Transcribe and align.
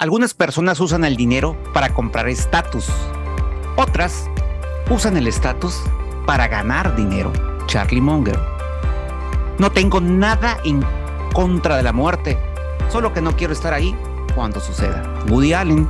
Algunas 0.00 0.32
personas 0.32 0.78
usan 0.78 1.04
el 1.04 1.16
dinero 1.16 1.60
para 1.74 1.92
comprar 1.92 2.28
estatus. 2.28 2.86
Otras 3.74 4.30
usan 4.88 5.16
el 5.16 5.26
estatus 5.26 5.82
para 6.24 6.46
ganar 6.46 6.94
dinero. 6.94 7.32
Charlie 7.66 8.00
Munger. 8.00 8.38
No 9.58 9.72
tengo 9.72 10.00
nada 10.00 10.58
en 10.64 10.84
contra 11.32 11.76
de 11.76 11.82
la 11.82 11.92
muerte, 11.92 12.38
solo 12.92 13.12
que 13.12 13.20
no 13.20 13.36
quiero 13.36 13.52
estar 13.52 13.74
ahí 13.74 13.92
cuando 14.36 14.60
suceda. 14.60 15.02
Woody 15.30 15.52
Allen. 15.52 15.88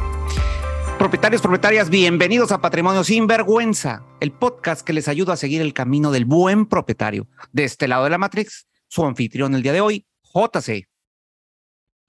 Propietarios, 0.97 1.43
propietarias, 1.43 1.91
bienvenidos 1.91 2.51
a 2.51 2.63
Patrimonio 2.63 3.05
Sin 3.05 3.27
Vergüenza, 3.27 4.05
el 4.21 4.33
podcast 4.33 4.87
que 4.87 4.95
les 4.95 5.09
ayuda 5.09 5.35
a 5.35 5.37
seguir 5.37 5.61
el 5.61 5.75
camino 5.75 6.11
del 6.13 6.25
buen 6.25 6.65
propietario. 6.65 7.29
De 7.53 7.65
este 7.65 7.87
lado 7.87 8.05
de 8.05 8.11
la 8.11 8.17
Matrix, 8.17 8.69
su 8.89 9.05
anfitrión 9.05 9.55
el 9.55 9.63
día 9.63 9.75
de 9.75 9.83
hoy, 9.83 10.07
JC. 10.33 10.88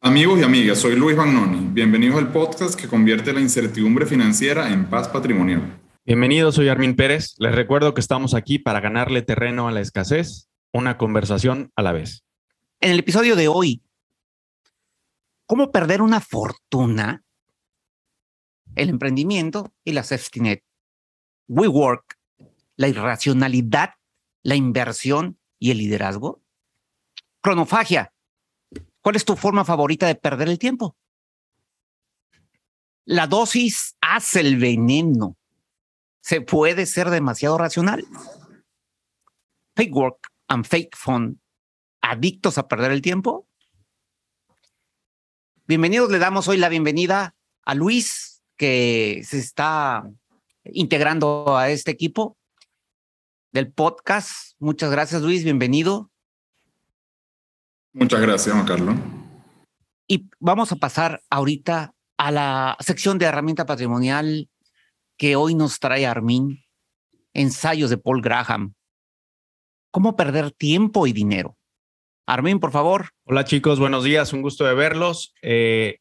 Amigos 0.01 0.39
y 0.39 0.43
amigas, 0.43 0.77
soy 0.77 0.95
Luis 0.95 1.17
Bagnoni. 1.17 1.73
Bienvenidos 1.73 2.17
al 2.17 2.31
podcast 2.31 2.79
que 2.79 2.87
convierte 2.87 3.33
la 3.33 3.41
incertidumbre 3.41 4.05
financiera 4.05 4.71
en 4.71 4.89
paz 4.89 5.09
patrimonial. 5.09 5.77
Bienvenidos, 6.05 6.55
soy 6.55 6.69
Armin 6.69 6.95
Pérez. 6.95 7.35
Les 7.37 7.53
recuerdo 7.53 7.93
que 7.93 7.99
estamos 7.99 8.33
aquí 8.33 8.59
para 8.59 8.79
ganarle 8.79 9.23
terreno 9.23 9.67
a 9.67 9.73
la 9.73 9.81
escasez, 9.81 10.49
una 10.71 10.97
conversación 10.97 11.73
a 11.75 11.81
la 11.81 11.91
vez. 11.91 12.23
En 12.79 12.91
el 12.91 12.99
episodio 12.99 13.35
de 13.35 13.49
hoy, 13.49 13.83
¿cómo 15.45 15.69
perder 15.69 16.01
una 16.01 16.21
fortuna? 16.21 17.25
El 18.75 18.87
emprendimiento 18.87 19.73
y 19.83 19.91
la 19.91 20.03
safety 20.03 20.39
net. 20.39 20.63
WeWork, 21.49 22.17
la 22.77 22.87
irracionalidad, 22.87 23.95
la 24.43 24.55
inversión 24.55 25.37
y 25.59 25.71
el 25.71 25.79
liderazgo. 25.79 26.41
Cronofagia, 27.41 28.13
¿Cuál 29.09 29.15
es 29.15 29.25
tu 29.25 29.35
forma 29.35 29.65
favorita 29.65 30.05
de 30.05 30.13
perder 30.13 30.49
el 30.49 30.59
tiempo? 30.59 30.95
La 33.05 33.25
dosis 33.25 33.97
hace 34.01 34.39
el 34.41 34.57
veneno. 34.57 35.35
Se 36.21 36.41
puede 36.41 36.85
ser 36.85 37.09
demasiado 37.09 37.57
racional. 37.57 38.05
Fake 39.75 39.95
work 39.95 40.27
and 40.47 40.63
fake 40.63 40.95
fun. 40.95 41.41
¿Adictos 42.01 42.59
a 42.59 42.67
perder 42.67 42.91
el 42.91 43.01
tiempo? 43.01 43.47
Bienvenidos, 45.65 46.11
le 46.11 46.19
damos 46.19 46.47
hoy 46.47 46.57
la 46.57 46.69
bienvenida 46.69 47.35
a 47.65 47.73
Luis, 47.73 48.43
que 48.57 49.23
se 49.25 49.39
está 49.39 50.07
integrando 50.65 51.57
a 51.57 51.71
este 51.71 51.89
equipo 51.89 52.37
del 53.51 53.71
podcast. 53.71 54.53
Muchas 54.59 54.91
gracias, 54.91 55.23
Luis. 55.23 55.43
Bienvenido. 55.43 56.11
Muchas 57.93 58.21
gracias, 58.21 58.53
Juan 58.53 58.67
Carlos. 58.67 58.95
Y 60.07 60.29
vamos 60.39 60.71
a 60.71 60.75
pasar 60.75 61.21
ahorita 61.29 61.93
a 62.17 62.31
la 62.31 62.77
sección 62.79 63.17
de 63.17 63.25
herramienta 63.25 63.65
patrimonial 63.65 64.47
que 65.17 65.35
hoy 65.35 65.55
nos 65.55 65.79
trae 65.79 66.05
Armin, 66.05 66.63
ensayos 67.33 67.89
de 67.89 67.97
Paul 67.97 68.21
Graham. 68.21 68.73
¿Cómo 69.91 70.15
perder 70.15 70.51
tiempo 70.51 71.07
y 71.07 71.13
dinero? 71.13 71.57
Armin, 72.27 72.59
por 72.59 72.71
favor. 72.71 73.09
Hola 73.25 73.43
chicos, 73.43 73.79
buenos 73.79 74.03
días, 74.03 74.33
un 74.33 74.43
gusto 74.43 74.65
de 74.65 74.75
verlos. 74.75 75.33
Eh, 75.41 75.97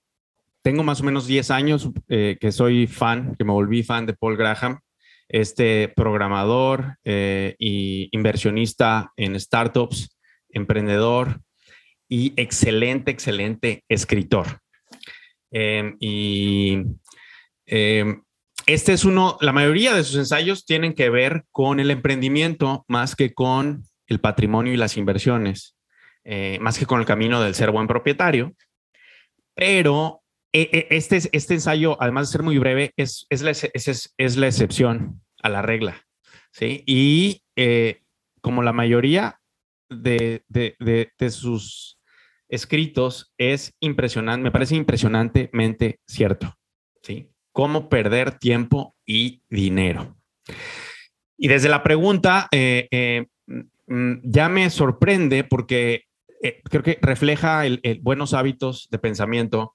tengo 0.63 0.83
más 0.83 1.01
o 1.01 1.05
menos 1.05 1.27
10 1.27 1.51
años 1.51 1.91
eh, 2.09 2.37
que 2.39 2.53
soy 2.53 2.87
fan, 2.87 3.35
que 3.37 3.45
me 3.45 3.53
volví 3.53 3.83
fan 3.83 4.05
de 4.05 4.13
Paul 4.13 4.37
Graham, 4.37 4.81
este 5.27 5.89
programador 5.89 6.99
e 7.05 7.57
inversionista 8.13 9.13
en 9.17 9.39
startups, 9.41 10.19
emprendedor, 10.51 11.41
y 12.09 12.33
excelente, 12.41 13.11
excelente 13.11 13.85
escritor. 13.89 14.61
Em, 15.51 15.97
y 16.01 16.83
em, 17.67 18.23
este 18.67 18.93
es 18.93 19.05
uno, 19.05 19.39
la 19.41 19.53
mayoría 19.53 19.95
de 19.95 20.05
sus 20.05 20.17
ensayos 20.17 20.65
tienen 20.65 20.95
que 20.95 21.11
ver 21.11 21.45
con 21.51 21.81
el 21.81 21.91
emprendimiento 21.91 22.85
más 22.89 23.17
que 23.17 23.33
con 23.33 23.85
el 24.07 24.21
patrimonio 24.21 24.73
y 24.73 24.77
las 24.77 24.97
inversiones, 24.97 25.77
eh, 26.25 26.59
más 26.61 26.79
que 26.79 26.87
con 26.87 27.01
el 27.01 27.07
camino 27.07 27.41
del 27.41 27.55
ser 27.55 27.71
buen 27.71 27.87
propietario. 27.87 28.55
Pero 29.55 30.23
e, 30.53 30.69
e, 30.73 30.97
este, 30.97 31.17
este 31.33 31.55
ensayo, 31.55 31.97
además 32.01 32.29
de 32.29 32.33
ser 32.33 32.43
muy 32.43 32.59
breve, 32.59 32.93
es, 32.97 33.27
es, 33.29 33.43
la, 33.43 33.51
es, 33.51 34.37
la 34.37 34.47
excepción 34.47 35.23
a 35.43 35.49
la 35.49 35.63
regla. 35.63 36.07
¿sí? 36.53 36.85
Y 36.87 37.43
eh, 37.57 38.03
como 38.41 38.63
la 38.63 38.73
mayoría 38.73 39.41
de, 39.91 40.43
de, 40.49 40.77
de 41.19 41.31
sus 41.31 41.98
escritos 42.49 43.33
es 43.39 43.75
impresionante, 43.81 44.43
me 44.43 44.51
parece 44.51 44.77
impresionantemente 44.77 46.01
cierto, 46.07 46.55
¿sí? 47.03 47.31
Cómo 47.53 47.89
perder 47.89 48.39
tiempo 48.39 48.95
y 49.07 49.43
dinero. 49.49 50.17
Y 51.37 51.49
desde 51.49 51.69
la 51.69 51.83
pregunta, 51.83 52.49
eh, 52.51 52.89
eh, 52.91 53.27
mm, 53.87 54.15
ya 54.23 54.49
me 54.49 54.69
sorprende 54.71 55.45
porque 55.45 56.05
eh, 56.43 56.61
creo 56.65 56.83
que 56.83 56.99
refleja 57.01 57.67
el, 57.67 57.81
buenos 58.03 58.35
hábitos 58.35 58.89
de 58.91 58.99
pensamiento, 58.99 59.75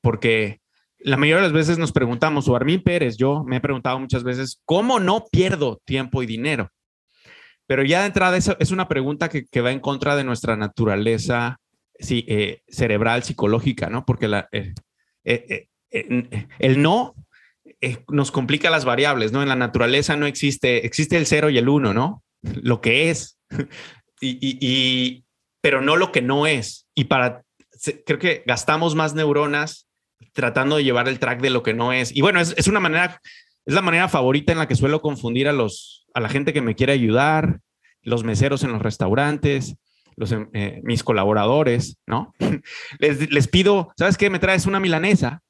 porque 0.00 0.60
la 0.98 1.16
mayoría 1.16 1.36
de 1.36 1.42
las 1.42 1.52
veces 1.52 1.78
nos 1.78 1.92
preguntamos, 1.92 2.48
o 2.48 2.56
Armin 2.56 2.82
Pérez, 2.82 3.16
yo 3.16 3.44
me 3.44 3.56
he 3.56 3.60
preguntado 3.60 4.00
muchas 4.00 4.24
veces, 4.24 4.60
¿cómo 4.64 4.98
no 4.98 5.26
pierdo 5.30 5.80
tiempo 5.84 6.24
y 6.24 6.26
dinero? 6.26 6.70
Pero 7.68 7.84
ya 7.84 8.00
de 8.00 8.06
entrada 8.06 8.36
eso 8.38 8.56
es 8.58 8.70
una 8.70 8.88
pregunta 8.88 9.28
que, 9.28 9.60
va 9.60 9.70
en 9.70 9.80
contra 9.80 10.16
de 10.16 10.24
nuestra 10.24 10.56
naturaleza 10.56 11.60
sí, 11.98 12.24
eh, 12.26 12.62
cerebral, 12.66 13.24
psicológica, 13.24 13.90
¿no? 13.90 14.06
Porque 14.06 14.26
la, 14.26 14.48
eh, 14.52 14.72
eh, 15.24 15.68
el 16.58 16.80
no 16.80 17.14
nos 18.08 18.32
complica 18.32 18.70
las 18.70 18.86
variables, 18.86 19.32
¿no? 19.32 19.42
En 19.42 19.50
la 19.50 19.54
naturaleza 19.54 20.16
no 20.16 20.24
existe, 20.24 20.86
existe 20.86 21.18
el 21.18 21.26
cero 21.26 21.50
y 21.50 21.58
el 21.58 21.68
uno, 21.68 21.92
¿no? 21.92 22.24
Lo 22.40 22.80
que 22.80 23.10
es, 23.10 23.38
y, 24.22 25.24
pero 25.60 25.82
no 25.82 25.96
lo 25.96 26.10
que 26.10 26.22
no 26.22 26.46
es. 26.46 26.86
Y 26.94 27.04
para, 27.04 27.42
creo 28.06 28.18
que 28.18 28.44
gastamos 28.46 28.94
más 28.94 29.14
neuronas 29.14 29.88
tratando 30.32 30.76
de 30.76 30.84
llevar 30.84 31.06
el 31.06 31.18
track 31.18 31.42
de 31.42 31.50
lo 31.50 31.62
que 31.62 31.74
no 31.74 31.92
es. 31.92 32.16
Y 32.16 32.22
bueno, 32.22 32.40
es, 32.40 32.54
es 32.56 32.66
una 32.66 32.80
manera, 32.80 33.20
es 33.66 33.74
la 33.74 33.82
manera 33.82 34.08
favorita 34.08 34.52
en 34.52 34.58
la 34.58 34.66
que 34.66 34.74
suelo 34.74 35.02
confundir 35.02 35.48
a 35.48 35.52
los, 35.52 36.06
a 36.18 36.20
la 36.20 36.28
gente 36.28 36.52
que 36.52 36.60
me 36.60 36.74
quiere 36.74 36.92
ayudar, 36.92 37.60
los 38.02 38.24
meseros 38.24 38.64
en 38.64 38.72
los 38.72 38.82
restaurantes, 38.82 39.76
los, 40.16 40.32
em, 40.32 40.50
eh, 40.52 40.80
mis 40.82 41.04
colaboradores, 41.04 41.98
¿no? 42.06 42.34
les, 42.98 43.48
pido, 43.48 43.92
¿sabes 43.96 44.18
qué? 44.18 44.28
Me 44.28 44.40
traes 44.40 44.66
una 44.66 44.80
milanesa. 44.80 45.42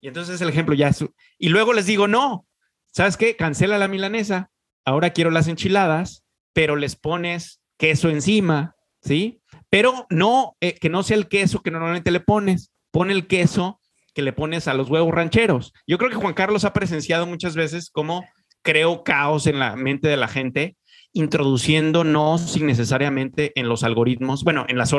Y 0.00 0.08
entonces 0.08 0.40
el 0.40 0.48
ejemplo 0.48 0.74
ya 0.74 0.88
es, 0.88 1.04
y 1.38 1.48
luego 1.48 1.72
les 1.72 1.86
digo, 1.86 2.08
no, 2.08 2.44
¿sabes 2.92 3.16
qué? 3.16 3.36
Cancela 3.36 3.78
la 3.78 3.86
milanesa, 3.86 4.50
ahora 4.84 5.10
quiero 5.10 5.30
las 5.30 5.46
enchiladas, 5.46 6.24
pero 6.52 6.74
les 6.74 6.96
pones 6.96 7.60
queso 7.78 8.10
encima, 8.10 8.74
¿sí? 9.00 9.40
Pero 9.68 10.06
no, 10.10 10.56
eh, 10.60 10.74
que 10.74 10.88
no 10.88 11.04
sea 11.04 11.18
el 11.18 11.28
queso 11.28 11.62
que 11.62 11.70
normalmente 11.70 12.10
le 12.10 12.20
pones, 12.20 12.72
pone 12.90 13.12
el 13.12 13.28
queso 13.28 13.80
que 14.12 14.22
le 14.22 14.32
pones 14.32 14.66
a 14.66 14.74
los 14.74 14.90
huevos 14.90 15.14
rancheros. 15.14 15.72
Yo 15.86 15.98
creo 15.98 16.10
que 16.10 16.16
Juan 16.16 16.34
Carlos 16.34 16.64
ha 16.64 16.72
presenciado 16.72 17.26
muchas 17.26 17.54
veces 17.54 17.90
cómo 17.92 18.24
creo 18.62 19.04
caos 19.04 19.46
en 19.46 19.58
la 19.58 19.76
mente 19.76 20.08
de 20.08 20.16
la 20.16 20.28
gente, 20.28 20.76
introduciéndonos 21.12 22.56
innecesariamente 22.56 23.52
en 23.58 23.68
los 23.68 23.82
algoritmos. 23.82 24.44
Bueno, 24.44 24.64
en 24.68 24.78
las 24.78 24.94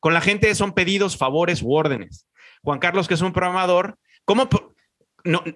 con 0.00 0.14
la 0.14 0.20
gente 0.20 0.54
son 0.54 0.72
pedidos, 0.72 1.16
favores 1.16 1.62
u 1.62 1.72
órdenes. 1.72 2.26
Juan 2.62 2.78
Carlos, 2.78 3.08
que 3.08 3.14
es 3.14 3.20
un 3.20 3.32
programador, 3.32 3.98
¿cómo 4.24 4.48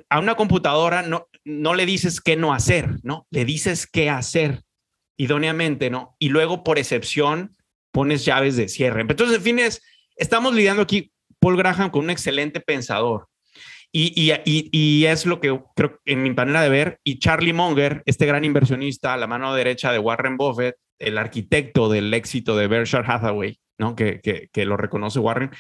a 0.08 0.19
una 0.19 0.34
computadora 0.34 1.02
no, 1.02 1.28
no 1.44 1.74
le 1.74 1.86
dices 1.86 2.20
qué 2.20 2.36
no 2.36 2.54
hacer, 2.54 2.96
¿no? 3.02 3.26
Le 3.30 3.44
dices 3.44 3.86
qué 3.86 4.08
hacer 4.08 4.62
idóneamente, 5.16 5.90
¿no? 5.90 6.16
Y 6.19 6.30
luego, 6.30 6.64
por 6.64 6.78
excepción, 6.78 7.56
pones 7.92 8.25
llaves 8.25 8.56
de 8.56 8.69
cierre. 8.69 9.02
Entonces, 9.02 9.36
en 9.36 9.42
fin, 9.42 9.60
estamos 10.16 10.54
lidiando 10.54 10.82
aquí, 10.82 11.12
Paul 11.40 11.56
Graham, 11.56 11.90
con 11.90 12.04
un 12.04 12.10
excelente 12.10 12.60
pensador, 12.60 13.28
y, 13.93 14.32
y, 14.44 14.69
y, 14.70 15.06
es 15.06 15.25
lo 15.25 15.40
que 15.40 15.58
creo 15.75 15.99
en 16.05 16.23
mi 16.23 16.31
manera 16.31 16.62
de 16.62 16.69
ver. 16.69 17.00
Y 17.05 17.19
Charlie 17.19 17.52
Munger, 17.52 18.02
este 18.06 18.26
gran 18.26 18.44
inversionista, 18.44 19.17
la 19.17 19.26
mano 19.26 19.55
derecha 19.55 19.93
de 19.93 19.99
Warren 19.99 20.37
Buffett, 20.37 20.76
el 20.99 21.17
arquitecto 21.17 21.88
del 21.88 22.12
éxito 22.12 22.56
de 22.56 22.67
Berkshire 22.67 23.05
Hathaway, 23.06 23.58
¿no? 23.79 23.96
que, 23.96 24.20
que, 24.20 24.49
que 24.52 24.64
lo 24.67 24.76
reconoce 24.76 25.19
Warren, 25.19 25.50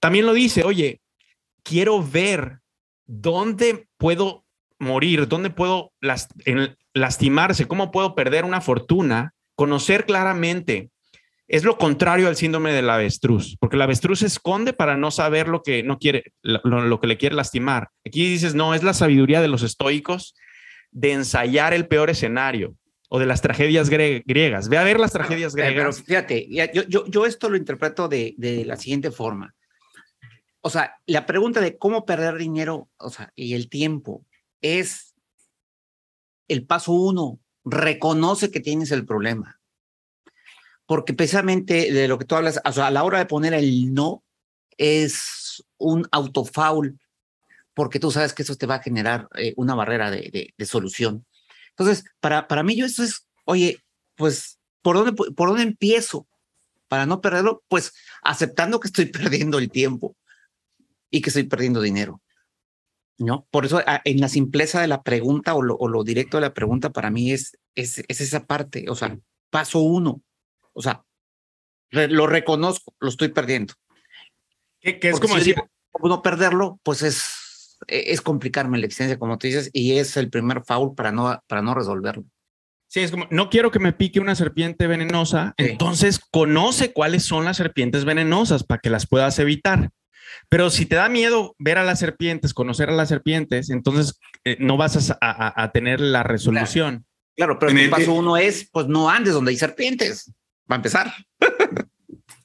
también 0.00 0.26
lo 0.26 0.34
dice, 0.34 0.64
oye, 0.64 1.00
quiero 1.62 2.02
ver 2.02 2.58
dónde 3.06 3.86
puedo 3.96 4.44
morir, 4.78 5.28
dónde 5.28 5.50
puedo 5.50 5.92
lastimarse, 6.92 7.68
cómo 7.68 7.90
puedo 7.90 8.14
perder 8.14 8.44
una 8.44 8.60
fortuna, 8.60 9.32
conocer 9.54 10.06
claramente 10.06 10.90
es 11.48 11.64
lo 11.64 11.76
contrario 11.76 12.28
al 12.28 12.36
síndrome 12.36 12.72
del 12.72 12.88
avestruz, 12.88 13.56
porque 13.60 13.76
el 13.76 13.82
avestruz 13.82 14.20
se 14.20 14.26
esconde 14.26 14.72
para 14.72 14.96
no 14.96 15.10
saber 15.10 15.48
lo 15.48 15.62
que 15.62 15.82
no 15.82 15.98
quiere, 15.98 16.32
lo, 16.42 17.00
que 17.00 17.06
le 17.06 17.18
quiere 17.18 17.34
lastimar. 17.34 17.88
Aquí 18.06 18.28
dices, 18.28 18.54
no, 18.54 18.74
es 18.74 18.82
la 18.82 18.94
sabiduría 18.94 19.40
de 19.40 19.48
los 19.48 19.62
estoicos 19.62 20.34
de 20.90 21.12
ensayar 21.12 21.74
el 21.74 21.88
peor 21.88 22.10
escenario 22.10 22.76
o 23.08 23.18
de 23.18 23.26
las 23.26 23.42
tragedias 23.42 23.90
griegas. 23.90 24.68
Ve 24.68 24.78
a 24.78 24.84
ver 24.84 24.98
las 24.98 25.12
tragedias 25.12 25.54
griegas. 25.54 25.74
Pero 25.74 26.06
fíjate, 26.06 26.48
yo, 26.72 26.84
yo, 26.88 27.06
yo, 27.06 27.26
esto 27.26 27.50
lo 27.50 27.56
interpreto 27.56 28.08
de, 28.08 28.34
de 28.38 28.64
la 28.64 28.76
siguiente 28.76 29.10
forma. 29.10 29.54
o 30.60 30.70
sea, 30.70 30.96
la 31.06 31.26
pregunta 31.26 31.60
de 31.60 31.76
cómo 31.76 32.06
perder 32.06 32.36
dinero, 32.36 32.88
o 32.96 33.10
sea, 33.10 33.32
y 33.34 33.54
el 33.54 33.68
tiempo 33.68 34.24
es 34.62 35.14
el 36.48 36.66
paso 36.66 36.92
uno, 36.92 37.40
reconoce 37.64 38.50
que 38.50 38.60
tienes 38.60 38.90
el 38.92 39.04
problema. 39.04 39.61
Porque 40.92 41.14
precisamente 41.14 41.90
de 41.90 42.06
lo 42.06 42.18
que 42.18 42.26
tú 42.26 42.34
hablas, 42.34 42.60
o 42.62 42.70
sea, 42.70 42.88
a 42.88 42.90
la 42.90 43.02
hora 43.02 43.18
de 43.18 43.24
poner 43.24 43.54
el 43.54 43.94
no, 43.94 44.22
es 44.76 45.64
un 45.78 46.06
autofoul, 46.12 47.00
porque 47.72 47.98
tú 47.98 48.10
sabes 48.10 48.34
que 48.34 48.42
eso 48.42 48.56
te 48.56 48.66
va 48.66 48.74
a 48.74 48.82
generar 48.82 49.26
eh, 49.38 49.54
una 49.56 49.74
barrera 49.74 50.10
de, 50.10 50.52
de, 50.54 50.66
solución. 50.66 51.24
Entonces, 51.70 52.04
para, 52.20 52.46
para 52.46 52.62
mí, 52.62 52.76
yo 52.76 52.84
eso 52.84 53.02
es, 53.02 53.26
oye, 53.46 53.78
pues, 54.16 54.58
¿por 54.82 54.96
dónde, 54.96 55.14
¿por 55.14 55.48
dónde 55.48 55.62
empiezo? 55.62 56.26
Para 56.88 57.06
no 57.06 57.22
perderlo, 57.22 57.64
pues 57.68 57.94
aceptando 58.22 58.78
que 58.78 58.88
estoy 58.88 59.06
perdiendo 59.10 59.60
el 59.60 59.70
tiempo 59.70 60.14
y 61.10 61.22
que 61.22 61.30
estoy 61.30 61.44
perdiendo 61.44 61.80
dinero. 61.80 62.20
¿No? 63.16 63.46
Por 63.50 63.64
eso, 63.64 63.80
en 64.04 64.20
la 64.20 64.28
simpleza 64.28 64.82
de 64.82 64.88
la 64.88 65.02
pregunta 65.02 65.54
o 65.54 65.62
lo, 65.62 65.74
o 65.74 65.88
lo 65.88 66.04
directo 66.04 66.36
de 66.36 66.42
la 66.42 66.52
pregunta, 66.52 66.90
para 66.90 67.10
mí 67.10 67.32
es, 67.32 67.56
es, 67.74 68.04
es 68.08 68.20
esa 68.20 68.44
parte, 68.44 68.90
o 68.90 68.94
sea, 68.94 69.18
paso 69.48 69.80
uno, 69.80 70.22
o 70.72 70.82
sea, 70.82 71.04
lo 71.90 72.26
reconozco, 72.26 72.94
lo 73.00 73.08
estoy 73.08 73.28
perdiendo. 73.28 73.74
Que, 74.80 74.98
es 75.02 75.20
como 75.20 75.36
decir, 75.36 75.56
no 76.02 76.22
perderlo, 76.22 76.80
pues 76.82 77.02
es, 77.02 77.78
e, 77.86 78.12
es 78.12 78.20
complicarme 78.20 78.78
la 78.78 78.86
existencia, 78.86 79.18
como 79.18 79.38
tú 79.38 79.46
dices, 79.46 79.70
y 79.72 79.98
es 79.98 80.16
el 80.16 80.30
primer 80.30 80.64
foul 80.64 80.94
para 80.94 81.12
no, 81.12 81.40
para 81.46 81.62
no 81.62 81.74
resolverlo. 81.74 82.24
Sí, 82.88 83.00
es 83.00 83.10
como, 83.10 83.26
no 83.30 83.48
quiero 83.48 83.70
que 83.70 83.78
me 83.78 83.92
pique 83.92 84.20
una 84.20 84.34
serpiente 84.34 84.86
venenosa, 84.86 85.54
entonces 85.56 86.20
conoce 86.30 86.92
cuáles 86.92 87.24
son 87.24 87.44
las 87.44 87.56
serpientes 87.56 88.04
venenosas 88.04 88.64
para 88.64 88.80
que 88.80 88.90
las 88.90 89.06
puedas 89.06 89.38
evitar. 89.38 89.90
Pero 90.48 90.68
si 90.68 90.84
te 90.86 90.96
da 90.96 91.08
miedo 91.08 91.54
ver 91.58 91.78
a 91.78 91.84
las 91.84 92.00
serpientes, 92.00 92.52
conocer 92.52 92.90
a 92.90 92.92
las 92.92 93.08
serpientes, 93.08 93.70
entonces 93.70 94.18
eh, 94.44 94.56
no 94.60 94.76
vas 94.76 95.10
a, 95.10 95.62
a, 95.62 95.72
tener 95.72 96.00
la 96.00 96.22
resolución. 96.22 97.06
Claro, 97.36 97.58
pero 97.58 97.72
el, 97.72 97.88
paso 97.88 98.12
uno 98.12 98.36
es, 98.36 98.68
pues 98.70 98.86
no 98.88 99.08
andes 99.08 99.32
donde 99.32 99.52
hay 99.52 99.56
serpientes, 99.56 100.32
va 100.72 100.76
a 100.76 100.76
empezar. 100.76 101.12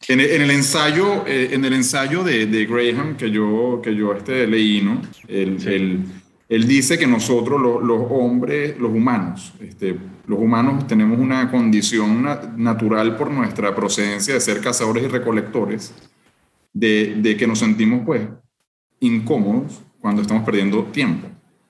En 0.09 0.21
el, 0.21 0.51
ensayo, 0.51 1.25
eh, 1.27 1.49
en 1.51 1.65
el 1.65 1.73
ensayo 1.73 2.23
de, 2.23 2.45
de, 2.45 2.65
Graham 2.65 3.17
que 3.17 3.29
yo, 3.29 3.81
que 3.83 3.93
yo 3.93 4.13
este, 4.13 4.47
leí, 4.47 4.81
¿no? 4.81 5.01
Él, 5.27 6.05
él, 6.47 6.67
dice 6.67 6.97
que 6.97 7.05
nosotros, 7.05 7.59
los, 7.59 7.99
hombres, 8.09 8.77
los 8.79 8.91
humanos, 8.91 9.53
este, 9.59 9.97
los 10.25 10.39
humanos 10.39 10.87
tenemos 10.87 11.19
una 11.19 11.51
condición 11.51 12.25
natural 12.55 13.17
por 13.17 13.31
nuestra 13.31 13.75
procedencia 13.75 14.33
de 14.33 14.39
ser 14.39 14.61
cazadores 14.61 15.03
y 15.03 15.07
recolectores, 15.07 15.93
de, 16.71 17.15
de 17.17 17.35
que 17.35 17.45
nos 17.45 17.59
sentimos 17.59 18.03
pues 18.05 18.21
incómodos 19.01 19.81
cuando 19.99 20.21
estamos 20.21 20.45
perdiendo 20.45 20.85
tiempo. 20.85 21.27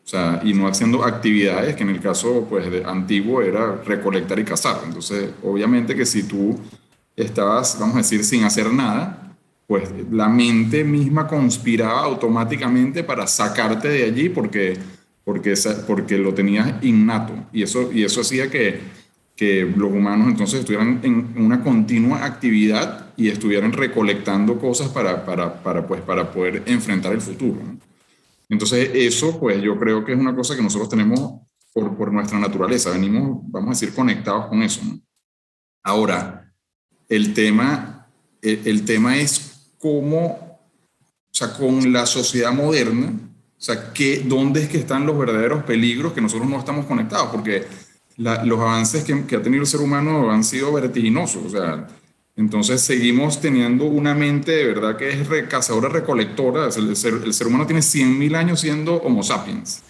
O 0.07 0.09
sea, 0.09 0.39
y 0.41 0.53
no 0.53 0.69
haciendo 0.69 1.03
actividades 1.03 1.75
que 1.75 1.83
en 1.83 1.89
el 1.89 1.99
caso 1.99 2.47
pues, 2.49 2.71
de 2.71 2.81
antiguo 2.85 3.41
era 3.41 3.75
recolectar 3.83 4.39
y 4.39 4.45
cazar. 4.45 4.79
Entonces, 4.85 5.31
obviamente 5.43 5.95
que 5.95 6.05
si 6.05 6.23
tú 6.23 6.57
estabas, 7.13 7.77
vamos 7.77 7.95
a 7.95 7.97
decir, 7.97 8.23
sin 8.23 8.45
hacer 8.45 8.71
nada, 8.71 9.35
pues 9.67 9.89
la 10.09 10.29
mente 10.29 10.85
misma 10.85 11.27
conspiraba 11.27 12.05
automáticamente 12.05 13.03
para 13.03 13.27
sacarte 13.27 13.89
de 13.89 14.05
allí 14.05 14.29
porque, 14.29 14.77
porque, 15.25 15.55
porque 15.85 16.17
lo 16.17 16.33
tenías 16.33 16.81
innato. 16.83 17.33
Y 17.51 17.63
eso, 17.63 17.91
y 17.91 18.05
eso 18.05 18.21
hacía 18.21 18.49
que, 18.49 18.79
que 19.35 19.69
los 19.75 19.91
humanos 19.91 20.29
entonces 20.29 20.61
estuvieran 20.61 21.01
en 21.03 21.33
una 21.35 21.61
continua 21.61 22.23
actividad 22.23 23.07
y 23.17 23.27
estuvieran 23.27 23.73
recolectando 23.73 24.57
cosas 24.57 24.87
para, 24.87 25.25
para, 25.25 25.61
para, 25.61 25.85
pues, 25.85 25.99
para 25.99 26.31
poder 26.31 26.63
enfrentar 26.65 27.11
el 27.11 27.19
futuro. 27.19 27.59
Entonces 28.49 28.89
eso, 28.93 29.39
pues 29.39 29.61
yo 29.61 29.77
creo 29.77 30.05
que 30.05 30.13
es 30.13 30.19
una 30.19 30.35
cosa 30.35 30.55
que 30.55 30.61
nosotros 30.61 30.89
tenemos 30.89 31.41
por, 31.73 31.95
por 31.97 32.11
nuestra 32.11 32.39
naturaleza, 32.39 32.91
venimos, 32.91 33.41
vamos 33.43 33.67
a 33.67 33.71
decir, 33.71 33.93
conectados 33.93 34.47
con 34.47 34.63
eso. 34.63 34.81
Ahora, 35.83 36.53
el 37.09 37.33
tema, 37.33 38.07
el, 38.41 38.83
tema 38.85 39.17
es 39.17 39.71
cómo, 39.77 40.25
o 40.25 41.31
sea, 41.31 41.53
con 41.53 41.93
la 41.93 42.05
sociedad 42.05 42.51
moderna, 42.51 43.13
o 43.57 43.61
sea, 43.61 43.93
que, 43.93 44.19
¿dónde 44.25 44.63
es 44.63 44.69
que 44.69 44.77
están 44.77 45.05
los 45.05 45.17
verdaderos 45.17 45.63
peligros 45.63 46.13
que 46.13 46.21
nosotros 46.21 46.49
no 46.49 46.59
estamos 46.59 46.85
conectados? 46.85 47.29
Porque 47.29 47.65
los 48.17 48.59
avances 48.59 49.03
que, 49.03 49.35
ha 49.35 49.41
tenido 49.41 49.61
el 49.61 49.67
ser 49.67 49.79
humano 49.79 50.31
han 50.31 50.43
sido 50.43 50.73
vertiginosos, 50.73 51.45
o 51.45 51.49
sea, 51.49 51.87
entonces 52.37 52.81
seguimos 52.81 53.41
teniendo 53.41 53.85
una 53.85 54.13
mente 54.13 54.51
de 54.51 54.65
verdad 54.67 54.95
que 54.95 55.09
es 55.09 55.27
cazadora 55.49 55.89
recolectora. 55.89 56.69
El 56.77 56.95
ser, 56.95 57.15
el 57.25 57.33
ser 57.33 57.47
humano 57.47 57.65
tiene 57.65 57.81
100.000 57.81 58.35
años 58.35 58.59
siendo 58.59 58.95
Homo 58.97 59.23
sapiens. 59.23 59.83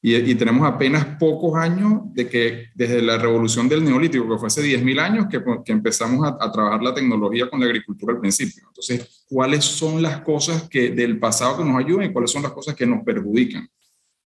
Y, 0.00 0.34
tenemos 0.36 0.66
apenas 0.66 1.04
pocos 1.18 1.56
años 1.56 2.02
de 2.14 2.28
que 2.28 2.66
desde 2.74 3.02
la 3.02 3.18
revolución 3.18 3.68
del 3.68 3.84
neolítico, 3.84 4.28
que 4.28 4.38
fue 4.38 4.46
hace 4.46 4.62
10.000 4.62 5.00
años, 5.00 5.26
que, 5.28 5.40
que 5.64 5.72
empezamos 5.72 6.26
a, 6.26 6.50
trabajar 6.52 6.82
la 6.82 6.94
tecnología 6.94 7.48
con 7.48 7.60
la 7.60 7.66
agricultura 7.66 8.14
al 8.14 8.20
principio. 8.20 8.64
Entonces, 8.68 9.24
¿cuáles 9.28 9.64
son 9.64 10.02
las 10.02 10.20
cosas 10.22 10.68
que 10.68 10.90
del 10.90 11.18
pasado 11.18 11.58
que 11.58 11.64
nos 11.64 11.78
ayudan 11.78 12.10
y 12.10 12.12
cuáles 12.12 12.30
son 12.30 12.42
las 12.42 12.52
cosas 12.52 12.74
que 12.74 12.86
nos 12.86 13.04
perjudican? 13.04 13.68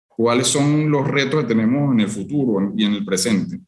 ¿Cuáles 0.07 0.47
son 0.47 0.89
los 0.91 1.07
retos 1.07 1.41
que 1.41 1.47
tenemos 1.47 1.93
en 1.93 2.01
el 2.01 2.09
futuro 2.09 2.73
y 2.75 2.83
en 2.83 2.93
el 2.93 3.05
presente? 3.05 3.59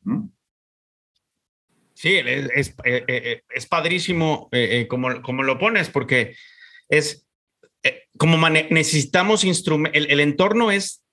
Sí, 2.02 2.16
es, 2.16 2.50
es, 2.56 2.70
eh, 2.84 3.06
eh, 3.08 3.42
es 3.48 3.68
padrísimo 3.68 4.50
como, 4.88 5.22
como 5.22 5.44
lo 5.44 5.60
pones, 5.60 5.88
porque 5.90 6.36
es 6.90 7.28
como 8.18 8.50
necesitamos 8.50 9.44
instrumentos, 9.44 9.96
el, 10.02 10.10
el 10.10 10.20
entorno 10.20 10.72
es 10.72 11.04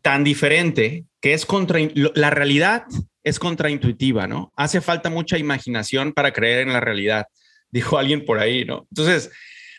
tan 0.00 0.24
diferente 0.24 1.04
que 1.20 1.34
es 1.34 1.44
contra 1.44 1.80
la 2.14 2.30
realidad 2.30 2.84
es 3.22 3.38
contraintuitiva, 3.38 4.26
¿no? 4.26 4.54
Hace 4.56 4.80
falta 4.80 5.10
mucha 5.10 5.36
imaginación 5.36 6.14
para 6.14 6.32
creer 6.32 6.66
en 6.66 6.72
la 6.72 6.80
realidad, 6.80 7.26
dijo 7.70 7.98
alguien 7.98 8.24
por 8.24 8.38
ahí, 8.38 8.64
¿no? 8.64 8.86
Entonces, 8.90 9.30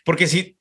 porque 0.04 0.28
si 0.28 0.56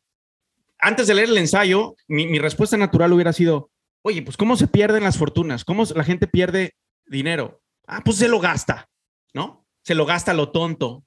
antes 0.80 1.06
de 1.06 1.14
leer 1.14 1.30
el 1.30 1.38
ensayo, 1.38 1.96
mi, 2.08 2.26
mi 2.26 2.40
respuesta 2.40 2.78
natural 2.78 3.14
hubiera 3.14 3.32
sido, 3.32 3.70
oye, 4.02 4.24
pues 4.24 4.38
¿cómo 4.38 4.58
se 4.58 4.68
pierden 4.68 5.04
las 5.04 5.20
fortunas? 5.20 5.64
¿Cómo 5.64 5.84
la 5.96 6.04
gente 6.04 6.26
pierde 6.26 6.74
dinero? 7.06 7.62
Ah, 7.88 8.02
pues 8.04 8.18
se 8.18 8.28
lo 8.28 8.40
gasta, 8.40 8.90
¿no? 9.34 9.68
Se 9.84 9.96
lo 9.96 10.06
gasta 10.06 10.34
lo 10.34 10.52
tonto, 10.52 11.04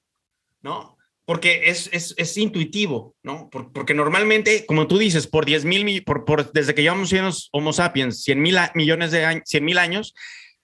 ¿no? 0.61 0.95
porque 1.25 1.69
es, 1.69 1.89
es, 1.91 2.13
es, 2.17 2.37
intuitivo, 2.37 3.15
¿no? 3.23 3.49
porque 3.49 3.95
normalmente, 3.95 4.65
como 4.67 4.87
tú 4.87 4.99
dices, 4.99 5.25
por 5.25 5.45
10 5.45 5.65
mil, 5.65 6.03
por, 6.03 6.23
por, 6.23 6.51
desde 6.51 6.75
que 6.75 6.83
llevamos 6.83 7.09
siendo 7.09 7.31
Homo 7.51 7.73
sapiens, 7.73 8.21
100 8.23 8.41
mil 8.41 8.57
millones 8.75 9.11
de 9.11 9.25
años, 9.25 9.43
100 9.45 9.65
mil 9.65 9.77
años, 9.79 10.13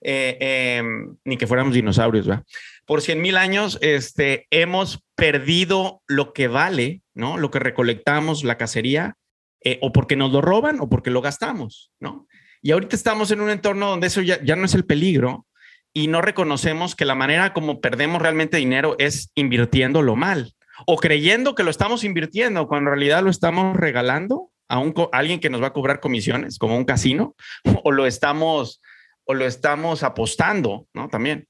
eh, 0.02 0.78
em, 0.78 1.18
ni 1.26 1.38
que 1.38 1.48
fuéramos 1.48 1.74
dinosaurios, 1.74 2.28
¿verdad? 2.28 2.44
Por 2.86 3.02
100 3.02 3.22
mil 3.22 3.38
años, 3.38 3.80
este, 3.82 4.48
hemos 4.52 5.04
perdido 5.16 6.04
lo 6.08 6.34
que 6.34 6.48
vale, 6.48 7.02
¿no? 7.14 7.38
Lo 7.38 7.50
que 7.50 7.60
recolectamos, 7.60 8.44
la 8.44 8.58
cacería, 8.58 9.16
eh, 9.64 9.80
o 9.82 9.92
porque 9.92 10.16
nos 10.16 10.32
lo 10.32 10.42
roban 10.42 10.80
o 10.80 10.90
porque 10.90 11.12
lo 11.12 11.22
gastamos, 11.22 11.92
¿no? 12.00 12.28
Y 12.62 12.72
ahorita 12.72 12.96
estamos 12.96 13.32
en 13.32 13.42
un 13.42 13.50
entorno 13.50 13.90
donde 13.90 14.08
eso 14.08 14.22
ya, 14.22 14.44
ya 14.44 14.56
no 14.56 14.66
es 14.66 14.76
el 14.76 14.86
peligro, 14.86 15.48
y 15.94 16.08
no 16.08 16.22
reconocemos 16.22 16.96
que 16.96 17.06
la 17.06 17.16
manera 17.16 17.54
como 17.54 17.82
perdemos 17.82 18.22
realmente 18.22 18.58
dinero 18.58 18.96
es 18.98 19.32
invirtiéndolo 19.36 20.16
mal 20.16 20.54
o 20.86 20.98
creyendo 20.98 21.56
que 21.56 21.64
lo 21.64 21.72
estamos 21.72 22.04
invirtiendo 22.04 22.68
cuando 22.68 22.90
en 22.90 22.98
realidad 22.98 23.24
lo 23.24 23.30
estamos 23.30 23.76
regalando 23.76 24.52
a, 24.68 24.80
un, 24.80 24.94
alguien 25.12 25.40
que 25.40 25.50
nos 25.50 25.62
va 25.62 25.68
a 25.68 25.74
cobrar 25.74 26.00
comisiones, 26.00 26.58
como 26.58 26.78
un 26.78 26.86
casino, 26.86 27.36
o 27.84 27.92
lo 27.92 28.06
estamos, 28.06 28.82
o 29.26 29.34
lo 29.34 29.46
estamos 29.46 30.04
apostando, 30.04 30.88
¿no? 30.94 31.10
También. 31.10 31.48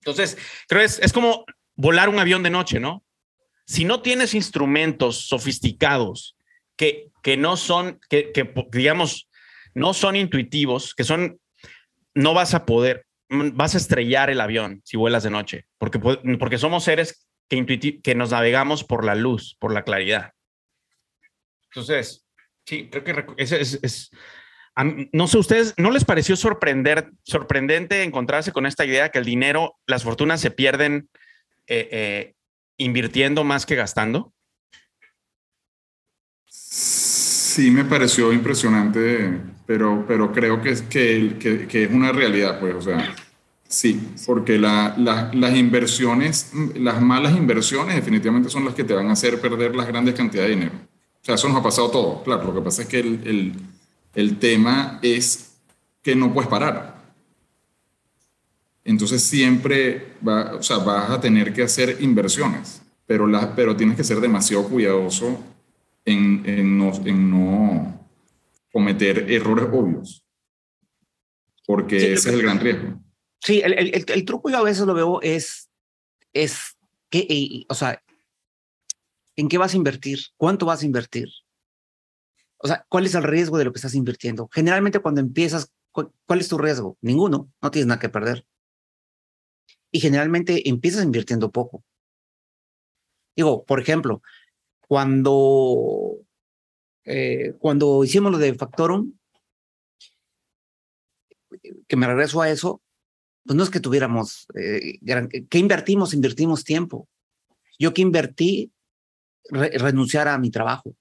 Entonces, 0.00 0.38
creo 0.68 0.82
es, 0.82 0.98
es 1.00 1.12
como 1.12 1.44
volar 1.74 2.08
un 2.08 2.18
avión 2.18 2.42
de 2.42 2.50
noche, 2.50 2.78
¿no? 2.78 3.02
Si 3.66 3.84
no 3.84 4.02
tienes 4.02 4.34
instrumentos 4.34 5.26
sofisticados 5.26 6.36
que, 6.76 7.08
que 7.22 7.36
no 7.36 7.56
son, 7.56 7.98
que, 8.10 8.30
que 8.32 8.52
digamos, 8.70 9.28
no 9.74 9.94
son 9.94 10.16
intuitivos, 10.16 10.94
que 10.94 11.04
son, 11.04 11.40
no 12.14 12.34
vas 12.34 12.54
a 12.54 12.66
poder 12.66 13.06
vas 13.54 13.74
a 13.74 13.78
estrellar 13.78 14.30
el 14.30 14.40
avión 14.40 14.80
si 14.84 14.96
vuelas 14.96 15.22
de 15.22 15.30
noche, 15.30 15.66
porque, 15.78 15.98
porque 15.98 16.58
somos 16.58 16.84
seres 16.84 17.26
que, 17.48 18.00
que 18.02 18.14
nos 18.14 18.30
navegamos 18.30 18.84
por 18.84 19.04
la 19.04 19.14
luz, 19.14 19.56
por 19.58 19.72
la 19.72 19.84
claridad. 19.84 20.32
Entonces, 21.70 22.26
sí, 22.66 22.88
creo 22.90 23.04
que 23.04 23.24
es, 23.36 23.52
es, 23.52 24.10
no 25.12 25.28
sé, 25.28 25.38
ustedes, 25.38 25.74
¿no 25.76 25.90
les 25.90 26.04
pareció 26.04 26.36
sorprender, 26.36 27.10
sorprendente 27.22 28.02
encontrarse 28.02 28.52
con 28.52 28.66
esta 28.66 28.84
idea 28.84 29.10
que 29.10 29.18
el 29.18 29.24
dinero, 29.24 29.76
las 29.86 30.02
fortunas 30.02 30.40
se 30.40 30.50
pierden 30.50 31.08
eh, 31.66 31.88
eh, 31.92 32.34
invirtiendo 32.76 33.44
más 33.44 33.66
que 33.66 33.76
gastando? 33.76 34.32
Sí, 36.46 37.70
me 37.70 37.84
pareció 37.84 38.32
impresionante, 38.32 39.40
pero, 39.64 40.04
pero 40.08 40.32
creo 40.32 40.60
que 40.60 40.70
es, 40.70 40.82
que, 40.82 41.36
que, 41.38 41.68
que 41.68 41.84
es 41.84 41.90
una 41.90 42.10
realidad, 42.10 42.58
pues, 42.58 42.74
o 42.74 42.82
sea, 42.82 43.14
Sí, 43.74 44.00
porque 44.24 44.56
las 44.56 45.56
inversiones, 45.56 46.52
las 46.76 47.02
malas 47.02 47.36
inversiones 47.36 47.96
definitivamente 47.96 48.48
son 48.48 48.64
las 48.64 48.72
que 48.72 48.84
te 48.84 48.94
van 48.94 49.08
a 49.08 49.14
hacer 49.14 49.40
perder 49.40 49.74
las 49.74 49.88
grandes 49.88 50.14
cantidades 50.14 50.50
de 50.50 50.54
dinero. 50.54 50.76
O 50.76 51.24
sea, 51.24 51.34
eso 51.34 51.48
nos 51.48 51.56
ha 51.56 51.62
pasado 51.62 51.90
todo. 51.90 52.22
Claro, 52.22 52.44
lo 52.44 52.54
que 52.54 52.60
pasa 52.60 52.82
es 52.82 52.88
que 52.88 53.00
el, 53.00 53.52
el 54.14 54.38
tema 54.38 55.00
es 55.02 55.56
que 56.02 56.14
no 56.14 56.32
puedes 56.32 56.48
parar. 56.48 57.02
Entonces 58.84 59.24
siempre 59.24 60.12
va, 60.26 60.54
o 60.54 60.62
sea, 60.62 60.78
vas 60.78 61.10
a 61.10 61.20
tener 61.20 61.52
que 61.52 61.64
hacer 61.64 61.96
inversiones, 61.98 62.80
pero, 63.06 63.26
la, 63.26 63.56
pero 63.56 63.74
tienes 63.74 63.96
que 63.96 64.04
ser 64.04 64.20
demasiado 64.20 64.68
cuidadoso 64.68 65.42
en, 66.04 66.42
en, 66.46 66.78
no, 66.78 66.92
en 67.04 67.28
no 67.28 68.08
cometer 68.72 69.32
errores 69.32 69.66
obvios, 69.72 70.24
porque 71.66 72.12
ese 72.12 72.28
es 72.28 72.34
el 72.36 72.42
gran 72.42 72.60
riesgo. 72.60 73.03
Sí, 73.44 73.60
el, 73.62 73.74
el, 74.08 74.24
truco 74.24 74.48
yo 74.48 74.56
a 74.56 74.62
veces 74.62 74.86
lo 74.86 74.94
veo 74.94 75.20
es, 75.20 75.68
es 76.32 76.78
que, 77.10 77.66
o 77.68 77.74
sea, 77.74 78.02
¿en 79.36 79.50
qué 79.50 79.58
vas 79.58 79.74
a 79.74 79.76
invertir? 79.76 80.18
¿Cuánto 80.38 80.64
vas 80.64 80.80
a 80.80 80.86
invertir? 80.86 81.28
O 82.56 82.66
sea, 82.66 82.86
¿cuál 82.88 83.04
es 83.04 83.14
el 83.14 83.22
riesgo 83.22 83.58
de 83.58 83.66
lo 83.66 83.72
que 83.72 83.76
estás 83.76 83.94
invirtiendo? 83.94 84.48
Generalmente 84.50 85.00
cuando 85.00 85.20
empiezas, 85.20 85.70
¿cuál 85.92 86.40
es 86.40 86.48
tu 86.48 86.56
riesgo? 86.56 86.96
Ninguno, 87.02 87.52
no 87.60 87.70
tienes 87.70 87.86
nada 87.86 88.00
que 88.00 88.08
perder. 88.08 88.46
Y 89.90 90.00
generalmente 90.00 90.66
empiezas 90.66 91.04
invirtiendo 91.04 91.52
poco. 91.52 91.84
Digo, 93.36 93.66
por 93.66 93.78
ejemplo, 93.78 94.22
cuando, 94.88 96.16
eh, 97.04 97.52
cuando 97.58 98.02
hicimos 98.04 98.32
lo 98.32 98.38
de 98.38 98.54
Factorum, 98.54 99.12
que 101.86 101.96
me 101.96 102.06
regreso 102.06 102.40
a 102.40 102.48
eso, 102.48 102.80
pues 103.44 103.56
no 103.56 103.62
es 103.62 103.70
que 103.70 103.80
tuviéramos, 103.80 104.46
eh, 104.54 104.98
¿qué 105.50 105.58
invertimos? 105.58 106.14
Invertimos 106.14 106.64
tiempo. 106.64 107.08
Yo 107.78 107.92
que 107.92 108.02
invertí, 108.02 108.72
renunciar 109.50 110.28
a 110.28 110.38
mi 110.38 110.50
trabajo. 110.50 110.96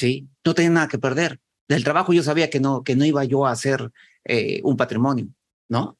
¿sí? 0.00 0.28
No 0.44 0.54
tenía 0.54 0.70
nada 0.70 0.88
que 0.88 0.98
perder. 0.98 1.40
Del 1.68 1.84
trabajo 1.84 2.12
yo 2.12 2.22
sabía 2.22 2.50
que 2.50 2.60
no, 2.60 2.82
que 2.82 2.96
no 2.96 3.04
iba 3.04 3.24
yo 3.24 3.46
a 3.46 3.52
hacer 3.52 3.90
eh, 4.24 4.60
un 4.64 4.76
patrimonio, 4.76 5.28
¿no? 5.68 5.98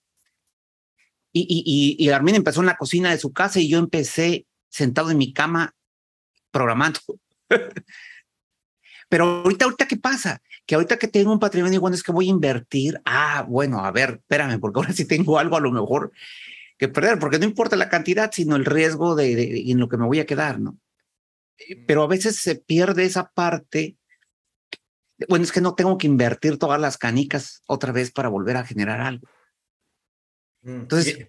Y, 1.33 1.47
y, 1.49 2.05
y, 2.05 2.09
Armin 2.09 2.35
empezó 2.35 2.59
en 2.61 2.67
la 2.67 2.77
cocina 2.77 3.11
de 3.11 3.19
su 3.19 3.33
casa 3.33 3.61
y 3.61 3.69
yo 3.69 3.79
empecé 3.79 4.47
sentado 4.69 5.13
en 5.13 5.19
mi 5.19 5.33
cama 5.33 5.77
programando. 6.51 6.99
Pero 9.11 9.43
ahorita, 9.43 9.67
ahorita, 9.67 9.87
¿qué 9.87 9.99
pasa? 9.99 10.41
Que 10.65 10.77
ahorita 10.77 10.97
que 10.97 11.09
tengo 11.09 11.33
un 11.33 11.39
patrimonio, 11.39 11.81
bueno, 11.81 11.95
es 11.95 12.03
que 12.03 12.13
voy 12.13 12.29
a 12.29 12.31
invertir. 12.31 12.99
Ah, 13.05 13.45
bueno, 13.47 13.85
a 13.85 13.91
ver, 13.91 14.21
espérame, 14.23 14.59
porque 14.59 14.79
ahora 14.79 14.93
sí 14.95 15.05
tengo 15.05 15.39
algo 15.39 15.59
a 15.59 15.61
lo 15.61 15.71
mejor 15.71 16.13
que 16.79 16.89
perder, 16.89 17.19
porque 17.19 17.39
no 17.39 17.45
importa 17.45 17.77
la 17.77 17.91
cantidad, 17.91 18.31
sino 18.33 18.57
el 18.57 18.65
riesgo 18.65 19.15
de, 19.15 19.37
de 19.37 19.71
en 19.71 19.79
lo 19.79 19.89
que 19.89 19.99
me 19.99 20.07
voy 20.07 20.21
a 20.21 20.27
quedar, 20.27 20.59
¿no? 20.59 20.79
pero 21.87 22.03
a 22.03 22.07
veces 22.07 22.37
se 22.37 22.57
pierde 22.57 23.05
esa 23.05 23.31
parte. 23.31 23.97
Bueno, 25.29 25.45
es 25.45 25.53
que 25.53 25.61
no 25.61 25.75
tengo 25.75 25.99
que 25.99 26.07
invertir 26.07 26.59
todas 26.59 26.81
las 26.81 26.97
canicas 26.97 27.63
otra 27.67 27.93
vez 27.93 28.11
para 28.11 28.29
volver 28.29 28.57
a 28.57 28.65
generar 28.65 29.01
algo. 29.01 29.29
Mm, 30.63 30.81
Entonces, 30.81 31.29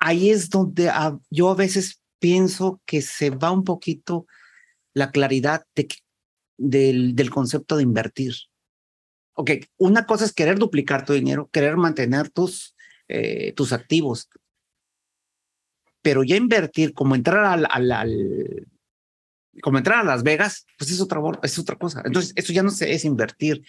ahí 0.00 0.30
es 0.30 0.50
donde 0.50 0.90
yo 1.30 1.50
a 1.50 1.54
veces 1.54 2.02
pienso 2.18 2.82
que 2.84 3.00
se 3.00 3.30
va 3.30 3.50
un 3.50 3.64
poquito 3.64 4.26
la 4.92 5.10
claridad 5.10 5.64
de, 5.74 5.88
del, 6.60 7.16
del 7.16 7.30
concepto 7.30 7.76
de 7.76 7.82
invertir. 7.82 8.34
Ok, 9.34 9.52
una 9.78 10.04
cosa 10.04 10.26
es 10.26 10.32
querer 10.32 10.58
duplicar 10.58 11.04
tu 11.06 11.14
dinero, 11.14 11.48
querer 11.50 11.76
mantener 11.76 12.28
tus, 12.28 12.76
eh, 13.08 13.52
tus 13.54 13.72
activos, 13.72 14.28
pero 16.02 16.22
ya 16.22 16.36
invertir, 16.36 16.92
como 16.92 17.14
entrar 17.14 17.44
al, 17.44 17.66
al, 17.70 18.66
como 19.62 19.78
entrar 19.78 20.00
a 20.00 20.04
Las 20.04 20.22
Vegas, 20.22 20.66
pues 20.78 20.90
es 20.90 21.00
otra, 21.00 21.20
es 21.42 21.58
otra 21.58 21.76
cosa. 21.76 22.02
Entonces, 22.04 22.32
eso 22.36 22.52
ya 22.52 22.62
no 22.62 22.70
es 22.70 23.04
invertir, 23.04 23.64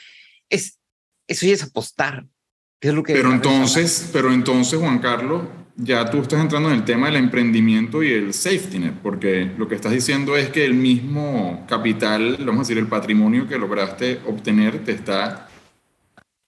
es, 0.49 0.77
eso 1.27 1.45
ya 1.45 1.53
es 1.53 1.63
apostar. 1.63 2.27
es 2.81 2.93
lo 2.93 3.03
que 3.03 3.13
pero 3.13 3.31
entonces, 3.31 4.09
pero 4.11 4.33
entonces, 4.33 4.77
Juan 4.77 4.99
Carlos, 4.99 5.43
ya 5.75 6.09
tú 6.09 6.19
estás 6.19 6.41
entrando 6.41 6.69
en 6.69 6.75
el 6.75 6.85
tema 6.85 7.07
del 7.07 7.17
emprendimiento 7.17 8.03
y 8.03 8.11
el 8.11 8.33
safety 8.33 8.79
net, 8.79 8.93
porque 9.01 9.51
lo 9.57 9.67
que 9.67 9.75
estás 9.75 9.91
diciendo 9.91 10.35
es 10.35 10.49
que 10.49 10.65
el 10.65 10.73
mismo 10.73 11.65
capital, 11.67 12.37
vamos 12.39 12.55
a 12.55 12.59
decir, 12.59 12.77
el 12.77 12.87
patrimonio 12.87 13.47
que 13.47 13.57
lograste 13.57 14.19
obtener 14.27 14.83
te 14.83 14.91
está 14.93 15.49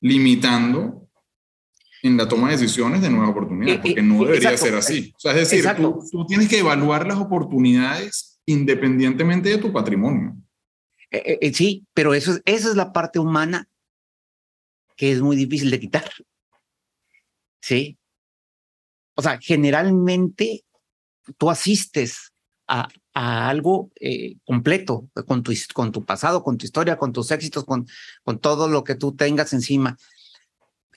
limitando 0.02 1.08
en 2.04 2.18
la 2.18 2.28
toma 2.28 2.50
de 2.50 2.58
decisiones 2.58 3.02
de 3.02 3.10
nuevas 3.10 3.30
oportunidades, 3.30 3.80
porque 3.82 4.02
no 4.02 4.26
debería 4.26 4.58
ser 4.58 4.76
así. 4.76 5.14
O 5.16 5.20
sea, 5.20 5.32
es 5.32 5.50
decir, 5.50 5.66
tú, 5.78 6.04
tú, 6.12 6.26
tienes 6.26 6.50
que 6.50 6.60
evaluar 6.60 7.08
las 7.08 7.18
oportunidades 7.18 8.42
independientemente 8.46 9.50
de 9.50 9.58
tu 9.58 9.72
patrimonio. 9.72 10.36
Eh, 11.10 11.24
eh, 11.26 11.40
eh, 11.42 11.54
sí, 11.54 11.86
pero 11.94 12.14
eso, 12.14 12.40
esa 12.44 12.70
es 12.70 12.76
la 12.76 12.92
parte 12.92 13.20
humana 13.20 13.70
que 14.98 15.12
es 15.12 15.22
muy 15.22 15.36
difícil 15.36 15.72
de 15.72 15.80
quitar. 15.80 16.12
Sí. 17.62 17.98
O 19.16 19.22
sea, 19.22 19.40
generalmente 19.42 20.64
tú 21.38 21.50
asistes 21.50 22.34
a, 22.68 22.88
a 23.14 23.50
algo 23.50 23.92
completo 24.46 25.10
con 25.28 25.44
tu, 25.44 25.54
con 25.74 25.92
tu 25.92 26.04
pasado, 26.04 26.44
con 26.44 26.58
tu 26.58 26.66
historia, 26.66 26.98
con 26.98 27.14
tus 27.14 27.32
éxitos, 27.32 27.64
con, 27.66 27.88
con 28.24 28.40
todo 28.40 28.68
lo 28.68 28.84
que 28.84 28.96
tú 28.96 29.16
tengas 29.16 29.54
encima. 29.54 29.98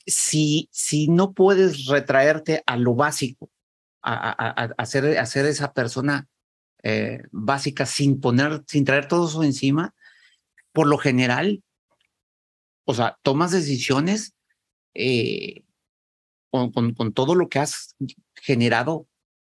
Si, 0.06 0.68
si 0.72 1.08
no 1.08 1.32
puedes 1.32 1.86
retraerte 1.86 2.62
a 2.66 2.76
lo 2.76 2.94
básico, 2.94 3.50
a, 4.02 4.30
a, 4.30 4.74
a, 4.76 4.86
ser, 4.86 5.04
esa 5.46 5.72
persona 5.72 6.28
eh, 6.82 7.22
básicas 7.32 7.90
sin 7.90 8.20
poner, 8.20 8.62
sin 8.68 8.84
traer 8.84 9.08
todo 9.08 9.28
eso 9.28 9.42
encima, 9.42 9.94
por 10.72 10.86
lo 10.86 10.96
general, 10.96 11.64
o 12.84 12.94
sea, 12.94 13.18
tomas 13.22 13.50
decisiones 13.50 14.34
eh, 14.94 15.64
con, 16.72 17.12
todo 17.12 17.34
lo 17.34 17.48
que 17.48 17.58
has 17.58 17.94
generado 18.34 19.06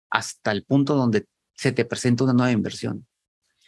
hasta 0.10 0.52
el 0.52 0.64
punto 0.64 0.96
donde 0.96 1.26
se 1.56 1.72
te 1.72 1.86
presenta 1.86 2.24
una 2.24 2.34
nueva 2.34 2.52
inversión. 2.52 3.06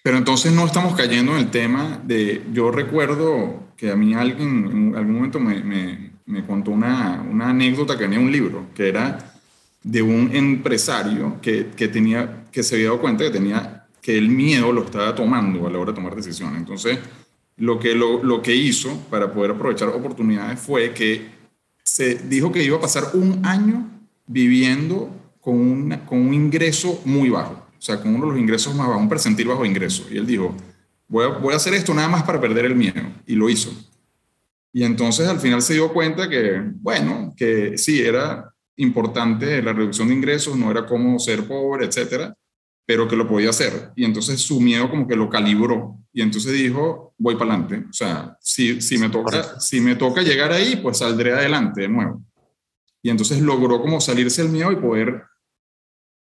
Pero 0.04 0.18
entonces 0.18 0.52
no 0.52 0.66
estamos 0.66 0.96
cayendo 0.96 1.34
en 1.34 1.40
el 1.40 1.52
tema 1.52 2.02
de, 2.04 2.46
yo 2.52 2.72
recuerdo 2.72 3.72
que 3.78 3.92
a 3.92 3.96
mí 3.96 4.14
alguien 4.14 4.66
en 4.66 4.96
algún 4.96 5.16
momento 5.16 5.40
me, 5.40 5.64
me, 5.64 6.12
me 6.26 6.46
contó 6.46 6.72
una, 6.72 7.22
una 7.22 7.50
anécdota 7.50 7.98
que 7.98 8.04
tenía 8.04 8.20
un 8.20 8.32
libro, 8.32 8.68
que 8.76 8.90
era 8.90 9.34
de 9.82 10.02
un 10.02 10.36
empresario 10.36 11.40
que, 11.42 11.72
que, 11.76 11.88
tenía, 11.88 12.46
que 12.52 12.64
se 12.64 12.76
había 12.76 12.88
dado 12.88 13.02
cuenta 13.02 13.24
que 13.24 13.32
tenía 13.32 13.88
que 14.02 14.18
el 14.18 14.28
miedo 14.30 14.72
lo 14.72 14.84
estaba 14.84 15.16
tomando 15.16 15.66
a 15.66 15.72
la 15.72 15.80
hora 15.80 15.92
de 15.92 15.96
tomar 15.96 16.16
decisiones. 16.16 16.58
Entonces, 16.58 17.00
lo 17.58 17.80
que, 17.80 17.96
lo, 17.96 18.24
lo 18.24 18.42
que 18.42 18.56
hizo 18.56 18.98
para 19.10 19.32
poder 19.32 19.52
aprovechar 19.52 19.90
oportunidades 19.90 20.60
fue 20.60 20.94
que 20.94 21.43
se 21.94 22.16
dijo 22.16 22.52
que 22.52 22.64
iba 22.64 22.78
a 22.78 22.82
pasar 22.82 23.12
un 23.14 23.46
año 23.46 23.88
viviendo 24.26 25.16
con, 25.40 25.56
una, 25.60 26.04
con 26.08 26.20
un 26.20 26.34
ingreso 26.34 27.00
muy 27.06 27.30
bajo, 27.30 27.54
o 27.54 27.82
sea, 27.82 28.02
con 28.02 28.16
uno 28.16 28.26
de 28.26 28.32
los 28.32 28.42
ingresos 28.42 28.74
más 28.74 28.88
bajos, 28.88 29.04
un 29.04 29.10
percentil 29.10 29.48
bajo 29.48 29.64
ingreso. 29.64 30.08
Y 30.10 30.18
él 30.18 30.26
dijo, 30.26 30.56
voy 31.08 31.26
a, 31.26 31.28
voy 31.28 31.54
a 31.54 31.58
hacer 31.58 31.76
esto 31.76 31.94
nada 31.94 32.08
más 32.08 32.24
para 32.24 32.42
perder 32.42 32.66
el 32.66 32.76
miedo. 32.76 33.00
Y 33.28 33.36
lo 33.36 33.48
hizo. 33.48 33.72
Y 34.72 34.84
entonces 34.84 35.28
al 35.28 35.40
final 35.40 35.62
se 35.62 35.76
dio 35.76 35.94
cuenta 35.94 36.28
que, 36.28 36.64
bueno, 36.82 37.32
que 37.38 37.78
sí, 37.78 38.02
era 38.02 38.52
importante 38.78 39.62
la 39.62 39.74
reducción 39.74 40.08
de 40.08 40.16
ingresos, 40.16 40.58
no 40.58 40.72
era 40.72 40.88
como 40.88 41.20
ser 41.20 41.48
pobre, 41.48 41.86
etcétera, 41.86 42.36
pero 42.86 43.08
que 43.08 43.16
lo 43.16 43.28
podía 43.28 43.50
hacer. 43.50 43.92
Y 43.96 44.04
entonces 44.04 44.42
su 44.42 44.60
miedo 44.60 44.90
como 44.90 45.08
que 45.08 45.16
lo 45.16 45.30
calibró. 45.30 45.98
Y 46.12 46.22
entonces 46.22 46.54
dijo, 46.54 47.14
voy 47.18 47.36
para 47.36 47.54
adelante. 47.54 47.86
O 47.90 47.94
sea, 47.94 48.38
si, 48.42 48.82
si, 48.82 48.98
me 48.98 49.10
toca, 49.10 49.60
si 49.60 49.80
me 49.80 49.96
toca 49.96 50.22
llegar 50.22 50.52
ahí, 50.52 50.76
pues 50.76 50.98
saldré 50.98 51.34
adelante 51.34 51.82
de 51.82 51.88
nuevo. 51.88 52.24
Y 53.02 53.10
entonces 53.10 53.42
logró 53.42 53.82
como 53.82 54.00
salirse 54.00 54.42
el 54.42 54.50
miedo 54.50 54.72
y 54.72 54.78
poder 54.78 55.24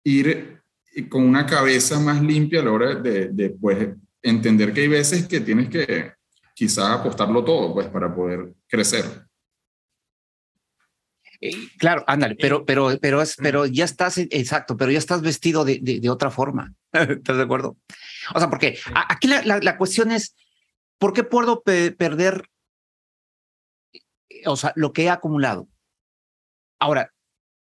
ir 0.04 0.60
con 1.08 1.24
una 1.24 1.46
cabeza 1.46 1.98
más 1.98 2.22
limpia 2.22 2.60
a 2.60 2.64
la 2.64 2.72
hora 2.72 2.94
de, 2.94 3.28
de 3.28 3.50
pues, 3.50 3.88
entender 4.20 4.72
que 4.72 4.82
hay 4.82 4.88
veces 4.88 5.26
que 5.26 5.40
tienes 5.40 5.68
que 5.68 6.12
quizá 6.54 6.94
apostarlo 6.94 7.44
todo, 7.44 7.74
pues, 7.74 7.88
para 7.88 8.14
poder 8.14 8.52
crecer. 8.68 9.04
Claro, 11.76 12.04
ándale, 12.06 12.36
pero, 12.36 12.64
pero, 12.64 12.90
pero, 13.00 13.20
es, 13.20 13.36
pero 13.36 13.66
ya 13.66 13.84
estás, 13.84 14.18
exacto, 14.18 14.76
pero 14.76 14.92
ya 14.92 14.98
estás 14.98 15.22
vestido 15.22 15.64
de, 15.64 15.80
de, 15.80 16.10
otra 16.10 16.30
forma. 16.30 16.72
¿Estás 16.92 17.36
de 17.36 17.42
acuerdo? 17.42 17.76
O 18.34 18.38
sea, 18.38 18.48
porque 18.48 18.78
aquí 19.08 19.26
la, 19.26 19.42
la, 19.42 19.76
cuestión 19.76 20.12
es, 20.12 20.36
¿por 20.98 21.12
qué 21.12 21.24
puedo 21.24 21.62
perder, 21.62 22.48
o 24.46 24.56
sea, 24.56 24.72
lo 24.76 24.92
que 24.92 25.04
he 25.04 25.10
acumulado? 25.10 25.68
Ahora, 26.78 27.12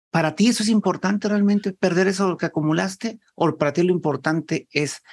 ¿para 0.10 0.36
ti 0.36 0.48
eso 0.48 0.64
es 0.64 0.70
importante 0.70 1.28
realmente, 1.28 1.74
perder 1.74 2.08
eso 2.08 2.38
que 2.38 2.46
acumulaste? 2.46 3.20
¿O 3.36 3.58
para 3.58 3.74
ti 3.74 3.84
lo 3.84 3.92
importante 3.92 4.70
es, 4.72 5.04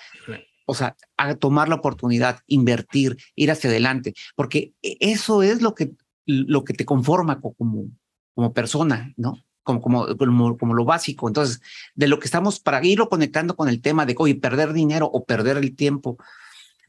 o 0.66 0.74
sea, 0.74 0.96
tomar 1.40 1.68
la 1.68 1.74
oportunidad, 1.74 2.38
invertir, 2.46 3.16
ir 3.34 3.50
hacia 3.50 3.70
adelante? 3.70 4.14
Porque 4.36 4.72
eso 4.82 5.42
es 5.42 5.62
lo 5.62 5.74
que, 5.74 5.90
lo 6.26 6.62
que 6.62 6.74
te 6.74 6.84
conforma 6.84 7.40
como, 7.40 7.88
como 8.34 8.52
persona, 8.52 9.12
¿no? 9.16 9.44
como, 9.62 9.80
como, 9.80 10.58
como, 10.58 10.74
lo 10.74 10.84
básico. 10.84 11.28
Entonces, 11.28 11.60
de 11.94 12.08
lo 12.08 12.18
que 12.18 12.26
estamos, 12.26 12.60
para 12.60 12.84
irlo 12.84 13.08
conectando 13.08 13.56
con 13.56 13.68
el 13.68 13.80
tema 13.80 14.06
de, 14.06 14.14
hoy 14.18 14.34
perder 14.34 14.72
dinero 14.72 15.06
o 15.06 15.24
perder 15.24 15.56
el 15.56 15.76
tiempo, 15.76 16.18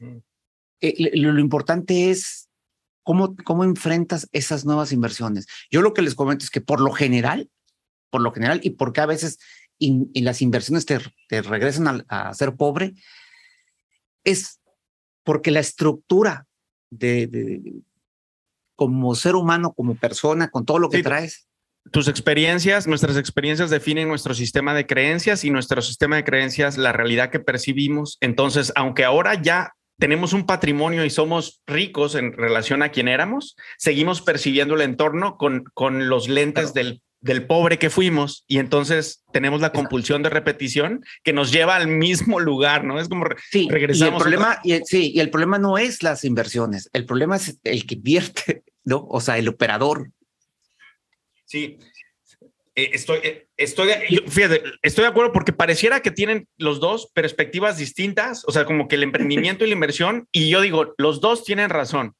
mm. 0.00 0.16
eh, 0.80 1.10
lo, 1.14 1.38
importante 1.38 2.10
es 2.10 2.48
cómo, 3.02 3.36
cómo 3.44 3.64
enfrentas 3.64 4.28
esas 4.32 4.64
nuevas 4.64 4.92
inversiones. 4.92 5.46
Yo 5.70 5.82
lo 5.82 5.94
que 5.94 6.02
les 6.02 6.14
comento 6.14 6.44
es 6.44 6.50
que 6.50 6.60
por 6.60 6.80
lo 6.80 6.92
general, 6.92 7.50
por 8.10 8.20
lo 8.20 8.32
general, 8.32 8.60
y 8.62 8.70
porque 8.70 9.00
a 9.00 9.06
veces 9.06 9.38
y 9.78 10.22
las 10.22 10.40
inversiones 10.40 10.86
te, 10.86 10.98
te 11.28 11.42
regresan 11.42 12.04
a, 12.08 12.32
ser 12.32 12.56
pobre, 12.56 12.94
es 14.22 14.60
porque 15.24 15.50
la 15.50 15.60
estructura 15.60 16.46
de, 16.90 17.82
como 18.76 19.14
ser 19.14 19.34
humano, 19.34 19.72
como 19.72 19.94
persona, 19.94 20.48
con 20.48 20.64
todo 20.64 20.78
lo 20.78 20.88
que 20.88 21.02
traes. 21.02 21.46
Tus 21.90 22.08
experiencias, 22.08 22.86
nuestras 22.86 23.16
experiencias 23.16 23.70
definen 23.70 24.08
nuestro 24.08 24.34
sistema 24.34 24.74
de 24.74 24.86
creencias 24.86 25.44
y 25.44 25.50
nuestro 25.50 25.82
sistema 25.82 26.16
de 26.16 26.24
creencias 26.24 26.78
la 26.78 26.92
realidad 26.92 27.30
que 27.30 27.40
percibimos. 27.40 28.16
Entonces, 28.20 28.72
aunque 28.74 29.04
ahora 29.04 29.40
ya 29.40 29.74
tenemos 29.98 30.32
un 30.32 30.46
patrimonio 30.46 31.04
y 31.04 31.10
somos 31.10 31.62
ricos 31.66 32.14
en 32.14 32.32
relación 32.32 32.82
a 32.82 32.88
quien 32.88 33.08
éramos, 33.08 33.56
seguimos 33.78 34.22
percibiendo 34.22 34.74
el 34.74 34.80
entorno 34.80 35.36
con, 35.36 35.64
con 35.74 36.08
los 36.08 36.28
lentes 36.28 36.74
del 36.74 37.02
del 37.24 37.46
pobre 37.46 37.78
que 37.78 37.88
fuimos 37.88 38.44
y 38.46 38.58
entonces 38.58 39.24
tenemos 39.32 39.62
la 39.62 39.72
compulsión 39.72 40.22
de 40.22 40.28
repetición 40.28 41.02
que 41.22 41.32
nos 41.32 41.50
lleva 41.50 41.74
al 41.74 41.88
mismo 41.88 42.38
lugar, 42.38 42.84
¿no? 42.84 43.00
Es 43.00 43.08
como 43.08 43.24
sí, 43.50 43.66
regresamos. 43.70 44.12
Y 44.12 44.14
el 44.14 44.20
problema, 44.20 44.60
y 44.62 44.78
sí, 44.84 45.10
y 45.14 45.20
el 45.20 45.30
problema 45.30 45.58
no 45.58 45.78
es 45.78 46.02
las 46.02 46.24
inversiones, 46.24 46.90
el 46.92 47.06
problema 47.06 47.36
es 47.36 47.58
el 47.64 47.86
que 47.86 47.94
invierte, 47.94 48.62
¿no? 48.84 49.06
O 49.08 49.22
sea, 49.22 49.38
el 49.38 49.48
operador. 49.48 50.10
Sí, 51.46 51.78
eh, 52.74 52.90
estoy, 52.92 53.20
eh, 53.22 53.48
estoy, 53.56 53.88
fíjate, 54.28 54.62
estoy 54.82 55.04
de 55.04 55.08
acuerdo 55.08 55.32
porque 55.32 55.54
pareciera 55.54 56.00
que 56.00 56.10
tienen 56.10 56.46
los 56.58 56.78
dos 56.78 57.10
perspectivas 57.14 57.78
distintas, 57.78 58.44
o 58.46 58.52
sea, 58.52 58.66
como 58.66 58.86
que 58.86 58.96
el 58.96 59.02
emprendimiento 59.02 59.64
y 59.64 59.68
la 59.68 59.74
inversión, 59.74 60.28
y 60.30 60.50
yo 60.50 60.60
digo, 60.60 60.94
los 60.98 61.22
dos 61.22 61.42
tienen 61.42 61.70
razón. 61.70 62.14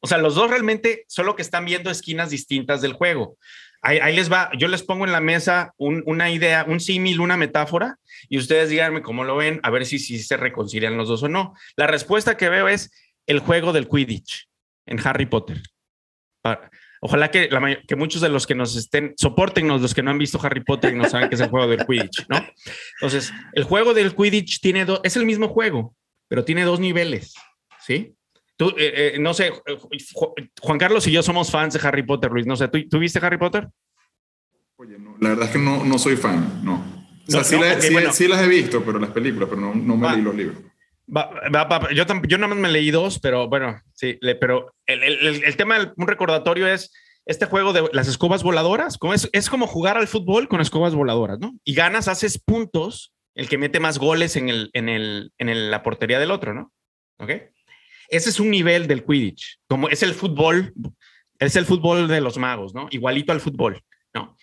O 0.00 0.08
sea, 0.08 0.18
los 0.18 0.34
dos 0.34 0.50
realmente 0.50 1.04
solo 1.06 1.36
que 1.36 1.42
están 1.42 1.66
viendo 1.66 1.88
esquinas 1.90 2.30
distintas 2.30 2.80
del 2.80 2.94
juego. 2.94 3.36
Ahí, 3.82 4.14
les 4.14 4.30
va, 4.30 4.50
yo 4.58 4.68
les 4.68 4.82
pongo 4.82 5.06
en 5.06 5.12
la 5.12 5.20
mesa 5.20 5.72
una 5.78 6.30
idea, 6.30 6.66
un 6.68 6.80
símil, 6.80 7.20
una 7.20 7.38
metáfora, 7.38 7.96
y 8.28 8.36
ustedes 8.36 8.68
díganme 8.68 9.00
cómo 9.00 9.24
lo 9.24 9.36
ven, 9.36 9.58
a 9.62 9.70
ver 9.70 9.86
si, 9.86 9.98
si 9.98 10.18
se 10.18 10.36
reconcilian 10.36 10.98
los 10.98 11.08
dos 11.08 11.22
o 11.22 11.28
no. 11.28 11.54
La 11.76 11.86
respuesta 11.86 12.36
que 12.36 12.50
veo 12.50 12.68
es 12.68 12.92
el 13.26 13.38
juego 13.38 13.72
del 13.72 13.88
Quidditch 13.88 14.48
en 14.86 15.00
Harry 15.06 15.26
Potter. 15.26 15.62
Ojalá 17.00 17.30
que, 17.30 17.48
que 17.88 17.96
muchos 17.96 18.20
de 18.20 18.28
los 18.28 18.46
que 18.46 18.54
nos 18.54 18.76
estén, 18.76 19.14
soportennos 19.16 19.80
los 19.80 19.94
que 19.94 20.02
no 20.02 20.10
han 20.10 20.18
visto 20.18 20.38
Harry 20.42 20.62
Potter 20.62 20.92
y 20.92 20.96
no 20.96 21.08
saben 21.08 21.30
qué 21.30 21.36
es 21.36 21.40
el 21.40 21.48
juego 21.48 21.66
del 21.66 21.86
Quidditch, 21.86 22.26
¿no? 22.28 22.44
Entonces, 23.00 23.32
el 23.54 23.64
juego 23.64 23.94
del 23.94 24.14
Quidditch 24.14 24.60
tiene 24.60 24.84
dos, 24.84 25.00
es 25.04 25.16
el 25.16 25.24
mismo 25.24 25.48
juego, 25.48 25.94
pero 26.28 26.44
tiene 26.44 26.64
dos 26.64 26.78
niveles, 26.80 27.34
¿sí? 27.80 28.14
Tú, 28.60 28.68
eh, 28.76 29.14
eh, 29.14 29.18
no 29.18 29.32
sé, 29.32 29.50
Juan 30.60 30.78
Carlos 30.78 31.06
y 31.06 31.12
yo 31.12 31.22
somos 31.22 31.50
fans 31.50 31.72
de 31.72 31.80
Harry 31.82 32.02
Potter, 32.02 32.30
Luis. 32.30 32.44
No 32.44 32.56
sé, 32.56 32.68
¿tú, 32.68 32.98
viste 32.98 33.18
Harry 33.22 33.38
Potter? 33.38 33.66
Oye, 34.76 34.98
no, 34.98 35.16
la 35.18 35.30
verdad 35.30 35.46
es 35.46 35.52
que 35.52 35.58
no, 35.58 35.82
no 35.82 35.98
soy 35.98 36.14
fan, 36.14 36.60
no. 36.62 36.74
O 37.26 37.30
sea, 37.30 37.42
sí, 37.42 37.56
sí, 38.12 38.28
las 38.28 38.42
he 38.42 38.48
visto, 38.48 38.84
pero 38.84 38.98
las 38.98 39.12
películas, 39.12 39.48
pero 39.48 39.62
no, 39.62 39.74
no 39.74 39.96
me 39.96 40.10
leí 40.10 40.20
los 40.20 40.34
libros. 40.34 40.58
yo, 41.94 42.04
yo 42.28 42.36
nada 42.36 42.48
más 42.48 42.58
me 42.58 42.68
leí 42.68 42.90
dos, 42.90 43.18
pero 43.18 43.48
bueno, 43.48 43.80
sí, 43.94 44.18
pero 44.38 44.74
el, 44.84 45.04
el, 45.04 45.42
el 45.42 45.56
tema, 45.56 45.94
un 45.96 46.06
recordatorio 46.06 46.68
es 46.68 46.92
este 47.24 47.46
juego 47.46 47.72
de 47.72 47.88
las 47.94 48.08
escobas 48.08 48.42
voladoras, 48.42 48.98
como 48.98 49.14
es, 49.14 49.30
es 49.32 49.48
como 49.48 49.68
jugar 49.68 49.96
al 49.96 50.06
fútbol 50.06 50.48
con 50.48 50.60
escobas 50.60 50.94
voladoras, 50.94 51.38
¿no? 51.38 51.54
Y 51.64 51.72
ganas, 51.72 52.08
haces 52.08 52.38
puntos, 52.38 53.14
el 53.34 53.48
que 53.48 53.56
mete 53.56 53.80
más 53.80 53.98
goles 53.98 54.36
en, 54.36 54.50
el, 54.50 54.68
en, 54.74 54.90
el, 54.90 55.32
en 55.38 55.70
la 55.70 55.82
portería 55.82 56.18
del 56.18 56.30
otro, 56.30 56.52
¿no? 56.52 56.70
¿Ok? 57.18 57.30
Ese 58.10 58.30
es 58.30 58.40
un 58.40 58.50
nivel 58.50 58.88
del 58.88 59.04
Quidditch, 59.04 59.60
como 59.68 59.88
es 59.88 60.02
el 60.02 60.14
fútbol, 60.14 60.74
es 61.38 61.54
el 61.54 61.64
fútbol 61.64 62.08
de 62.08 62.20
los 62.20 62.38
magos, 62.38 62.74
¿no? 62.74 62.88
Igualito 62.90 63.32
al 63.32 63.40
fútbol, 63.40 63.80
¿no? 64.12 64.36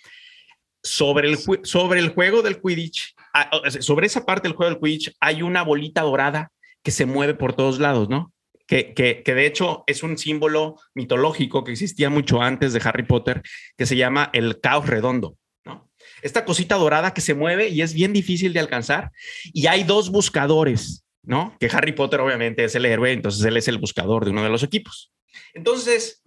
Sobre 0.81 1.27
el, 1.27 1.37
sobre 1.63 1.99
el 1.99 2.09
juego 2.09 2.41
del 2.41 2.61
Quidditch, 2.61 3.13
ah, 3.33 3.51
sobre 3.81 4.07
esa 4.07 4.25
parte 4.25 4.47
del 4.47 4.55
juego 4.55 4.71
del 4.71 4.79
Quidditch, 4.81 5.13
hay 5.19 5.41
una 5.41 5.63
bolita 5.63 6.01
dorada 6.01 6.49
que 6.81 6.91
se 6.91 7.05
mueve 7.05 7.33
por 7.33 7.53
todos 7.53 7.79
lados, 7.79 8.07
¿no? 8.07 8.31
Que, 8.67 8.93
que, 8.93 9.21
que, 9.23 9.33
de 9.33 9.45
hecho 9.45 9.83
es 9.85 10.01
un 10.01 10.17
símbolo 10.17 10.77
mitológico 10.93 11.63
que 11.63 11.73
existía 11.73 12.09
mucho 12.09 12.41
antes 12.41 12.71
de 12.71 12.81
Harry 12.83 13.03
Potter, 13.03 13.41
que 13.77 13.85
se 13.85 13.97
llama 13.97 14.29
el 14.33 14.61
caos 14.61 14.87
redondo, 14.87 15.37
¿no? 15.65 15.89
Esta 16.21 16.45
cosita 16.45 16.75
dorada 16.75 17.13
que 17.13 17.21
se 17.21 17.33
mueve 17.33 17.67
y 17.67 17.81
es 17.81 17.93
bien 17.93 18.13
difícil 18.13 18.53
de 18.53 18.61
alcanzar. 18.61 19.11
Y 19.53 19.67
hay 19.67 19.83
dos 19.83 20.09
buscadores 20.09 21.05
¿no? 21.27 21.55
Que 21.59 21.69
Harry 21.71 21.91
Potter 21.91 22.21
obviamente 22.21 22.63
es 22.63 22.73
el 22.75 22.85
héroe, 22.85 23.11
entonces 23.11 23.43
él 23.43 23.57
es 23.57 23.67
el 23.67 23.77
buscador 23.77 24.23
de 24.23 24.31
uno 24.31 24.43
de 24.43 24.49
los 24.49 24.63
equipos. 24.63 25.11
Entonces, 25.53 26.23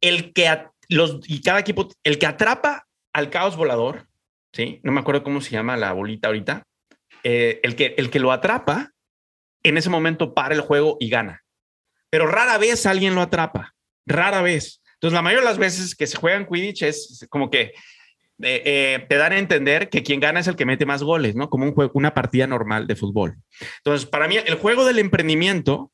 el 0.00 0.32
que 0.32 0.48
los 0.88 1.20
y 1.26 1.42
cada 1.42 1.58
equipo, 1.58 1.88
el 2.04 2.18
que 2.18 2.26
atrapa 2.26 2.86
al 3.12 3.30
caos 3.30 3.56
volador, 3.56 4.06
¿sí? 4.52 4.80
No 4.84 4.92
me 4.92 5.00
acuerdo 5.00 5.24
cómo 5.24 5.40
se 5.40 5.50
llama 5.50 5.76
la 5.76 5.92
bolita 5.92 6.28
ahorita. 6.28 6.62
Eh, 7.24 7.58
el, 7.64 7.74
que, 7.74 7.96
el 7.98 8.08
que 8.10 8.20
lo 8.20 8.30
atrapa, 8.30 8.92
en 9.64 9.76
ese 9.76 9.90
momento 9.90 10.32
para 10.32 10.54
el 10.54 10.60
juego 10.60 10.96
y 11.00 11.08
gana. 11.08 11.42
Pero 12.08 12.28
rara 12.28 12.56
vez 12.58 12.86
alguien 12.86 13.16
lo 13.16 13.22
atrapa, 13.22 13.74
rara 14.06 14.40
vez. 14.40 14.80
Entonces, 14.94 15.14
la 15.14 15.22
mayoría 15.22 15.42
de 15.42 15.50
las 15.50 15.58
veces 15.58 15.96
que 15.96 16.06
se 16.06 16.16
juegan 16.16 16.46
Quidditch 16.46 16.82
es 16.82 17.26
como 17.28 17.50
que 17.50 17.72
eh, 18.42 19.06
te 19.08 19.16
dan 19.16 19.32
a 19.32 19.38
entender 19.38 19.88
que 19.88 20.02
quien 20.02 20.20
gana 20.20 20.40
es 20.40 20.46
el 20.46 20.56
que 20.56 20.66
mete 20.66 20.86
más 20.86 21.02
goles, 21.02 21.34
¿no? 21.34 21.48
Como 21.48 21.64
un 21.64 21.72
juego, 21.72 21.92
una 21.94 22.14
partida 22.14 22.46
normal 22.46 22.86
de 22.86 22.96
fútbol. 22.96 23.36
Entonces, 23.78 24.08
para 24.08 24.28
mí, 24.28 24.36
el 24.36 24.54
juego 24.56 24.84
del 24.84 24.98
emprendimiento 24.98 25.90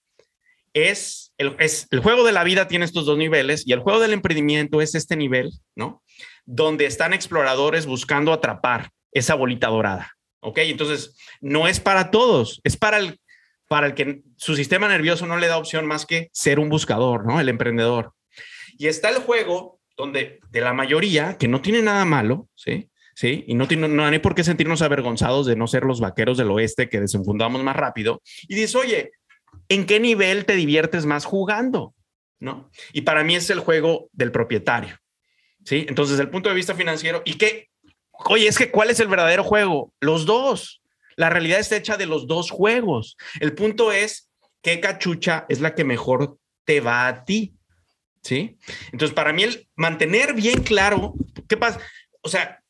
es 0.74 1.32
el, 1.38 1.56
es 1.58 1.86
el 1.90 2.00
juego 2.00 2.24
de 2.24 2.32
la 2.32 2.44
vida 2.44 2.68
tiene 2.68 2.84
estos 2.84 3.04
dos 3.06 3.18
niveles 3.18 3.66
y 3.66 3.72
el 3.72 3.80
juego 3.80 4.00
del 4.00 4.12
emprendimiento 4.12 4.80
es 4.80 4.94
este 4.94 5.16
nivel, 5.16 5.52
¿no? 5.76 6.02
Donde 6.44 6.86
están 6.86 7.12
exploradores 7.12 7.86
buscando 7.86 8.32
atrapar 8.32 8.90
esa 9.12 9.34
bolita 9.34 9.68
dorada, 9.68 10.12
¿ok? 10.40 10.58
Entonces, 10.58 11.16
no 11.40 11.68
es 11.68 11.80
para 11.80 12.10
todos, 12.10 12.60
es 12.64 12.76
para 12.76 12.98
el, 12.98 13.20
para 13.68 13.86
el 13.86 13.94
que 13.94 14.22
su 14.36 14.56
sistema 14.56 14.88
nervioso 14.88 15.26
no 15.26 15.36
le 15.36 15.46
da 15.46 15.58
opción 15.58 15.86
más 15.86 16.06
que 16.06 16.28
ser 16.32 16.58
un 16.58 16.70
buscador, 16.70 17.26
¿no? 17.26 17.40
El 17.40 17.48
emprendedor. 17.48 18.12
Y 18.78 18.86
está 18.86 19.10
el 19.10 19.18
juego 19.18 19.80
donde 19.96 20.40
de 20.50 20.60
la 20.60 20.72
mayoría, 20.72 21.36
que 21.38 21.48
no 21.48 21.60
tiene 21.60 21.82
nada 21.82 22.04
malo, 22.04 22.48
¿sí? 22.54 22.88
¿Sí? 23.14 23.44
Y 23.46 23.54
no, 23.54 23.68
tiene, 23.68 23.88
no, 23.88 24.04
hay 24.04 24.18
por 24.20 24.34
qué 24.34 24.42
sentirnos 24.42 24.80
avergonzados 24.80 25.46
de 25.46 25.54
no 25.54 25.66
ser 25.66 25.84
los 25.84 26.00
vaqueros 26.00 26.38
del 26.38 26.50
oeste 26.50 26.88
que 26.88 27.00
desenfundamos 27.00 27.62
más 27.62 27.76
rápido. 27.76 28.22
Y 28.48 28.54
dices, 28.54 28.74
oye, 28.74 29.12
¿en 29.68 29.84
qué 29.84 30.00
nivel 30.00 30.46
te 30.46 30.54
diviertes 30.54 31.04
más 31.04 31.26
jugando? 31.26 31.94
¿No? 32.40 32.70
Y 32.92 33.02
para 33.02 33.22
mí 33.22 33.36
es 33.36 33.50
el 33.50 33.60
juego 33.60 34.08
del 34.12 34.32
propietario. 34.32 34.98
¿Sí? 35.64 35.84
Entonces, 35.88 36.12
desde 36.12 36.24
el 36.24 36.30
punto 36.30 36.48
de 36.48 36.54
vista 36.54 36.74
financiero, 36.74 37.22
¿y 37.24 37.34
qué? 37.34 37.68
Oye, 38.24 38.48
es 38.48 38.58
que 38.58 38.70
¿cuál 38.70 38.90
es 38.90 38.98
el 38.98 39.08
verdadero 39.08 39.44
juego? 39.44 39.92
Los 40.00 40.24
dos. 40.26 40.82
La 41.16 41.30
realidad 41.30 41.60
está 41.60 41.76
hecha 41.76 41.96
de 41.96 42.06
los 42.06 42.26
dos 42.26 42.50
juegos. 42.50 43.16
El 43.40 43.54
punto 43.54 43.92
es 43.92 44.30
qué 44.62 44.80
cachucha 44.80 45.44
es 45.48 45.60
la 45.60 45.74
que 45.74 45.84
mejor 45.84 46.38
te 46.64 46.80
va 46.80 47.06
a 47.06 47.24
ti. 47.24 47.54
¿Sí? 48.22 48.56
Entonces, 48.92 49.14
para 49.14 49.32
mí, 49.32 49.42
el 49.42 49.68
mantener 49.76 50.34
bien 50.34 50.62
claro, 50.62 51.14
¿qué 51.48 51.56
pasa? 51.56 51.80
O 52.22 52.28
sea, 52.28 52.62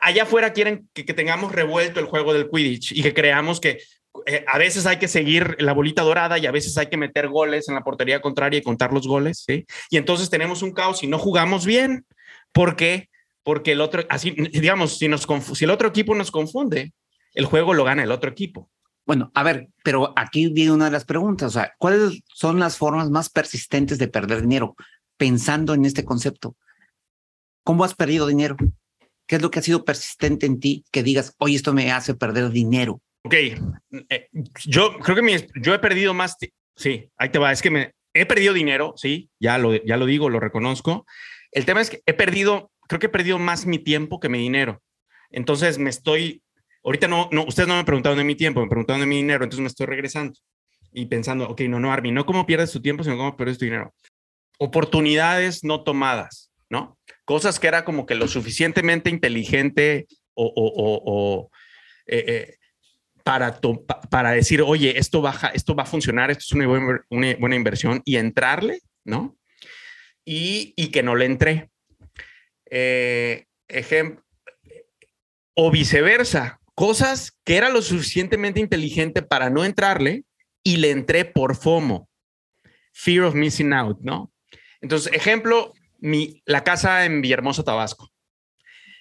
allá 0.00 0.24
afuera 0.24 0.52
quieren 0.52 0.88
que, 0.92 1.04
tengamos 1.04 1.52
revuelto 1.52 2.00
el 2.00 2.06
juego 2.06 2.32
del 2.32 2.48
Quidditch 2.48 2.92
y 2.92 3.02
que 3.02 3.14
creamos 3.14 3.60
que 3.60 3.78
eh, 4.26 4.44
a 4.46 4.58
veces 4.58 4.86
hay 4.86 4.98
que 4.98 5.08
seguir 5.08 5.56
la 5.60 5.72
bolita 5.72 6.02
dorada 6.02 6.38
y 6.38 6.46
a 6.46 6.50
veces 6.50 6.76
hay 6.78 6.86
que 6.86 6.96
meter 6.96 7.28
goles 7.28 7.68
en 7.68 7.74
la 7.74 7.84
portería 7.84 8.20
contraria 8.20 8.58
y 8.58 8.62
contar 8.62 8.92
los 8.92 9.06
goles, 9.06 9.44
¿sí? 9.46 9.66
Y 9.90 9.96
entonces 9.96 10.30
tenemos 10.30 10.62
un 10.62 10.72
caos 10.72 11.02
y 11.02 11.06
no 11.06 11.18
jugamos 11.18 11.64
bien. 11.64 12.04
¿Por 12.52 12.76
qué? 12.76 13.08
Porque 13.42 13.72
el 13.72 13.80
otro, 13.80 14.04
así, 14.08 14.32
digamos, 14.32 14.98
si, 14.98 15.08
nos 15.08 15.26
si 15.54 15.64
el 15.64 15.70
otro 15.70 15.88
equipo 15.88 16.14
nos 16.14 16.30
confunde, 16.30 16.92
el 17.34 17.46
juego 17.46 17.74
lo 17.74 17.84
gana 17.84 18.02
el 18.02 18.12
otro 18.12 18.30
equipo. 18.30 18.68
Bueno, 19.10 19.32
a 19.34 19.42
ver, 19.42 19.66
pero 19.82 20.12
aquí 20.14 20.52
viene 20.52 20.70
una 20.70 20.84
de 20.84 20.92
las 20.92 21.04
preguntas, 21.04 21.48
o 21.48 21.50
sea, 21.50 21.74
¿cuáles 21.78 22.22
son 22.32 22.60
las 22.60 22.76
formas 22.76 23.10
más 23.10 23.28
persistentes 23.28 23.98
de 23.98 24.06
perder 24.06 24.42
dinero? 24.42 24.76
Pensando 25.16 25.74
en 25.74 25.84
este 25.84 26.04
concepto, 26.04 26.54
¿cómo 27.64 27.82
has 27.82 27.96
perdido 27.96 28.28
dinero? 28.28 28.56
¿Qué 29.26 29.34
es 29.34 29.42
lo 29.42 29.50
que 29.50 29.58
ha 29.58 29.62
sido 29.62 29.84
persistente 29.84 30.46
en 30.46 30.60
ti 30.60 30.84
que 30.92 31.02
digas, 31.02 31.34
oye, 31.38 31.56
esto 31.56 31.72
me 31.72 31.90
hace 31.90 32.14
perder 32.14 32.50
dinero? 32.50 33.02
Ok, 33.24 33.34
eh, 33.34 34.28
yo 34.64 34.96
creo 35.00 35.16
que 35.16 35.22
mi, 35.22 35.34
yo 35.60 35.74
he 35.74 35.80
perdido 35.80 36.14
más, 36.14 36.36
sí, 36.76 37.10
ahí 37.16 37.30
te 37.30 37.40
va, 37.40 37.50
es 37.50 37.62
que 37.62 37.70
me 37.72 37.94
he 38.14 38.26
perdido 38.26 38.54
dinero, 38.54 38.94
sí, 38.94 39.28
ya 39.40 39.58
lo, 39.58 39.74
ya 39.74 39.96
lo 39.96 40.06
digo, 40.06 40.30
lo 40.30 40.38
reconozco. 40.38 41.04
El 41.50 41.64
tema 41.64 41.80
es 41.80 41.90
que 41.90 42.00
he 42.06 42.14
perdido, 42.14 42.70
creo 42.86 43.00
que 43.00 43.06
he 43.06 43.10
perdido 43.10 43.40
más 43.40 43.66
mi 43.66 43.80
tiempo 43.80 44.20
que 44.20 44.28
mi 44.28 44.38
dinero. 44.38 44.80
Entonces 45.30 45.78
me 45.78 45.90
estoy 45.90 46.44
Ahorita 46.82 47.08
no, 47.08 47.28
no, 47.32 47.44
ustedes 47.44 47.68
no 47.68 47.76
me 47.76 47.84
preguntaron 47.84 48.18
de 48.18 48.24
mi 48.24 48.34
tiempo, 48.34 48.60
me 48.60 48.68
preguntaron 48.68 49.00
de 49.00 49.06
mi 49.06 49.16
dinero, 49.16 49.44
entonces 49.44 49.60
me 49.60 49.68
estoy 49.68 49.86
regresando 49.86 50.38
y 50.92 51.06
pensando, 51.06 51.48
ok, 51.48 51.60
no, 51.62 51.78
no, 51.78 51.92
Armin, 51.92 52.14
no 52.14 52.26
cómo 52.26 52.46
pierdes 52.46 52.72
tu 52.72 52.80
tiempo, 52.80 53.04
sino 53.04 53.16
cómo 53.16 53.36
pierdes 53.36 53.58
tu 53.58 53.64
dinero. 53.64 53.94
Oportunidades 54.58 55.62
no 55.62 55.84
tomadas, 55.84 56.50
¿no? 56.68 56.98
cosas 57.30 57.60
que 57.60 57.68
era 57.68 57.84
como 57.84 58.06
que 58.06 58.16
lo 58.16 58.26
suficientemente 58.26 59.08
inteligente 59.08 60.08
o, 60.34 61.48
eh, 62.06 62.24
eh, 62.26 62.56
para, 63.22 63.60
para 64.10 64.32
decir, 64.32 64.62
oye, 64.62 64.98
esto, 64.98 65.22
baja, 65.22 65.46
esto 65.48 65.76
va 65.76 65.84
a 65.84 65.86
funcionar, 65.86 66.32
esto 66.32 66.42
es 66.44 66.52
una 66.52 66.66
buena, 66.66 67.54
inversión 67.54 68.02
y 68.04 68.16
entrarle, 68.16 68.80
¿no? 69.04 69.36
Y, 70.24 70.90
que 70.90 71.04
no 71.04 71.14
le 71.14 71.26
entré. 71.26 71.70
Eh, 72.68 73.44
ejemplo, 73.68 74.24
o 75.54 75.70
viceversa, 75.70 76.59
cosas 76.80 77.38
que 77.44 77.58
era 77.58 77.68
lo 77.68 77.82
suficientemente 77.82 78.58
inteligente 78.58 79.20
para 79.20 79.50
no 79.50 79.66
entrarle 79.66 80.24
y 80.62 80.78
le 80.78 80.92
entré 80.92 81.26
por 81.26 81.54
FOMO, 81.54 82.08
fear 82.94 83.24
of 83.24 83.34
missing 83.34 83.74
out, 83.74 84.00
¿no? 84.00 84.32
Entonces, 84.80 85.12
ejemplo, 85.12 85.74
mi, 85.98 86.42
la 86.46 86.64
casa 86.64 87.04
en 87.04 87.20
Villahermosa, 87.20 87.64
Tabasco. 87.64 88.10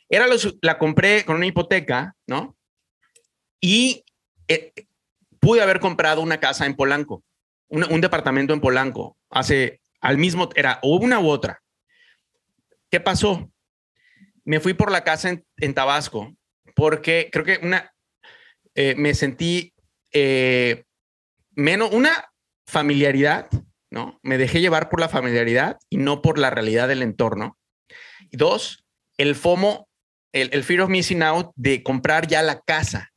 Era 0.09 0.25
la 0.61 0.77
compré 0.77 1.23
con 1.23 1.37
una 1.37 1.45
hipoteca, 1.45 2.17
¿no? 2.27 2.57
Y 3.61 4.03
eh, 4.49 4.73
pude 5.39 5.61
haber 5.61 5.79
comprado 5.79 6.19
una 6.19 6.41
casa 6.41 6.65
en 6.65 6.75
Polanco, 6.75 7.23
un, 7.69 8.01
departamento 8.01 8.53
en 8.53 8.59
Polanco, 8.59 9.15
hace 9.29 9.79
al 10.01 10.17
mismo, 10.17 10.49
era 10.53 10.79
o 10.81 10.97
una 10.97 11.21
u 11.21 11.29
otra. 11.29 11.61
¿Qué 12.91 12.99
pasó? 12.99 13.49
Me 14.43 14.59
fui 14.59 14.73
por 14.73 14.91
la 14.91 15.05
casa 15.05 15.29
en, 15.29 15.73
Tabasco 15.73 16.35
porque 16.79 17.29
creo 17.31 17.45
que 17.45 17.59
una, 17.61 17.93
eh, 18.73 18.95
me 18.95 19.13
sentí 19.13 19.73
eh, 20.13 20.83
menos, 21.51 21.91
una 21.91 22.31
familiaridad, 22.65 23.49
¿no? 23.91 24.19
Me 24.23 24.37
dejé 24.37 24.61
llevar 24.61 24.89
por 24.89 24.99
la 24.99 25.09
familiaridad 25.09 25.77
y 25.89 25.97
no 25.97 26.21
por 26.21 26.39
la 26.39 26.49
realidad 26.49 26.87
del 26.87 27.03
entorno. 27.03 27.57
Y 28.31 28.37
dos, 28.37 28.85
el 29.17 29.35
FOMO, 29.35 29.89
el, 30.31 30.49
el 30.53 30.63
fear 30.63 30.81
of 30.81 30.89
missing 30.89 31.23
out 31.23 31.51
de 31.55 31.83
comprar 31.83 32.27
ya 32.27 32.41
la 32.41 32.61
casa 32.61 33.11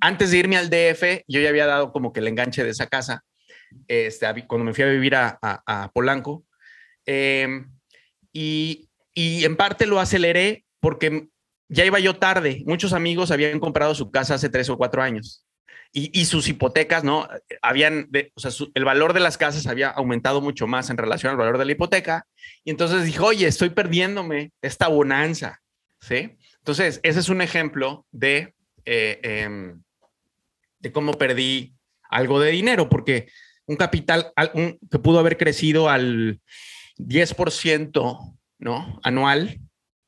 antes 0.00 0.30
de 0.30 0.38
irme 0.38 0.56
al 0.56 0.70
DF, 0.70 1.24
yo 1.26 1.40
ya 1.40 1.48
había 1.48 1.66
dado 1.66 1.92
como 1.92 2.12
que 2.12 2.20
el 2.20 2.28
enganche 2.28 2.64
de 2.64 2.70
esa 2.70 2.86
casa, 2.86 3.24
este, 3.86 4.26
cuando 4.46 4.64
me 4.64 4.74
fui 4.74 4.84
a 4.84 4.88
vivir 4.88 5.14
a, 5.16 5.90
Polanco. 5.92 6.44
Em, 7.04 7.70
y, 8.32 8.88
en 9.14 9.56
parte 9.56 9.86
lo 9.86 9.98
aceleré 9.98 10.64
porque 10.80 11.28
ya 11.68 11.84
iba 11.84 11.98
yo 11.98 12.16
tarde. 12.16 12.62
Muchos 12.66 12.92
amigos 12.92 13.30
habían 13.30 13.60
comprado 13.60 13.94
su 13.94 14.10
casa 14.10 14.34
hace 14.34 14.48
tres 14.48 14.68
o 14.70 14.76
cuatro 14.76 15.02
años. 15.02 15.44
Y, 15.90 16.26
sus 16.26 16.46
hipotecas, 16.48 17.02
¿no? 17.02 17.26
Habían, 17.62 18.10
o 18.34 18.40
sea, 18.40 18.50
el 18.74 18.84
valor 18.84 19.14
de 19.14 19.20
las 19.20 19.38
casas 19.38 19.66
había 19.66 19.88
aumentado 19.88 20.42
mucho 20.42 20.66
más 20.66 20.90
en 20.90 20.98
relación 20.98 21.30
al 21.30 21.38
valor 21.38 21.56
de 21.56 21.64
la 21.64 21.72
hipoteca. 21.72 22.26
Y 22.62 22.70
entonces 22.70 23.04
dije, 23.04 23.20
oye, 23.20 23.46
estoy 23.46 23.70
perdiéndome 23.70 24.52
esta 24.60 24.88
bonanza, 24.88 25.62
¿sí? 25.98 26.36
Entonces, 26.58 27.00
ese 27.02 27.20
es 27.20 27.30
un 27.30 27.40
ejemplo 27.40 28.04
de 28.12 28.54
eh, 28.90 29.20
em, 29.22 29.82
de 30.78 30.92
cómo 30.92 31.12
perdí 31.12 31.74
algo 32.08 32.40
de 32.40 32.50
dinero, 32.50 32.88
porque 32.88 33.28
un 33.66 33.76
capital 33.76 34.32
que 34.90 34.98
pudo 34.98 35.18
haber 35.18 35.36
crecido 35.36 35.90
al 35.90 36.40
10% 36.96 38.38
¿no? 38.58 39.00
anual 39.02 39.60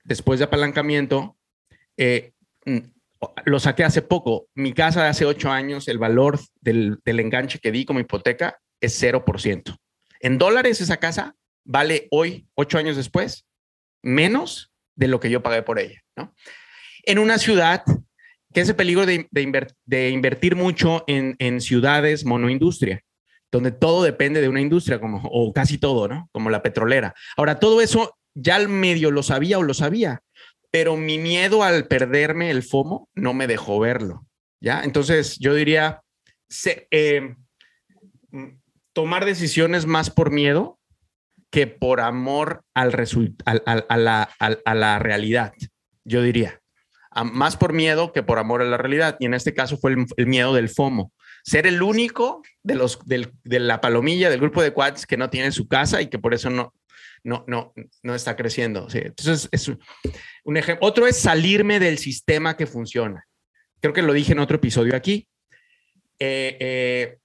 después 0.03 0.39
de 0.39 0.47
apalancamiento, 0.47 1.37
eh, 1.97 2.33
mm, 2.65 2.79
lo 3.45 3.61
saqué 3.61 3.85
hace 3.85 4.03
poco. 4.03 4.49
Mi 4.55 4.73
casa 4.73 5.03
de 5.03 5.09
hace 5.09 5.25
ocho 5.25 5.51
años, 5.51 5.89
el 5.89 5.99
valor 5.99 6.39
del, 6.61 7.01
enganche 7.05 7.59
que 7.59 7.73
di 7.73 7.85
como 7.85 8.01
hipoteca 8.01 8.59
es 8.81 9.03
0%. 9.03 9.77
En 10.21 10.39
dólares 10.39 10.81
esa 10.81 10.99
casa 10.99 11.35
vale 11.65 12.09
hoy, 12.11 12.47
ocho 12.55 12.79
años 12.79 12.97
después, 12.97 13.47
menos 14.03 14.73
de 14.97 15.09
lo 15.09 15.21
que 15.21 15.31
yo 15.31 15.43
pagué 15.43 15.63
por 15.63 15.79
ella. 15.79 16.03
¿no? 16.17 16.35
En 17.05 17.19
una 17.19 17.39
ciudad 17.39 17.85
que 18.53 18.63
ese 18.63 18.75
peligro 18.75 19.07
de, 19.07 19.29
invertir 20.11 20.57
mucho 20.57 21.05
en, 21.07 21.61
ciudades 21.61 22.25
monoindustria, 22.25 23.03
donde 23.53 23.71
todo 23.71 24.03
depende 24.03 24.41
de 24.41 24.49
una 24.49 24.61
industria, 24.61 25.01
como, 25.01 25.23
o 25.25 25.53
casi 25.53 25.79
todo, 25.79 26.09
¿no? 26.09 26.29
Como 26.33 26.51
la 26.51 26.63
petrolera. 26.63 27.15
Ahora, 27.37 27.59
todo 27.59 27.81
eso 27.81 28.17
ya 28.35 28.59
medio 28.67 29.11
lo 29.11 29.23
sabía 29.23 29.59
o 29.59 29.63
lo 29.63 29.75
sabía, 29.75 30.23
pero 30.71 30.97
mi 30.97 31.19
miedo 31.19 31.63
al 31.63 31.87
perderme 31.87 32.51
el 32.51 32.63
FOMO 32.63 33.09
no 33.15 33.35
me 33.35 33.47
dejó 33.47 33.79
verlo, 33.81 34.27
¿ya? 34.61 34.83
Entonces, 34.83 35.39
yo 35.39 35.55
diría, 35.55 36.03
eh, 36.91 37.35
tomar 38.93 39.25
decisiones 39.25 39.87
más 39.87 40.11
por 40.11 40.31
miedo 40.31 40.79
que 41.51 41.67
por 41.67 42.01
amor 42.01 42.63
al 42.75 42.95
a, 43.45 43.97
la, 43.97 44.23
a 44.39 44.75
la 44.75 44.99
realidad, 44.99 45.53
yo 46.05 46.23
diría 46.23 46.61
más 47.25 47.57
por 47.57 47.73
miedo 47.73 48.13
que 48.13 48.23
por 48.23 48.39
amor 48.39 48.63
a 48.63 48.65
la 48.65 48.77
realidad. 48.77 49.17
Y 49.19 49.27
en 49.27 49.35
este 49.35 49.55
caso 49.55 49.77
fue 49.77 49.95
el, 50.17 50.27
miedo 50.27 50.55
del 50.55 50.69
FOMO. 50.69 51.13
Ser 51.45 51.67
el 51.67 51.83
único 51.83 52.43
de, 52.63 52.75
los, 52.75 52.99
de 53.05 53.61
la 53.61 53.81
palomilla 53.81 54.31
del 54.31 54.41
grupo 54.41 54.63
de 54.63 54.73
quads 54.73 55.07
que 55.07 55.17
no 55.17 55.31
tiene 55.31 55.53
su 55.53 55.67
casa 55.69 56.03
y 56.03 56.09
que 56.09 56.19
por 56.19 56.35
eso 56.35 56.51
no, 56.51 56.75
no, 57.25 57.45
no, 57.47 57.73
no 58.03 58.15
está 58.15 58.37
creciendo. 58.37 58.89
Entonces, 58.93 59.49
es 59.53 59.69
un 60.45 60.57
ejemplo. 60.57 60.87
Otro 60.87 61.07
es 61.07 61.19
salirme 61.19 61.81
del 61.81 61.99
sistema 61.99 62.57
que 62.57 62.67
funciona. 62.67 63.25
Creo 63.81 63.95
que 63.95 64.03
lo 64.03 64.13
dije 64.13 64.33
en 64.33 64.39
otro 64.39 64.57
episodio 64.57 64.95
aquí. 64.95 65.29
Eh, 66.19 66.57
eh, 66.61 67.19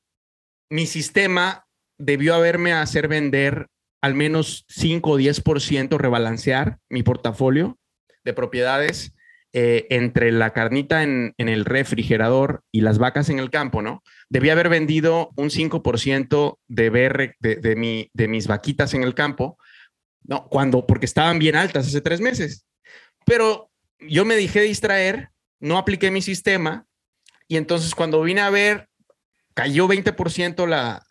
mi 0.70 0.86
sistema 0.86 1.66
debió 1.98 2.36
haberme 2.36 2.74
hacer 2.74 3.08
vender 3.08 3.68
al 4.02 4.14
menos 4.14 4.66
5 4.70 5.12
o 5.12 5.20
10%, 5.20 5.98
rebalancear 5.98 6.78
mi 6.90 7.04
portafolio 7.04 7.78
de 8.24 8.34
propiedades 8.34 9.16
eh, 9.58 9.88
entre 9.90 10.32
la 10.32 10.52
carnita 10.52 11.04
en, 11.04 11.34
el 11.38 11.66
refrigerador 11.66 12.62
y 12.72 12.82
las 12.82 12.98
vacas 12.98 13.30
en 13.30 13.40
el 13.40 13.50
campo, 13.50 13.82
¿no? 13.82 14.04
Debía 14.30 14.52
haber 14.52 14.70
vendido 14.70 15.30
un 15.38 15.50
5% 15.50 16.58
de, 16.68 16.90
BR, 16.90 17.36
de, 17.40 17.76
mi, 17.78 18.10
de 18.14 18.28
mis 18.28 18.48
vaquitas 18.48 18.94
en 18.94 19.04
el 19.04 19.14
campo, 19.14 19.58
¿no? 20.28 20.48
Cuando, 20.48 20.86
porque 20.86 21.06
estaban 21.06 21.40
bien 21.40 21.56
altas 21.56 21.88
hace 21.88 22.02
tres 22.02 22.22
meses. 22.22 22.66
Pero 23.26 23.72
yo 24.00 24.26
me 24.26 24.36
dejé 24.36 24.62
distraer, 24.62 25.30
no 25.60 25.78
apliqué 25.78 26.12
mi 26.12 26.22
sistema 26.22 26.86
y 27.48 27.58
entonces 27.58 27.96
cuando 27.96 28.22
vine 28.22 28.42
a 28.42 28.50
ver, 28.50 28.90
cayó 29.54 29.88
20% 29.88 30.68
la, 30.68 31.06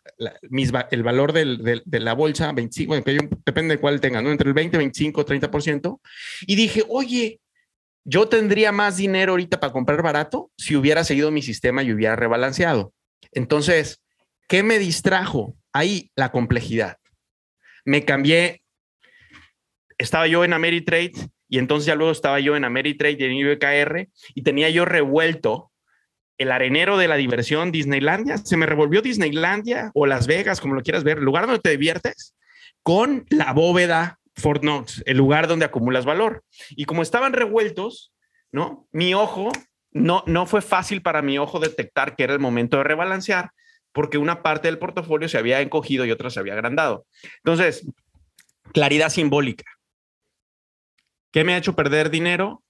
el 0.90 1.02
valor 1.02 1.32
de 1.32 2.00
la 2.00 2.12
bolsa, 2.12 2.52
25, 2.52 2.88
bueno, 2.88 3.30
depende 3.44 3.76
de 3.76 3.80
cuál 3.80 4.00
tenga, 4.00 4.20
¿no? 4.22 4.30
Entre 4.30 4.48
el 4.48 4.54
20, 4.54 4.76
25, 4.76 5.24
30%. 5.24 6.00
Y 6.42 6.54
dije, 6.54 6.84
oye, 6.88 7.40
yo 8.04 8.28
tendría 8.28 8.70
más 8.70 8.96
dinero 8.96 9.32
ahorita 9.32 9.60
para 9.60 9.72
comprar 9.72 10.02
barato 10.02 10.50
si 10.58 10.76
hubiera 10.76 11.04
seguido 11.04 11.30
mi 11.30 11.42
sistema 11.42 11.82
y 11.82 11.92
hubiera 11.92 12.16
rebalanceado. 12.16 12.92
Entonces, 13.32 14.02
¿qué 14.46 14.62
me 14.62 14.78
distrajo? 14.78 15.56
Ahí 15.72 16.10
la 16.14 16.30
complejidad. 16.30 16.98
Me 17.84 18.04
cambié, 18.04 18.62
estaba 19.98 20.26
yo 20.26 20.44
en 20.44 20.52
Ameritrade 20.52 21.12
y 21.48 21.58
entonces 21.58 21.86
ya 21.86 21.94
luego 21.94 22.12
estaba 22.12 22.40
yo 22.40 22.56
en 22.56 22.64
Ameritrade 22.64 23.16
y 23.18 23.24
en 23.24 23.32
IBKR 23.32 24.08
y 24.34 24.42
tenía 24.42 24.70
yo 24.70 24.84
revuelto 24.84 25.70
el 26.38 26.50
arenero 26.50 26.98
de 26.98 27.08
la 27.08 27.16
diversión 27.16 27.70
Disneylandia. 27.70 28.38
Se 28.38 28.56
me 28.56 28.66
revolvió 28.66 29.02
Disneylandia 29.02 29.90
o 29.94 30.06
Las 30.06 30.26
Vegas, 30.26 30.60
como 30.60 30.74
lo 30.74 30.82
quieras 30.82 31.04
ver, 31.04 31.18
lugar 31.18 31.46
donde 31.46 31.60
te 31.60 31.70
diviertes, 31.70 32.34
con 32.82 33.24
la 33.30 33.52
bóveda 33.52 34.18
Fort 34.36 34.62
Knox, 34.62 35.02
el 35.06 35.16
lugar 35.16 35.46
donde 35.46 35.64
acumulas 35.64 36.04
valor. 36.04 36.42
Y 36.70 36.84
como 36.86 37.02
estaban 37.02 37.32
revueltos, 37.32 38.12
¿no? 38.50 38.88
Mi 38.90 39.14
ojo, 39.14 39.52
no, 39.92 40.24
no 40.26 40.46
fue 40.46 40.60
fácil 40.60 41.02
para 41.02 41.22
mi 41.22 41.38
ojo 41.38 41.60
detectar 41.60 42.16
que 42.16 42.24
era 42.24 42.32
el 42.32 42.40
momento 42.40 42.78
de 42.78 42.84
rebalancear, 42.84 43.50
porque 43.92 44.18
una 44.18 44.42
parte 44.42 44.68
del 44.68 44.78
portafolio 44.78 45.28
se 45.28 45.38
había 45.38 45.60
encogido 45.60 46.04
y 46.04 46.10
otra 46.10 46.30
se 46.30 46.40
había 46.40 46.54
agrandado. 46.54 47.06
Entonces, 47.38 47.86
claridad 48.72 49.08
simbólica. 49.08 49.64
¿Qué 51.34 51.42
me 51.42 51.54
ha 51.54 51.58
hecho 51.58 51.74
perder 51.74 52.10
dinero? 52.10 52.62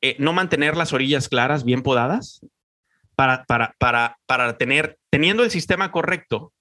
Eh, 0.00 0.14
no 0.20 0.32
mantener 0.32 0.76
las 0.76 0.92
orillas 0.92 1.28
claras, 1.28 1.64
bien 1.64 1.82
podadas, 1.82 2.40
para, 3.16 3.44
para, 3.46 3.74
para, 3.80 4.18
para 4.24 4.56
tener, 4.56 4.98
teniendo 5.10 5.42
el 5.42 5.50
sistema 5.50 5.90
correcto, 5.90 6.52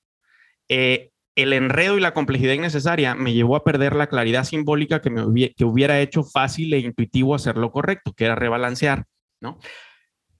eh, 0.67 1.11
el 1.35 1.53
enredo 1.53 1.95
y 1.95 2.01
la 2.01 2.15
complejidad 2.15 2.53
innecesaria 2.53 3.13
me 3.13 3.33
llevó 3.33 3.55
a 3.55 3.63
perder 3.63 3.95
la 3.95 4.07
claridad 4.07 4.45
simbólica 4.45 4.99
que 4.99 5.11
me 5.11 5.23
hubiera, 5.23 5.53
que 5.55 5.63
hubiera 5.63 6.01
hecho 6.01 6.23
fácil 6.23 6.73
e 6.73 6.79
intuitivo 6.79 7.35
hacer 7.35 7.55
lo 7.55 7.71
correcto, 7.71 8.13
que 8.13 8.25
era 8.25 8.33
rebalancear, 8.33 9.05
¿no? 9.39 9.59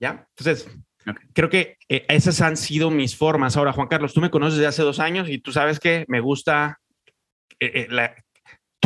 ¿Ya? 0.00 0.26
Entonces, 0.36 0.68
creo 1.32 1.48
que 1.48 1.76
eh, 1.88 2.06
esas 2.08 2.40
han 2.40 2.56
sido 2.56 2.90
mis 2.90 3.16
formas. 3.16 3.56
Ahora, 3.56 3.72
Juan 3.72 3.86
Carlos, 3.86 4.14
tú 4.14 4.20
me 4.20 4.30
conoces 4.30 4.56
desde 4.56 4.66
hace 4.66 4.82
dos 4.82 4.98
años 4.98 5.28
y 5.28 5.38
tú 5.38 5.52
sabes 5.52 5.78
que 5.78 6.04
me 6.08 6.18
gusta, 6.18 6.80
eh, 7.60 7.86
eh, 7.88 8.14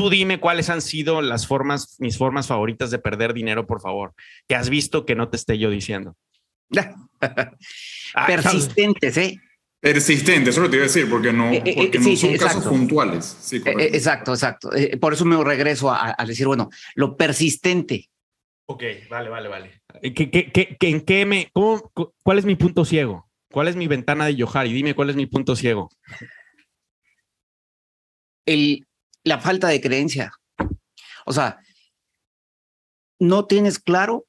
tú 0.03 0.11
dime 0.11 0.41
cuáles 0.41 0.69
han 0.69 0.83
sido 0.83 1.23
las 1.23 1.47
formas, 1.47 1.97
mis 2.01 2.19
formas 2.19 2.49
favoritas 2.49 2.91
de 2.91 2.99
perder 2.99 3.33
dinero, 3.33 3.69
por 3.69 3.81
favor, 3.81 4.15
que 4.49 4.57
has 4.57 4.69
visto 4.69 5.07
que 5.07 5.15
no 5.15 5.29
te 5.29 5.37
esté 5.37 5.59
yo 5.59 5.71
diciendo. 5.71 6.17
Persistentes, 8.27 9.17
¿eh? 9.17 9.38
Persistente, 9.79 10.51
eso 10.51 10.61
lo 10.61 10.69
te 10.71 10.77
iba 10.77 10.85
a 10.85 10.88
decir, 10.88 11.09
porque 11.09 11.33
no, 11.33 11.53
eh, 11.53 11.62
porque 11.77 12.01
no 12.01 12.17
son 12.17 12.37
casos 12.37 12.65
puntuales. 12.65 13.37
Sí, 13.41 13.62
exacto, 13.65 14.33
exacto. 14.33 14.71
por 15.01 15.12
eso 15.12 15.25
me 15.25 15.43
regreso 15.43 15.91
a, 15.93 16.17
decir, 16.27 16.49
bueno, 16.49 16.69
lo 16.97 17.17
persistente. 17.17 18.09
Ok, 18.67 18.83
vale, 19.09 19.29
vale, 19.29 19.49
vale. 19.49 19.83
¿Qué, 20.03 20.31
qué, 20.31 20.51
qué, 20.51 20.88
en 20.88 21.01
qué 21.03 21.27
me, 21.27 21.49
cómo, 21.53 21.93
¿Cuál 22.23 22.38
es 22.38 22.45
mi 22.45 22.57
punto 22.57 22.85
ciego? 22.85 23.29
¿Cuál 23.53 23.69
es 23.69 23.77
mi 23.77 23.87
ventana 23.87 24.27
de 24.27 24.35
Yohari? 24.35 24.73
Dime 24.73 24.95
cuál 24.95 25.11
es 25.11 25.17
mi 25.17 25.27
punto 25.27 25.55
ciego. 25.55 25.91
El, 28.47 28.87
la 29.25 29.39
falta 29.39 29.69
de 29.69 29.81
creencia. 29.81 30.33
O 31.25 31.33
sea, 31.33 31.61
no 33.19 33.47
tienes 33.47 33.79
claro 33.79 34.27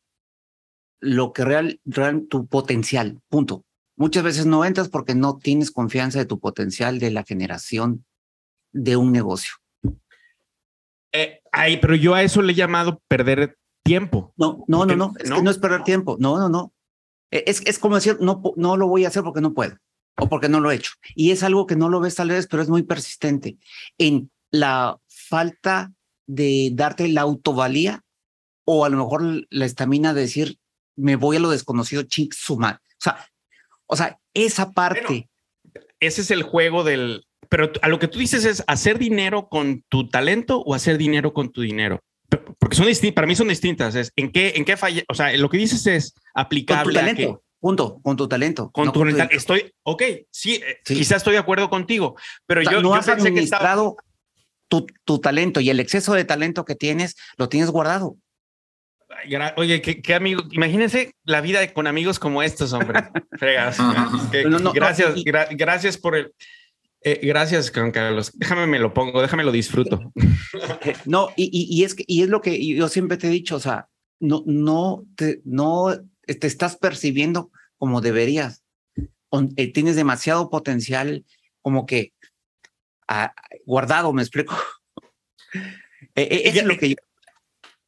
lo 1.00 1.34
que 1.34 1.44
real, 1.44 1.82
real 1.86 2.28
tu 2.30 2.48
potencial, 2.48 3.20
punto. 3.30 3.66
Muchas 3.96 4.24
veces 4.24 4.46
no 4.46 4.66
entras 4.66 4.90
porque 4.90 5.16
no 5.16 5.38
tienes 5.38 5.72
confianza 5.72 6.20
de 6.20 6.26
tu 6.26 6.40
potencial 6.40 7.00
de 7.00 7.12
la 7.12 7.24
generación 7.24 8.06
de 8.72 8.98
un 8.98 9.12
negocio. 9.12 9.54
Eh, 11.12 11.42
ay, 11.52 11.78
pero 11.78 11.96
yo 11.96 12.16
a 12.16 12.24
eso 12.24 12.42
le 12.42 12.54
he 12.54 12.56
llamado 12.56 13.02
perder 13.08 13.58
tiempo. 13.84 14.34
No, 14.36 14.64
no, 14.68 14.86
no, 14.86 14.96
no, 14.96 15.14
es 15.20 15.30
que 15.30 15.42
no 15.42 15.52
es 15.52 15.58
perder 15.60 15.84
tiempo. 15.84 16.18
No, 16.20 16.40
no, 16.40 16.50
no. 16.50 16.74
E, 17.30 17.44
es, 17.48 17.62
es 17.66 17.78
como 17.78 17.96
decir, 17.96 18.18
no, 18.20 18.42
no 18.56 18.78
lo 18.78 18.88
voy 18.88 19.06
a 19.06 19.10
hacer 19.10 19.24
porque 19.24 19.42
no 19.42 19.54
puedo 19.54 19.78
o 20.18 20.30
porque 20.30 20.50
no 20.50 20.60
lo 20.60 20.72
he 20.72 20.76
hecho. 20.76 20.94
Y 21.16 21.32
es 21.32 21.44
algo 21.44 21.66
que 21.68 21.76
no 21.76 21.90
lo 21.90 22.00
ves 22.00 22.16
tal 22.16 22.30
vez, 22.30 22.48
pero 22.48 22.64
es 22.64 22.70
muy 22.70 22.84
persistente 22.84 23.58
en 23.98 24.32
la 24.54 25.00
falta 25.08 25.92
de 26.28 26.70
darte 26.74 27.08
la 27.08 27.22
autovalía 27.22 28.04
o 28.66 28.86
a 28.86 28.90
lo 28.90 28.98
mejor 28.98 29.48
la 29.50 29.66
estamina 29.66 30.14
de 30.14 30.22
decir, 30.22 30.58
me 30.96 31.16
voy 31.16 31.38
a 31.38 31.40
lo 31.40 31.50
desconocido, 31.50 32.04
ching, 32.04 32.32
sumar. 32.32 32.76
O 32.76 33.04
sea, 33.04 33.28
o 33.88 33.96
sea, 33.96 34.20
esa 34.34 34.72
parte. 34.72 35.28
ese 36.00 36.22
es 36.22 36.32
el 36.32 36.44
juego 36.44 36.84
del. 36.84 37.26
Pero 37.50 37.72
a 37.82 37.90
lo 37.90 38.00
que 38.00 38.08
tú 38.08 38.20
dices 38.20 38.46
es 38.46 38.64
hacer 38.68 39.00
dinero 39.00 39.50
con 39.50 39.84
tu 39.90 40.08
talento 40.08 40.60
o 40.60 40.76
hacer 40.76 40.98
dinero 40.98 41.34
con 41.34 41.52
tu 41.52 41.62
dinero. 41.62 42.00
Porque 42.60 42.76
son 42.76 42.86
distintas, 42.86 43.16
para 43.16 43.28
mí 43.28 43.36
son 43.36 43.48
distintas. 43.48 43.96
Es 43.96 44.12
en 44.16 44.32
qué, 44.32 44.54
en 44.56 44.66
qué 44.66 44.78
falla. 44.78 45.04
O 45.10 45.16
sea, 45.16 45.36
lo 45.36 45.50
que 45.50 45.58
dices 45.58 45.86
es 45.88 46.14
aplicable. 46.36 46.84
Con 46.84 46.94
tu 46.94 47.00
talento. 47.00 47.44
punto, 47.60 48.00
con 48.04 48.18
tu 48.18 48.28
talento. 48.28 48.72
Con 48.72 48.92
tu 48.92 49.00
talento. 49.00 49.36
Estoy, 49.36 49.74
ok, 49.82 50.02
eh, 50.02 50.28
sí, 50.32 50.62
quizás 50.86 51.18
estoy 51.18 51.34
de 51.34 51.40
acuerdo 51.40 51.70
contigo, 51.70 52.16
pero 52.46 52.62
yo, 52.62 52.82
no 52.82 52.90
yo 52.90 52.94
has 52.94 53.06
pensé 53.08 53.34
que 53.34 53.42
estaba... 53.42 53.94
tu, 54.74 54.88
tu 55.06 55.20
talento 55.20 55.60
y 55.60 55.70
el 55.70 55.80
exceso 55.80 56.16
de 56.16 56.26
talento 56.26 56.66
que 56.66 56.74
tienes, 56.74 57.16
lo 57.38 57.48
tienes 57.48 57.70
guardado. 57.70 58.18
Oye, 59.56 59.82
qué, 59.82 60.16
amigo, 60.16 60.42
imagínense 60.50 61.14
la 61.26 61.42
vida 61.42 61.72
con 61.74 61.86
amigos 61.86 62.18
como 62.18 62.42
estos, 62.42 62.74
hombre. 62.74 63.04
Fregas. 63.38 63.78
gracias, 64.74 65.14
gracias 65.52 65.98
por 66.00 66.16
el. 66.16 66.34
Eh, 67.02 67.20
gracias, 67.22 67.70
Carlos. 67.70 68.32
Déjame 68.34 68.66
me 68.66 68.80
lo 68.80 68.96
pongo, 68.96 69.22
déjame 69.22 69.44
lo 69.44 69.52
disfruto. 69.52 70.12
Eh, 70.86 70.96
no, 71.06 71.30
y, 71.36 71.50
y, 71.52 71.84
es 71.84 71.96
que, 71.96 72.04
y 72.08 72.24
es 72.24 72.30
lo 72.30 72.42
que 72.42 72.66
yo 72.76 72.90
siempre 72.90 73.18
te 73.18 73.28
he 73.28 73.30
dicho, 73.30 73.56
o 73.56 73.60
sea, 73.60 73.88
no, 74.20 74.44
no 74.46 75.06
te, 75.16 75.42
no 75.46 75.96
te 76.26 76.48
estás 76.48 76.78
percibiendo 76.78 77.52
como 77.78 78.02
deberías. 78.02 78.64
Eh, 79.56 79.72
tienes 79.72 79.96
demasiado 79.96 80.50
potencial, 80.50 81.26
como 81.62 81.86
que 81.86 82.13
guardado, 83.66 84.14
me 84.14 84.22
explico. 84.22 84.56
es 86.16 86.64
lo 86.64 86.78
que 86.78 86.90
yo. 86.90 86.96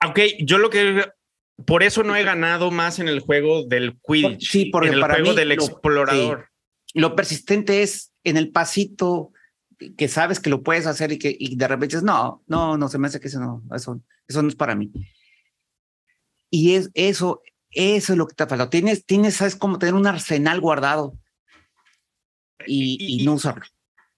Ok, 0.08 0.20
yo 0.40 0.58
lo 0.58 0.70
que 0.70 1.06
por 1.66 1.84
eso 1.84 2.04
no 2.04 2.16
he 2.16 2.24
ganado 2.24 2.70
más 2.72 3.00
en 3.00 3.08
el 3.08 3.20
juego 3.20 3.64
del 3.66 3.98
Quidditch. 4.02 4.50
Sí, 4.50 4.66
porque 4.66 4.90
en 4.90 4.96
el 4.96 5.00
para 5.00 5.16
juego 5.16 5.34
del 5.34 5.52
explorador. 5.52 6.50
lo 6.94 7.16
persistente 7.16 7.82
es 7.82 8.14
en 8.24 8.38
el 8.38 8.52
pasito 8.52 9.32
que 9.98 10.08
sabes 10.08 10.40
que 10.40 10.50
lo 10.50 10.64
puedes 10.64 10.86
hacer 10.86 11.12
y 11.12 11.20
que 11.20 11.36
y 11.38 11.56
de 11.56 11.68
repente 11.68 11.96
dices, 11.96 12.04
no, 12.04 12.44
no, 12.48 12.78
no, 12.78 12.88
se 12.90 12.98
me 12.98 13.08
hace 13.08 13.20
que 13.20 13.28
eso 13.28 13.40
no, 13.40 13.64
eso, 13.76 14.02
eso 14.28 14.42
no 14.42 14.50
es 14.50 14.56
para 14.56 14.76
mí. 14.76 14.92
Y 16.50 16.76
es 16.76 16.90
eso, 16.94 17.42
eso 17.72 18.14
es 18.14 18.18
lo 18.18 18.28
que 18.28 18.36
te 18.36 18.48
falta. 18.48 18.70
Tienes, 18.70 19.06
tienes, 19.06 19.36
sabes 19.36 19.56
cómo 19.56 19.78
tener 19.78 19.96
un 19.96 20.08
arsenal 20.08 20.62
guardado 20.62 21.18
y, 22.66 23.24
no 23.26 23.34
usarlo. 23.34 23.66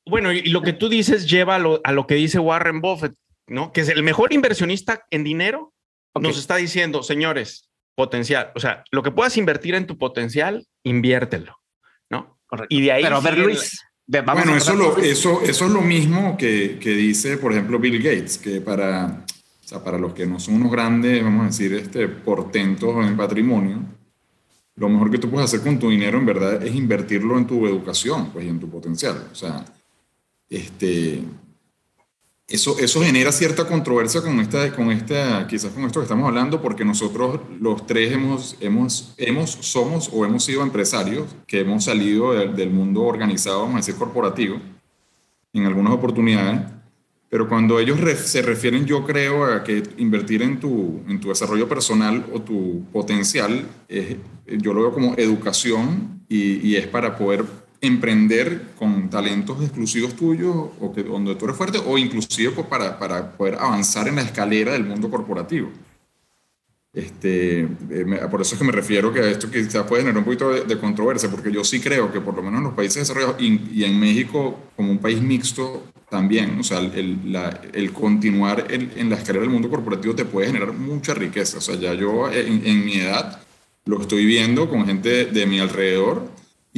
Bueno, 0.09 0.31
y 0.31 0.43
lo 0.43 0.61
que 0.61 0.73
tú 0.73 0.89
dices 0.89 1.29
lleva 1.29 1.55
a 1.55 1.59
lo, 1.59 1.81
a 1.83 1.91
lo 1.91 2.07
que 2.07 2.15
dice 2.15 2.39
Warren 2.39 2.81
Buffett, 2.81 3.13
¿no? 3.47 3.71
Que 3.71 3.81
es 3.81 3.89
el 3.89 4.03
mejor 4.03 4.33
inversionista 4.33 5.05
en 5.11 5.23
dinero 5.23 5.73
nos 6.21 6.37
está 6.37 6.55
diciendo, 6.55 7.03
señores, 7.03 7.69
potencial, 7.95 8.51
o 8.55 8.59
sea, 8.59 8.83
lo 8.91 9.03
que 9.03 9.11
puedas 9.11 9.37
invertir 9.37 9.75
en 9.75 9.87
tu 9.87 9.97
potencial, 9.97 10.67
inviértelo, 10.83 11.59
¿no? 12.09 12.39
Y 12.69 12.81
de 12.81 12.91
ahí... 12.91 13.03
Pero 13.03 13.17
a 13.17 13.21
ver, 13.21 13.37
Luis, 13.37 13.81
bueno, 14.07 14.55
eso, 14.55 14.75
lo, 14.75 14.97
eso, 14.97 15.41
eso 15.41 15.65
es 15.65 15.71
lo 15.71 15.81
mismo 15.81 16.37
que, 16.37 16.77
que, 16.79 16.91
dice, 16.91 17.37
por 17.37 17.51
ejemplo, 17.51 17.79
Bill 17.79 18.01
Gates, 18.01 18.37
que 18.37 18.61
para, 18.61 19.25
o 19.63 19.67
sea, 19.67 19.83
para 19.83 19.97
los 19.97 20.13
que 20.13 20.25
no 20.25 20.39
son 20.39 20.55
unos 20.55 20.71
grandes, 20.71 21.23
vamos 21.23 21.41
a 21.41 21.47
decir, 21.47 21.73
este, 21.73 22.07
portentos 22.07 23.05
en 23.05 23.17
patrimonio, 23.17 23.79
lo 24.75 24.89
mejor 24.89 25.09
que 25.09 25.17
tú 25.17 25.29
puedes 25.29 25.45
hacer 25.45 25.61
con 25.61 25.79
tu 25.79 25.89
dinero 25.89 26.19
en 26.19 26.25
verdad 26.25 26.63
es 26.63 26.73
invertirlo 26.75 27.37
en 27.37 27.47
tu 27.47 27.65
educación, 27.65 28.29
pues, 28.31 28.45
y 28.45 28.49
en 28.49 28.59
tu 28.59 28.69
potencial. 28.69 29.27
O 29.31 29.35
sea, 29.35 29.65
este, 30.49 31.23
eso, 32.47 32.79
eso 32.79 33.01
genera 33.01 33.33
cierta 33.33 33.67
controversia 33.67 34.21
con 34.21 34.39
esta, 34.39 34.73
con 34.73 34.89
esta, 34.89 35.45
quizás 35.47 35.73
con 35.73 35.83
esto 35.83 35.99
que 35.99 36.05
estamos 36.05 36.25
hablando, 36.27 36.61
porque 36.61 36.85
nosotros 36.85 37.41
los 37.59 37.85
tres 37.85 38.13
hemos, 38.13 38.55
hemos, 38.61 39.13
hemos, 39.17 39.51
somos 39.51 40.09
o 40.13 40.23
hemos 40.25 40.45
sido 40.45 40.63
empresarios 40.63 41.27
que 41.45 41.59
hemos 41.59 41.83
salido 41.83 42.31
del, 42.33 42.69
mundo 42.69 43.01
organizado, 43.01 43.59
vamos 43.59 43.75
a 43.75 43.77
decir, 43.79 43.95
corporativo, 43.95 44.61
en 45.51 45.65
algunas 45.65 45.91
oportunidades, 45.91 46.61
pero 47.29 47.49
cuando 47.49 47.79
ellos 47.79 47.99
se 48.17 48.41
refieren, 48.41 48.85
yo 48.85 49.05
creo, 49.05 49.43
a 49.43 49.61
que 49.65 49.83
invertir 49.97 50.41
en 50.41 50.57
tu, 50.61 51.01
en 51.09 51.19
tu 51.19 51.27
desarrollo 51.27 51.67
personal 51.67 52.25
o 52.31 52.41
tu 52.41 52.85
potencial, 52.93 53.67
yo 54.47 54.73
lo 54.73 54.83
veo 54.83 54.93
como 54.93 55.15
educación 55.17 56.23
y, 56.29 56.65
y 56.65 56.77
es 56.77 56.87
para 56.87 57.17
poder 57.17 57.43
emprender 57.81 58.73
con 58.77 59.09
talentos 59.09 59.61
exclusivos 59.61 60.15
tuyos 60.15 60.55
o 60.79 60.93
que, 60.93 61.03
donde 61.03 61.35
tú 61.35 61.45
eres 61.45 61.57
fuerte 61.57 61.79
o 61.85 61.97
inclusive 61.97 62.51
pues, 62.51 62.67
para, 62.67 62.97
para 62.97 63.31
poder 63.31 63.55
avanzar 63.55 64.07
en 64.07 64.15
la 64.15 64.23
escalera 64.23 64.73
del 64.73 64.85
mundo 64.85 65.09
corporativo. 65.09 65.69
Este, 66.97 67.59
eh, 67.59 68.27
por 68.31 68.41
eso 68.41 68.55
es 68.55 68.59
que 68.59 68.65
me 68.65 68.71
refiero 68.71 69.13
que 69.13 69.29
esto 69.29 69.51
quizás 69.51 69.85
puede 69.85 70.01
generar 70.01 70.17
un 70.17 70.23
poquito 70.23 70.49
de, 70.49 70.79
controversia, 70.79 71.29
porque 71.29 71.51
yo 71.51 71.63
sí 71.63 71.79
creo 71.79 72.11
que 72.11 72.21
por 72.21 72.35
lo 72.35 72.41
menos 72.41 72.57
en 72.57 72.63
los 72.63 72.73
países 72.73 73.03
desarrollados 73.03 73.39
y, 73.39 73.83
en 73.83 73.99
México 73.99 74.57
como 74.75 74.91
un 74.91 74.97
país 74.97 75.21
mixto 75.21 75.83
también, 76.09 76.59
o 76.59 76.63
sea, 76.63 76.79
el, 76.79 77.31
la, 77.31 77.61
el 77.73 77.93
continuar 77.93 78.65
en, 78.71 79.09
la 79.11 79.17
escalera 79.17 79.43
del 79.43 79.51
mundo 79.51 79.69
corporativo 79.69 80.15
te 80.15 80.25
puede 80.25 80.47
generar 80.47 80.73
mucha 80.73 81.13
riqueza. 81.13 81.59
O 81.59 81.61
sea, 81.61 81.75
ya 81.75 81.93
yo 81.93 82.31
en, 82.31 82.65
en 82.65 82.83
mi 82.83 82.95
edad 82.95 83.41
lo 83.85 84.01
estoy 84.01 84.25
viendo 84.25 84.67
con 84.67 84.87
gente 84.87 85.25
de 85.25 85.45
mi 85.45 85.59
alrededor 85.59 86.27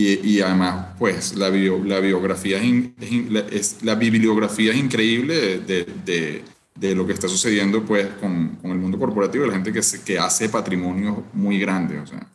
y, 0.05 0.41
además, 0.41 0.93
pues, 0.97 1.35
la, 1.35 1.49
la 1.49 1.99
biografía 1.99 2.59
es, 2.61 3.83
la 3.83 3.95
bibliografía 3.95 4.71
es 4.71 4.77
increíble 4.77 5.59
de, 5.59 5.85
de, 6.05 6.43
de, 6.75 6.95
lo 6.95 7.05
que 7.05 7.13
está 7.13 7.27
sucediendo, 7.27 7.83
pues, 7.83 8.07
con, 8.21 8.55
con, 8.61 8.71
el 8.71 8.77
mundo 8.77 8.97
corporativo, 8.97 9.45
la 9.45 9.53
gente 9.53 9.73
que, 9.73 9.81
que 10.05 10.17
hace 10.17 10.49
patrimonio 10.49 11.25
muy 11.33 11.59
grande, 11.59 11.99
o 11.99 12.05
sea. 12.05 12.25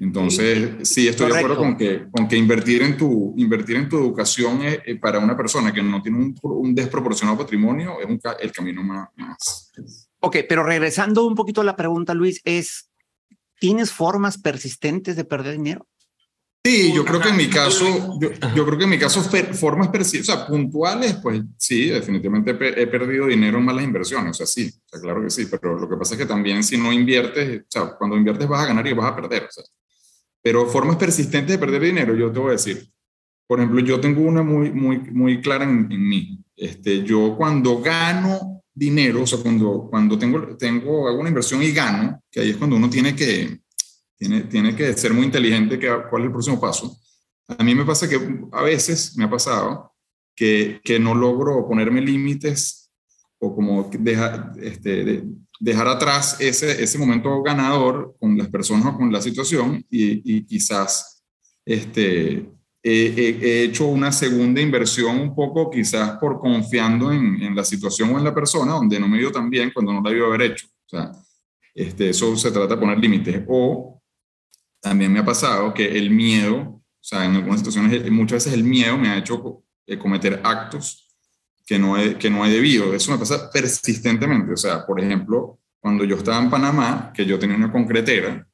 Entonces, 0.00 0.88
sí, 0.88 1.08
estoy 1.08 1.32
de 1.32 1.38
acuerdo 1.38 1.56
con 1.56 1.76
que, 1.76 2.06
con 2.10 2.28
que 2.28 2.36
invertir, 2.36 2.82
en 2.82 2.96
tu, 2.96 3.34
invertir 3.36 3.76
en 3.76 3.88
tu 3.88 3.98
educación 3.98 4.60
para 5.00 5.18
una 5.18 5.36
persona 5.36 5.72
que 5.72 5.82
no 5.82 6.00
tiene 6.00 6.18
un, 6.18 6.38
un 6.42 6.74
desproporcionado 6.74 7.38
patrimonio 7.38 7.98
es 8.00 8.06
un, 8.06 8.20
el 8.38 8.52
camino 8.52 8.82
más, 8.84 9.08
más. 9.16 9.72
Ok, 10.20 10.36
pero 10.48 10.62
regresando 10.62 11.26
un 11.26 11.34
poquito 11.34 11.62
a 11.62 11.64
la 11.64 11.74
pregunta, 11.74 12.14
Luis, 12.14 12.40
es, 12.44 12.90
¿tienes 13.58 13.92
formas 13.92 14.38
persistentes 14.38 15.16
de 15.16 15.24
perder 15.24 15.54
dinero? 15.54 15.86
Sí, 16.68 16.92
yo 16.92 17.02
creo 17.02 17.18
que 17.18 17.30
en 17.30 17.36
mi 17.38 17.48
caso, 17.48 18.18
yo, 18.20 18.28
yo 18.54 18.66
creo 18.66 18.76
que 18.76 18.84
en 18.84 18.90
mi 18.90 18.98
caso, 18.98 19.22
formas 19.54 19.88
o 19.88 20.04
sea, 20.04 20.46
puntuales, 20.46 21.14
pues 21.22 21.40
sí, 21.56 21.86
definitivamente 21.86 22.50
he 22.50 22.86
perdido 22.86 23.26
dinero 23.26 23.56
en 23.56 23.64
malas 23.64 23.84
inversiones, 23.84 24.32
o 24.32 24.34
sea, 24.34 24.46
sí, 24.46 24.70
o 24.84 24.88
sea, 24.90 25.00
claro 25.00 25.22
que 25.22 25.30
sí, 25.30 25.46
pero 25.50 25.78
lo 25.78 25.88
que 25.88 25.96
pasa 25.96 26.12
es 26.12 26.20
que 26.20 26.26
también 26.26 26.62
si 26.62 26.76
no 26.76 26.92
inviertes, 26.92 27.62
o 27.62 27.66
sea, 27.70 27.96
cuando 27.96 28.18
inviertes 28.18 28.46
vas 28.46 28.64
a 28.64 28.66
ganar 28.66 28.86
y 28.86 28.92
vas 28.92 29.10
a 29.10 29.16
perder, 29.16 29.44
o 29.44 29.50
sea, 29.50 29.64
pero 30.42 30.66
formas 30.66 30.96
persistentes 30.96 31.52
de 31.52 31.58
perder 31.58 31.80
dinero, 31.80 32.14
yo 32.14 32.30
te 32.30 32.38
voy 32.38 32.50
a 32.50 32.52
decir, 32.52 32.86
por 33.46 33.60
ejemplo, 33.60 33.80
yo 33.80 33.98
tengo 33.98 34.20
una 34.20 34.42
muy, 34.42 34.70
muy, 34.70 34.98
muy 34.98 35.40
clara 35.40 35.64
en, 35.64 35.90
en 35.90 36.06
mí, 36.06 36.38
este, 36.54 37.02
yo 37.02 37.34
cuando 37.34 37.80
gano 37.80 38.62
dinero, 38.74 39.22
o 39.22 39.26
sea, 39.26 39.38
cuando, 39.38 39.88
cuando 39.88 40.18
tengo, 40.18 40.54
tengo, 40.58 41.08
hago 41.08 41.18
una 41.18 41.30
inversión 41.30 41.62
y 41.62 41.72
gano, 41.72 42.22
que 42.30 42.40
ahí 42.40 42.50
es 42.50 42.58
cuando 42.58 42.76
uno 42.76 42.90
tiene 42.90 43.16
que, 43.16 43.58
tiene, 44.18 44.42
tiene 44.42 44.74
que 44.74 44.92
ser 44.94 45.14
muy 45.14 45.24
inteligente 45.24 45.78
que, 45.78 45.88
cuál 46.10 46.22
es 46.22 46.26
el 46.26 46.32
próximo 46.32 46.60
paso. 46.60 46.98
A 47.46 47.62
mí 47.62 47.74
me 47.74 47.84
pasa 47.84 48.08
que 48.08 48.18
a 48.52 48.62
veces 48.62 49.16
me 49.16 49.24
ha 49.24 49.30
pasado 49.30 49.94
que, 50.34 50.80
que 50.84 50.98
no 50.98 51.14
logro 51.14 51.66
ponerme 51.66 52.00
límites 52.00 52.90
o 53.38 53.54
como 53.54 53.88
dejar, 53.98 54.52
este, 54.60 55.24
dejar 55.60 55.88
atrás 55.88 56.36
ese, 56.40 56.82
ese 56.82 56.98
momento 56.98 57.42
ganador 57.42 58.16
con 58.20 58.36
las 58.36 58.48
personas 58.48 58.86
o 58.86 58.96
con 58.96 59.12
la 59.12 59.22
situación 59.22 59.84
y, 59.88 60.36
y 60.36 60.44
quizás 60.44 61.22
este, 61.64 62.50
he 62.82 63.64
hecho 63.64 63.86
una 63.86 64.12
segunda 64.12 64.60
inversión 64.60 65.18
un 65.20 65.34
poco 65.34 65.70
quizás 65.70 66.18
por 66.18 66.40
confiando 66.40 67.12
en, 67.12 67.42
en, 67.42 67.54
la 67.54 67.64
situación 67.64 68.14
o 68.14 68.18
en 68.18 68.24
la 68.24 68.34
persona 68.34 68.72
donde 68.72 68.98
no 68.98 69.08
me 69.08 69.18
dio 69.18 69.30
tan 69.30 69.50
bien 69.50 69.70
cuando 69.72 69.92
no 69.92 70.00
la 70.00 70.10
debió 70.10 70.26
haber 70.26 70.42
hecho. 70.42 70.66
O 70.86 70.88
sea, 70.88 71.12
este, 71.74 72.10
eso 72.10 72.36
se 72.36 72.50
trata 72.50 72.74
de 72.74 72.80
poner 72.80 72.98
límites. 72.98 73.44
O 73.48 73.97
también 74.80 75.12
me 75.12 75.20
ha 75.20 75.24
pasado 75.24 75.74
que 75.74 75.98
el 75.98 76.10
miedo, 76.10 76.56
o 76.58 76.82
sea, 77.00 77.24
en 77.24 77.36
algunas 77.36 77.60
situaciones, 77.60 78.10
muchas 78.10 78.44
veces 78.44 78.54
el 78.54 78.64
miedo 78.64 78.96
me 78.96 79.08
ha 79.08 79.18
hecho 79.18 79.62
eh, 79.86 79.98
cometer 79.98 80.40
actos 80.44 81.08
que 81.66 81.78
no, 81.78 81.98
he, 81.98 82.16
que 82.16 82.30
no 82.30 82.46
he 82.46 82.50
debido. 82.50 82.94
Eso 82.94 83.12
me 83.12 83.18
pasa 83.18 83.50
persistentemente. 83.50 84.52
O 84.52 84.56
sea, 84.56 84.86
por 84.86 85.00
ejemplo, 85.00 85.58
cuando 85.80 86.04
yo 86.04 86.16
estaba 86.16 86.38
en 86.38 86.50
Panamá, 86.50 87.12
que 87.14 87.26
yo 87.26 87.38
tenía 87.38 87.56
una 87.56 87.70
concretera, 87.70 88.48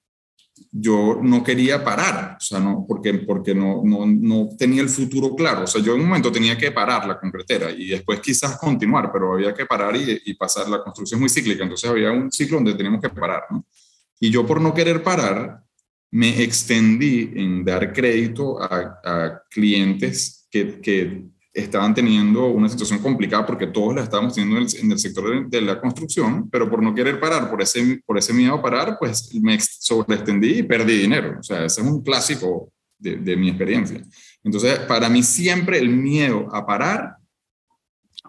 yo 0.70 1.20
no 1.22 1.42
quería 1.42 1.84
parar, 1.84 2.36
o 2.36 2.40
sea, 2.40 2.60
no, 2.60 2.84
porque, 2.86 3.14
porque 3.14 3.54
no, 3.54 3.82
no, 3.84 4.06
no, 4.06 4.48
tenía 4.56 4.82
el 4.82 4.88
futuro 4.88 5.34
claro. 5.34 5.64
O 5.64 5.66
sea, 5.66 5.80
yo 5.80 5.94
en 5.94 6.00
un 6.00 6.08
momento 6.08 6.32
tenía 6.32 6.56
que 6.58 6.70
parar 6.72 7.06
la 7.06 7.18
concretera 7.18 7.70
y 7.70 7.88
después 7.88 8.20
quizás 8.20 8.58
continuar, 8.58 9.10
pero 9.12 9.34
había 9.34 9.54
que 9.54 9.66
parar 9.66 9.94
y, 9.96 10.34
pasar. 10.34 10.68
La 10.68 10.82
construcción 10.82 11.18
es 11.18 11.20
muy 11.20 11.28
cíclica, 11.28 11.62
entonces 11.62 11.88
había 11.88 12.10
un 12.10 12.30
ciclo 12.30 12.56
donde 12.56 12.74
teníamos 12.74 13.00
que 13.00 13.08
parar. 13.08 13.44
Y 14.20 14.30
yo 14.30 14.46
por 14.46 14.60
no 14.60 14.74
querer 14.74 15.02
parar, 15.02 15.62
me 16.14 16.44
extendí 16.44 17.32
en 17.34 17.64
dar 17.64 17.92
crédito 17.92 18.62
a, 18.62 19.00
a 19.04 19.42
clientes 19.50 20.46
que, 20.48 20.80
que 20.80 21.24
estaban 21.52 21.92
teniendo 21.92 22.46
una 22.46 22.68
situación 22.68 23.00
complicada 23.00 23.44
porque 23.44 23.66
todos 23.66 23.96
la 23.96 24.04
estábamos 24.04 24.32
teniendo 24.32 24.58
en 24.58 24.92
el, 24.92 24.98
sector 25.00 25.48
de, 25.48 25.60
la 25.60 25.80
construcción, 25.80 26.48
pero 26.48 26.70
por 26.70 26.80
no 26.80 26.94
querer 26.94 27.18
parar, 27.18 27.50
por 27.50 27.60
ese, 27.60 28.00
por 28.06 28.16
ese 28.16 28.32
miedo 28.32 28.54
a 28.54 28.62
parar, 28.62 28.96
pues 28.96 29.34
me 29.34 29.58
sobreextendí 29.58 30.60
y 30.60 30.62
perdí 30.62 30.98
dinero. 30.98 31.36
O 31.40 31.42
sea, 31.42 31.64
ese 31.64 31.80
es 31.80 31.86
un 31.86 32.00
clásico 32.00 32.72
de, 32.96 33.16
de 33.16 33.36
mi 33.36 33.48
experiencia. 33.48 34.00
Entonces, 34.44 34.78
para 34.80 35.08
mí 35.08 35.20
siempre 35.24 35.78
el 35.78 35.88
miedo 35.88 36.46
a 36.54 36.64
parar 36.64 37.16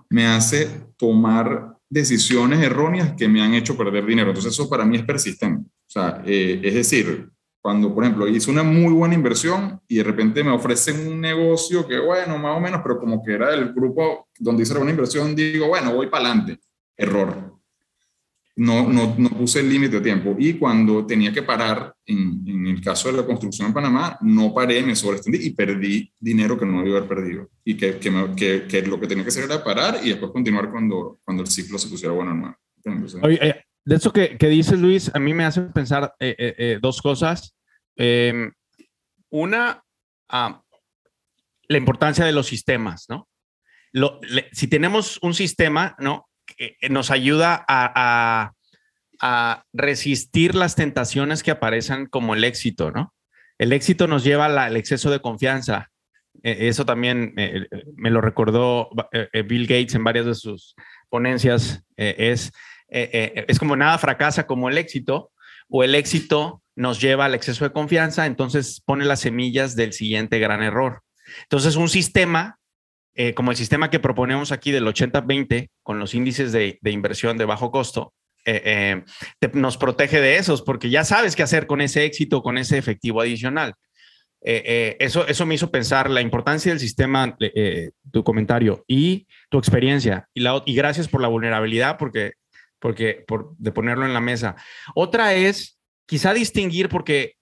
me 0.10 0.26
hace 0.26 0.70
tomar 0.98 1.78
decisiones 1.88 2.64
erróneas 2.64 3.14
que 3.16 3.28
me 3.28 3.44
han 3.44 3.54
hecho 3.54 3.78
perder 3.78 4.08
dinero. 4.08 4.30
Entonces, 4.30 4.54
eso 4.54 4.68
para 4.68 4.86
mí 4.86 4.98
es 4.98 5.04
persistente. 5.04 5.70
O 5.70 5.92
sea, 5.92 6.24
eh, 6.26 6.62
es 6.64 6.74
decir, 6.74 7.30
cuando, 7.66 7.92
por 7.96 8.04
ejemplo, 8.04 8.28
hice 8.28 8.52
una 8.52 8.62
muy 8.62 8.94
buena 8.94 9.16
inversión 9.16 9.82
y 9.88 9.96
de 9.96 10.04
repente 10.04 10.44
me 10.44 10.52
ofrecen 10.52 11.08
un 11.08 11.20
negocio 11.20 11.88
que, 11.88 11.98
bueno, 11.98 12.38
más 12.38 12.56
o 12.56 12.60
menos, 12.60 12.82
pero 12.84 13.00
como 13.00 13.24
que 13.24 13.34
era 13.34 13.56
el 13.56 13.74
grupo 13.74 14.28
donde 14.38 14.62
hice 14.62 14.76
buena 14.76 14.92
inversión, 14.92 15.36
digo, 15.36 15.70
bueno, 15.70 15.92
voy 15.96 16.06
para 16.06 16.28
adelante. 16.28 16.60
Error. 16.96 17.60
No, 18.58 18.88
no, 18.88 19.16
no 19.18 19.30
puse 19.30 19.62
el 19.62 19.70
límite 19.70 19.96
de 19.96 20.02
tiempo. 20.02 20.36
Y 20.38 20.60
cuando 20.60 21.08
tenía 21.08 21.34
que 21.34 21.42
parar, 21.42 21.92
en, 22.06 22.44
en, 22.46 22.68
el 22.68 22.82
caso 22.82 23.10
de 23.10 23.18
la 23.18 23.26
construcción 23.26 23.70
en 23.70 23.74
Panamá, 23.74 24.16
no 24.22 24.54
paré, 24.54 24.84
me 24.84 24.96
sobreextendí 24.96 25.48
y 25.48 25.50
perdí 25.56 26.14
dinero 26.20 26.60
que 26.60 26.68
no 26.68 26.78
debía 26.84 26.98
haber 26.98 27.10
perdido. 27.10 27.50
Y 27.64 27.76
que, 27.76 27.98
que, 27.98 28.68
que, 28.70 28.82
lo 28.84 29.00
que 29.00 29.08
tenía 29.08 29.24
que 29.24 29.30
hacer 29.30 29.46
era 29.46 29.64
parar 29.64 30.02
y 30.04 30.10
después 30.10 30.32
continuar 30.32 30.70
cuando, 30.70 31.20
cuando 31.26 31.42
el 31.42 31.50
ciclo 31.50 31.80
se 31.80 31.90
pusiera 31.90 32.14
bueno 32.14 32.32
nuevo. 32.36 32.56
Entonces, 32.84 33.20
Oye, 33.24 33.40
eh, 33.42 33.66
de 33.86 33.96
eso 33.96 34.12
que, 34.12 34.38
que 34.38 34.48
dices, 34.48 34.80
Luis, 34.80 35.12
a 35.14 35.20
mí 35.20 35.34
me 35.34 35.46
hace 35.46 35.62
pensar 35.62 36.16
eh, 36.20 36.36
eh, 36.38 36.56
eh 36.58 36.80
dos 36.82 37.02
cosas. 37.02 37.56
Eh, 37.96 38.52
una, 39.30 39.84
ah, 40.30 40.62
la 41.68 41.78
importancia 41.78 42.26
de 42.26 42.32
los 42.32 42.48
sistemas, 42.48 43.06
¿no? 43.10 43.28
Lo, 43.92 44.20
le, 44.24 44.50
si 44.52 44.68
tenemos 44.68 45.20
un 45.22 45.34
sistema, 45.34 45.96
¿no? 46.00 46.28
Que 46.46 46.78
nos 46.90 47.12
ayuda 47.12 47.64
a, 47.68 47.92
a, 47.96 48.54
a, 49.22 49.64
resistir 49.74 50.56
las 50.56 50.76
tentaciones 50.76 51.44
que 51.44 51.52
aparecen 51.52 52.08
como 52.08 52.36
el 52.36 52.44
éxito, 52.44 52.92
¿no? 52.92 53.14
El 53.58 53.72
éxito 53.72 54.08
nos 54.08 54.24
lleva 54.24 54.46
al 54.46 54.78
exceso 54.78 55.10
de 55.12 55.22
confianza. 55.22 55.92
Eh, 56.44 56.68
eso 56.68 56.86
también 56.86 57.34
eh, 57.38 57.68
me 57.96 58.12
lo 58.12 58.22
recordó 58.22 58.90
eh, 59.12 59.42
Bill 59.44 59.68
Gates 59.68 59.96
en 59.96 60.04
varias 60.04 60.26
de 60.26 60.36
sus 60.36 60.76
ponencias. 61.10 61.84
es, 61.96 62.52
es 62.88 63.60
como 63.60 63.76
nada 63.76 63.98
fracasa 63.98 64.48
como 64.48 64.70
el 64.70 64.78
éxito, 64.78 65.32
o 65.70 65.84
el 65.84 65.96
éxito 65.96 66.62
nos 66.76 67.00
lleva 67.00 67.26
al 67.26 67.36
exceso 67.36 67.64
de 67.66 67.72
confianza, 67.72 68.26
entonces 68.26 68.82
pone 68.86 69.06
las 69.06 69.22
semillas 69.22 69.76
del 69.76 69.94
siguiente 69.94 70.40
gran 70.40 70.62
error. 70.62 71.02
Entonces, 71.44 71.76
un 71.76 71.90
sistema, 71.90 72.60
eh, 73.16 73.34
como 73.34 73.52
el 73.52 73.58
sistema 73.58 73.90
que 73.90 74.00
proponemos 74.00 74.52
aquí 74.52 74.72
del 74.72 74.86
80-20, 74.86 75.70
con 75.84 76.00
los 76.00 76.14
índices 76.14 76.52
de, 76.52 76.80
inversión 76.84 77.38
de 77.38 77.46
bajo 77.46 77.72
costo, 77.72 78.14
eh, 78.46 79.04
eh, 79.42 79.50
nos 79.54 79.78
protege 79.78 80.20
de 80.22 80.38
esos, 80.38 80.62
porque 80.62 80.90
ya 80.90 81.04
sabes 81.04 81.36
qué 81.36 81.44
hacer 81.44 81.66
con 81.66 81.82
ese 81.82 82.06
éxito, 82.06 82.44
con 82.44 82.58
ese 82.58 82.78
efectivo 82.78 83.22
adicional. 83.22 83.74
Eh, 84.48 84.98
eso, 85.00 85.26
eso 85.28 85.48
me 85.48 85.56
hizo 85.56 85.72
pensar 85.72 86.12
la 86.12 86.22
importancia 86.22 86.72
del 86.72 86.80
sistema, 86.80 87.36
tu 88.12 88.24
comentario 88.24 88.84
y 88.88 89.26
tu 89.50 89.58
experiencia. 89.58 90.28
Y 90.36 90.76
gracias 90.76 91.08
por 91.08 91.22
la 91.22 91.28
vulnerabilidad, 91.28 91.98
porque, 91.98 92.34
porque 92.86 93.24
por, 93.26 93.56
de 93.58 93.72
ponerlo 93.72 94.06
en 94.06 94.14
la 94.14 94.22
mesa. 94.22 94.56
Otra 94.94 95.34
es 95.34 95.80
quizá 96.06 96.36
distinguir 96.36 96.88
porque 96.88 97.34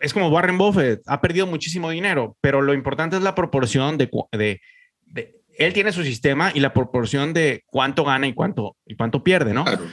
es 0.00 0.12
como 0.12 0.28
Warren 0.28 0.56
Buffett, 0.56 1.02
ha 1.06 1.20
perdido 1.20 1.48
muchísimo 1.48 1.90
dinero, 1.90 2.36
pero 2.40 2.62
lo 2.62 2.72
importante 2.74 3.16
es 3.16 3.22
la 3.22 3.34
proporción 3.34 3.98
de, 3.98 4.08
de, 4.30 4.60
de 5.00 5.40
él 5.58 5.72
tiene 5.72 5.90
su 5.90 6.04
sistema 6.04 6.52
y 6.54 6.60
la 6.60 6.72
proporción 6.72 7.34
de 7.34 7.64
cuánto 7.66 8.04
gana 8.04 8.28
y 8.28 8.34
cuánto, 8.34 8.76
y 8.86 8.94
cuánto 8.94 9.24
pierde, 9.24 9.52
¿no? 9.52 9.64
Claro, 9.64 9.84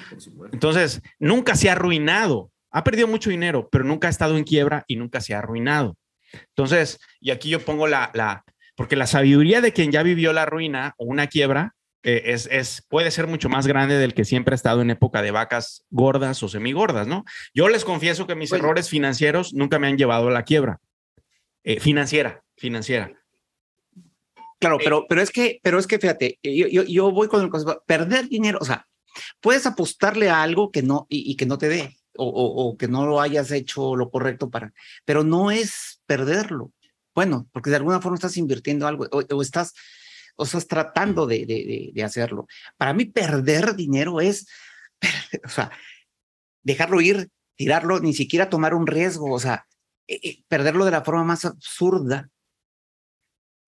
Entonces, 0.53 1.01
nunca 1.17 1.55
se 1.55 1.69
ha 1.69 1.71
arruinado. 1.71 2.51
Ha 2.69 2.83
perdido 2.83 3.07
mucho 3.07 3.31
dinero, 3.31 3.69
pero 3.71 3.83
nunca 3.83 4.05
ha 4.05 4.11
estado 4.11 4.37
en 4.37 4.43
quiebra 4.43 4.83
y 4.85 4.97
nunca 4.97 5.19
se 5.19 5.33
ha 5.33 5.39
arruinado. 5.39 5.97
Entonces, 6.49 6.99
y 7.19 7.31
aquí 7.31 7.49
yo 7.49 7.65
pongo 7.65 7.87
la, 7.87 8.11
la, 8.13 8.43
porque 8.75 8.95
la 8.95 9.07
sabiduría 9.07 9.61
de 9.61 9.73
quien 9.73 9.91
ya 9.91 10.03
vivió 10.03 10.31
la 10.31 10.45
ruina 10.45 10.93
o 10.97 11.05
una 11.05 11.25
quiebra 11.25 11.73
eh, 12.03 12.23
es, 12.25 12.47
es, 12.51 12.85
puede 12.89 13.11
ser 13.11 13.27
mucho 13.27 13.47
más 13.47 13.67
grande 13.67 13.97
del 13.97 14.13
que 14.13 14.25
siempre 14.25 14.53
ha 14.53 14.55
estado 14.55 14.81
en 14.81 14.89
época 14.89 15.21
de 15.21 15.31
vacas 15.31 15.85
gordas 15.89 16.41
o 16.41 16.47
semigordas, 16.47 17.07
¿no? 17.07 17.25
Yo 17.53 17.69
les 17.69 17.85
confieso 17.85 18.25
que 18.25 18.35
mis 18.35 18.51
errores 18.51 18.89
financieros 18.89 19.53
nunca 19.53 19.77
me 19.77 19.87
han 19.87 19.97
llevado 19.97 20.29
a 20.29 20.31
la 20.31 20.43
quiebra. 20.43 20.79
Eh, 21.63 21.79
financiera, 21.79 22.43
financiera. 22.57 23.11
Claro, 24.59 24.77
pero, 24.83 25.05
pero, 25.07 25.21
es 25.21 25.31
que, 25.31 25.59
pero 25.63 25.79
es 25.79 25.87
que 25.87 25.99
fíjate, 25.99 26.39
yo, 26.43 26.67
yo, 26.67 26.83
yo 26.83 27.11
voy 27.11 27.27
con 27.27 27.41
el 27.41 27.49
concepto, 27.49 27.83
perder 27.85 28.29
dinero, 28.29 28.59
o 28.61 28.65
sea, 28.65 28.87
puedes 29.39 29.65
apostarle 29.65 30.29
a 30.29 30.41
algo 30.43 30.71
que 30.71 30.83
no, 30.83 31.07
y, 31.09 31.31
y 31.31 31.35
que 31.35 31.45
no 31.45 31.57
te 31.57 31.67
dé, 31.67 31.97
o, 32.15 32.25
o, 32.27 32.69
o, 32.69 32.77
que 32.77 32.87
no 32.87 33.05
lo 33.05 33.21
hayas 33.21 33.51
hecho 33.51 33.95
lo 33.95 34.09
correcto 34.11 34.49
para, 34.49 34.73
pero 35.05 35.23
no 35.23 35.49
es 35.49 36.01
perderlo. 36.05 36.71
Bueno, 37.13 37.47
porque 37.51 37.71
de 37.71 37.75
alguna 37.75 38.01
forma 38.01 38.15
estás 38.15 38.37
invirtiendo 38.37 38.87
algo, 38.87 39.07
o, 39.11 39.23
o 39.35 39.41
estás 39.41 39.73
o 40.41 40.43
estás 40.43 40.67
tratando 40.67 41.27
de, 41.27 41.45
de, 41.45 41.91
de, 41.93 42.03
hacerlo. 42.03 42.47
Para 42.75 42.93
mí 42.93 43.05
perder 43.05 43.75
dinero 43.75 44.21
es, 44.21 44.47
o 45.45 45.49
sea, 45.49 45.71
dejarlo 46.63 46.99
ir, 46.99 47.29
tirarlo, 47.55 47.99
ni 47.99 48.13
siquiera 48.13 48.49
tomar 48.49 48.73
un 48.73 48.87
riesgo, 48.87 49.31
o 49.31 49.39
sea, 49.39 49.67
eh, 50.07 50.41
perderlo 50.47 50.83
de 50.83 50.91
la 50.91 51.03
forma 51.03 51.23
más 51.23 51.45
absurda. 51.45 52.27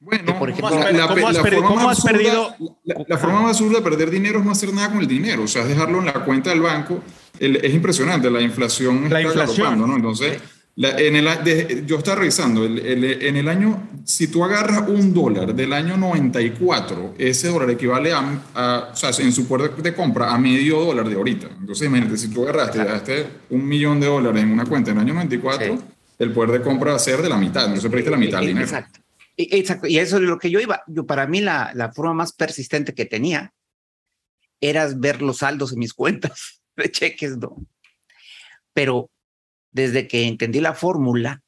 Bueno, 0.01 0.39
por 0.39 0.49
ejemplo, 0.49 0.81
la, 0.81 0.93
la, 0.93 1.09
¿cómo 1.09 1.29
has, 1.29 1.37
la 1.37 1.43
perdido, 1.43 1.63
¿cómo 1.63 1.91
has 1.91 2.01
perdido? 2.03 2.57
La, 2.85 3.05
la, 3.07 3.19
forma 3.19 3.43
más 3.43 3.51
absurda 3.51 3.79
de 3.79 3.85
perder 3.85 4.11
dinero 4.11 4.39
es 4.39 4.45
no 4.47 4.51
hacer 4.51 4.73
nada 4.73 4.89
con 4.89 5.01
el 5.01 5.07
dinero, 5.07 5.43
o 5.43 5.49
sea, 5.49 5.63
es 5.63 5.69
dejarlo 5.69 5.99
en 5.99 6.07
la 6.07 6.25
cuenta 6.25 6.51
del 6.51 6.63
banco. 6.63 7.03
El, 7.39 7.57
es 7.57 7.75
impresionante, 7.75 8.31
la 8.31 8.41
inflación 8.41 9.11
la 9.11 9.21
está 9.21 9.41
inflación. 9.43 9.79
¿no? 9.79 9.95
Entonces, 9.95 10.41
sí 10.41 10.62
la, 10.75 10.99
en 10.99 11.17
el, 11.17 11.45
de, 11.45 11.85
yo 11.87 11.99
estaba 11.99 12.21
revisando, 12.21 12.65
el, 12.65 12.79
el, 12.79 13.05
en 13.23 13.37
el 13.37 13.49
año, 13.49 13.91
si 14.05 14.29
tú 14.29 14.43
agarras 14.43 14.89
un 14.89 15.13
dólar 15.13 15.55
del 15.55 15.73
año 15.73 15.99
94, 15.99 17.15
ese 17.19 17.49
dólar 17.49 17.71
equivale 17.71 18.13
a, 18.13 18.43
a, 18.55 18.91
o 18.93 18.97
sea, 18.97 19.11
en 19.19 19.33
su 19.33 19.47
poder 19.47 19.77
de 19.77 19.95
compra 19.95 20.33
a 20.33 20.39
medio 20.39 20.81
dólar 20.81 21.09
de 21.09 21.15
ahorita. 21.15 21.49
Entonces, 21.61 21.87
imagínate, 21.87 22.17
si 22.17 22.29
tú 22.29 22.45
agarraste 22.45 22.79
dejaste 22.79 23.27
un 23.51 23.67
millón 23.67 24.01
de 24.01 24.07
dólares 24.07 24.43
en 24.43 24.51
una 24.51 24.65
cuenta 24.65 24.93
en 24.93 24.97
el 24.97 25.03
año 25.03 25.15
94, 25.15 25.77
sí. 25.77 25.85
el 26.19 26.33
poder 26.33 26.53
de 26.53 26.63
compra 26.63 26.93
va 26.93 26.97
a 26.97 27.01
ser 27.01 27.21
de 27.21 27.29
la 27.29 27.37
mitad, 27.37 27.65
entonces 27.65 27.91
perdiste 27.91 28.11
la 28.11 28.17
mitad 28.17 28.39
del 28.39 28.49
dinero. 28.49 28.65
Exacto. 28.65 29.01
Exacto. 29.37 29.87
Y 29.89 29.99
eso 29.99 30.17
es 30.17 30.23
lo 30.23 30.39
que 30.39 30.51
yo 30.51 30.61
iba. 30.61 30.83
Yo, 30.87 31.07
para 31.07 31.27
mí, 31.27 31.41
la, 31.41 31.73
la 31.75 31.93
forma 31.93 32.15
más 32.15 32.33
persistente 32.33 32.95
que 32.95 33.07
tenía 33.07 33.53
era 34.61 34.87
ver 34.95 35.23
los 35.23 35.39
saldos 35.39 35.73
en 35.73 35.81
mis 35.81 35.93
cuentas 35.93 36.63
de 36.77 36.91
cheques, 36.91 37.37
¿no? 37.37 37.57
Pero 38.73 39.11
desde 39.73 40.07
que 40.07 40.27
entendí 40.29 40.61
la 40.61 40.75
fórmula, 40.75 41.43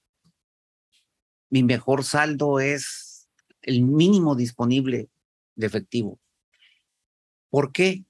mi 1.50 1.62
mejor 1.62 2.04
saldo 2.04 2.58
es 2.58 3.28
el 3.62 3.82
mínimo 3.82 4.34
disponible 4.34 5.08
de 5.54 5.66
efectivo. 5.66 6.18
¿Por 7.50 7.70
qué? 7.72 8.04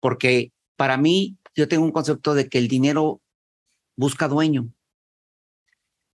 Porque 0.00 0.52
para 0.76 0.96
mí 0.96 1.36
yo 1.54 1.66
tengo 1.66 1.84
un 1.84 1.92
concepto 1.92 2.34
de 2.34 2.48
que 2.48 2.58
el 2.58 2.68
dinero 2.68 3.20
busca 3.96 4.28
dueño. 4.28 4.72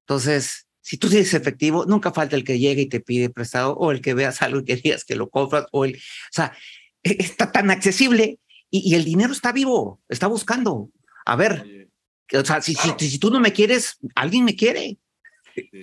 Entonces, 0.06 0.68
si 0.80 0.96
tú 0.96 1.08
tienes 1.10 1.34
efectivo, 1.34 1.84
nunca 1.86 2.12
falta 2.12 2.36
el 2.36 2.44
que 2.44 2.58
llegue 2.58 2.82
y 2.82 2.88
te 2.88 3.00
pide 3.00 3.28
prestado 3.28 3.74
o 3.74 3.90
el 3.90 4.00
que 4.00 4.14
veas 4.14 4.40
algo 4.42 4.60
y 4.60 4.64
que 4.64 4.76
digas 4.76 5.04
que 5.04 5.16
lo 5.16 5.28
compras 5.28 5.66
o 5.72 5.84
el, 5.84 5.96
o 5.96 6.32
sea, 6.32 6.56
e, 7.02 7.16
está 7.18 7.52
tan 7.52 7.70
accesible 7.70 8.40
y, 8.70 8.90
y 8.90 8.94
el 8.94 9.04
dinero 9.04 9.32
está 9.32 9.52
vivo, 9.52 10.00
está 10.08 10.26
buscando. 10.28 10.90
A 11.26 11.36
ver, 11.36 11.77
o 12.34 12.44
sea, 12.44 12.60
si, 12.60 12.74
claro. 12.74 12.96
si, 12.98 13.10
si, 13.10 13.18
tú 13.18 13.30
no 13.30 13.40
me 13.40 13.52
quieres, 13.52 13.98
alguien 14.14 14.44
me 14.44 14.56
quiere. 14.56 14.98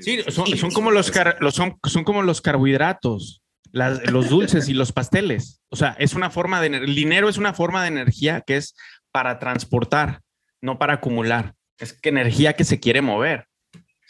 Sí, 0.02 0.24
son, 0.30 0.72
como 0.72 0.92
los, 0.92 1.12
son, 1.52 1.78
son 1.84 2.04
como 2.04 2.22
los 2.22 2.42
carbohidratos, 2.42 3.42
los 3.72 4.30
dulces 4.30 4.70
y 4.70 4.74
los 4.74 4.92
pasteles. 4.92 5.62
O 5.70 5.76
sea, 5.76 5.96
es 6.00 6.14
una 6.14 6.30
forma 6.30 6.62
de 6.62 6.68
el 6.68 6.96
dinero 6.96 7.28
es 7.28 7.38
una 7.38 7.54
forma 7.54 7.82
de 7.82 7.90
energía 7.90 8.42
que 8.42 8.58
es 8.58 8.76
para 9.12 9.40
transportar, 9.40 10.22
no 10.62 10.78
para 10.78 10.94
acumular. 10.94 11.56
Es 11.78 11.94
que 11.94 12.10
energía 12.10 12.54
que 12.54 12.64
se 12.64 12.80
quiere 12.80 13.02
mover. 13.02 13.48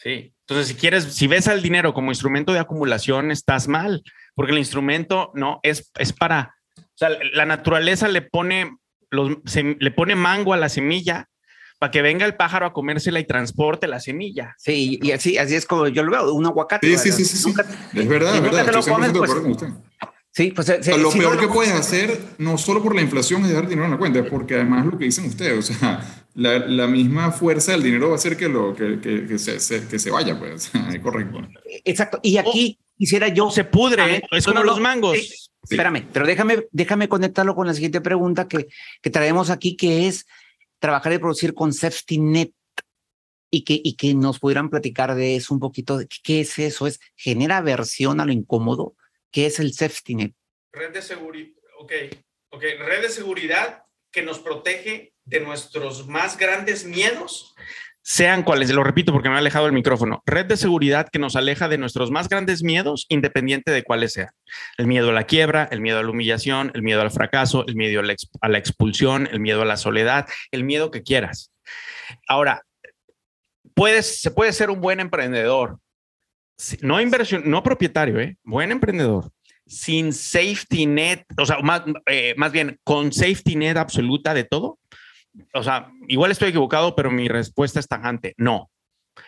Sí. 0.04 0.34
Entonces, 0.48 0.68
si 0.68 0.76
quieres, 0.76 1.06
si 1.06 1.26
ves 1.26 1.48
al 1.48 1.64
dinero 1.64 1.94
como 1.94 2.12
instrumento 2.12 2.54
de 2.54 2.60
acumulación, 2.60 3.32
estás 3.32 3.68
mal, 3.68 4.04
porque 4.36 4.52
el 4.52 4.60
instrumento 4.60 5.32
no 5.34 5.60
es, 5.64 5.92
es 5.98 6.14
para, 6.14 6.56
o 6.78 6.82
sea, 6.94 7.10
la 7.34 7.48
naturaleza 7.48 8.08
le 8.08 8.22
pone, 8.22 8.78
los, 9.10 9.32
le 9.56 9.92
pone 9.92 10.14
mango 10.14 10.54
a 10.54 10.58
la 10.58 10.70
semilla 10.70 11.28
para 11.80 11.92
que 11.92 12.02
venga 12.02 12.26
el 12.26 12.36
pájaro 12.36 12.66
a 12.66 12.74
comérsela 12.74 13.20
y 13.20 13.26
transporte 13.26 13.88
la 13.88 14.00
semilla. 14.00 14.56
Sí, 14.58 15.00
y 15.02 15.12
así, 15.12 15.38
así 15.38 15.56
es 15.56 15.66
como 15.66 15.88
yo 15.88 16.04
lo 16.04 16.12
veo, 16.12 16.34
un 16.34 16.46
aguacate. 16.46 16.98
Sí, 16.98 17.12
sí, 17.12 17.26
sí, 17.26 17.38
sí, 17.38 17.54
es 17.94 18.08
verdad, 18.08 18.36
es 18.36 18.42
verdad. 18.42 18.66
Te 18.66 18.72
lo 18.72 18.82
pues, 19.14 19.32
usted. 19.32 19.68
Sí, 20.32 20.52
pues 20.52 20.68
lo 20.98 21.12
peor 21.12 21.40
que 21.40 21.48
puedes 21.48 21.72
hacer, 21.72 22.20
no 22.40 22.58
solo 22.58 22.84
por 22.84 22.94
la 22.94 23.02
inflación, 23.02 23.44
es 23.44 23.50
dejar 23.50 23.70
dinero 23.70 23.86
en 23.86 23.92
la 23.92 23.98
cuenta, 23.98 24.26
porque 24.26 24.56
además 24.56 24.86
lo 24.86 24.98
que 24.98 25.06
dicen 25.06 25.26
ustedes, 25.26 25.58
o 25.58 25.74
sea, 25.74 26.26
la, 26.34 26.60
la 26.60 26.88
misma 26.88 27.32
fuerza 27.32 27.72
del 27.72 27.84
dinero 27.84 28.08
va 28.08 28.14
a 28.14 28.16
hacer 28.16 28.36
que, 28.36 28.50
lo, 28.50 28.76
que, 28.76 29.00
que, 29.00 29.26
que 29.26 29.40
se, 29.40 29.88
que 29.88 29.98
se 29.98 30.12
vaya, 30.12 30.38
pues, 30.38 30.72
es 30.94 31.00
correcto. 31.00 31.40
Exacto, 31.86 32.20
y 32.22 32.36
aquí 32.36 32.78
quisiera 32.98 33.30
yo... 33.30 33.50
Se 33.50 33.64
pudre, 33.64 34.24
es 34.30 34.46
como 34.46 34.62
los 34.62 34.82
mangos. 34.82 35.18
Espérame, 35.64 36.06
pero 36.12 36.28
déjame, 36.28 36.68
déjame 36.74 37.08
conectarlo 37.08 37.56
con 37.56 37.68
la 37.68 37.74
siguiente 37.74 38.02
pregunta 38.02 38.50
que, 38.50 38.68
que 39.02 39.10
traemos 39.10 39.50
aquí, 39.50 39.78
que 39.78 40.08
es 40.08 40.28
trabajar 40.86 41.14
y 41.14 41.18
producir 41.18 41.56
con 41.56 41.74
safety 41.74 42.20
net 42.20 42.52
y 43.50 43.64
que, 43.64 43.82
y 43.84 43.96
que 43.96 44.14
nos 44.14 44.40
pudieran 44.40 44.70
platicar 44.70 45.16
de 45.16 45.36
eso 45.36 45.54
un 45.54 45.60
poquito. 45.60 46.00
¿Qué 46.24 46.42
es 46.42 46.60
eso? 46.60 46.86
¿Es 46.86 47.00
genera 47.16 47.58
aversión 47.58 48.20
a 48.20 48.26
lo 48.26 48.32
incómodo? 48.32 48.96
¿Qué 49.32 49.48
es 49.48 49.60
el 49.60 49.74
safety 49.74 50.14
net? 50.14 50.34
Red 50.72 50.94
de 50.94 51.02
seguridad, 51.02 51.52
ok, 51.80 51.92
ok, 52.52 52.64
red 52.80 53.02
de 53.02 53.10
seguridad 53.10 53.84
que 54.12 54.22
nos 54.22 54.40
protege 54.40 55.14
de 55.24 55.40
nuestros 55.40 56.08
más 56.08 56.38
grandes 56.38 56.86
miedos, 56.86 57.56
sean 58.08 58.44
cuales, 58.44 58.70
lo 58.70 58.84
repito 58.84 59.12
porque 59.12 59.30
me 59.30 59.36
ha 59.36 59.40
alejado 59.40 59.66
el 59.66 59.74
micrófono, 59.74 60.22
red 60.28 60.46
de 60.46 60.58
seguridad 60.58 61.10
que 61.12 61.18
nos 61.18 61.36
aleja 61.36 61.68
de 61.68 61.80
nuestros 61.80 62.12
más 62.12 62.30
grandes 62.30 62.62
miedos, 62.62 63.08
independiente 63.10 63.72
de 63.72 63.82
cuáles 63.82 64.14
sean. 64.14 64.30
El 64.78 64.86
miedo 64.86 65.10
a 65.10 65.14
la 65.14 65.24
quiebra, 65.24 65.68
el 65.72 65.82
miedo 65.82 65.98
a 65.98 66.04
la 66.04 66.12
humillación, 66.12 66.72
el 66.76 66.84
miedo 66.84 67.02
al 67.02 67.10
fracaso, 67.10 67.66
el 67.68 67.76
miedo 67.76 68.02
a 68.02 68.48
la, 68.48 68.58
expulsión, 68.60 69.28
el 69.32 69.40
miedo 69.40 69.64
a 69.64 69.66
la 69.66 69.76
soledad, 69.76 70.28
el 70.52 70.64
miedo 70.64 70.92
que 70.92 71.02
quieras. 71.02 71.52
Ahora, 72.28 72.62
puedes, 73.74 74.22
se 74.22 74.30
puede 74.30 74.54
ser 74.54 74.70
un 74.70 74.82
buen 74.82 75.00
emprendedor 75.00 75.80
no 76.82 77.02
inversión, 77.02 77.44
no 77.46 77.64
propietario, 77.64 78.20
¿eh? 78.20 78.38
buen 78.44 78.72
emprendedor, 78.72 79.30
sin 79.66 80.14
safety 80.14 80.86
net, 80.86 81.26
o 81.38 81.46
sea, 81.46 81.60
más, 81.60 81.82
eh, 82.06 82.34
más 82.38 82.52
bien 82.52 82.80
con 82.84 83.12
safety 83.12 83.56
net 83.56 83.78
absoluta 83.78 84.34
de 84.34 84.44
todo. 84.44 84.80
O 85.54 85.64
sea, 85.64 85.92
igual 86.08 86.32
estoy 86.32 86.50
equivocado, 86.50 86.96
pero 86.96 87.12
mi 87.12 87.28
respuesta 87.28 87.80
es 87.80 87.88
tajante. 87.88 88.34
No, 88.38 88.70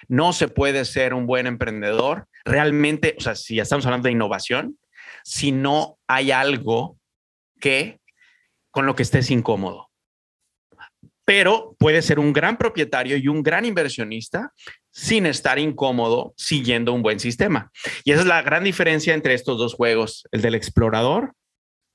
no 0.08 0.34
se 0.34 0.48
puede 0.48 0.86
ser 0.86 1.14
un 1.14 1.26
buen 1.26 1.48
emprendedor 1.48 2.28
realmente, 2.46 3.16
o 3.18 3.22
sea, 3.22 3.36
si 3.36 3.56
ya 3.56 3.64
estamos 3.64 3.86
hablando 3.86 4.08
de 4.08 4.14
innovación, 4.14 4.78
si 5.24 5.52
no 5.52 5.98
hay 6.08 6.32
algo 6.32 6.98
que 7.60 8.00
con 8.72 8.86
lo 8.86 8.96
que 8.96 9.04
estés 9.04 9.32
incómodo. 9.32 9.90
Pero 11.26 11.76
puede 11.78 12.02
ser 12.02 12.20
un 12.20 12.32
gran 12.32 12.58
propietario 12.58 13.18
y 13.18 13.28
un 13.28 13.44
gran 13.44 13.66
inversionista 13.66 14.54
sin 14.92 15.26
estar 15.26 15.60
incómodo 15.60 16.34
siguiendo 16.38 16.94
un 16.94 17.02
buen 17.02 17.20
sistema. 17.20 17.72
Y 18.06 18.12
esa 18.12 18.22
es 18.22 18.28
la 18.28 18.42
gran 18.42 18.64
diferencia 18.64 19.14
entre 19.14 19.34
estos 19.34 19.58
dos 19.58 19.74
juegos, 19.74 20.28
el 20.32 20.42
del 20.42 20.56
explorador 20.56 21.34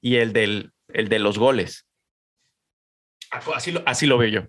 y 0.02 0.16
el, 0.16 0.32
del, 0.32 0.72
el 0.88 1.08
de 1.08 1.18
los 1.18 1.38
goles. 1.38 1.86
Así 3.32 3.72
lo, 3.72 3.82
así 3.86 4.06
lo 4.06 4.18
veo 4.18 4.28
yo. 4.28 4.40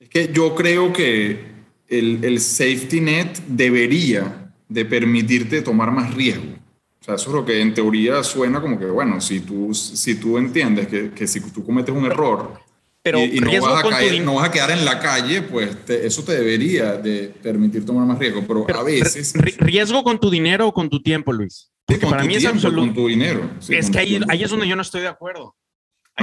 Es 0.00 0.08
que 0.08 0.32
yo 0.32 0.54
creo 0.54 0.92
que 0.92 1.46
el, 1.88 2.24
el 2.24 2.40
safety 2.40 3.00
net 3.00 3.38
debería 3.46 4.52
de 4.68 4.84
permitirte 4.84 5.62
tomar 5.62 5.90
más 5.90 6.12
riesgo. 6.14 6.54
O 7.00 7.04
sea, 7.04 7.14
eso 7.14 7.30
es 7.30 7.34
lo 7.34 7.44
que 7.44 7.60
en 7.60 7.72
teoría 7.72 8.22
suena 8.24 8.60
como 8.60 8.78
que, 8.78 8.86
bueno, 8.86 9.20
si 9.20 9.40
tú, 9.40 9.72
si 9.72 10.16
tú 10.16 10.38
entiendes 10.38 10.88
que, 10.88 11.12
que 11.12 11.26
si 11.26 11.40
tú 11.40 11.64
cometes 11.64 11.94
un 11.94 12.04
error, 12.04 12.60
pero 13.06 13.20
y, 13.20 13.38
no, 13.38 13.60
vas 13.60 13.84
a 13.84 13.88
caer, 13.88 14.20
no, 14.24 14.34
vas 14.34 14.48
a 14.48 14.50
quedar 14.50 14.72
en 14.72 14.84
la 14.84 14.98
calle, 14.98 15.42
pues 15.42 15.76
eso 15.88 16.24
te 16.24 16.32
debería 16.32 16.94
de 16.94 17.28
permitir 17.28 17.86
tomar 17.86 18.04
más 18.04 18.18
riesgo, 18.18 18.42
pero, 18.44 18.66
a 18.76 18.82
veces... 18.82 19.32
¿Riesgo 19.58 20.02
con 20.02 20.18
tu 20.18 20.28
dinero 20.28 20.66
o 20.66 20.74
con 20.74 20.90
tu 20.90 21.00
tiempo, 21.00 21.32
Luis? 21.32 21.70
Porque 21.86 22.04
para 22.04 22.24
mí 22.24 22.34
es 22.34 22.44
absoluto. 22.44 22.80
Con 22.80 22.94
tu 22.94 23.06
dinero. 23.06 23.48
es 23.68 23.90
que 23.90 23.98
ahí, 24.00 24.20
ahí, 24.28 24.42
es 24.42 24.50
donde 24.50 24.66
yo 24.66 24.74
no 24.74 24.82
estoy 24.82 25.02
de 25.02 25.08
acuerdo. 25.08 25.54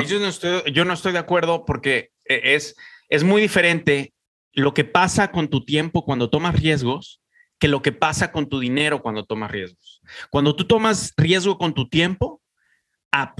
Yo, 0.05 0.19
no 0.19 0.93
estoy, 0.93 1.11
de 1.11 1.19
acuerdo 1.19 1.65
porque 1.65 2.11
e, 2.25 2.55
es, 2.55 2.75
es 3.09 3.23
muy 3.23 3.41
diferente 3.41 4.13
lo 4.53 4.73
que 4.73 4.83
pasa 4.83 5.31
con 5.31 5.49
tu 5.49 5.65
tiempo 5.65 6.05
cuando 6.05 6.29
tomas 6.29 6.55
riesgos 6.55 7.21
que 7.59 7.67
lo 7.67 7.81
que 7.81 7.91
pasa 7.91 8.31
con 8.31 8.49
tu 8.49 8.59
dinero 8.59 9.01
cuando 9.01 9.25
tomas 9.25 9.49
riesgos. 9.49 10.01
Cuando 10.29 10.55
tú 10.55 10.65
tomas 10.65 11.13
riesgo 11.15 11.57
con 11.57 11.73
tu 11.73 11.87
tiempo, 11.87 12.41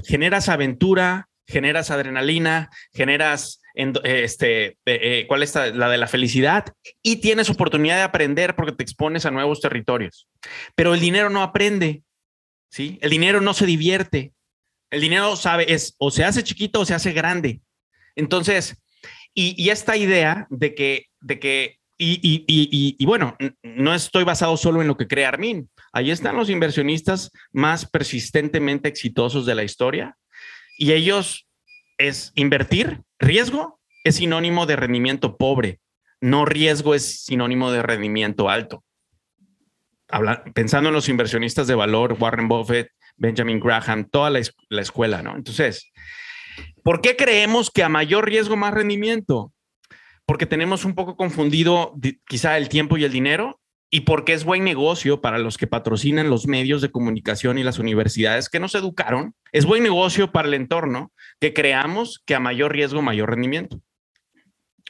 generas 0.06 0.48
aventura, 0.48 1.28
generas 1.46 1.90
adrenalina, 1.90 2.70
generas 2.92 3.60
este, 3.74 4.66
eh, 4.66 4.76
eh, 4.86 5.24
¿cuál 5.26 5.42
es 5.42 5.54
la 5.54 5.88
de 5.88 5.98
la 5.98 6.06
felicidad? 6.06 6.66
Y 7.02 7.16
tienes 7.16 7.50
oportunidad 7.50 7.96
de 7.96 8.02
aprender 8.02 8.54
porque 8.54 8.72
te 8.72 8.84
expones 8.84 9.26
a 9.26 9.30
nuevos 9.30 9.60
territorios. 9.60 10.28
Pero 10.76 10.94
el 10.94 11.00
dinero 11.00 11.28
no 11.28 11.42
aprende, 11.42 12.02
¿sí? 12.70 12.98
El 13.02 13.10
dinero 13.10 13.40
no 13.40 13.52
se 13.52 13.66
divierte. 13.66 14.32
El 14.94 15.00
dinero 15.00 15.34
sabe, 15.34 15.72
es 15.72 15.96
o 15.98 16.12
se 16.12 16.24
hace 16.24 16.44
chiquito 16.44 16.78
o 16.80 16.84
se 16.84 16.94
hace 16.94 17.12
grande. 17.12 17.60
Entonces, 18.14 18.80
y, 19.34 19.68
esta 19.68 19.96
idea 19.96 20.46
de 20.50 20.76
que, 20.76 21.06
de 21.20 21.40
que 21.40 21.78
y, 21.98 22.20
y, 22.22 22.44
y, 22.46 22.96
y, 22.96 23.06
bueno, 23.06 23.36
no 23.62 23.92
estoy 23.92 24.22
basado 24.22 24.56
solo 24.56 24.82
en 24.82 24.88
lo 24.88 24.96
que 24.96 25.08
crea 25.08 25.30
Armin. 25.30 25.68
Ahí 25.92 26.12
están 26.12 26.36
los 26.36 26.48
inversionistas 26.48 27.32
más 27.52 27.86
persistentemente 27.90 28.88
exitosos 28.88 29.46
de 29.46 29.56
la 29.56 29.64
historia 29.64 30.16
y 30.78 30.92
ellos 30.92 31.48
es 31.98 32.30
invertir, 32.36 33.02
riesgo 33.18 33.80
es 34.04 34.16
sinónimo 34.16 34.66
de 34.66 34.76
rendimiento 34.76 35.36
pobre, 35.36 35.80
no 36.20 36.44
riesgo 36.44 36.94
es 36.94 37.24
sinónimo 37.24 37.72
de 37.72 37.82
rendimiento 37.82 38.48
alto. 38.48 38.84
Habla, 40.08 40.44
pensando 40.54 40.90
en 40.90 40.94
los 40.94 41.08
inversionistas 41.08 41.66
de 41.66 41.74
valor, 41.74 42.16
Warren 42.20 42.46
Buffett, 42.46 42.90
Benjamin 43.16 43.60
Graham, 43.60 44.08
toda 44.10 44.30
la, 44.30 44.40
la 44.68 44.82
escuela, 44.82 45.22
¿no? 45.22 45.36
Entonces, 45.36 45.92
¿por 46.82 47.00
qué 47.00 47.16
creemos 47.16 47.70
que 47.70 47.82
a 47.82 47.88
mayor 47.88 48.26
riesgo 48.26 48.56
más 48.56 48.74
rendimiento? 48.74 49.52
Porque 50.26 50.46
tenemos 50.46 50.84
un 50.84 50.94
poco 50.94 51.16
confundido 51.16 51.94
quizá 52.26 52.56
el 52.56 52.68
tiempo 52.68 52.96
y 52.96 53.04
el 53.04 53.12
dinero 53.12 53.60
y 53.94 54.00
porque 54.00 54.32
es 54.32 54.42
buen 54.42 54.64
negocio 54.64 55.20
para 55.20 55.38
los 55.38 55.56
que 55.56 55.68
patrocinan 55.68 56.28
los 56.28 56.48
medios 56.48 56.82
de 56.82 56.90
comunicación 56.90 57.58
y 57.58 57.62
las 57.62 57.78
universidades 57.78 58.48
que 58.48 58.58
nos 58.58 58.74
educaron, 58.74 59.36
es 59.52 59.66
buen 59.66 59.84
negocio 59.84 60.32
para 60.32 60.48
el 60.48 60.54
entorno 60.54 61.12
que 61.38 61.54
creamos 61.54 62.20
que 62.26 62.34
a 62.34 62.40
mayor 62.40 62.72
riesgo, 62.72 63.02
mayor 63.02 63.30
rendimiento. 63.30 63.80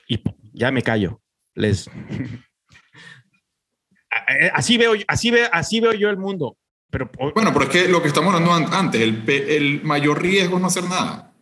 Y 0.08 0.22
ya 0.54 0.70
me 0.70 0.80
callo. 0.80 1.20
Les 1.54 1.90
así 4.54 4.78
veo, 4.78 4.94
así 5.06 5.30
veo, 5.30 5.50
así 5.52 5.80
veo 5.80 5.92
yo 5.92 6.08
el 6.08 6.16
mundo. 6.16 6.56
Pero, 6.94 7.10
bueno, 7.34 7.52
pero 7.52 7.64
es 7.64 7.70
que 7.70 7.88
lo 7.88 8.00
que 8.00 8.06
estamos 8.06 8.32
hablando 8.32 8.52
antes, 8.52 9.00
el, 9.00 9.24
el 9.26 9.82
mayor 9.82 10.22
riesgo 10.22 10.54
es 10.54 10.60
no 10.60 10.68
hacer 10.68 10.84
nada. 10.84 11.32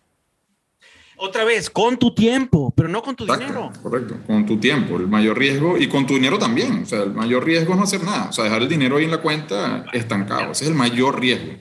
Otra 1.19 1.45
vez, 1.45 1.69
con 1.69 1.99
tu 1.99 2.15
tiempo, 2.15 2.73
pero 2.75 2.89
no 2.89 3.03
con 3.03 3.15
tu 3.15 3.27
dinero. 3.27 3.71
Correcto, 3.83 4.17
con 4.27 4.47
tu 4.47 4.59
tiempo, 4.59 4.97
el 4.97 5.09
mayor 5.09 5.39
riesgo 5.39 5.77
y 5.77 5.89
con 5.89 6.07
tu 6.07 6.15
dinero 6.15 6.39
también. 6.39 6.85
O 6.85 6.87
sea, 6.87 7.03
el 7.03 7.13
mayor 7.13 7.45
riesgo 7.45 7.73
es 7.73 7.79
no 7.79 7.85
hacer 7.85 8.03
nada. 8.03 8.31
O 8.31 8.33
sea, 8.33 8.45
dejar 8.45 8.63
el 8.63 8.69
dinero 8.71 8.97
ahí 8.97 9.05
en 9.05 9.11
la 9.11 9.19
cuenta 9.19 9.85
estancado. 9.93 10.53
Ese 10.53 10.65
es 10.65 10.71
el 10.71 10.75
mayor 10.75 11.21
riesgo. 11.21 11.53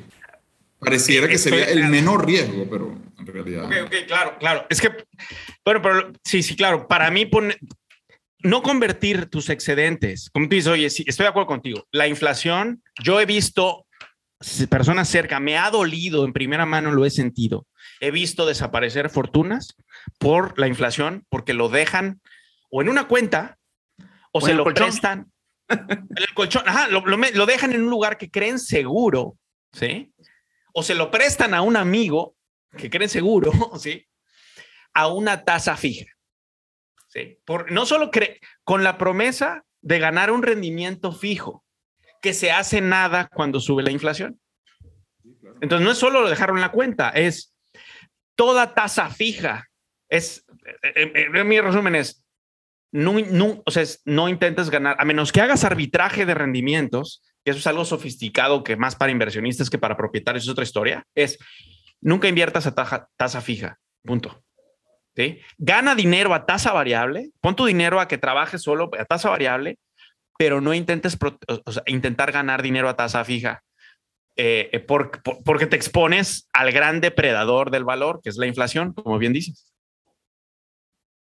Pareciera 0.79 1.27
que 1.27 1.37
sería 1.37 1.65
el 1.65 1.89
menor 1.89 2.25
riesgo, 2.25 2.65
pero 2.71 2.95
en 3.19 3.25
realidad. 3.25 3.65
Ok, 3.65 3.73
ok, 3.87 3.93
claro, 4.07 4.37
claro. 4.39 4.65
Es 4.69 4.79
que, 4.79 4.89
bueno, 5.65 5.81
pero 5.81 6.13
sí, 6.23 6.41
sí, 6.41 6.55
claro. 6.55 6.87
Para 6.87 7.11
mí, 7.11 7.25
pone, 7.25 7.57
no 8.43 8.61
convertir 8.61 9.27
tus 9.27 9.49
excedentes, 9.49 10.29
como 10.31 10.47
tú 10.47 10.55
dices, 10.55 10.71
oye, 10.71 10.89
sí, 10.89 11.03
estoy 11.07 11.25
de 11.25 11.29
acuerdo 11.29 11.47
contigo. 11.47 11.87
La 11.91 12.07
inflación, 12.07 12.83
yo 13.03 13.19
he 13.19 13.25
visto 13.25 13.85
personas 14.69 15.07
cerca, 15.07 15.39
me 15.39 15.57
ha 15.57 15.69
dolido 15.69 16.25
en 16.25 16.33
primera 16.33 16.65
mano, 16.65 16.91
lo 16.91 17.05
he 17.05 17.09
sentido 17.11 17.67
he 18.01 18.11
visto 18.11 18.45
desaparecer 18.45 19.09
fortunas 19.09 19.77
por 20.17 20.59
la 20.59 20.67
inflación, 20.67 21.25
porque 21.29 21.53
lo 21.53 21.69
dejan 21.69 22.19
o 22.69 22.81
en 22.81 22.89
una 22.89 23.07
cuenta 23.07 23.59
o, 24.31 24.41
se 24.41 24.53
lo 24.53 24.65
prestan. 24.65 25.31
en 25.69 26.07
el 26.15 26.33
colchón, 26.33 26.63
ajá, 26.67 26.87
lo, 26.87 27.05
lo, 27.05 27.45
dejan 27.45 27.73
en 27.73 27.83
un 27.83 27.89
lugar 27.89 28.17
que 28.17 28.31
creen 28.31 28.59
seguro, 28.59 29.37
¿sí? 29.71 30.11
O 30.73 30.83
se 30.83 30.95
lo 30.95 31.11
prestan 31.11 31.53
a 31.53 31.61
un 31.61 31.77
amigo 31.77 32.35
que 32.75 32.89
creen 32.89 33.09
seguro, 33.09 33.51
¿sí? 33.79 34.07
A 34.93 35.07
una 35.07 35.45
tasa 35.45 35.77
fija. 35.77 36.05
¿Sí? 37.11 37.39
Por, 37.45 37.71
no 37.71 37.85
solo 37.85 38.09
con 38.63 38.83
la 38.83 38.97
promesa 38.97 39.63
de 39.81 39.99
ganar 39.99 40.31
un 40.31 40.43
rendimiento 40.43 41.11
fijo 41.11 41.63
que 42.21 42.33
se 42.33 42.51
hace 42.51 42.81
nada 42.81 43.29
cuando 43.33 43.59
sube 43.59 43.83
la 43.83 43.91
inflación. 43.91 44.39
Entonces, 45.59 45.85
no 45.85 45.91
es 45.91 45.97
solo 45.97 46.29
dejarlo 46.29 46.55
en 46.55 46.61
la 46.61 46.71
cuenta, 46.71 47.09
es 47.09 47.53
toda 48.35 48.73
tasa 48.73 49.09
fija. 49.09 49.67
Es, 50.09 50.45
en, 50.95 51.15
eh, 51.15 51.29
eh, 51.35 51.43
mi 51.43 51.59
resumen 51.59 51.95
es, 51.95 52.25
no, 52.91 53.13
no, 53.19 53.61
o 53.65 53.71
sea, 53.71 53.83
no 54.05 54.29
intentes 54.29 54.69
ganar, 54.69 54.95
a 54.99 55.05
menos 55.05 55.31
que 55.31 55.41
hagas 55.41 55.63
arbitraje 55.63 56.25
de 56.25 56.33
rendimientos, 56.33 57.23
que 57.43 57.51
eso 57.51 57.59
es 57.59 57.67
algo 57.67 57.85
sofisticado 57.85 58.63
que 58.63 58.75
más 58.75 58.95
para 58.95 59.11
inversionistas 59.11 59.69
que 59.69 59.77
para 59.77 59.97
propietarios 59.97 60.43
es 60.43 60.49
otra 60.49 60.63
historia, 60.63 61.05
es 61.15 61.39
nunca 62.01 62.27
inviertas 62.27 62.67
a 62.67 62.75
tasa 63.17 63.41
fija, 63.41 63.79
punto. 64.03 64.43
Gana 65.57 65.95
dinero 65.95 66.33
a 66.33 66.45
tasa 66.45 66.71
variable, 66.71 67.31
pon 67.41 67.55
tu 67.55 67.65
dinero 67.65 67.99
a 67.99 68.07
que 68.07 68.17
trabajes 68.17 68.61
solo 68.61 68.89
a 68.97 69.05
tasa 69.05 69.29
variable, 69.29 69.77
pero 70.37 70.61
no 70.61 70.73
intentes 70.73 71.17
intentar 71.85 72.31
ganar 72.31 72.61
dinero 72.61 72.89
a 72.89 72.95
tasa 72.95 73.23
fija. 73.23 73.63
Eh, 74.37 74.69
eh, 74.71 74.79
porque 74.79 75.67
te 75.67 75.75
expones 75.75 76.49
al 76.53 76.71
gran 76.71 77.01
depredador 77.01 77.69
del 77.69 77.83
valor, 77.83 78.21
que 78.23 78.29
es 78.29 78.37
la 78.37 78.47
inflación, 78.47 78.93
como 78.93 79.19
bien 79.19 79.33
dices. 79.33 79.71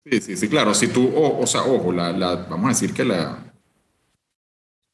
Sí, 0.05 0.21
sí, 0.21 0.37
sí, 0.37 0.47
claro. 0.47 0.73
Si 0.73 0.87
tú, 0.87 1.11
o, 1.15 1.45
sea, 1.45 1.63
ojo, 1.63 1.91
la, 1.91 2.11
vamos 2.49 2.65
a 2.65 2.69
decir 2.69 2.93
que 2.93 3.03
la, 3.03 3.48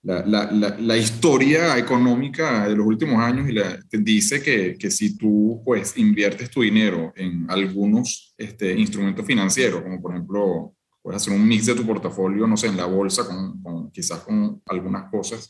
la, 0.06 0.52
la, 0.80 0.98
historia 0.98 1.78
económica 1.80 2.68
de 2.68 2.76
los 2.76 2.86
últimos 2.86 3.20
años 3.20 3.50
y 3.50 3.54
la, 3.54 3.80
te 3.90 3.98
dice 3.98 4.42
que, 4.42 4.78
que, 4.78 4.92
si 4.92 5.18
tú 5.18 5.64
pues 5.66 5.98
inviertes 5.98 6.52
tu 6.52 6.62
dinero 6.62 7.12
en 7.16 7.46
algunos 7.50 8.36
este, 8.38 8.78
instrumentos 8.78 9.26
financieros, 9.26 9.82
como 9.82 10.00
por 10.00 10.12
ejemplo, 10.12 10.76
puedes 11.02 11.22
hacer 11.22 11.34
un 11.34 11.48
mix 11.48 11.66
de 11.66 11.74
tu 11.74 11.86
portafolio, 11.86 12.46
no 12.46 12.56
sé, 12.56 12.68
en 12.68 12.78
la 12.78 12.86
bolsa, 12.86 13.26
con, 13.26 13.62
con, 13.64 13.92
quizás 13.92 14.20
con 14.20 14.62
algunas 14.68 15.10
cosas, 15.10 15.50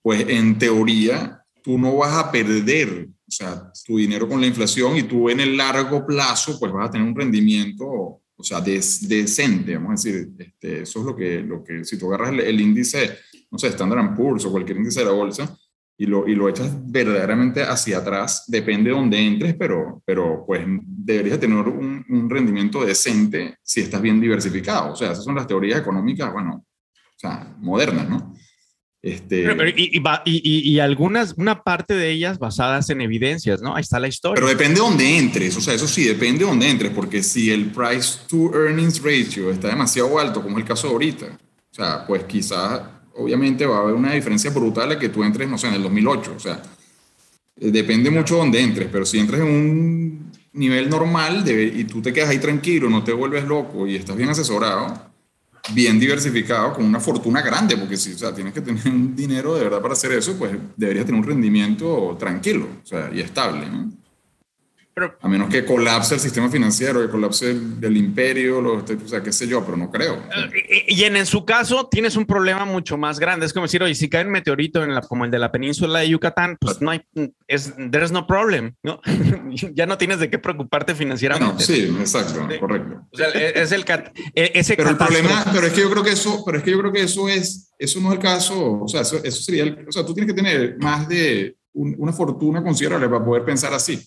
pues 0.00 0.24
en 0.28 0.58
teoría 0.58 1.44
tú 1.62 1.78
no 1.78 1.96
vas 1.96 2.14
a 2.14 2.32
perder, 2.32 3.06
o 3.06 3.30
sea, 3.30 3.70
tu 3.84 3.98
dinero 3.98 4.26
con 4.26 4.40
la 4.40 4.46
inflación 4.46 4.96
y 4.96 5.02
tú 5.02 5.28
en 5.28 5.40
el 5.40 5.58
largo 5.58 6.06
plazo 6.06 6.58
pues 6.58 6.72
vas 6.72 6.88
a 6.88 6.92
tener 6.92 7.06
un 7.06 7.14
rendimiento, 7.14 7.86
o 7.86 8.44
sea, 8.44 8.60
decente, 8.60 9.74
vamos 9.74 9.90
a 9.90 10.08
decir, 10.08 10.30
este, 10.38 10.82
eso 10.82 11.00
es 11.00 11.04
lo 11.04 11.16
que, 11.16 11.40
lo 11.40 11.62
que 11.62 11.84
si 11.84 11.98
tú 11.98 12.06
agarras 12.06 12.38
el, 12.42 12.60
índice, 12.60 13.18
no 13.50 13.58
sé, 13.58 13.68
Standard 13.68 14.14
Poor's 14.16 14.44
o 14.44 14.50
cualquier 14.50 14.78
índice 14.78 15.00
de 15.00 15.06
la 15.06 15.12
bolsa 15.12 15.56
y 16.00 16.06
lo, 16.06 16.28
y 16.28 16.34
lo 16.34 16.48
echas 16.48 16.70
verdaderamente 16.86 17.62
hacia 17.62 17.98
atrás, 17.98 18.44
depende 18.46 18.90
de 18.90 18.96
dónde 18.96 19.18
entres, 19.18 19.56
pero, 19.58 20.00
pero 20.04 20.44
pues 20.46 20.64
deberías 20.80 21.40
tener 21.40 21.58
un, 21.58 22.04
un 22.08 22.30
rendimiento 22.30 22.84
decente 22.84 23.56
si 23.62 23.80
estás 23.80 24.00
bien 24.00 24.20
diversificado. 24.20 24.92
O 24.92 24.96
sea, 24.96 25.10
esas 25.10 25.24
son 25.24 25.34
las 25.34 25.48
teorías 25.48 25.80
económicas, 25.80 26.32
bueno, 26.32 26.64
o 26.94 27.18
sea, 27.18 27.52
modernas, 27.58 28.08
¿no? 28.08 28.32
Este, 29.00 29.46
y, 29.76 30.72
y, 30.72 30.80
algunas, 30.80 31.34
una 31.36 31.62
parte 31.62 31.94
de 31.94 32.10
ellas 32.10 32.40
basadas 32.40 32.90
en 32.90 33.00
evidencias, 33.00 33.62
¿no? 33.62 33.76
Ahí 33.76 33.82
está 33.82 34.00
la 34.00 34.08
historia. 34.08 34.34
Pero 34.34 34.48
depende 34.48 34.74
de 34.74 34.86
dónde 34.86 35.18
entres, 35.18 35.56
o 35.56 35.60
sea, 35.60 35.74
eso 35.74 35.86
sí, 35.86 36.04
depende 36.04 36.40
de 36.40 36.46
dónde 36.46 36.68
entres, 36.68 36.92
porque 36.92 37.22
si 37.22 37.50
el 37.50 37.66
price 37.66 38.18
to 38.28 38.52
earnings 38.54 39.00
ratio 39.00 39.52
está 39.52 39.68
demasiado 39.68 40.18
alto, 40.18 40.42
como 40.42 40.58
es 40.58 40.62
el 40.62 40.68
caso 40.68 40.88
de 40.88 40.92
ahorita, 40.92 41.26
o 41.26 41.74
sea, 41.74 42.04
pues 42.06 42.24
quizás, 42.24 42.82
obviamente 43.18 43.66
va 43.66 43.78
a 43.78 43.80
haber 43.80 43.94
una 43.94 44.12
diferencia 44.12 44.50
brutal 44.50 44.92
a 44.92 44.98
que 44.98 45.08
tú 45.08 45.22
entres, 45.24 45.48
no 45.48 45.58
sé, 45.58 45.68
en 45.68 45.74
el 45.74 45.82
2008, 45.82 46.34
o 46.36 46.40
sea, 46.40 46.62
eh, 47.56 47.70
depende 47.70 48.10
mucho 48.10 48.34
de 48.34 48.40
dónde 48.40 48.60
entres, 48.60 48.88
pero 48.90 49.04
si 49.04 49.18
entres 49.18 49.40
en 49.40 49.46
un 49.46 50.32
nivel 50.52 50.88
normal 50.88 51.44
y 51.48 51.84
tú 51.84 52.00
te 52.00 52.12
quedas 52.12 52.30
ahí 52.30 52.38
tranquilo, 52.38 52.88
no 52.88 53.04
te 53.04 53.12
vuelves 53.12 53.44
loco 53.44 53.86
y 53.86 53.96
estás 53.96 54.16
bien 54.16 54.30
asesorado, 54.30 55.10
bien 55.74 56.00
diversificado, 56.00 56.72
con 56.72 56.84
una 56.84 57.00
fortuna 57.00 57.42
grande, 57.42 57.76
porque 57.76 57.96
si 57.96 58.12
o 58.12 58.18
sea, 58.18 58.34
tienes 58.34 58.52
que 58.52 58.60
tener 58.60 58.86
un 58.88 59.14
dinero 59.14 59.54
de 59.54 59.64
verdad 59.64 59.82
para 59.82 59.94
hacer 59.94 60.12
eso, 60.12 60.36
pues 60.38 60.52
deberías 60.76 61.04
tener 61.04 61.20
un 61.20 61.26
rendimiento 61.26 62.16
tranquilo 62.18 62.66
o 62.82 62.86
sea, 62.86 63.10
y 63.12 63.20
estable. 63.20 63.66
¿no? 63.66 63.90
A 65.20 65.28
menos 65.28 65.48
que 65.48 65.64
colapse 65.64 66.14
el 66.14 66.20
sistema 66.20 66.48
financiero, 66.48 67.00
que 67.00 67.08
colapse 67.08 67.50
el, 67.50 67.96
imperio, 67.96 68.60
lo, 68.60 68.74
o 68.74 69.08
sea, 69.08 69.22
qué 69.22 69.32
sé 69.32 69.46
yo, 69.46 69.64
pero 69.64 69.76
no 69.76 69.90
creo. 69.90 70.22
Eh, 70.54 70.84
y, 70.88 71.04
en, 71.04 71.16
en, 71.16 71.26
su 71.26 71.44
caso 71.44 71.88
tienes 71.90 72.16
un 72.16 72.26
problema 72.26 72.64
mucho 72.64 72.96
más 72.96 73.18
grande. 73.18 73.46
Es 73.46 73.52
como 73.52 73.66
decir, 73.66 73.82
oye, 73.82 73.94
si 73.94 74.08
cae 74.08 74.24
un 74.24 74.30
meteorito 74.30 74.82
en 74.82 74.94
la, 74.94 75.00
como 75.02 75.24
el 75.24 75.30
de 75.30 75.38
la 75.38 75.52
península 75.52 76.00
de 76.00 76.08
Yucatán, 76.08 76.56
pues 76.60 76.80
no 76.80 76.90
hay, 76.90 77.02
es, 77.46 77.74
there's 77.90 78.12
no 78.12 78.26
problem, 78.26 78.74
¿no? 78.82 79.00
ya 79.74 79.86
no 79.86 79.98
tienes 79.98 80.18
de 80.18 80.30
qué 80.30 80.38
preocuparte 80.38 80.94
financieramente. 80.94 81.64
sí, 81.64 81.96
exacto, 81.98 82.46
correcto. 82.60 83.02
O 83.12 83.16
sea, 83.16 83.28
e, 83.28 83.60
es 83.60 83.72
el, 83.72 83.84
e, 84.34 84.52
ese 84.54 84.76
pero 84.76 84.90
el 84.90 84.96
problema, 84.96 85.44
pero 85.52 85.66
es 85.66 85.72
que 85.72 85.80
yo 85.80 85.90
creo 85.90 86.02
que 86.02 86.12
eso, 86.12 86.42
pero 86.44 86.58
es 86.58 86.64
que 86.64 86.70
yo 86.70 86.78
creo 86.78 86.92
que 86.92 87.02
eso 87.02 87.28
es, 87.28 87.72
eso 87.78 88.00
no 88.00 88.08
es 88.08 88.14
el 88.14 88.20
caso, 88.20 88.80
o 88.80 88.88
sea, 88.88 89.02
eso, 89.02 89.22
eso 89.22 89.42
sería, 89.42 89.62
el, 89.64 89.86
o 89.88 89.92
sea, 89.92 90.04
tú 90.04 90.14
tienes 90.14 90.32
que 90.32 90.36
tener 90.36 90.76
más 90.78 91.08
de 91.08 91.56
una 91.74 92.12
fortuna 92.12 92.62
considerable 92.62 93.08
para 93.08 93.24
poder 93.24 93.44
pensar 93.44 93.72
así. 93.72 94.00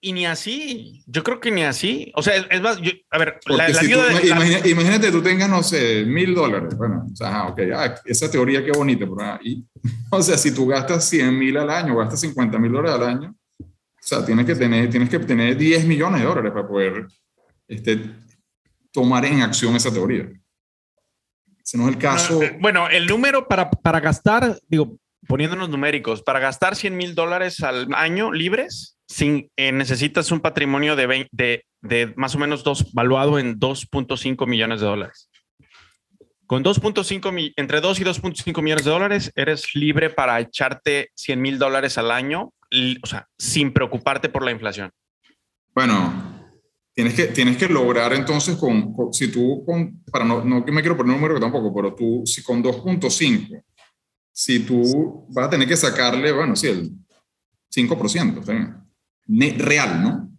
Y, 0.00 0.12
ni 0.14 0.24
así, 0.24 1.02
yo 1.06 1.22
creo 1.22 1.38
que 1.38 1.50
ni 1.50 1.62
así. 1.62 2.10
O 2.14 2.22
sea, 2.22 2.36
es, 2.36 2.62
más, 2.62 2.78
a 3.10 3.18
ver, 3.18 3.38
la, 3.46 3.68
la 3.68 3.82
de, 3.82 4.70
imagínate, 4.70 5.12
tú 5.12 5.22
tengas, 5.22 5.50
no 5.50 5.62
sé, 5.62 6.04
mil 6.06 6.34
dólares. 6.34 6.74
Bueno, 6.78 7.06
o 7.12 7.14
sea, 7.14 7.48
ok, 7.48 7.60
ah, 7.74 7.94
esa 8.06 8.30
teoría 8.30 8.64
qué 8.64 8.70
bonita. 8.72 9.04
Pero, 9.04 9.20
ah, 9.20 9.38
y, 9.42 9.66
o 10.10 10.22
sea, 10.22 10.38
si 10.38 10.54
tú 10.54 10.66
gastas 10.66 11.06
100 11.10 11.38
mil 11.38 11.58
al 11.58 11.68
año, 11.68 11.94
gastas 11.96 12.20
50 12.20 12.58
mil 12.58 12.72
dólares 12.72 12.96
al 12.96 13.08
año, 13.16 13.36
o 13.60 13.66
sea, 14.00 14.24
tienes 14.24 14.46
que 14.46 14.54
tener, 14.54 14.88
tienes 14.88 15.10
que 15.10 15.18
tener 15.18 15.54
10 15.54 15.84
millones 15.84 16.22
de 16.22 16.26
dólares 16.26 16.52
para 16.52 16.66
poder 16.66 17.06
este, 17.68 18.00
tomar 18.90 19.26
en 19.26 19.42
acción 19.42 19.76
esa 19.76 19.92
teoría. 19.92 20.26
Si 21.62 21.76
no 21.76 21.84
es 21.84 21.96
el 21.96 21.98
caso. 21.98 22.42
Eh, 22.42 22.56
bueno, 22.60 22.88
el 22.88 23.06
número 23.06 23.46
para, 23.46 23.70
para 23.70 24.00
gastar, 24.00 24.58
digo, 24.68 24.98
poniéndonos 25.28 25.68
numéricos, 25.68 26.22
para 26.22 26.40
gastar 26.40 26.76
100 26.76 26.96
mil 26.96 27.14
dólares 27.14 27.62
al 27.62 27.88
año 27.94 28.32
libres, 28.32 28.98
sin, 29.08 29.50
eh, 29.56 29.72
necesitas 29.72 30.30
un 30.32 30.40
patrimonio 30.40 30.96
de, 30.96 31.28
de, 31.30 31.64
de, 31.82 32.12
más 32.16 32.34
o 32.34 32.38
menos 32.38 32.64
dos, 32.64 32.92
valuado 32.92 33.38
en 33.38 33.58
2.5 33.58 34.46
millones 34.46 34.80
de 34.80 34.86
dólares. 34.86 35.30
Con 36.46 36.62
2.5, 36.62 37.52
entre 37.56 37.80
2 37.80 38.00
y 38.00 38.04
2.5 38.04 38.62
millones 38.62 38.84
de 38.84 38.90
dólares, 38.90 39.32
eres 39.34 39.74
libre 39.74 40.10
para 40.10 40.38
echarte 40.38 41.10
100 41.14 41.40
mil 41.40 41.58
dólares 41.58 41.98
al 41.98 42.12
año, 42.12 42.52
o 43.02 43.06
sea, 43.06 43.26
sin 43.36 43.72
preocuparte 43.72 44.28
por 44.28 44.44
la 44.44 44.52
inflación. 44.52 44.92
Bueno, 45.74 46.36
tienes 46.94 47.14
que, 47.14 47.26
tienes 47.26 47.56
que 47.56 47.68
lograr 47.68 48.12
entonces 48.12 48.56
con, 48.56 48.94
si 49.12 49.30
tú, 49.30 49.64
con, 49.66 50.04
para 50.10 50.24
no, 50.24 50.44
no 50.44 50.60
me 50.60 50.80
quiero 50.80 50.96
poner 50.96 51.14
un 51.14 51.20
número 51.20 51.40
tampoco, 51.40 51.74
pero 51.74 51.94
tú, 51.94 52.22
si 52.24 52.44
con 52.44 52.62
2.5, 52.62 53.62
si 54.38 54.60
tú 54.60 55.24
vas 55.30 55.46
a 55.46 55.50
tener 55.50 55.66
que 55.66 55.78
sacarle, 55.78 56.30
bueno, 56.30 56.54
sí, 56.54 56.66
el 56.66 56.92
5%, 57.74 58.44
también 58.44 59.58
real, 59.58 60.02
¿no? 60.02 60.30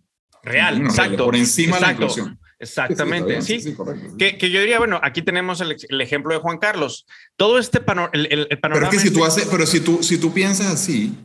Real, 0.44 0.82
exacto. 0.82 1.26
por 1.26 1.36
encima 1.36 1.78
de 1.78 1.82
la 1.82 1.92
inflación. 1.94 2.40
Exactamente, 2.60 3.42
sí. 3.42 3.76
que, 4.20 4.38
que, 4.38 4.52
yo 4.52 4.60
diría, 4.60 4.78
bueno, 4.78 5.00
aquí 5.02 5.24
tenemos 5.24 5.62
el, 5.62 5.76
el, 5.90 6.02
ejemplo 6.02 6.32
de 6.32 6.40
Juan 6.40 6.60
Carlos. 6.60 7.08
Todo 7.38 7.58
este 7.58 7.82
panorama. 7.82 8.12
El, 8.14 8.48
el, 8.48 8.60
panorama. 8.60 8.88
Pero 8.88 8.98
es 8.98 9.04
que 9.04 9.10
si 9.10 9.14
tú 9.14 9.26
haces, 9.26 9.48
pero 9.50 9.66
si 9.66 9.80
tú, 9.80 10.04
si 10.04 10.20
tú 10.20 10.32
piensas 10.32 10.68
así, 10.68 11.16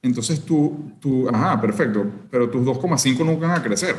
entonces 0.00 0.44
tú, 0.44 0.92
tú, 1.00 1.28
ajá, 1.28 1.60
perfecto, 1.60 2.06
pero 2.30 2.48
tus 2.48 2.64
2,5 2.64 3.18
nunca 3.24 3.48
van 3.48 3.60
a 3.60 3.62
crecer. 3.64 3.96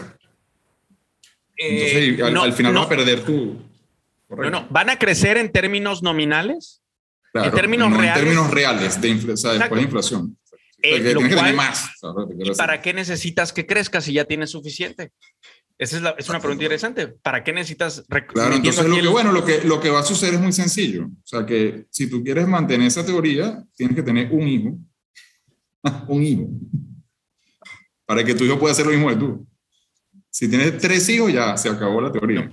Entonces, 1.57 2.19
eh, 2.19 2.23
al, 2.23 2.53
final 2.53 2.73
no, 2.73 2.79
vas 2.79 2.87
a 2.87 2.89
perder 2.89 3.25
tu. 3.25 3.61
No, 4.29 4.49
no, 4.49 4.67
van 4.69 4.89
a 4.89 4.97
crecer 4.97 5.35
en 5.35 5.51
términos 5.51 6.01
nominales. 6.01 6.80
En 7.33 7.51
términos 7.51 7.89
no 7.89 7.97
reales. 7.97 8.17
En 8.17 8.23
términos 8.23 8.51
reales, 8.51 9.01
de 9.01 9.33
o 9.33 9.37
sea, 9.37 9.53
después 9.53 9.79
de 9.79 9.85
inflación. 9.85 10.37
Eh, 10.83 11.53
más. 11.53 11.91
¿Y 12.39 12.51
para 12.51 12.81
qué 12.81 12.93
necesitas 12.93 13.53
que 13.53 13.65
crezca 13.65 14.01
si 14.01 14.13
ya 14.13 14.25
tienes 14.25 14.49
suficiente? 14.49 15.11
Esa 15.77 15.97
es, 15.97 16.03
es 16.17 16.29
una 16.29 16.39
pregunta 16.39 16.63
interesante. 16.63 17.07
¿Para 17.07 17.43
qué 17.43 17.53
necesitas? 17.53 18.03
Claro, 18.27 18.55
entonces 18.55 18.85
lo 18.85 18.95
que, 18.95 19.07
bueno, 19.07 19.31
lo 19.31 19.45
que, 19.45 19.61
lo 19.63 19.79
que 19.79 19.89
va 19.89 19.99
a 19.99 20.03
suceder 20.03 20.35
es 20.35 20.39
muy 20.39 20.51
sencillo. 20.51 21.05
O 21.05 21.25
sea, 21.25 21.45
que 21.45 21.85
si 21.89 22.09
tú 22.09 22.23
quieres 22.23 22.47
mantener 22.47 22.87
esa 22.87 23.05
teoría, 23.05 23.63
tienes 23.75 23.95
que 23.95 24.03
tener 24.03 24.31
un 24.31 24.47
hijo. 24.47 24.77
un 26.07 26.23
hijo. 26.23 26.47
Para 28.05 28.23
que 28.23 28.35
tu 28.35 28.43
hijo 28.43 28.59
pueda 28.59 28.73
hacer 28.73 28.85
lo 28.85 28.91
mismo 28.91 29.09
que 29.09 29.15
tú. 29.15 29.47
Si 30.29 30.47
tienes 30.47 30.77
tres 30.77 31.07
hijos, 31.09 31.31
ya 31.31 31.57
se 31.57 31.69
acabó 31.69 32.01
la 32.01 32.11
teoría. 32.11 32.49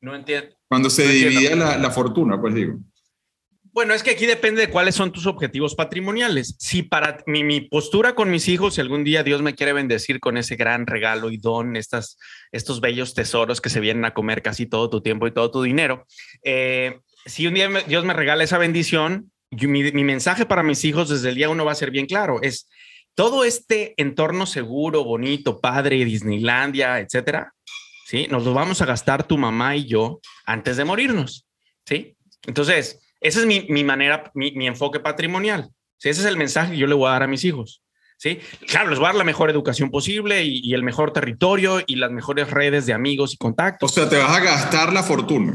No, 0.00 0.14
entiendo. 0.14 0.54
Cuando 0.68 0.90
se 0.90 1.06
divide 1.06 1.56
la, 1.56 1.76
la 1.76 1.90
fortuna, 1.90 2.40
pues 2.40 2.54
digo. 2.54 2.78
Bueno, 3.72 3.94
es 3.94 4.02
que 4.02 4.10
aquí 4.10 4.26
depende 4.26 4.60
de 4.60 4.70
cuáles 4.70 4.94
son 4.94 5.12
tus 5.12 5.26
objetivos 5.26 5.74
patrimoniales. 5.74 6.56
Si 6.58 6.82
para 6.82 7.22
mi, 7.26 7.62
postura 7.62 8.14
con 8.14 8.30
mis 8.30 8.46
hijos, 8.48 8.74
si 8.74 8.82
algún 8.82 9.02
día 9.02 9.22
Dios 9.22 9.40
me 9.40 9.54
quiere 9.54 9.72
bendecir 9.72 10.20
con 10.20 10.36
ese 10.36 10.56
gran 10.56 10.86
regalo 10.86 11.30
y 11.30 11.38
don, 11.38 11.76
estas, 11.76 12.18
estos 12.50 12.82
bellos 12.82 13.14
tesoros 13.14 13.62
que 13.62 13.70
se 13.70 13.80
vienen 13.80 14.04
a 14.04 14.12
comer 14.12 14.42
casi 14.42 14.66
todo 14.66 14.90
tu 14.90 15.00
tiempo 15.00 15.26
y 15.26 15.32
todo 15.32 15.50
tu 15.50 15.62
dinero, 15.62 16.06
eh, 16.44 16.98
si 17.24 17.46
un 17.46 17.54
día 17.54 17.70
Dios 17.86 18.04
me 18.04 18.12
regala 18.12 18.44
esa 18.44 18.58
bendición, 18.58 19.32
mi, 19.50 19.90
mi 19.90 20.04
mensaje 20.04 20.44
para 20.44 20.62
mis 20.62 20.84
hijos 20.84 21.08
desde 21.08 21.30
el 21.30 21.36
día 21.36 21.48
uno 21.48 21.64
va 21.64 21.72
a 21.72 21.76
ser 21.76 21.90
bien 21.90 22.04
claro, 22.04 22.42
es 22.42 22.68
todo 23.14 23.42
este 23.44 23.94
entorno 23.96 24.44
seguro, 24.44 25.02
bonito, 25.02 25.60
padre, 25.60 26.04
Disneylandia, 26.04 27.00
etcétera, 27.00 27.54
¿sí? 28.06 28.26
Nos 28.30 28.44
lo 28.44 28.52
vamos 28.52 28.82
a 28.82 28.86
gastar 28.86 29.26
tu 29.26 29.38
mamá 29.38 29.76
y 29.76 29.86
yo 29.86 30.20
antes 30.44 30.76
de 30.76 30.84
morirnos. 30.84 31.46
¿Sí? 31.84 32.16
Entonces, 32.46 33.01
esa 33.22 33.40
es 33.40 33.46
mi, 33.46 33.66
mi 33.68 33.84
manera, 33.84 34.30
mi, 34.34 34.52
mi, 34.52 34.66
enfoque 34.66 35.00
patrimonial. 35.00 35.70
¿sí? 35.98 36.08
Ese 36.08 36.20
es 36.20 36.26
el 36.26 36.36
mensaje 36.36 36.72
que 36.72 36.78
yo 36.78 36.86
le 36.86 36.94
voy 36.94 37.08
a 37.08 37.12
dar 37.12 37.22
a 37.22 37.26
mis 37.26 37.44
hijos. 37.44 37.82
¿sí? 38.18 38.40
Claro, 38.66 38.90
les 38.90 38.98
voy 38.98 39.06
a 39.06 39.08
dar 39.08 39.16
la 39.16 39.24
mejor 39.24 39.50
educación 39.50 39.90
posible 39.90 40.42
y, 40.42 40.60
y 40.62 40.74
el 40.74 40.82
mejor 40.82 41.12
territorio 41.12 41.80
y 41.86 41.96
las 41.96 42.10
mejores 42.10 42.50
redes 42.50 42.86
de 42.86 42.92
amigos 42.92 43.34
y 43.34 43.36
contactos. 43.36 43.90
O 43.90 43.94
sea, 43.94 44.08
te 44.08 44.18
vas 44.18 44.36
a 44.36 44.40
gastar 44.40 44.92
la 44.92 45.02
fortuna. 45.02 45.54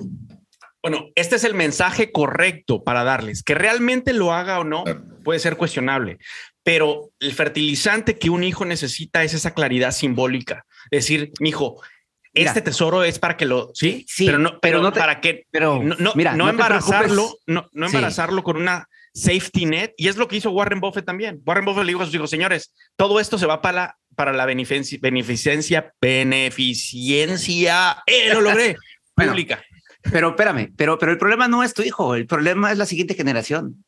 Bueno, 0.82 1.09
este 1.15 1.36
es 1.36 1.43
el 1.43 1.53
mensaje 1.53 2.11
correcto 2.11 2.84
para 2.84 3.03
darles. 3.03 3.43
Que 3.43 3.55
realmente 3.55 4.13
lo 4.13 4.32
haga 4.32 4.59
o 4.59 4.63
no 4.63 4.86
puede 5.24 5.39
ser 5.39 5.57
cuestionable, 5.57 6.20
pero 6.63 7.11
el 7.20 7.34
fertilizante 7.34 8.18
que 8.18 8.30
un 8.30 8.43
hijo 8.43 8.63
necesita 8.63 9.24
es 9.24 9.34
esa 9.34 9.53
claridad 9.53 9.91
simbólica. 9.91 10.65
Decir, 10.89 11.32
mi 11.39 11.49
hijo, 11.49 11.82
este 12.38 12.61
tesoro 12.61 13.03
es 13.03 13.19
para 13.19 13.38
que 13.38 13.45
lo 13.45 13.71
sí, 13.73 14.05
sí 14.07 14.25
pero 14.25 14.38
no, 14.38 14.59
pero, 14.59 14.81
no 14.81 14.93
para 14.93 15.19
que 15.19 15.45
pero 15.51 15.81
no, 15.83 15.95
no, 15.97 16.13
mira, 16.15 16.35
no, 16.35 16.49
embarazarlo, 16.49 17.38
no, 17.45 17.69
no 17.73 17.85
embarazarlo 17.85 18.43
con 18.43 18.57
una 18.57 18.88
safety 19.13 19.65
net 19.65 19.93
y 19.97 20.07
es 20.07 20.17
lo 20.17 20.27
que 20.27 20.38
hizo 20.38 20.51
Warren 20.51 20.79
Buffett 20.79 21.05
también. 21.05 21.41
Warren 21.45 21.65
Buffett 21.65 21.85
le 21.85 21.91
dijo 21.91 22.03
a 22.03 22.05
sus 22.05 22.15
hijos, 22.15 22.29
señores, 22.29 22.73
todo 22.95 23.19
esto 23.19 23.38
se 23.38 23.47
va 23.47 23.61
para 23.61 23.75
la, 23.75 23.97
para 24.15 24.33
la 24.33 24.45
beneficencia, 24.45 24.99
beneficencia, 25.01 25.93
beneficencia, 25.99 28.03
eh, 28.05 28.33
lo 28.33 28.41
logré, 28.41 28.77
pública. 29.15 29.63
Pero 30.03 30.29
espérame, 30.29 30.71
pero, 30.77 30.97
pero 30.97 31.11
el 31.11 31.17
problema 31.17 31.47
no 31.47 31.63
es 31.63 31.73
tu 31.73 31.81
hijo, 31.81 32.15
el 32.15 32.27
problema 32.27 32.71
es 32.71 32.77
la 32.77 32.85
siguiente 32.85 33.15
generación. 33.15 33.83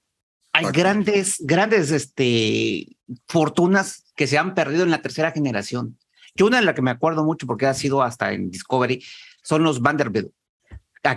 Hay 0.51 0.65
grandes, 0.71 1.35
grandes 1.39 1.91
este, 1.91 2.97
fortunas 3.27 4.11
que 4.15 4.25
se 4.25 4.37
han 4.37 4.55
perdido 4.55 4.83
en 4.83 4.89
la 4.89 5.01
tercera 5.01 5.31
generación. 5.31 5.97
Que 6.39 6.45
una 6.45 6.61
de 6.61 6.63
las 6.63 6.73
que 6.73 6.81
me 6.81 6.91
acuerdo 6.91 7.25
mucho 7.25 7.45
porque 7.45 7.65
ha 7.65 7.73
sido 7.73 8.01
hasta 8.01 8.31
en 8.31 8.49
Discovery 8.49 9.03
son 9.43 9.61
los 9.61 9.81
Vanderbilt, 9.81 10.31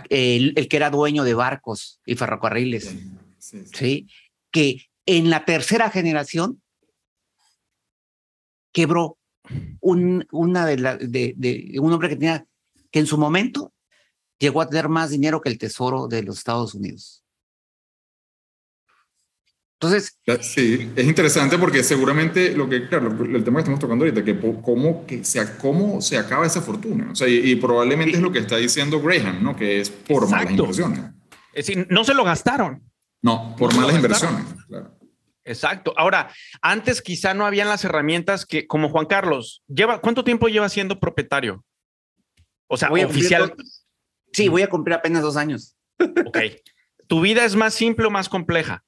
el, 0.08 0.52
el 0.56 0.66
que 0.66 0.76
era 0.76 0.90
dueño 0.90 1.22
de 1.22 1.32
barcos 1.32 2.00
y 2.04 2.16
ferrocarriles. 2.16 2.92
Sí, 3.38 3.62
sí, 3.72 4.08
que 4.50 4.88
en 5.06 5.30
la 5.30 5.44
tercera 5.44 5.90
generación 5.90 6.60
quebró 8.72 9.16
un, 9.78 10.26
una 10.32 10.66
de, 10.66 10.78
la, 10.78 10.96
de, 10.96 11.34
de 11.36 11.78
un 11.78 11.92
hombre 11.92 12.08
que 12.08 12.16
tenía 12.16 12.44
que 12.90 12.98
en 12.98 13.06
su 13.06 13.16
momento 13.16 13.72
llegó 14.40 14.60
a 14.60 14.68
tener 14.68 14.88
más 14.88 15.10
dinero 15.10 15.40
que 15.40 15.50
el 15.50 15.58
tesoro 15.58 16.08
de 16.08 16.24
los 16.24 16.38
Estados 16.38 16.74
Unidos. 16.74 17.21
Entonces. 19.82 20.16
Sí, 20.42 20.92
es 20.94 21.06
interesante 21.06 21.58
porque 21.58 21.82
seguramente 21.82 22.56
lo 22.56 22.68
que, 22.68 22.86
claro, 22.86 23.08
el 23.08 23.42
tema 23.42 23.56
que 23.56 23.62
estamos 23.62 23.80
tocando 23.80 24.04
ahorita, 24.04 24.24
que 24.24 24.38
cómo, 24.62 25.04
que 25.06 25.24
sea, 25.24 25.58
cómo 25.58 26.00
se 26.00 26.16
acaba 26.16 26.46
esa 26.46 26.62
fortuna. 26.62 27.08
O 27.10 27.16
sea, 27.16 27.26
y, 27.26 27.56
probablemente 27.56 28.16
es 28.16 28.22
lo 28.22 28.30
que 28.30 28.38
está 28.38 28.58
diciendo 28.58 29.00
Graham, 29.00 29.42
¿no? 29.42 29.56
Que 29.56 29.80
es 29.80 29.90
por 29.90 30.28
malas 30.30 30.52
inversiones. 30.52 31.00
Es 31.52 31.66
decir, 31.66 31.86
no 31.90 32.04
se 32.04 32.14
lo 32.14 32.22
gastaron. 32.22 32.80
No, 33.22 33.56
por 33.56 33.74
malas 33.74 33.96
inversiones. 33.96 34.44
Claro. 34.68 34.96
Exacto. 35.44 35.92
Ahora, 35.96 36.30
antes 36.60 37.02
quizá 37.02 37.34
no 37.34 37.44
habían 37.44 37.68
las 37.68 37.84
herramientas 37.84 38.46
que, 38.46 38.68
como 38.68 38.88
Juan 38.88 39.06
Carlos, 39.06 39.64
lleva, 39.66 40.00
¿cuánto 40.00 40.22
tiempo 40.22 40.46
lleva 40.46 40.68
siendo 40.68 41.00
propietario? 41.00 41.64
O 42.68 42.76
sea, 42.76 42.88
oficial. 42.92 43.52
Sí, 44.32 44.48
voy 44.48 44.62
a 44.62 44.68
cumplir 44.68 44.94
apenas 44.94 45.22
dos 45.22 45.36
años. 45.36 45.76
Ok. 46.24 46.38
¿Tu 47.08 47.20
vida 47.20 47.44
es 47.44 47.56
más 47.56 47.74
simple 47.74 48.06
o 48.06 48.10
más 48.10 48.28
compleja? 48.28 48.84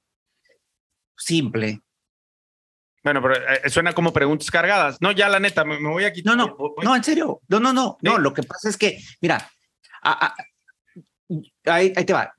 Simple. 1.16 1.80
Bueno, 3.02 3.20
pero 3.20 3.36
eh, 3.36 3.68
suena 3.68 3.92
como 3.92 4.12
preguntas 4.12 4.50
cargadas. 4.50 4.96
No, 5.00 5.12
ya 5.12 5.28
la 5.28 5.38
neta, 5.38 5.64
me, 5.64 5.78
voy 5.78 6.04
a 6.04 6.12
quitar. 6.12 6.36
No, 6.36 6.46
no, 6.46 6.74
no, 6.82 6.96
en 6.96 7.04
serio. 7.04 7.42
No, 7.48 7.60
no, 7.60 7.72
no. 7.72 7.98
No, 8.00 8.18
lo 8.18 8.32
que 8.32 8.42
pasa 8.42 8.68
es 8.70 8.78
que, 8.78 8.98
mira, 9.20 9.50
ahí, 11.66 11.92
te 11.92 12.12
va. 12.12 12.34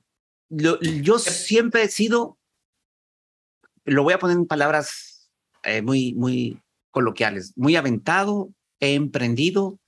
yo 0.48 1.18
siempre 1.20 1.84
he 1.84 1.88
sido, 1.88 2.38
lo 3.84 4.02
voy 4.02 4.14
a 4.14 4.18
poner 4.18 4.36
en 4.36 4.46
palabras 4.46 5.30
eh, 5.62 5.82
muy, 5.82 6.14
muy 6.14 6.60
coloquiales, 6.90 7.52
muy 7.56 7.76
aventado, 7.76 8.50
he 8.80 8.94
emprendido, 8.94 9.78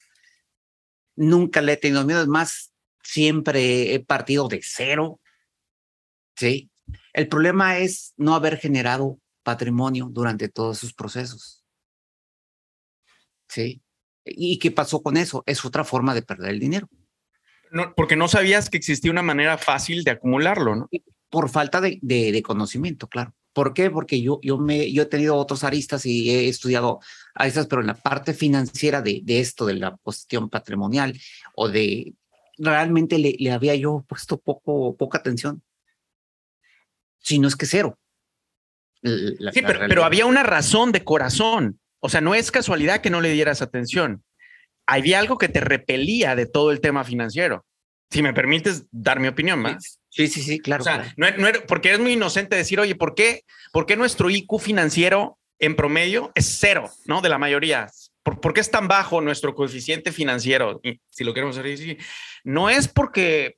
nunca 1.17 1.61
le 1.61 1.73
he 1.73 1.77
tenido 1.77 2.05
miedo, 2.05 2.23
es 2.23 2.29
más, 2.29 2.73
siempre 3.03 3.95
he 3.95 4.01
partido 4.01 4.47
de 4.47 4.61
cero. 4.63 5.21
Sí. 6.37 6.71
El 7.19 7.27
problema 7.27 7.79
es 7.79 8.15
no 8.17 8.37
haber 8.37 8.59
generado 8.59 9.19
patrimonio 9.43 10.09
durante 10.09 10.49
todos 10.49 10.79
sus 10.79 10.95
procesos. 10.95 11.65
Sí. 13.49 13.83
¿Y 14.25 14.61
qué 14.61 14.71
pasó 14.71 15.03
con 15.03 15.17
eso? 15.17 15.43
Es 15.45 15.65
otra 15.65 15.83
forma 15.83 16.15
de 16.15 16.23
perder 16.23 16.51
el 16.51 16.61
dinero. 16.61 16.89
No, 17.73 17.93
porque 17.97 18.15
no 18.15 18.29
sabías 18.29 18.71
que 18.71 18.77
existía 18.77 19.11
una 19.11 19.25
manera 19.25 19.59
fácil 19.59 20.05
de 20.05 20.13
acumularlo, 20.13 20.77
¿no? 20.77 20.89
Por 21.29 21.49
falta 21.51 21.81
de, 21.81 21.99
de, 22.03 22.41
conocimiento, 22.43 23.09
claro. 23.09 23.35
¿Por 23.53 23.75
qué? 23.75 23.91
Porque 23.91 24.23
yo, 24.23 24.39
yo, 24.41 24.57
me, 24.57 24.93
yo 24.93 25.03
he 25.03 25.07
tenido 25.07 25.35
otros 25.35 25.65
aristas 25.65 26.07
y 26.07 26.31
he 26.31 26.49
estudiado 26.49 27.01
aristas, 27.35 27.67
pero 27.67 27.81
en 27.81 27.89
la 27.89 27.95
parte 27.95 28.33
financiera 28.33 29.03
de, 29.03 29.23
de 29.25 29.41
esto, 29.41 29.67
de 29.67 29.75
la 29.75 29.97
cuestión 30.05 30.49
patrimonial 30.49 31.19
o 31.57 31.69
de 31.69 32.15
realmente 32.59 33.19
le, 33.19 33.35
le 33.41 33.51
había 33.51 33.75
yo 33.75 34.05
puesto 34.07 34.39
poco, 34.39 34.97
poca 34.97 35.19
atención. 35.19 35.65
Si 37.21 37.39
no 37.39 37.49
es 37.49 37.57
que 37.57 37.67
cero. 37.67 37.99
sí, 39.03 39.63
pero, 39.63 39.81
pero, 39.89 40.05
había 40.05 40.27
una 40.27 40.43
razón 40.43 40.93
de 40.93 41.05
corazón. 41.05 41.81
O 42.01 42.09
sea, 42.09 42.21
no 42.21 42.35
es 42.35 42.51
casualidad 42.51 43.01
que 43.01 43.11
no 43.11 43.21
le 43.21 43.33
dieras 43.33 43.63
atención. 43.63 44.25
Había 44.87 45.19
algo 45.19 45.37
que 45.39 45.49
te 45.49 45.61
repelía 45.61 46.37
de 46.37 46.47
todo 46.47 46.71
el 46.71 46.81
tema 46.81 47.05
financiero. 47.05 47.65
Si 48.11 48.23
me 48.23 48.33
permites 48.33 48.87
dar 48.91 49.21
mi 49.21 49.29
opinión 49.29 49.59
más. 49.61 50.01
Sí, 50.09 50.29
sí, 50.29 50.43
sí, 50.43 50.61
claro. 50.61 50.83
O 50.83 50.85
sea, 50.85 51.13
No, 51.17 51.31
no, 51.33 51.49
porque 51.67 51.93
es 51.93 51.99
muy 51.99 52.13
inocente 52.13 52.57
decir, 52.57 52.81
oye, 52.81 52.95
¿por 52.95 53.15
qué, 53.15 53.43
¿por 53.73 53.85
qué 53.85 53.97
nuestro 53.97 54.31
IQ 54.31 54.59
financiero 54.59 55.39
en 55.59 55.77
promedio 55.77 56.33
es 56.35 56.57
cero, 56.59 56.91
¿no? 57.05 57.21
De 57.21 57.29
la 57.29 57.39
mayoría. 57.39 57.91
¿Por, 58.23 58.55
qué 58.55 58.61
es 58.61 58.71
tan 58.71 58.89
bajo 58.89 59.21
nuestro 59.21 59.55
coeficiente 59.55 60.13
financiero? 60.13 60.81
Si 61.11 61.25
lo 61.25 61.35
queremos 61.35 61.57
decir, 61.57 61.99
no 62.45 62.69
es 62.69 62.89
porque 62.89 63.57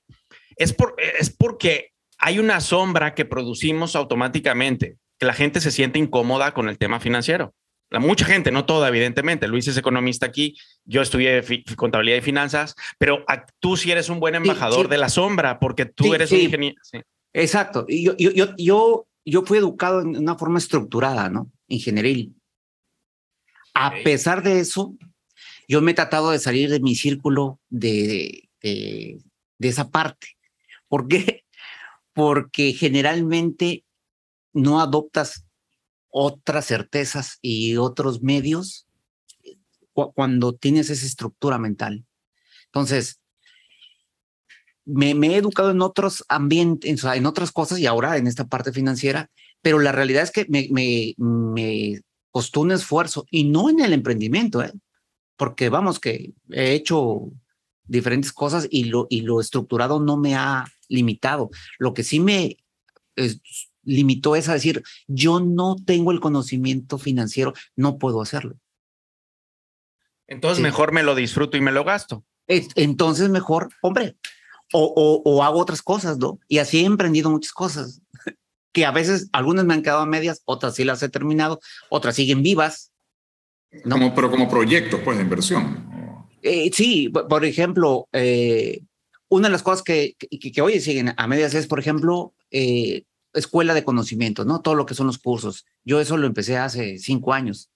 es, 0.56 0.72
por, 0.72 0.96
es 1.18 1.30
porque 1.30 1.92
hay 2.20 2.38
una 2.38 2.60
sombra 2.60 3.14
que 3.14 3.24
producimos 3.24 3.96
automáticamente, 3.96 4.98
que 5.18 5.26
la 5.26 5.32
gente 5.32 5.60
se 5.60 5.70
siente 5.70 5.98
incómoda 5.98 6.52
con 6.52 6.68
el 6.68 6.78
tema 6.78 7.00
financiero. 7.00 7.54
La 7.90 7.98
mucha 7.98 8.24
gente, 8.24 8.52
no 8.52 8.66
toda, 8.66 8.88
evidentemente. 8.88 9.48
Luis 9.48 9.66
es 9.66 9.76
economista 9.76 10.26
aquí, 10.26 10.56
yo 10.84 11.02
estudié 11.02 11.42
contabilidad 11.76 12.18
y 12.18 12.22
finanzas, 12.22 12.76
pero 12.98 13.24
tú 13.58 13.76
sí 13.76 13.90
eres 13.90 14.08
un 14.08 14.20
buen 14.20 14.36
embajador 14.36 14.88
de 14.88 14.98
la 14.98 15.08
sombra 15.08 15.58
porque 15.58 15.86
tú 15.86 16.14
eres 16.14 16.30
un 16.30 16.40
ingeniero. 16.40 16.76
Exacto. 17.32 17.86
Yo, 17.88 18.16
yo, 18.16 18.30
yo, 18.30 18.54
yo, 18.56 19.06
yo 19.24 19.42
fui 19.42 19.58
educado 19.58 20.02
en 20.02 20.16
una 20.16 20.36
forma 20.36 20.58
estructurada, 20.58 21.28
¿no? 21.28 21.50
Ingenieril. 21.66 22.34
A 23.74 23.92
pesar 24.04 24.42
de 24.42 24.60
eso, 24.60 24.94
yo 25.68 25.80
me 25.80 25.92
he 25.92 25.94
tratado 25.94 26.30
de 26.30 26.38
salir 26.38 26.70
de 26.70 26.80
mi 26.80 26.94
círculo 26.94 27.60
de, 27.68 28.48
de, 28.62 29.18
esa 29.60 29.90
parte. 29.90 30.36
¿Por 30.88 31.08
qué? 31.08 31.29
Porque 32.12 32.72
generalmente 32.72 33.84
no 34.52 34.80
adoptas 34.80 35.44
otras 36.08 36.66
certezas 36.66 37.38
y 37.40 37.76
otros 37.76 38.22
medios 38.22 38.86
cuando 39.92 40.54
tienes 40.54 40.90
esa 40.90 41.06
estructura 41.06 41.58
mental. 41.58 42.04
Entonces, 42.66 43.20
me, 44.84 45.10
he 45.12 45.36
educado 45.36 45.70
en 45.70 45.82
otros 45.82 46.24
ambientes, 46.28 47.04
en 47.04 47.26
otras 47.26 47.52
cosas 47.52 47.78
y 47.78 47.86
ahora 47.86 48.16
en 48.16 48.26
esta 48.26 48.46
parte 48.46 48.72
financiera, 48.72 49.30
pero 49.62 49.78
la 49.78 49.92
realidad 49.92 50.22
es 50.22 50.30
que 50.30 50.46
me, 50.48 50.68
me, 50.70 51.14
me 51.18 52.00
costó 52.30 52.62
un 52.62 52.72
esfuerzo 52.72 53.26
y 53.30 53.44
no 53.44 53.68
en 53.68 53.80
el 53.80 53.92
emprendimiento, 53.92 54.62
¿eh? 54.62 54.72
porque 55.36 55.68
vamos 55.68 56.00
que 56.00 56.32
he 56.50 56.72
hecho 56.72 57.30
diferentes 57.90 58.32
cosas 58.32 58.68
y 58.70 58.84
lo, 58.84 59.06
y 59.10 59.22
lo 59.22 59.40
estructurado 59.40 60.00
no 60.00 60.16
me 60.16 60.36
ha 60.36 60.64
limitado. 60.88 61.50
Lo 61.78 61.92
que 61.92 62.04
sí 62.04 62.20
me 62.20 62.56
limitó 63.82 64.36
es 64.36 64.48
a 64.48 64.54
decir, 64.54 64.82
yo 65.08 65.40
no 65.40 65.76
tengo 65.84 66.12
el 66.12 66.20
conocimiento 66.20 66.98
financiero, 66.98 67.52
no 67.76 67.98
puedo 67.98 68.22
hacerlo. 68.22 68.56
Entonces 70.28 70.62
mejor 70.62 70.92
me 70.92 71.02
lo 71.02 71.16
disfruto 71.16 71.56
y 71.56 71.60
me 71.60 71.72
lo 71.72 71.84
gasto. 71.84 72.24
entonces 72.46 73.28
mejor, 73.28 73.70
hombre, 73.82 74.16
o, 74.72 74.84
o, 74.84 75.22
o, 75.24 75.42
hago 75.42 75.58
otras 75.58 75.82
cosas, 75.82 76.18
¿no? 76.18 76.38
Y 76.46 76.58
así 76.58 76.80
he 76.80 76.84
emprendido 76.84 77.28
muchas 77.28 77.52
cosas 77.52 78.00
que 78.72 78.86
a 78.86 78.92
veces 78.92 79.28
algunas 79.32 79.64
me 79.64 79.74
han 79.74 79.82
quedado 79.82 80.02
a 80.02 80.06
medias, 80.06 80.42
otras 80.44 80.76
sí 80.76 80.84
las 80.84 81.02
he 81.02 81.08
terminado, 81.08 81.58
otras 81.88 82.14
siguen 82.14 82.44
vivas. 82.44 82.92
¿no? 83.84 83.96
Como, 83.96 84.14
pero 84.14 84.30
como 84.30 84.48
proyectos, 84.48 85.00
pues, 85.04 85.16
de 85.16 85.24
inversión. 85.24 85.99
Eh, 86.42 86.70
sí, 86.72 87.08
por 87.08 87.44
ejemplo, 87.44 88.08
eh, 88.12 88.82
una 89.28 89.48
de 89.48 89.52
las 89.52 89.62
cosas 89.62 89.82
que, 89.82 90.14
que, 90.18 90.52
que, 90.52 90.62
hoy 90.62 90.80
siguen 90.80 91.14
a 91.16 91.26
medias 91.26 91.54
es, 91.54 91.66
por 91.66 91.78
ejemplo, 91.78 92.34
eh, 92.50 93.04
escuela 93.32 93.74
de 93.74 93.84
conocimiento, 93.84 94.44
¿no? 94.44 94.60
Todo 94.60 94.74
lo 94.74 94.86
que 94.86 94.94
son 94.94 95.06
los 95.06 95.18
cursos. 95.18 95.66
Yo 95.84 96.00
eso 96.00 96.16
lo 96.16 96.26
empecé 96.26 96.56
hace 96.56 96.98
cinco 96.98 97.32
años. 97.32 97.70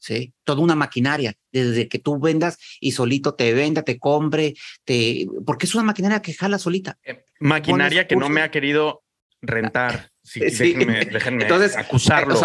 ¿sí? 0.00 0.34
Toda 0.44 0.62
una 0.62 0.74
maquinaria, 0.74 1.34
desde 1.52 1.86
que 1.86 1.98
tú 1.98 2.18
vendas 2.18 2.58
y 2.80 2.92
solito 2.92 3.34
te 3.34 3.52
venda, 3.52 3.82
te 3.82 3.98
compre, 3.98 4.54
te... 4.84 5.26
porque 5.46 5.66
es 5.66 5.74
una 5.74 5.84
maquinaria 5.84 6.22
que 6.22 6.34
jala 6.34 6.58
solita. 6.58 6.98
maquinaria 7.38 8.08
que 8.08 8.16
no 8.16 8.28
me 8.28 8.42
ha 8.42 8.50
querido 8.50 9.04
rentar. 9.40 10.10
Sí, 10.22 10.38
déjenme, 10.40 11.06
déjenme 11.06 11.42
Entonces, 11.44 11.76
acusarlo. 11.76 12.38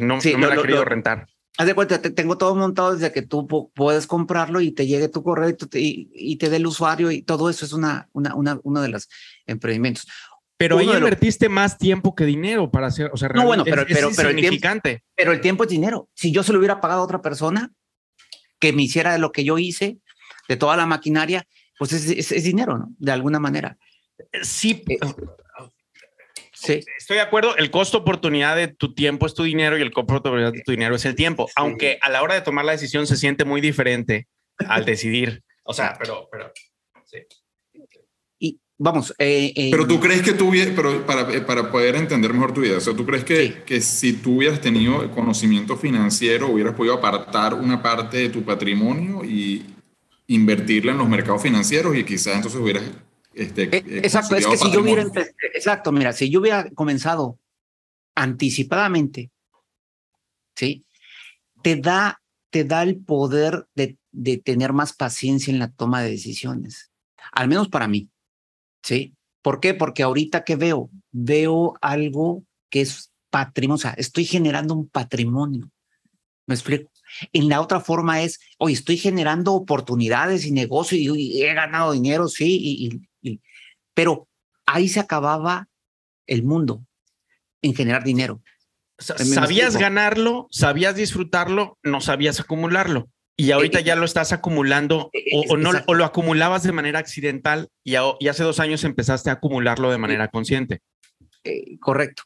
no, 0.00 0.18
me 0.18 0.36
lo, 0.36 0.52
ha 0.52 0.62
querido 0.62 0.84
rentar. 0.84 1.28
Haz 1.60 1.66
de 1.66 1.74
cuenta, 1.74 2.00
te 2.00 2.08
tengo 2.08 2.38
todo 2.38 2.54
montado 2.54 2.94
desde 2.94 3.12
que 3.12 3.20
tú 3.20 3.46
puedes 3.74 4.06
comprarlo 4.06 4.62
y 4.62 4.70
te 4.72 4.86
llegue 4.86 5.10
tu 5.10 5.22
correo 5.22 5.54
y, 5.74 6.36
te 6.36 6.48
dé 6.48 6.56
el 6.56 6.66
usuario 6.66 7.10
y 7.10 7.20
todo 7.20 7.50
eso 7.50 7.66
es 7.66 7.74
una, 7.74 8.08
una, 8.14 8.34
una, 8.34 8.58
uno 8.62 8.80
de 8.80 8.88
los 8.88 9.10
emprendimientos. 9.44 10.08
Pero 10.56 10.78
ahí 10.78 10.88
invertiste 10.88 11.50
más 11.50 11.76
tiempo 11.76 12.14
que 12.14 12.24
dinero 12.24 12.70
para 12.70 12.86
hacer, 12.86 13.10
o 13.12 13.18
sea, 13.18 13.28
no, 13.28 13.44
bueno, 13.44 13.64
pero, 13.64 13.84
pero, 13.86 14.08
pero, 14.16 14.30
el 14.30 14.36
tiempo, 14.36 14.80
pero 15.14 15.32
el 15.32 15.42
tiempo 15.42 15.64
es 15.64 15.68
dinero. 15.68 16.08
Si 16.14 16.32
yo 16.32 16.42
se 16.42 16.54
lo 16.54 16.60
hubiera 16.60 16.80
pagado 16.80 17.02
a 17.02 17.04
otra 17.04 17.20
persona 17.20 17.70
que 18.58 18.72
me 18.72 18.84
hiciera 18.84 19.18
lo 19.18 19.30
que 19.30 19.44
yo 19.44 19.58
hice, 19.58 19.98
de 20.48 20.56
toda 20.56 20.78
la 20.78 20.86
maquinaria, 20.86 21.46
pues 21.78 21.92
es, 21.92 22.32
es, 22.32 22.42
dinero, 22.42 22.78
¿no? 22.78 22.88
De 22.96 23.12
alguna 23.12 23.38
manera. 23.38 23.76
Sí, 24.40 24.82
eh, 24.88 24.98
Sí. 26.62 26.80
Estoy 26.98 27.16
de 27.16 27.22
acuerdo. 27.22 27.56
El 27.56 27.70
costo 27.70 27.98
oportunidad 27.98 28.54
de 28.54 28.68
tu 28.68 28.94
tiempo 28.94 29.26
es 29.26 29.34
tu 29.34 29.44
dinero 29.44 29.78
y 29.78 29.82
el 29.82 29.92
costo 29.92 30.12
oportunidad 30.12 30.52
de 30.52 30.62
tu 30.62 30.72
dinero 30.72 30.94
es 30.94 31.04
el 31.06 31.14
tiempo. 31.14 31.48
Aunque 31.56 31.98
a 32.02 32.10
la 32.10 32.22
hora 32.22 32.34
de 32.34 32.42
tomar 32.42 32.64
la 32.64 32.72
decisión 32.72 33.06
se 33.06 33.16
siente 33.16 33.44
muy 33.44 33.60
diferente 33.60 34.28
al 34.58 34.84
decidir. 34.84 35.42
O 35.64 35.72
sea, 35.72 35.96
pero, 35.98 36.28
pero 36.30 36.52
sí. 37.04 37.18
Y 38.38 38.60
vamos. 38.76 39.14
Eh, 39.18 39.52
eh, 39.56 39.68
pero 39.70 39.86
tú 39.86 39.98
crees 40.00 40.20
que 40.20 40.32
tú, 40.32 40.52
pero 40.76 41.06
para, 41.06 41.32
eh, 41.32 41.40
para 41.40 41.70
poder 41.70 41.96
entender 41.96 42.32
mejor 42.32 42.52
tu 42.52 42.60
vida, 42.60 42.76
o 42.76 42.80
sea, 42.80 42.94
tú 42.94 43.06
crees 43.06 43.24
que, 43.24 43.62
que 43.64 43.80
si 43.80 44.14
tú 44.14 44.36
hubieras 44.36 44.60
tenido 44.60 45.10
conocimiento 45.12 45.76
financiero, 45.76 46.48
hubieras 46.48 46.74
podido 46.74 46.94
apartar 46.94 47.54
una 47.54 47.82
parte 47.82 48.18
de 48.18 48.28
tu 48.28 48.42
patrimonio 48.44 49.24
y 49.24 49.64
invertirla 50.26 50.92
en 50.92 50.98
los 50.98 51.08
mercados 51.08 51.42
financieros 51.42 51.96
y 51.96 52.04
quizás 52.04 52.36
entonces 52.36 52.60
hubieras 52.60 52.84
este, 53.34 53.64
eh, 53.64 53.84
eh, 53.86 53.98
exacto, 53.98 54.36
es 54.36 54.46
que 54.46 54.56
si 54.56 54.70
yo 54.72 54.80
hubiera, 54.80 55.04
exacto, 55.54 55.92
mira, 55.92 56.12
si 56.12 56.30
yo 56.30 56.40
hubiera 56.40 56.68
comenzado 56.70 57.38
anticipadamente, 58.14 59.30
¿sí? 60.56 60.84
Te 61.62 61.76
da, 61.76 62.20
te 62.50 62.64
da 62.64 62.82
el 62.82 62.98
poder 62.98 63.66
de, 63.74 63.96
de 64.10 64.38
tener 64.38 64.72
más 64.72 64.92
paciencia 64.92 65.52
en 65.52 65.58
la 65.58 65.70
toma 65.70 66.02
de 66.02 66.10
decisiones, 66.10 66.90
al 67.32 67.48
menos 67.48 67.68
para 67.68 67.88
mí, 67.88 68.08
¿sí? 68.82 69.14
¿Por 69.42 69.60
qué? 69.60 69.74
Porque 69.74 70.02
ahorita 70.02 70.44
que 70.44 70.56
veo, 70.56 70.90
veo 71.12 71.74
algo 71.80 72.44
que 72.68 72.82
es 72.82 73.12
patrimonio, 73.30 73.76
o 73.76 73.78
sea, 73.78 73.92
estoy 73.92 74.24
generando 74.24 74.74
un 74.74 74.88
patrimonio. 74.88 75.70
¿Me 76.46 76.54
explico? 76.54 76.90
En 77.32 77.48
la 77.48 77.60
otra 77.60 77.80
forma 77.80 78.22
es, 78.22 78.40
hoy 78.58 78.72
estoy 78.72 78.96
generando 78.96 79.52
oportunidades 79.52 80.44
y 80.44 80.52
negocio 80.52 80.98
y, 80.98 81.42
he 81.42 81.54
ganado 81.54 81.92
dinero, 81.92 82.28
sí, 82.28 82.58
y, 82.60 83.00
pero 83.94 84.28
ahí 84.66 84.88
se 84.88 85.00
acababa 85.00 85.68
el 86.26 86.42
mundo 86.42 86.84
en 87.62 87.74
generar 87.74 88.04
dinero. 88.04 88.40
Sabías 88.98 89.76
ganarlo, 89.76 90.46
sabías 90.50 90.94
disfrutarlo, 90.94 91.78
no 91.82 92.00
sabías 92.00 92.38
acumularlo. 92.40 93.08
Y 93.36 93.52
ahorita 93.52 93.80
eh, 93.80 93.84
ya 93.84 93.96
lo 93.96 94.04
estás 94.04 94.32
acumulando 94.32 95.08
eh, 95.14 95.46
o, 95.48 95.56
no, 95.56 95.70
o 95.86 95.94
lo 95.94 96.04
acumulabas 96.04 96.62
de 96.62 96.72
manera 96.72 96.98
accidental 96.98 97.70
y, 97.82 97.94
hace 97.96 98.42
dos 98.42 98.60
años 98.60 98.84
empezaste 98.84 99.30
a 99.30 99.34
acumularlo 99.34 99.90
de 99.90 99.96
manera 99.96 100.28
consciente. 100.28 100.82
Eh, 101.44 101.78
correcto. 101.78 102.24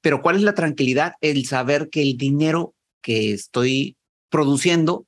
Pero 0.00 0.22
¿cuál 0.22 0.36
es 0.36 0.42
la 0.42 0.54
tranquilidad? 0.54 1.12
El 1.20 1.44
saber 1.44 1.90
que 1.90 2.00
el 2.00 2.16
dinero 2.16 2.74
que 3.02 3.34
estoy 3.34 3.98
produciendo 4.30 5.04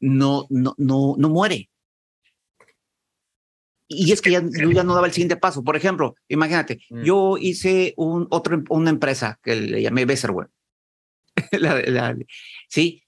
no, 0.00 0.46
no, 0.50 0.74
no, 0.78 1.14
no 1.16 1.28
muere. 1.28 1.70
Y 3.94 4.12
es 4.12 4.20
que 4.20 4.30
ya, 4.30 4.42
yo 4.42 4.70
ya 4.70 4.84
no 4.84 4.94
daba 4.94 5.06
el 5.06 5.12
siguiente 5.12 5.36
paso. 5.36 5.62
Por 5.62 5.76
ejemplo, 5.76 6.14
imagínate, 6.28 6.80
mm. 6.90 7.02
yo 7.02 7.36
hice 7.38 7.94
un, 7.96 8.26
otro, 8.30 8.62
una 8.70 8.90
empresa 8.90 9.38
que 9.42 9.56
le 9.56 9.82
llamé 9.82 10.04
Besserware. 10.04 10.48
sí. 12.68 13.02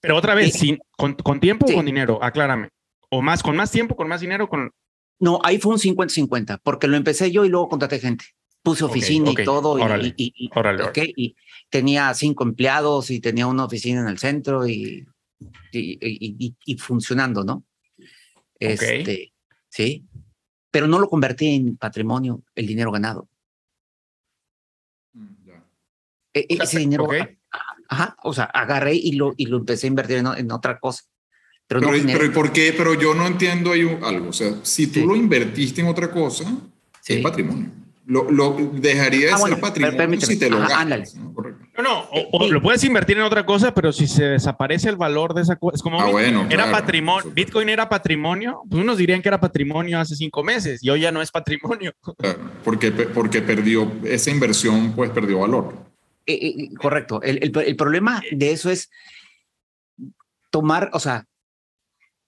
Pero, 0.00 0.16
otra 0.16 0.34
vez, 0.34 0.52
sin, 0.54 0.78
con, 0.96 1.14
con, 1.14 1.40
tiempo 1.40 1.66
o 1.68 1.74
con 1.74 1.86
dinero? 1.86 2.22
Aclárame. 2.22 2.68
¿O 3.10 3.22
más, 3.22 3.42
con 3.42 3.56
más 3.56 3.70
tiempo, 3.70 3.96
con 3.96 4.08
más 4.08 4.20
dinero? 4.20 4.48
con 4.48 4.70
No, 5.18 5.40
ahí 5.42 5.58
fue 5.58 5.74
un 5.74 5.80
50-50, 5.80 6.60
porque 6.62 6.86
lo 6.86 6.96
empecé 6.96 7.30
yo 7.30 7.44
y 7.44 7.48
luego 7.48 7.68
contraté 7.68 7.98
gente. 7.98 8.24
Puse 8.62 8.84
oficina 8.84 9.30
y 9.30 9.44
todo. 9.44 9.78
y, 9.78 10.12
y, 10.16 10.50
y, 11.16 11.36
tenía 11.70 12.12
cinco 12.14 12.44
empleados 12.44 13.10
y 13.10 13.20
tenía 13.20 13.46
una 13.46 13.64
oficina 13.64 14.00
en 14.00 14.08
el 14.08 14.18
centro 14.18 14.66
y, 14.66 15.06
y, 15.72 16.78
funcionando, 16.78 17.44
¿no? 17.44 17.64
Este, 18.58 19.32
¿sí? 19.76 20.06
Pero 20.70 20.86
no 20.86 20.98
lo 20.98 21.08
convertí 21.08 21.54
en 21.54 21.76
patrimonio, 21.76 22.42
el 22.54 22.66
dinero 22.66 22.90
ganado. 22.90 23.28
Mm, 25.12 25.50
e, 26.32 26.40
e, 26.40 26.46
ese 26.62 26.78
dinero, 26.78 27.06
ajá, 27.88 28.16
o 28.22 28.32
sea, 28.32 28.44
agarré 28.44 28.94
y 28.94 29.12
lo, 29.12 29.34
y 29.36 29.46
lo 29.46 29.58
empecé 29.58 29.86
a 29.86 29.88
invertir 29.88 30.16
en, 30.16 30.52
otra 30.52 30.78
cosa. 30.78 31.04
Pero, 31.66 31.80
pero, 31.80 31.92
no 31.92 32.04
pero, 32.06 32.32
¿por 32.32 32.52
qué? 32.52 32.72
Pero 32.74 32.94
yo 32.94 33.14
no 33.14 33.26
entiendo 33.26 33.72
ahí 33.72 33.86
algo. 34.02 34.30
O 34.30 34.32
sea, 34.32 34.54
si 34.62 34.86
tú 34.86 35.06
lo 35.06 35.14
invertiste 35.14 35.82
en 35.82 35.88
otra 35.88 36.10
cosa, 36.10 36.44
es 37.06 37.22
patrimonio. 37.22 37.70
Lo, 38.06 38.30
lo 38.30 38.56
dejaría 38.72 39.26
de 39.26 39.32
ah, 39.32 39.38
ser 39.38 39.60
patrimonio 39.60 40.20
si 40.20 40.38
te 40.38 40.48
lo 40.48 40.60
ganas. 40.60 41.16
¿no? 41.16 41.34
No, 41.76 41.82
no, 41.82 42.08
o, 42.32 42.46
lo 42.46 42.62
puedes 42.62 42.82
invertir 42.84 43.18
en 43.18 43.24
otra 43.24 43.44
cosa, 43.44 43.74
pero 43.74 43.92
si 43.92 44.06
se 44.06 44.24
desaparece 44.24 44.88
el 44.88 44.96
valor 44.96 45.34
de 45.34 45.42
esa 45.42 45.56
cosa, 45.56 45.74
es 45.74 45.82
como 45.82 46.00
ah, 46.00 46.46
era 46.48 46.70
patrimonio, 46.70 47.30
Bitcoin 47.32 47.68
era 47.68 47.88
patrimonio, 47.88 48.62
pues 48.70 48.80
unos 48.80 48.96
dirían 48.96 49.20
que 49.20 49.28
era 49.28 49.40
patrimonio 49.40 49.98
hace 49.98 50.14
cinco 50.14 50.42
meses 50.42 50.82
y 50.82 50.88
hoy 50.88 51.00
ya 51.00 51.12
no 51.12 51.20
es 51.20 51.30
patrimonio. 51.30 51.92
porque, 52.64 52.92
porque 52.92 53.42
perdió, 53.42 53.90
esa 54.04 54.30
inversión 54.30 54.92
pues 54.92 55.10
perdió 55.10 55.40
valor. 55.40 55.74
Eh, 56.24 56.34
eh, 56.34 56.74
correcto, 56.80 57.20
el, 57.22 57.38
el, 57.42 57.52
el 57.66 57.76
problema 57.76 58.22
de 58.30 58.52
eso 58.52 58.70
es 58.70 58.88
tomar, 60.50 60.90
o 60.92 61.00
sea, 61.00 61.26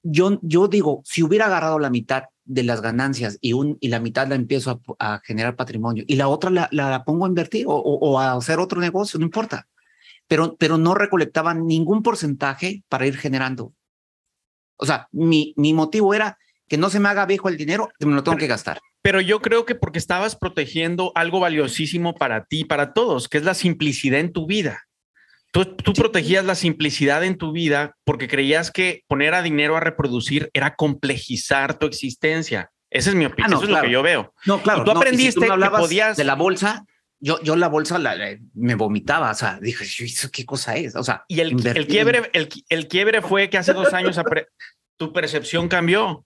yo, 0.03 0.39
yo 0.43 0.68
digo, 0.68 1.03
si 1.05 1.22
hubiera 1.22 1.47
agarrado 1.47 1.79
la 1.79 1.91
mitad 1.91 2.24
de 2.49 2.62
las 2.62 2.80
ganancias 2.80 3.38
y, 3.40 3.53
un, 3.53 3.76
y 3.80 3.88
la 3.88 4.01
mitad 4.01 4.26
la 4.26 4.34
empiezo 4.34 4.80
a, 4.99 5.20
generar 5.22 5.55
patrimonio 5.55 6.03
y 6.07 6.16
la 6.16 6.28
otra 6.28 6.51
la, 6.51 6.68
la 6.72 7.05
pongo 7.05 7.26
a 7.26 7.28
invertir 7.28 7.66
o, 7.68 8.18
a 8.18 8.32
hacer 8.32 8.59
otro 8.59 8.80
negocio, 8.80 9.20
no 9.20 9.26
importa. 9.26 9.68
Pero, 10.26 10.57
pero 10.57 10.76
no 10.76 10.94
recolectaban 10.94 11.66
ningún 11.66 12.03
porcentaje 12.03 12.82
para 12.88 13.07
ir 13.07 13.16
generando. 13.16 13.72
O 14.76 14.86
sea, 14.86 15.09
mi, 15.12 15.55
mi 15.57 15.72
motivo 15.72 16.14
era 16.14 16.38
que 16.68 16.78
no 16.78 16.90
se 16.90 17.01
me 17.01 17.09
haga 17.09 17.26
viejo 17.26 17.49
el 17.49 17.57
dinero, 17.57 17.90
me 18.01 18.14
lo 18.14 18.22
tengo 18.22 18.36
que 18.36 18.46
gastar. 18.46 18.80
Pero 19.03 19.20
yo 19.20 19.40
creo 19.40 19.64
que 19.64 19.74
porque 19.74 19.99
estabas 19.99 20.36
protegiendo 20.36 21.12
algo 21.14 21.40
valiosísimo 21.40 22.14
para 22.14 22.44
ti, 22.44 22.64
para 22.64 22.92
todos, 22.92 23.28
que 23.28 23.38
es 23.38 23.44
la 23.44 23.55
simplicidad 23.55 24.20
en 24.20 24.32
tu 24.32 24.46
vida. 24.46 24.88
Tú, 25.51 25.64
tú 25.64 25.92
protegías 25.94 26.44
la 26.44 26.55
simplicidad 26.55 27.24
en 27.24 27.38
tu 27.38 27.53
vida 27.53 27.96
porque 28.05 28.28
creías 28.28 28.70
que 28.70 29.05
poner 29.07 29.34
a 29.34 29.42
dinero 29.42 29.76
a 29.76 29.80
reproducir 29.80 30.51
era 30.53 30.74
complejizar 30.74 31.78
tu 31.78 31.86
existencia. 31.86 32.70
Esa 32.90 33.11
es 33.11 33.16
mi 33.16 33.26
opinión, 33.26 33.53
ah, 33.53 33.57
eso 33.57 33.64
es 33.64 33.70
lo 33.70 33.80
que 33.80 33.90
yo 33.90 34.03
veo. 34.03 34.34
No, 34.46 34.62
claro. 34.62 34.84
tú 34.84 34.90
aprendiste 34.90 35.46
que 35.46 35.70
podías... 35.70 36.16
De 36.16 36.24
la 36.24 36.34
bolsa, 36.34 36.84
yo, 37.20 37.42
yo 37.42 37.57
la 37.57 37.68
bolsa 37.68 37.99
la, 37.99 38.16
me 38.55 38.74
vomitaba, 38.74 39.30
o 39.30 39.34
sea, 39.34 39.59
dije, 39.61 39.84
¿qué 40.32 40.44
cosa 40.44 40.76
es? 40.76 40.94
O 40.96 41.03
sea, 41.03 41.24
y 41.28 41.40
el, 41.40 41.66
el 41.66 41.86
quiebre, 41.86 42.30
el, 42.32 42.49
el, 42.68 42.88
quiebre 42.88 43.22
fue 43.22 43.51
que 43.51 43.59
hace 43.59 43.72
dos 43.72 43.92
años 43.92 44.18
tu 44.96 45.12
percepción 45.12 45.68
cambió. 45.68 46.24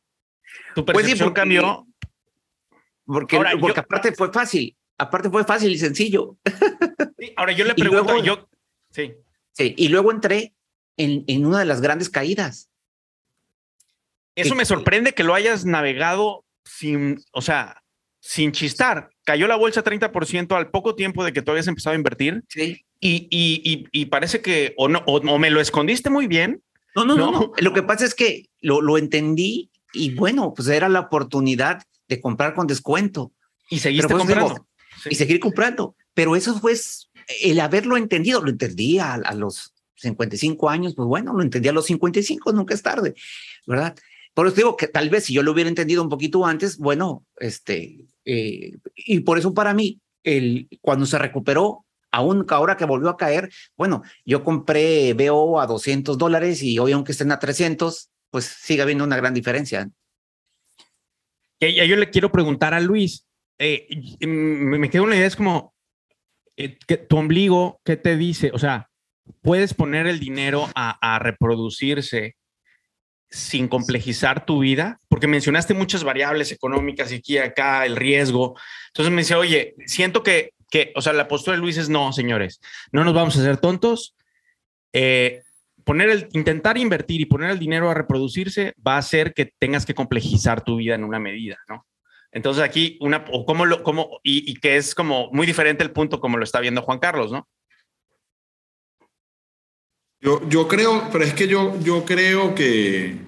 Tu 0.75 0.85
pues 0.85 0.97
percepción 0.97 1.33
cambió. 1.33 1.87
Porque, 3.05 3.41
porque 3.61 3.81
aparte 3.81 4.13
fue 4.13 4.33
fácil, 4.33 4.77
aparte 4.99 5.31
fue 5.31 5.45
fácil 5.45 5.73
y 5.73 5.79
sencillo. 5.79 6.37
ahora 7.37 7.53
yo 7.53 7.65
le 7.65 7.75
pregunto, 7.75 8.23
yo, 8.23 8.49
Sí. 8.93 9.15
Sí, 9.53 9.75
y 9.77 9.89
luego 9.89 10.11
entré 10.11 10.55
en, 10.97 11.25
en 11.27 11.45
una 11.45 11.59
de 11.59 11.65
las 11.67 11.81
grandes 11.81 12.09
caídas. 12.09 12.71
Eso 14.35 14.55
me 14.55 14.65
sorprende 14.65 15.13
que 15.13 15.25
lo 15.25 15.35
hayas 15.35 15.67
navegado 15.67 16.45
sin, 16.65 17.23
o 17.33 17.43
sea, 17.43 17.83
sin 18.21 18.53
chistar. 18.53 19.11
Cayó 19.25 19.47
la 19.47 19.57
bolsa 19.57 19.85
30% 19.85 20.57
al 20.57 20.71
poco 20.71 20.95
tiempo 20.95 21.25
de 21.25 21.33
que 21.33 21.43
tú 21.43 21.51
habías 21.51 21.69
empezado 21.69 21.93
a 21.93 21.99
invertir. 21.99 22.43
Sí. 22.49 22.85
Y, 23.01 23.29
y, 23.31 23.89
y, 23.91 24.07
parece 24.07 24.41
que 24.41 24.75
o 24.77 24.89
no, 24.89 25.03
o, 25.07 25.39
me 25.39 25.51
lo 25.51 25.61
escondiste 25.61 26.09
muy 26.09 26.29
bien. 26.29 26.63
No, 26.95 27.05
no, 27.05 27.17
no, 27.17 27.53
Lo 27.59 27.73
que 27.73 27.83
pasa 27.83 28.05
es 28.05 28.15
que 28.15 28.49
lo, 28.61 28.81
lo 28.81 28.97
entendí 28.97 29.71
y 29.93 30.15
bueno, 30.15 30.55
pues 30.55 30.69
era 30.69 30.89
la 30.89 31.01
oportunidad 31.01 31.83
de 32.09 32.21
comprar 32.21 32.55
con 32.55 32.67
descuento. 32.67 33.33
Y 33.69 33.81
seguiste 33.81 34.09
pues 34.09 34.19
comprando. 34.19 34.67
Y 35.11 35.15
seguir 35.17 35.41
comprando. 35.41 35.97
Pero 36.15 36.37
eso 36.37 36.59
fue 36.61 36.75
el 37.43 37.61
haberlo 37.61 37.97
entendido, 37.97 38.43
lo 38.43 38.51
entendí 38.51 38.99
a, 38.99 39.19
los 39.35 39.75
55 39.97 40.69
años, 40.69 40.95
pues 40.95 41.07
bueno, 41.07 41.33
lo 41.33 41.43
entendí 41.43 41.69
a 41.69 41.73
los 41.73 41.87
55, 41.87 42.53
nunca 42.53 42.75
es 42.75 42.83
tarde, 42.83 43.15
¿verdad? 43.67 43.97
Por 44.35 44.47
eso 44.47 44.57
digo 44.57 44.77
que 44.77 44.89
tal 44.89 45.11
vez 45.11 45.25
si 45.25 45.35
yo 45.35 45.43
lo 45.43 45.53
hubiera 45.53 45.69
entendido 45.69 46.03
un 46.03 46.09
poquito 46.09 46.45
antes, 46.47 46.79
bueno, 46.79 47.25
este, 47.37 48.07
eh, 48.25 48.79
y 48.97 49.21
por 49.21 49.39
eso 49.39 49.55
para 49.55 49.75
mí, 49.75 50.01
el, 50.25 50.69
cuando 50.81 51.07
se 51.07 51.19
recuperó, 51.19 51.85
aún 52.11 52.45
ahora 52.49 52.77
que 52.77 52.85
volvió 52.85 53.09
a 53.11 53.17
caer, 53.17 53.51
bueno, 53.77 54.03
yo 54.25 54.45
compré 54.45 55.15
BO 55.15 55.61
a 55.61 55.67
200 55.67 56.19
dólares 56.19 56.63
y 56.63 56.79
hoy 56.79 56.93
aunque 56.93 57.13
estén 57.13 57.33
a 57.33 57.39
300, 57.39 58.11
pues 58.31 58.45
sigue 58.45 58.83
habiendo 58.83 59.05
una 59.05 59.17
gran 59.17 59.35
diferencia. 59.35 59.91
yo 61.61 61.97
le 61.97 62.11
quiero 62.11 62.33
preguntar 62.33 62.75
a 62.75 62.81
Luis, 62.81 63.27
eh, 63.59 63.87
me 64.27 64.91
quedo 64.91 65.05
una 65.05 65.17
idea, 65.17 65.27
es 65.27 65.37
como, 65.37 65.72
eh, 66.57 66.77
tu 67.09 67.17
ombligo, 67.17 67.81
¿qué 67.85 67.97
te 67.97 68.17
dice? 68.17 68.51
O 68.53 68.59
sea, 68.59 68.89
puedes 69.41 69.75
poner 69.75 70.07
el 70.07 70.21
dinero 70.21 70.69
a, 70.75 71.19
reproducirse 71.19 72.37
sin 73.31 73.67
complejizar 73.69 74.45
tu 74.45 74.59
vida, 74.61 74.99
porque 75.09 75.27
mencionaste 75.27 75.73
muchas 75.73 76.05
variables 76.05 76.53
económicas 76.53 77.11
y 77.13 77.17
aquí 77.17 77.39
acá 77.39 77.87
el 77.87 77.97
riesgo. 77.97 78.59
Entonces 78.89 79.13
me 79.13 79.23
dice, 79.23 79.35
oye, 79.35 79.75
siento 79.87 80.23
que, 80.23 80.51
que, 80.71 80.93
o 80.97 81.01
sea, 81.01 81.15
la 81.15 81.29
postura 81.29 81.57
de 81.57 81.63
Luis 81.63 81.79
es 81.79 81.89
no, 81.89 82.13
señores, 82.13 82.61
no 82.91 83.05
nos 83.05 83.15
vamos 83.15 83.37
a 83.37 83.41
hacer 83.41 83.57
tontos. 83.57 84.15
Eh, 84.93 85.43
poner 85.85 86.11
el, 86.11 86.29
intentar 86.33 86.77
invertir 86.77 87.23
y 87.23 87.27
poner 87.27 87.51
el 87.51 87.59
dinero 87.59 87.91
a 87.91 87.95
reproducirse 87.95 88.75
va 88.87 88.97
a 88.97 88.99
hacer 88.99 89.33
que 89.33 89.51
tengas 89.59 89.87
que 89.87 89.95
complejizar 89.95 90.63
tu 90.63 90.77
vida 90.77 90.95
en 90.95 91.05
una 91.05 91.19
medida, 91.19 91.59
¿no? 91.69 91.87
Entonces 92.33 92.65
aquí 92.65 92.97
una, 93.01 93.25
o 93.31 93.45
cómo 93.45 93.67
lo, 93.67 93.83
cómo, 93.83 94.19
y, 94.23 94.51
y, 94.51 94.55
que 94.55 94.77
es 94.77 94.95
como 94.95 95.31
muy 95.33 95.47
diferente 95.47 95.85
el 95.85 95.93
punto 95.93 96.19
como 96.19 96.39
lo 96.39 96.45
está 96.45 96.61
viendo 96.61 96.83
Juan 96.83 96.99
Carlos, 96.99 97.31
¿no? 97.31 97.47
Yo, 100.19 100.49
yo 100.49 100.67
creo, 100.67 101.09
pero 101.13 101.25
es 101.25 101.35
que 101.35 101.47
yo, 101.47 101.79
yo 101.81 102.05
creo 102.05 102.55
que, 102.55 103.19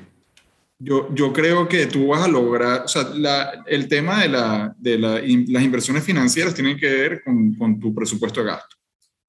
yo, 0.79 1.13
yo 1.15 1.33
creo 1.33 1.69
que 1.69 1.87
tú 1.87 2.09
vas 2.09 2.23
a 2.23 2.29
lograr, 2.29 2.85
o 2.85 2.89
sea, 2.89 3.03
la, 3.15 3.65
el 3.67 3.89
tema 3.89 4.23
de, 4.23 4.29
la, 4.29 4.75
de 4.79 4.99
la, 4.99 5.21
las 5.21 5.63
inversiones 5.63 6.05
financieras 6.05 6.55
tienen 6.55 6.79
que 6.79 6.89
ver 6.89 7.23
con, 7.25 7.55
con, 7.57 7.81
tu 7.81 7.95
presupuesto 7.95 8.41
de 8.41 8.47
gasto. 8.47 8.77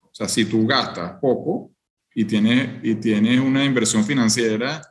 O 0.02 0.14
sea, 0.14 0.28
si 0.30 0.46
tú 0.46 0.66
gastas 0.68 1.20
poco 1.20 1.72
y 2.14 2.24
tienes, 2.26 2.84
y 2.84 2.96
tienes 2.96 3.40
una 3.40 3.66
inversión 3.66 4.06
financiera 4.06 4.82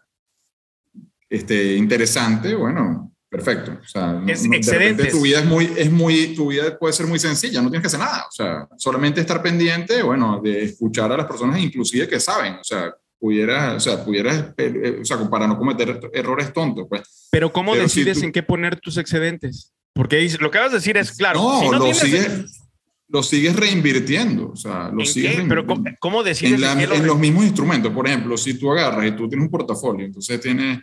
este, 1.31 1.77
interesante, 1.77 2.55
bueno, 2.55 3.14
Perfecto. 3.35 3.79
O 3.83 3.89
sea, 3.89 4.23
es 4.29 4.45
excelente. 4.45 5.07
Tu 5.07 5.21
vida 5.21 5.41
es 5.41 5.45
muy, 5.45 5.73
es 5.77 5.91
muy, 5.91 6.35
tu 6.37 6.51
vida 6.51 6.79
puede 6.79 6.93
ser 6.93 7.07
muy 7.09 7.19
sencilla, 7.19 7.61
no 7.61 7.69
tienes 7.69 7.83
que 7.83 7.89
hacer 7.89 7.99
nada. 7.99 8.27
O 8.29 8.33
sea, 8.33 8.69
solamente 8.77 9.21
estar 9.21 9.43
pendiente, 9.43 10.03
bueno, 10.03 10.41
de 10.41 10.63
escuchar 10.63 11.11
a 11.11 11.17
las 11.17 11.27
personas 11.27 11.59
inclusive 11.59 12.07
que 12.07 12.21
saben. 12.21 12.55
O 12.55 12.63
sea, 12.63 12.95
pudieras, 13.19 13.75
o 13.75 13.81
sea, 13.81 14.05
pudieras, 14.05 14.55
eh, 14.57 14.99
o 15.01 15.05
sea, 15.05 15.19
para 15.29 15.49
no 15.49 15.59
cometer 15.59 16.01
errores 16.13 16.53
tontos, 16.53 16.87
pues. 16.89 17.29
Pero 17.31 17.53
¿cómo 17.53 17.75
decides 17.75 18.23
en 18.23 18.31
qué 18.31 18.45
poner 18.45 18.79
tus 18.79 18.99
excedentes? 18.99 19.73
Porque 19.93 20.29
lo 20.39 20.53
que 20.53 20.59
vas 20.59 20.71
a 20.71 20.77
decir 20.77 20.97
es, 20.97 21.11
claro, 21.11 21.41
no, 21.41 21.73
no 21.73 21.79
lo, 21.87 21.95
sigues, 21.95 22.61
lo 23.09 23.25
sigues 23.25 23.57
reinvirtiendo, 23.57 24.51
o 24.51 24.57
sea, 24.57 24.91
lo 24.91 25.05
sigues 25.05 25.43
Pero 25.49 25.67
¿cómo, 25.99 26.23
decides? 26.23 26.63
En, 26.63 26.81
en 26.81 27.07
los 27.07 27.19
mismos 27.19 27.45
instrumentos, 27.45 27.93
por 27.93 28.07
ejemplo, 28.07 28.37
si 28.37 28.55
tú 28.55 28.71
agarras 28.71 29.07
y 29.07 29.11
tú 29.13 29.29
tienes 29.29 29.47
un 29.47 29.51
portafolio, 29.51 30.07
entonces 30.07 30.41
tienes, 30.41 30.81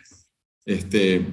este, 0.66 1.24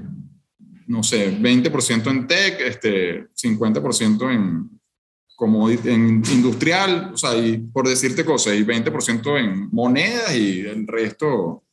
no 0.90 1.04
sé, 1.04 1.32
20% 1.40 2.10
en 2.10 2.26
tech, 2.26 2.60
este, 2.62 3.28
50% 3.36 4.34
en, 4.34 4.82
como 5.36 5.70
en 5.70 6.24
industrial, 6.32 7.12
o 7.14 7.18
sea, 7.18 7.38
y 7.38 7.58
por 7.58 7.88
decirte 7.88 8.26
cosas, 8.26 8.56
y 8.56 8.66
20% 8.66 9.40
en 9.40 9.70
monedas 9.72 10.36
y 10.36 10.62
el 10.62 10.88
resto 10.88 11.64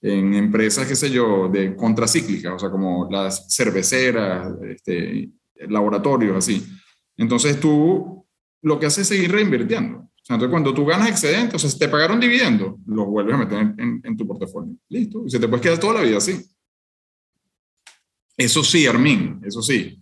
en 0.00 0.34
empresas, 0.34 0.86
qué 0.86 0.94
sé 0.94 1.10
yo, 1.10 1.48
de 1.48 1.74
contracíclicas, 1.74 2.52
o 2.52 2.58
sea, 2.58 2.70
como 2.70 3.08
las 3.10 3.52
cerveceras, 3.52 4.52
este, 4.68 5.30
laboratorios, 5.68 6.36
así. 6.36 6.64
Entonces 7.16 7.58
tú 7.58 8.24
lo 8.62 8.78
que 8.78 8.86
haces 8.86 9.00
es 9.00 9.08
seguir 9.08 9.32
reinvirtiendo. 9.32 9.98
O 9.98 10.26
sea, 10.26 10.34
entonces 10.34 10.52
cuando 10.52 10.72
tú 10.72 10.86
ganas 10.86 11.08
excedentes, 11.08 11.56
o 11.56 11.58
sea, 11.58 11.70
si 11.70 11.78
te 11.78 11.88
pagaron 11.88 12.20
dividendos, 12.20 12.76
los 12.86 13.06
vuelves 13.06 13.34
a 13.34 13.38
meter 13.38 13.58
en, 13.78 14.00
en 14.04 14.16
tu 14.16 14.28
portafolio. 14.28 14.76
Listo. 14.88 15.24
Y 15.26 15.30
se 15.30 15.40
te 15.40 15.48
puede 15.48 15.62
quedar 15.62 15.80
toda 15.80 15.94
la 15.94 16.02
vida 16.02 16.18
así. 16.18 16.40
Eso 18.36 18.64
sí, 18.64 18.86
Armin, 18.86 19.40
eso 19.44 19.62
sí. 19.62 20.00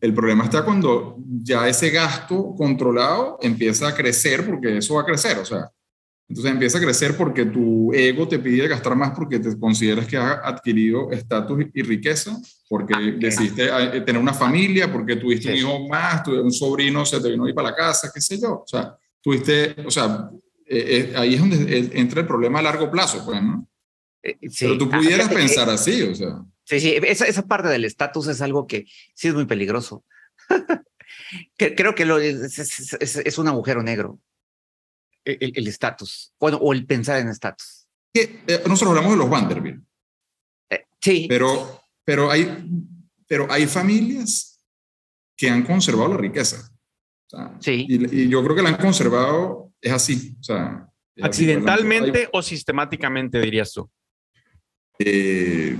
El 0.00 0.14
problema 0.14 0.44
está 0.44 0.64
cuando 0.64 1.16
ya 1.42 1.66
ese 1.68 1.90
gasto 1.90 2.54
controlado 2.56 3.38
empieza 3.40 3.88
a 3.88 3.94
crecer, 3.94 4.46
porque 4.46 4.78
eso 4.78 4.94
va 4.94 5.02
a 5.02 5.06
crecer, 5.06 5.38
o 5.38 5.44
sea, 5.44 5.70
entonces 6.28 6.52
empieza 6.52 6.76
a 6.76 6.82
crecer 6.82 7.16
porque 7.16 7.46
tu 7.46 7.90
ego 7.94 8.28
te 8.28 8.38
pide 8.38 8.68
gastar 8.68 8.94
más 8.94 9.12
porque 9.12 9.38
te 9.38 9.58
consideras 9.58 10.06
que 10.06 10.18
has 10.18 10.38
adquirido 10.44 11.10
estatus 11.10 11.64
y 11.72 11.82
riqueza, 11.82 12.36
porque 12.68 12.94
ah, 12.94 13.00
decidiste 13.18 13.64
eh, 13.64 14.02
tener 14.02 14.20
una 14.20 14.34
familia, 14.34 14.92
porque 14.92 15.16
tuviste 15.16 15.50
un 15.50 15.56
hijo 15.56 15.88
más, 15.88 16.26
un 16.28 16.52
sobrino 16.52 17.06
se 17.06 17.18
te 17.20 17.30
vino 17.30 17.46
a 17.46 17.48
ir 17.48 17.54
para 17.54 17.70
la 17.70 17.76
casa, 17.76 18.10
qué 18.12 18.20
sé 18.20 18.38
yo. 18.38 18.60
O 18.62 18.66
sea, 18.66 18.94
tuviste, 19.22 19.74
o 19.86 19.90
sea, 19.90 20.28
eh, 20.66 21.10
eh, 21.10 21.12
ahí 21.16 21.34
es 21.34 21.40
donde 21.40 21.90
entra 21.94 22.20
el 22.20 22.26
problema 22.26 22.58
a 22.58 22.62
largo 22.62 22.90
plazo, 22.90 23.24
pues, 23.24 23.42
¿no? 23.42 23.66
Pero 24.60 24.76
tú 24.76 24.90
ah, 24.92 24.98
pudieras 24.98 25.30
pensar 25.30 25.70
así, 25.70 26.02
o 26.02 26.14
sea. 26.14 26.44
Sí, 26.68 26.80
sí, 26.80 26.94
esa, 27.02 27.24
esa 27.24 27.46
parte 27.46 27.68
del 27.68 27.86
estatus 27.86 28.26
es 28.28 28.42
algo 28.42 28.66
que 28.66 28.84
sí 29.14 29.28
es 29.28 29.34
muy 29.34 29.46
peligroso. 29.46 30.04
Creo 31.56 31.94
que 31.94 32.04
lo, 32.04 32.18
es, 32.18 32.58
es, 32.58 33.16
es, 33.16 33.38
un 33.38 33.48
agujero 33.48 33.82
negro, 33.82 34.20
e, 35.24 35.38
el 35.40 35.66
estatus, 35.66 36.34
bueno, 36.38 36.58
o 36.58 36.74
el 36.74 36.84
pensar 36.84 37.20
en 37.20 37.28
estatus. 37.28 37.88
Eh, 38.12 38.42
nosotros 38.66 38.90
hablamos 38.90 39.12
de 39.12 39.16
los 39.16 39.30
Vanderbilt. 39.30 39.82
Eh, 40.68 40.84
sí. 41.00 41.26
Pero, 41.26 41.80
pero, 42.04 42.30
hay, 42.30 42.68
pero 43.26 43.50
hay 43.50 43.66
familias 43.66 44.62
que 45.38 45.48
han 45.48 45.64
conservado 45.64 46.10
la 46.10 46.16
riqueza. 46.18 46.70
sí. 47.60 47.86
Y, 47.88 48.24
y, 48.24 48.28
yo 48.28 48.44
creo 48.44 48.54
que 48.54 48.62
la 48.62 48.68
han 48.68 48.76
conservado, 48.76 49.72
es 49.80 49.92
así. 49.92 50.36
O 50.38 50.42
sea, 50.42 50.86
¿Accidentalmente 51.22 52.28
o 52.30 52.42
sistemáticamente, 52.42 53.40
dirías 53.40 53.72
tú? 53.72 53.90
Eh, 54.98 55.78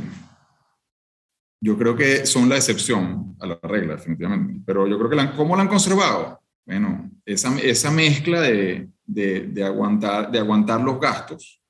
yo 1.61 1.77
creo 1.77 1.97
que 1.97 2.27
son 2.27 2.49
la 2.49 2.57
excepción 2.57 3.37
a 3.41 3.47
la 3.47 3.59
regla, 3.63 3.97
definitivamente. 3.97 4.61
Pero 4.65 4.87
yo 4.87 4.97
creo 4.99 5.11
que 5.11 5.17
la, 5.17 5.35
¿cómo 5.35 5.57
la 5.57 5.63
han 5.63 5.69
conservado? 5.69 6.41
Bueno, 6.67 7.11
esa, 7.25 7.59
esa 7.61 7.91
mezcla 7.91 8.41
de, 8.41 8.89
de, 9.07 9.65
aguantar, 9.65 10.31
de 10.31 10.39
aguantar 10.39 10.81
los 10.81 11.01
gastos, 11.01 11.63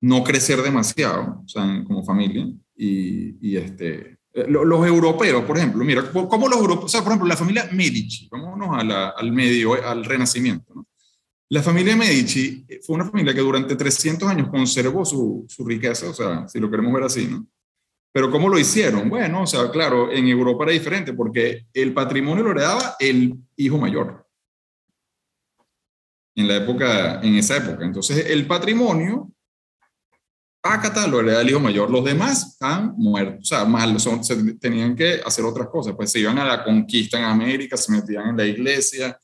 no 0.00 0.22
crecer 0.22 0.62
demasiado, 0.62 1.42
o 1.44 1.48
sea, 1.48 1.82
como 1.86 2.04
familia, 2.04 2.46
y, 2.76 3.36
y 3.40 3.56
este, 3.56 4.18
eh, 4.34 4.46
los, 4.48 4.86
europeos, 4.86 5.44
por 5.44 5.56
ejemplo, 5.56 5.84
mira, 5.84 6.12
¿cómo 6.12 6.48
los 6.48 6.60
europeos, 6.60 6.84
o 6.84 6.88
sea, 6.88 7.00
por 7.00 7.12
ejemplo, 7.12 7.28
la 7.28 7.36
familia 7.36 7.68
Medici, 7.72 8.28
vámonos 8.30 8.68
a 8.70 9.08
al 9.10 9.32
medio, 9.32 9.72
al 9.82 10.04
renacimiento, 10.04 10.74
¿no? 10.74 10.86
La 11.50 11.62
familia 11.62 11.96
Medici 11.96 12.66
fue 12.82 12.96
una 12.96 13.06
familia 13.06 13.32
que 13.32 13.40
durante 13.40 13.74
300 13.74 14.28
años 14.28 14.50
conservó 14.50 15.02
su, 15.06 15.46
su 15.48 15.64
riqueza, 15.64 16.10
o 16.10 16.12
sea, 16.12 16.46
si 16.46 16.60
lo 16.60 16.70
queremos 16.70 16.92
ver 16.92 17.04
así, 17.04 17.26
¿no? 17.26 17.46
Pero 18.12 18.30
¿cómo 18.30 18.48
lo 18.48 18.58
hicieron? 18.58 19.08
Bueno, 19.08 19.42
o 19.42 19.46
sea, 19.46 19.70
claro, 19.70 20.10
en 20.10 20.26
Europa 20.28 20.64
era 20.64 20.72
diferente 20.72 21.12
porque 21.12 21.66
el 21.72 21.92
patrimonio 21.92 22.44
lo 22.44 22.50
heredaba 22.52 22.96
el 22.98 23.34
hijo 23.56 23.78
mayor. 23.78 24.26
En 26.34 26.48
la 26.48 26.56
época, 26.56 27.20
en 27.20 27.34
esa 27.34 27.56
época. 27.56 27.84
Entonces, 27.84 28.26
el 28.30 28.46
patrimonio, 28.46 29.30
pácata, 30.60 31.06
lo 31.06 31.20
hereda 31.20 31.42
el 31.42 31.50
hijo 31.50 31.60
mayor. 31.60 31.90
Los 31.90 32.04
demás 32.04 32.56
han 32.60 32.94
muerto, 32.96 33.38
o 33.40 33.44
sea, 33.44 33.64
mal, 33.64 33.98
son, 34.00 34.20
tenían 34.58 34.96
que 34.96 35.20
hacer 35.24 35.44
otras 35.44 35.68
cosas. 35.68 35.94
Pues 35.94 36.10
se 36.10 36.20
iban 36.20 36.38
a 36.38 36.44
la 36.44 36.64
conquista 36.64 37.18
en 37.18 37.24
América, 37.24 37.76
se 37.76 37.92
metían 37.92 38.28
en 38.28 38.36
la 38.36 38.46
iglesia, 38.46 39.20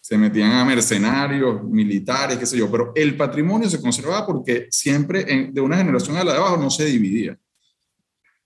se 0.00 0.18
metían 0.18 0.52
a 0.52 0.64
mercenarios, 0.64 1.62
militares, 1.64 2.36
qué 2.36 2.46
sé 2.46 2.58
yo. 2.58 2.70
Pero 2.70 2.92
el 2.94 3.16
patrimonio 3.16 3.70
se 3.70 3.80
conservaba 3.80 4.26
porque 4.26 4.66
siempre 4.70 5.24
de 5.50 5.60
una 5.60 5.76
generación 5.76 6.16
a 6.16 6.24
la 6.24 6.32
de 6.32 6.38
abajo 6.38 6.56
no 6.56 6.68
se 6.68 6.84
dividía. 6.86 7.38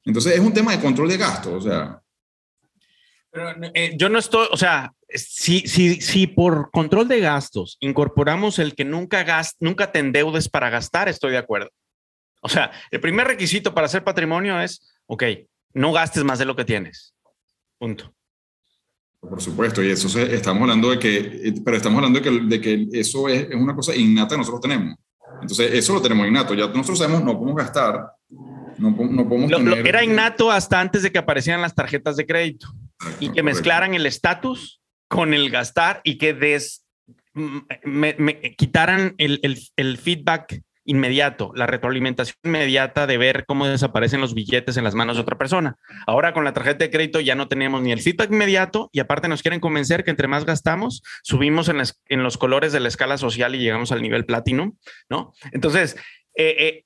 Entonces 0.05 0.35
es 0.35 0.41
un 0.41 0.53
tema 0.53 0.73
de 0.73 0.81
control 0.81 1.09
de 1.09 1.17
gastos, 1.17 1.67
o 1.67 1.69
sea. 1.69 2.03
Eh, 3.75 3.95
yo 3.97 4.09
no 4.09 4.19
estoy, 4.19 4.49
o 4.51 4.57
sea, 4.57 4.93
si, 5.09 5.61
si, 5.61 6.01
si 6.01 6.27
por 6.27 6.71
control 6.71 7.09
de 7.09 7.21
gastos 7.21 7.77
incorporamos 7.81 8.59
el 8.59 8.75
que 8.75 8.85
nunca, 8.85 9.23
gast, 9.23 9.57
nunca 9.61 9.93
te 9.93 9.99
endeudes 9.99 10.49
para 10.49 10.71
gastar, 10.71 11.09
estoy 11.09 11.33
de 11.33 11.39
acuerdo. 11.39 11.71
O 12.41 12.49
sea, 12.49 12.71
el 12.91 13.01
primer 13.01 13.27
requisito 13.27 13.75
para 13.75 13.87
hacer 13.87 14.05
patrimonio 14.05 14.61
es, 14.61 14.81
ok, 15.07 15.25
no 15.75 15.93
gastes 15.93 16.25
más 16.25 16.39
de 16.39 16.45
lo 16.45 16.57
que 16.57 16.65
tienes. 16.65 17.15
Punto. 17.79 18.15
Por 19.21 19.43
supuesto, 19.43 19.83
y 19.83 19.91
eso 19.91 20.07
estamos 20.21 20.63
hablando 20.63 20.91
de 20.91 20.99
que, 20.99 21.55
pero 21.65 21.77
estamos 21.77 21.99
hablando 21.99 22.21
de 22.21 22.25
que, 22.25 22.45
de 22.45 22.61
que 22.61 23.01
eso 23.01 23.29
es, 23.29 23.49
es, 23.51 23.55
una 23.55 23.75
cosa 23.75 23.95
innata 23.95 24.35
que 24.35 24.39
nosotros 24.39 24.61
tenemos. 24.61 24.97
Entonces, 25.41 25.73
eso 25.73 25.95
lo 25.95 26.03
tenemos 26.03 26.27
innato. 26.27 26.55
Ya 26.55 26.69
nosotros 26.69 26.99
sabemos, 26.99 27.25
no 27.25 27.35
podemos 27.35 27.57
gastar 27.57 28.13
no, 28.79 28.97
podemos 28.97 29.51
era 29.85 30.05
innato 30.05 30.51
hasta 30.51 30.81
antes 30.81 31.03
de 31.03 31.13
que 31.13 31.19
aparecieran 31.19 31.61
las 31.61 31.75
tarjetas 31.75 32.17
de 32.17 32.27
crédito 32.27 32.69
y 33.21 33.33
que 33.33 33.43
mezclaran 33.43 33.95
el 33.95 34.07
estatus 34.07 34.81
con 35.09 35.35
el 35.35 35.51
gastar 35.51 36.01
y 36.05 36.19
que 36.19 36.35
des, 36.35 36.87
me, 37.35 38.41
quitaran 38.57 39.15
el, 39.19 39.41
el, 39.43 39.59
el, 39.77 39.99
feedback 39.99 40.63
inmediato, 40.85 41.53
la 41.55 41.67
retroalimentación 41.67 42.37
inmediata 42.45 43.07
de 43.07 43.19
ver 43.19 43.45
cómo 43.47 43.67
desaparecen 43.67 44.21
los 44.21 44.35
billetes 44.35 44.77
en 44.77 44.85
las 44.85 44.95
manos 44.95 45.17
de 45.17 45.23
otra 45.23 45.39
persona. 45.39 45.77
Ahora 46.07 46.33
con 46.33 46.45
la 46.45 46.53
tarjeta 46.53 46.85
de 46.85 46.91
crédito 46.91 47.21
ya 47.21 47.35
no 47.35 47.49
tenemos 47.49 47.83
ni 47.83 47.93
el 47.93 48.01
feedback 48.01 48.31
inmediato 48.31 48.89
y 48.93 49.01
aparte 49.01 49.29
nos 49.29 49.43
quieren 49.43 49.61
convencer 49.61 50.05
que 50.05 50.11
entre 50.11 50.29
más 50.29 50.45
gastamos, 50.45 51.03
subimos 51.23 51.69
en, 51.69 51.83
en 52.07 52.23
los 52.23 52.39
colores 52.39 52.73
de 52.73 52.81
la 52.81 52.89
escala 52.89 53.19
social 53.19 53.55
y 53.55 53.59
llegamos 53.59 53.93
al 53.93 54.03
nivel 54.03 54.25
platino, 54.25 54.77
¿no? 55.11 55.33
Entonces, 55.53 55.97
eh, 56.35 56.57
eh, 56.59 56.85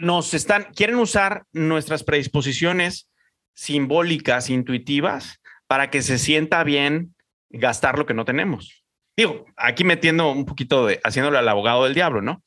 nos 0.00 0.34
están, 0.34 0.66
quieren 0.74 0.96
usar 0.96 1.44
nuestras 1.52 2.04
predisposiciones 2.04 3.08
simbólicas, 3.54 4.50
intuitivas, 4.50 5.40
para 5.66 5.90
que 5.90 6.02
se 6.02 6.18
sienta 6.18 6.64
bien 6.64 7.14
gastar 7.50 7.98
lo 7.98 8.06
que 8.06 8.14
no 8.14 8.24
tenemos. 8.24 8.84
Digo, 9.16 9.46
aquí 9.56 9.84
metiendo 9.84 10.30
un 10.30 10.44
poquito 10.44 10.86
de, 10.86 11.00
haciéndole 11.04 11.38
al 11.38 11.48
abogado 11.48 11.84
del 11.84 11.94
diablo, 11.94 12.20
¿no? 12.20 12.42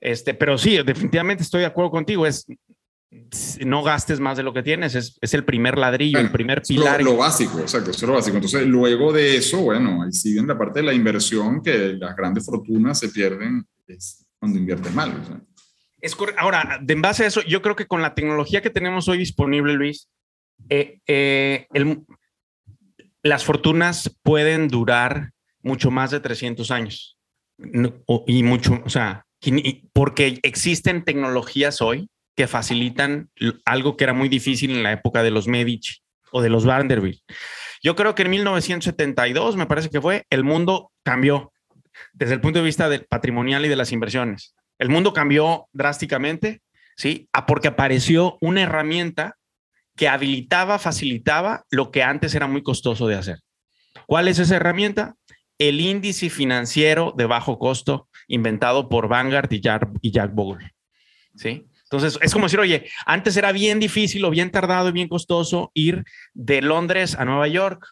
Este, 0.00 0.34
pero 0.34 0.58
sí, 0.58 0.78
definitivamente 0.82 1.42
estoy 1.42 1.60
de 1.60 1.66
acuerdo 1.66 1.90
contigo. 1.90 2.26
Es 2.26 2.46
no 3.64 3.82
gastes 3.82 4.20
más 4.20 4.36
de 4.36 4.44
lo 4.44 4.52
que 4.52 4.62
tienes, 4.62 4.94
es, 4.94 5.18
es 5.20 5.34
el 5.34 5.44
primer 5.44 5.76
ladrillo, 5.76 6.20
el 6.20 6.30
primer 6.30 6.62
pilar. 6.62 7.02
Lo, 7.02 7.16
básico, 7.16 7.58
exacto, 7.58 7.90
eso 7.90 8.04
es 8.04 8.08
lo 8.08 8.14
básico. 8.14 8.36
Entonces, 8.36 8.66
luego 8.66 9.12
de 9.12 9.36
eso, 9.36 9.62
bueno, 9.62 10.02
ahí 10.02 10.12
siguen 10.12 10.46
la 10.46 10.56
parte 10.56 10.78
de 10.78 10.86
la 10.86 10.94
inversión 10.94 11.60
que 11.60 11.94
las 11.94 12.14
grandes 12.16 12.46
fortunas 12.46 12.98
se 12.98 13.08
pierden 13.08 13.66
cuando 14.38 14.58
inviertes 14.58 14.94
mal. 14.94 15.12
Es 16.00 16.16
Ahora, 16.36 16.78
de 16.80 16.94
en 16.94 17.02
base 17.02 17.24
a 17.24 17.26
eso, 17.26 17.42
yo 17.42 17.62
creo 17.62 17.76
que 17.76 17.86
con 17.86 18.02
la 18.02 18.14
tecnología 18.14 18.62
que 18.62 18.70
tenemos 18.70 19.08
hoy 19.08 19.18
disponible, 19.18 19.74
Luis, 19.74 20.08
eh, 20.68 20.98
eh, 21.06 21.66
las 23.22 23.44
fortunas 23.44 24.16
pueden 24.22 24.68
durar 24.68 25.30
mucho 25.62 25.90
más 25.90 26.10
de 26.10 26.20
300 26.20 26.70
años. 26.70 27.16
y 28.26 28.42
mucho, 28.42 28.82
o 28.86 28.88
sea, 28.88 29.26
porque 29.92 30.38
existen 30.42 31.04
tecnologías 31.04 31.82
hoy 31.82 32.08
que 32.34 32.46
facilitan 32.46 33.30
algo 33.66 33.96
que 33.96 34.04
era 34.04 34.14
muy 34.14 34.30
difícil 34.30 34.70
en 34.70 34.82
la 34.82 34.92
época 34.92 35.22
de 35.22 35.30
los 35.30 35.46
Medici 35.46 35.96
o 36.32 36.40
de 36.40 36.48
los 36.48 36.64
Vanderbilt. 36.64 37.20
Yo 37.82 37.96
creo 37.96 38.14
que 38.14 38.22
en 38.22 38.30
1972, 38.30 39.56
me 39.56 39.66
parece 39.66 39.90
que 39.90 40.00
fue, 40.00 40.24
el 40.30 40.44
mundo 40.44 40.90
cambió 41.02 41.52
desde 42.12 42.34
el 42.34 42.40
punto 42.40 42.58
de 42.58 42.64
vista 42.64 42.88
del 42.88 43.04
patrimonial 43.04 43.64
y 43.64 43.68
de 43.68 43.76
las 43.76 43.92
inversiones. 43.92 44.54
El 44.80 44.88
mundo 44.88 45.12
cambió 45.12 45.68
drásticamente, 45.72 46.62
¿sí? 46.96 47.28
porque 47.46 47.68
apareció 47.68 48.38
una 48.40 48.62
herramienta 48.62 49.36
que 49.94 50.08
habilitaba, 50.08 50.78
facilitaba 50.78 51.64
lo 51.70 51.90
que 51.90 52.02
antes 52.02 52.34
era 52.34 52.46
muy 52.46 52.62
costoso 52.62 53.06
de 53.06 53.16
hacer. 53.16 53.40
¿Cuál 54.06 54.26
es 54.26 54.38
esa 54.38 54.56
herramienta? 54.56 55.14
El 55.58 55.80
índice 55.80 56.30
financiero 56.30 57.14
de 57.16 57.26
bajo 57.26 57.58
costo 57.58 58.08
inventado 58.26 58.88
por 58.88 59.06
Vanguard 59.06 59.52
y 59.52 59.60
Jack, 59.60 59.88
y 60.00 60.10
Jack 60.10 60.32
Bogle. 60.32 60.72
¿Sí? 61.36 61.66
Entonces, 61.82 62.18
es 62.22 62.32
como 62.32 62.46
decir, 62.46 62.60
oye, 62.60 62.88
antes 63.04 63.36
era 63.36 63.52
bien 63.52 63.80
difícil 63.80 64.24
o 64.24 64.30
bien 64.30 64.50
tardado 64.50 64.88
y 64.88 64.92
bien 64.92 65.08
costoso 65.08 65.70
ir 65.74 66.04
de 66.32 66.62
Londres 66.62 67.16
a 67.16 67.24
Nueva 67.26 67.48
York 67.48 67.86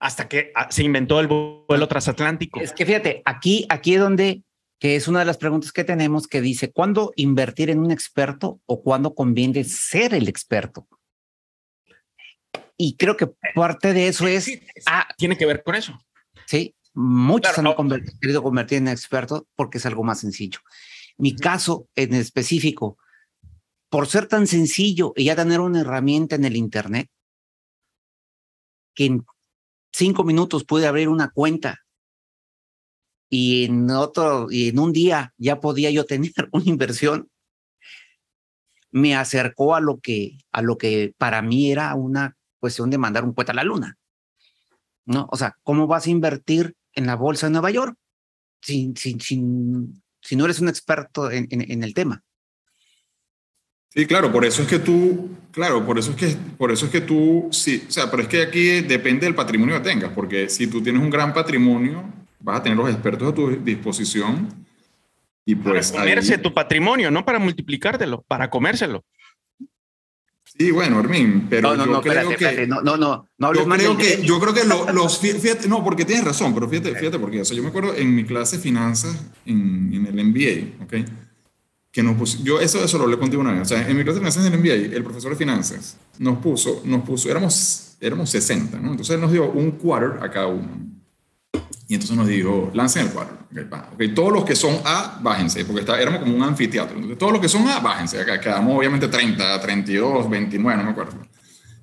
hasta 0.00 0.28
que 0.28 0.50
ah, 0.56 0.66
se 0.68 0.82
inventó 0.82 1.20
el 1.20 1.28
vuelo 1.28 1.86
transatlántico. 1.86 2.58
Es 2.60 2.72
que 2.72 2.84
fíjate, 2.84 3.22
aquí, 3.24 3.66
aquí 3.68 3.94
es 3.94 4.00
donde, 4.00 4.42
que 4.82 4.96
es 4.96 5.06
una 5.06 5.20
de 5.20 5.26
las 5.26 5.38
preguntas 5.38 5.70
que 5.70 5.84
tenemos 5.84 6.26
que 6.26 6.40
dice, 6.40 6.72
¿cuándo 6.72 7.12
invertir 7.14 7.70
en 7.70 7.78
un 7.78 7.92
experto 7.92 8.60
o 8.66 8.82
cuándo 8.82 9.14
conviene 9.14 9.62
ser 9.62 10.12
el 10.12 10.26
experto? 10.26 10.88
Y 12.76 12.96
creo 12.96 13.16
que 13.16 13.28
parte 13.54 13.92
de 13.92 14.08
eso 14.08 14.26
es... 14.26 14.50
Ah, 14.86 15.06
tiene 15.16 15.38
que 15.38 15.46
ver 15.46 15.62
con 15.62 15.76
eso. 15.76 15.96
Sí, 16.46 16.74
muchos 16.94 17.56
han 17.56 17.64
querido 18.20 18.42
convertir 18.42 18.78
en 18.78 18.88
experto 18.88 19.46
porque 19.54 19.78
es 19.78 19.86
algo 19.86 20.02
más 20.02 20.18
sencillo. 20.18 20.58
Mi 21.16 21.36
caso 21.36 21.86
en 21.94 22.14
específico, 22.14 22.98
por 23.88 24.08
ser 24.08 24.26
tan 24.26 24.48
sencillo 24.48 25.12
y 25.14 25.26
ya 25.26 25.36
tener 25.36 25.60
una 25.60 25.82
herramienta 25.82 26.34
en 26.34 26.44
el 26.44 26.56
Internet, 26.56 27.08
que 28.96 29.04
en 29.04 29.24
cinco 29.92 30.24
minutos 30.24 30.64
pude 30.64 30.88
abrir 30.88 31.08
una 31.08 31.30
cuenta 31.30 31.81
y 33.32 33.64
en 33.64 33.88
otro, 33.90 34.48
y 34.50 34.68
en 34.68 34.78
un 34.78 34.92
día 34.92 35.32
ya 35.38 35.58
podía 35.58 35.90
yo 35.90 36.04
tener 36.04 36.32
una 36.52 36.66
inversión, 36.66 37.30
me 38.90 39.16
acercó 39.16 39.74
a 39.74 39.80
lo 39.80 40.00
que, 40.00 40.36
a 40.52 40.60
lo 40.60 40.76
que 40.76 41.14
para 41.16 41.40
mí 41.40 41.72
era 41.72 41.94
una 41.94 42.36
cuestión 42.60 42.90
de 42.90 42.98
mandar 42.98 43.24
un 43.24 43.32
cuenta 43.32 43.52
a 43.52 43.56
la 43.56 43.64
luna. 43.64 43.96
¿No? 45.06 45.28
O 45.32 45.36
sea, 45.36 45.56
¿cómo 45.62 45.86
vas 45.86 46.06
a 46.06 46.10
invertir 46.10 46.76
en 46.92 47.06
la 47.06 47.16
bolsa 47.16 47.46
de 47.46 47.52
Nueva 47.52 47.70
York 47.70 47.96
sin, 48.60 48.94
sin, 48.96 49.18
sin 49.18 50.02
si 50.20 50.36
no 50.36 50.44
eres 50.44 50.60
un 50.60 50.68
experto 50.68 51.30
en, 51.30 51.82
el 51.82 51.94
tema. 51.94 52.22
Sí, 53.88 54.06
claro, 54.06 54.30
por 54.30 54.44
eso 54.44 54.62
es 54.62 54.68
que 54.68 54.78
tú, 54.78 55.30
claro, 55.50 55.84
por 55.84 55.98
eso 55.98 56.12
es 56.12 56.16
que, 56.16 56.36
por 56.56 56.70
eso 56.70 56.86
es 56.86 56.92
que 56.92 57.02
tú, 57.02 57.48
sí, 57.50 57.84
o 57.86 57.90
sea, 57.90 58.10
pero 58.10 58.22
es 58.22 58.28
que 58.28 58.42
aquí 58.42 58.80
depende 58.82 59.26
del 59.26 59.34
patrimonio 59.34 59.76
que 59.76 59.90
tengas, 59.90 60.12
porque 60.12 60.48
si 60.48 60.66
tú 60.66 60.82
tienes 60.82 61.02
un 61.02 61.10
gran 61.10 61.34
patrimonio, 61.34 62.04
vas 62.42 62.60
a 62.60 62.62
tener 62.62 62.78
los 62.78 62.90
expertos 62.90 63.32
a 63.32 63.34
tu 63.34 63.50
disposición 63.50 64.48
y 65.44 65.54
pues... 65.54 65.90
Para 65.90 66.04
comerse 66.04 66.38
tu 66.38 66.54
patrimonio, 66.54 67.10
no 67.10 67.24
para 67.24 67.38
multiplicártelo, 67.38 68.22
para 68.22 68.48
comérselo. 68.48 69.04
Sí, 70.44 70.70
bueno, 70.70 71.00
Hermín, 71.00 71.46
pero 71.48 71.74
no, 71.74 71.86
no, 71.86 71.92
yo 71.94 72.00
creo 72.02 72.36
que... 72.36 72.66
No, 72.66 72.82
no, 72.82 72.96
no, 72.96 73.26
no 73.38 73.54
yo, 73.54 73.66
creo 73.66 73.96
que, 73.96 74.22
yo 74.22 74.38
creo 74.38 74.54
que 74.54 74.64
los... 74.64 75.18
Fíjate, 75.18 75.66
no, 75.66 75.82
porque 75.82 76.04
tienes 76.04 76.24
razón, 76.24 76.52
pero 76.54 76.68
fíjate, 76.68 76.94
fíjate 76.94 77.18
porque, 77.18 77.40
o 77.40 77.44
sea, 77.44 77.56
yo 77.56 77.62
me 77.62 77.70
acuerdo 77.70 77.94
en 77.94 78.14
mi 78.14 78.24
clase 78.24 78.56
de 78.56 78.62
finanzas 78.62 79.16
en, 79.46 79.92
en 79.94 80.06
el 80.06 80.24
MBA, 80.24 80.84
¿ok? 80.84 81.08
Que 81.90 82.02
nos 82.02 82.16
puso, 82.16 82.42
yo 82.42 82.60
eso, 82.60 82.82
eso 82.82 82.98
lo 82.98 83.04
hablé 83.04 83.18
contigo 83.18 83.40
una 83.40 83.52
vez, 83.52 83.62
o 83.62 83.64
sea, 83.64 83.86
en 83.86 83.96
mi 83.96 84.02
clase 84.02 84.14
de 84.14 84.20
finanzas 84.20 84.46
en 84.46 84.52
el 84.52 84.58
MBA, 84.58 84.96
el 84.96 85.04
profesor 85.04 85.30
de 85.30 85.36
finanzas 85.36 85.98
nos 86.18 86.38
puso, 86.38 86.82
nos 86.84 87.02
puso, 87.02 87.30
éramos, 87.30 87.96
éramos 88.00 88.30
60, 88.30 88.78
¿no? 88.78 88.90
Entonces 88.90 89.14
él 89.14 89.20
nos 89.20 89.32
dio 89.32 89.50
un 89.50 89.72
quarter 89.72 90.22
a 90.22 90.30
cada 90.30 90.46
uno, 90.46 90.68
y 91.92 91.96
entonces 91.96 92.16
nos 92.16 92.26
dijo, 92.26 92.70
lancen 92.72 93.04
el 93.06 93.12
cuadro. 93.12 93.36
Okay, 93.92 94.14
Todos 94.14 94.32
los 94.32 94.46
que 94.46 94.56
son 94.56 94.80
A, 94.82 95.18
bájense, 95.20 95.62
porque 95.66 95.80
está, 95.80 96.00
éramos 96.00 96.20
como 96.20 96.34
un 96.34 96.42
anfiteatro. 96.42 96.94
Entonces, 96.94 97.18
todos 97.18 97.32
los 97.32 97.42
que 97.42 97.50
son 97.50 97.68
A, 97.68 97.80
bájense. 97.80 98.18
Acá 98.18 98.40
quedamos 98.40 98.78
obviamente 98.78 99.08
30, 99.08 99.60
32, 99.60 100.30
29, 100.30 100.78
no 100.78 100.84
me 100.84 100.90
acuerdo. 100.92 101.12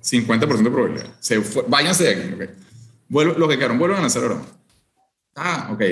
50% 0.02 0.62
de 0.64 0.70
probabilidad. 0.72 1.06
Se 1.20 1.40
váyanse 1.68 2.02
de 2.02 2.10
aquí. 2.10 2.34
Okay. 2.34 2.48
Vuelvo, 3.08 3.34
los 3.38 3.48
que 3.48 3.56
quedaron, 3.56 3.78
vuelven 3.78 3.98
a 3.98 4.00
lanzar 4.00 4.24
ahora. 4.24 4.42
Ah, 5.36 5.68
ok, 5.72 5.82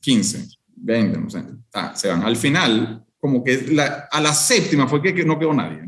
15, 0.00 0.48
20, 0.74 1.20
no 1.20 1.30
sé. 1.30 1.44
Ah, 1.72 1.92
se 1.94 2.08
van. 2.08 2.24
Al 2.24 2.36
final, 2.36 3.04
como 3.20 3.44
que 3.44 3.64
la, 3.70 4.08
a 4.10 4.20
la 4.20 4.34
séptima 4.34 4.88
fue 4.88 5.00
que, 5.00 5.24
no 5.24 5.38
quedó 5.38 5.54
nadie. 5.54 5.84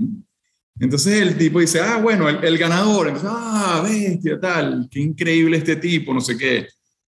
Entonces 0.78 1.20
el 1.20 1.36
tipo 1.36 1.58
dice, 1.58 1.80
ah, 1.80 1.96
bueno, 1.96 2.28
el, 2.28 2.44
el 2.44 2.56
ganador. 2.56 3.08
Entonces, 3.08 3.30
ah, 3.34 3.82
bestia, 3.82 4.38
tal, 4.38 4.86
qué 4.88 5.00
increíble 5.00 5.56
este 5.56 5.74
tipo, 5.74 6.14
no 6.14 6.20
sé 6.20 6.38
qué 6.38 6.68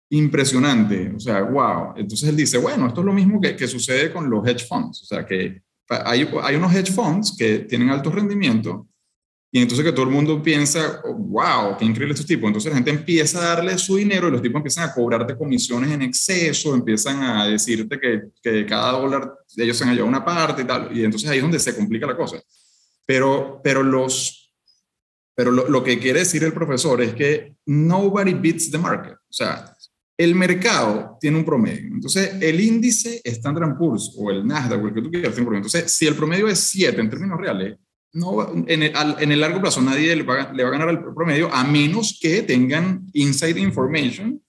impresionante, 0.09 1.11
o 1.15 1.19
sea, 1.19 1.41
wow. 1.41 1.93
Entonces 1.95 2.29
él 2.29 2.35
dice, 2.35 2.57
bueno, 2.57 2.87
esto 2.87 3.01
es 3.01 3.05
lo 3.05 3.13
mismo 3.13 3.41
que, 3.41 3.67
sucede 3.67 4.11
con 4.11 4.29
los 4.29 4.47
hedge 4.47 4.65
funds, 4.67 5.01
o 5.01 5.05
sea, 5.05 5.25
que 5.25 5.61
hay, 5.89 6.23
unos 6.55 6.73
hedge 6.73 6.91
funds 6.91 7.35
que 7.37 7.59
tienen 7.59 7.89
alto 7.89 8.09
rendimiento 8.09 8.87
y 9.55 9.61
entonces 9.61 9.85
que 9.85 9.91
todo 9.91 10.05
el 10.05 10.11
mundo 10.11 10.41
piensa, 10.41 10.99
wow, 11.05 11.77
qué 11.77 11.85
increíble 11.85 12.13
estos 12.13 12.25
tipos. 12.25 12.47
Entonces 12.47 12.71
la 12.71 12.77
gente 12.77 12.89
empieza 12.89 13.37
a 13.37 13.55
darle 13.55 13.77
su 13.77 13.97
dinero 13.97 14.27
y 14.27 14.31
los 14.31 14.41
tipos 14.41 14.57
empiezan 14.57 14.89
a 14.89 14.93
cobrarte 14.95 15.37
comisiones 15.37 15.91
en 15.91 16.01
exceso, 16.01 16.73
empiezan 16.73 17.21
a 17.21 17.45
decirte 17.45 17.99
que, 17.99 18.65
cada 18.65 18.93
dólar 18.93 19.31
ellos 19.55 19.77
se 19.77 19.83
han 19.83 19.91
llevado 19.91 20.09
una 20.09 20.25
parte 20.25 20.63
y 20.63 20.65
tal. 20.65 20.97
Y 20.97 21.03
entonces 21.03 21.29
ahí 21.29 21.37
es 21.37 21.43
donde 21.43 21.59
se 21.59 21.75
complica 21.75 22.07
la 22.07 22.17
cosa. 22.17 22.41
Pero, 23.05 23.61
pero 23.63 23.83
los... 23.83 24.51
Pero 25.35 25.51
lo, 25.51 25.67
lo 25.67 25.83
que 25.83 25.99
quiere 25.99 26.19
decir 26.19 26.43
el 26.43 26.53
profesor 26.53 27.01
es 27.01 27.13
que 27.13 27.55
nobody 27.67 28.33
beats 28.33 28.71
the 28.71 28.77
market. 28.79 29.13
O 29.13 29.33
sea, 29.33 29.72
el 30.17 30.35
mercado 30.35 31.17
tiene 31.19 31.37
un 31.37 31.45
promedio. 31.45 31.87
Entonces, 31.87 32.35
el 32.39 32.59
índice 32.59 33.21
Standard 33.23 33.77
Poor's 33.77 34.13
o 34.17 34.29
el 34.29 34.45
Nasdaq 34.45 34.83
o 34.83 34.87
el 34.87 34.93
que 34.93 35.01
tú 35.01 35.09
quieras 35.09 35.33
tiene 35.33 35.41
un 35.41 35.47
promedio. 35.47 35.67
Entonces, 35.67 35.91
si 35.91 36.05
el 36.05 36.15
promedio 36.15 36.47
es 36.47 36.59
7 36.59 36.99
en 37.01 37.09
términos 37.09 37.39
reales, 37.39 37.77
no, 38.13 38.47
en, 38.67 38.83
el, 38.83 38.93
en 39.19 39.31
el 39.31 39.39
largo 39.39 39.59
plazo 39.59 39.81
nadie 39.81 40.15
le 40.15 40.21
va, 40.21 40.53
le 40.53 40.63
va, 40.63 40.69
a 40.69 40.73
ganar 40.73 40.89
el 40.89 41.03
promedio 41.03 41.51
a 41.51 41.63
menos 41.63 42.19
que 42.21 42.43
tengan 42.43 43.07
inside 43.13 43.59
information 43.59 44.39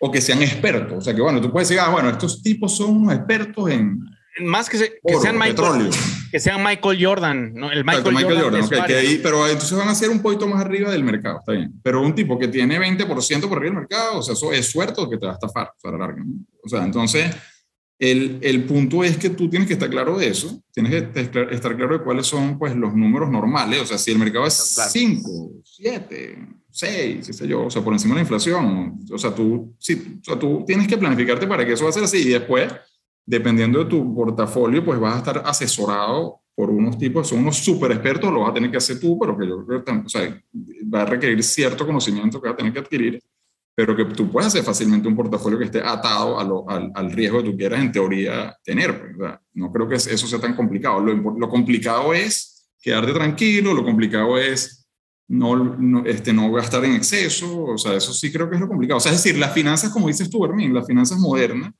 o 0.00 0.10
que 0.10 0.22
sean 0.22 0.42
expertos. 0.42 0.96
O 0.96 1.00
sea, 1.02 1.14
que 1.14 1.20
bueno, 1.20 1.42
tú 1.42 1.52
puedes 1.52 1.68
decir, 1.68 1.80
ah, 1.80 1.90
bueno, 1.90 2.08
estos 2.08 2.42
tipos 2.42 2.74
son 2.74 3.10
expertos 3.10 3.70
en, 3.70 4.00
más 4.38 4.70
que, 4.70 4.78
sean 4.78 5.38
Michael, 5.38 5.90
que 6.30 6.40
sean 6.40 6.62
Michael 6.62 7.04
Jordan, 7.04 7.52
¿no? 7.54 7.70
El 7.70 7.84
Michael, 7.84 8.40
Jordan. 8.40 8.68
pero 9.22 9.46
entonces 9.46 9.76
van 9.76 9.88
a 9.88 9.94
ser 9.94 10.10
un 10.10 10.22
poquito 10.22 10.46
más 10.46 10.60
arriba 10.60 10.90
del 10.90 11.04
mercado, 11.04 11.38
está 11.40 11.52
bien. 11.52 11.72
Pero 11.82 12.00
un 12.02 12.14
tipo 12.14 12.38
que 12.38 12.48
tiene 12.48 12.78
20% 12.78 13.48
por 13.48 13.58
arriba 13.58 13.74
del 13.74 13.80
mercado, 13.80 14.18
o 14.18 14.22
sea, 14.22 14.34
eso 14.34 14.52
es 14.52 14.66
suerte 14.66 15.02
que 15.10 15.18
te 15.18 15.26
va 15.26 15.32
a 15.32 15.34
estafar, 15.34 15.72
para 15.82 15.98
larga. 15.98 16.22
O 16.62 16.68
sea, 16.68 16.84
entonces, 16.84 17.34
el, 17.98 18.38
el, 18.40 18.64
punto 18.64 19.04
es 19.04 19.18
que 19.18 19.30
tú 19.30 19.50
tienes 19.50 19.66
que 19.66 19.74
estar 19.74 19.90
claro 19.90 20.16
de 20.18 20.28
eso, 20.28 20.62
tienes 20.72 20.92
que 20.92 21.20
estar 21.20 21.76
claro 21.76 21.98
de 21.98 22.04
cuáles 22.04 22.26
son 22.26 22.58
pues, 22.58 22.74
los 22.74 22.94
números 22.94 23.30
normales, 23.30 23.80
o 23.80 23.86
sea, 23.86 23.98
si 23.98 24.10
el 24.10 24.18
mercado 24.18 24.46
es 24.46 24.54
5, 24.54 25.50
7, 25.62 26.38
6, 26.70 27.26
qué 27.26 27.32
sé 27.32 27.48
yo, 27.48 27.66
o 27.66 27.70
sea, 27.70 27.82
por 27.82 27.92
encima 27.92 28.14
de 28.14 28.20
la 28.20 28.22
inflación, 28.22 29.00
o 29.10 29.18
sea, 29.18 29.34
tú, 29.34 29.74
sí, 29.78 30.18
o 30.20 30.24
sea, 30.24 30.38
tú 30.38 30.64
tienes 30.66 30.86
que 30.86 30.96
planificarte 30.96 31.46
para 31.46 31.66
que 31.66 31.72
eso 31.72 31.84
va 31.84 31.90
a 31.90 31.92
ser 31.92 32.04
así 32.04 32.18
y 32.18 32.28
después 32.28 32.72
dependiendo 33.24 33.78
de 33.78 33.90
tu 33.90 34.14
portafolio, 34.14 34.84
pues 34.84 34.98
vas 34.98 35.14
a 35.14 35.18
estar 35.18 35.42
asesorado 35.44 36.40
por 36.54 36.70
unos 36.70 36.98
tipos, 36.98 37.28
son 37.28 37.40
unos 37.40 37.56
súper 37.56 37.92
expertos, 37.92 38.32
lo 38.32 38.40
vas 38.40 38.50
a 38.50 38.54
tener 38.54 38.70
que 38.70 38.76
hacer 38.76 39.00
tú, 39.00 39.18
pero 39.18 39.36
que 39.36 39.48
yo 39.48 39.64
creo 39.64 39.84
que 39.84 39.92
o 39.92 40.08
sea, 40.08 40.42
va 40.92 41.02
a 41.02 41.06
requerir 41.06 41.42
cierto 41.42 41.86
conocimiento 41.86 42.40
que 42.40 42.48
vas 42.48 42.54
a 42.54 42.56
tener 42.58 42.72
que 42.72 42.80
adquirir, 42.80 43.22
pero 43.74 43.96
que 43.96 44.04
tú 44.04 44.30
puedes 44.30 44.48
hacer 44.48 44.62
fácilmente 44.62 45.08
un 45.08 45.16
portafolio 45.16 45.58
que 45.58 45.64
esté 45.64 45.80
atado 45.80 46.38
a 46.38 46.44
lo, 46.44 46.68
al, 46.68 46.92
al, 46.94 47.12
riesgo 47.12 47.42
que 47.42 47.50
tú 47.50 47.56
quieras 47.56 47.80
en 47.80 47.92
teoría 47.92 48.54
tener. 48.62 49.16
Pues, 49.16 49.32
no 49.54 49.72
creo 49.72 49.88
que 49.88 49.94
eso 49.94 50.26
sea 50.26 50.38
tan 50.38 50.54
complicado. 50.54 51.00
Lo, 51.00 51.14
lo 51.14 51.48
complicado 51.48 52.12
es 52.12 52.68
quedarte 52.78 53.12
tranquilo, 53.12 53.72
lo 53.72 53.84
complicado 53.84 54.36
es 54.36 54.80
no, 55.28 56.04
este, 56.04 56.32
no 56.32 56.50
gastar 56.50 56.84
en 56.84 56.96
exceso, 56.96 57.64
o 57.64 57.78
sea, 57.78 57.94
eso 57.94 58.12
sí 58.12 58.32
creo 58.32 58.50
que 58.50 58.56
es 58.56 58.60
lo 58.60 58.68
complicado. 58.68 58.98
O 58.98 59.00
sea, 59.00 59.12
es 59.12 59.22
decir, 59.22 59.38
las 59.38 59.54
finanzas, 59.54 59.92
como 59.92 60.08
dices 60.08 60.28
tú, 60.28 60.44
Hermín, 60.44 60.74
las 60.74 60.86
finanzas 60.86 61.18
modernas 61.18 61.72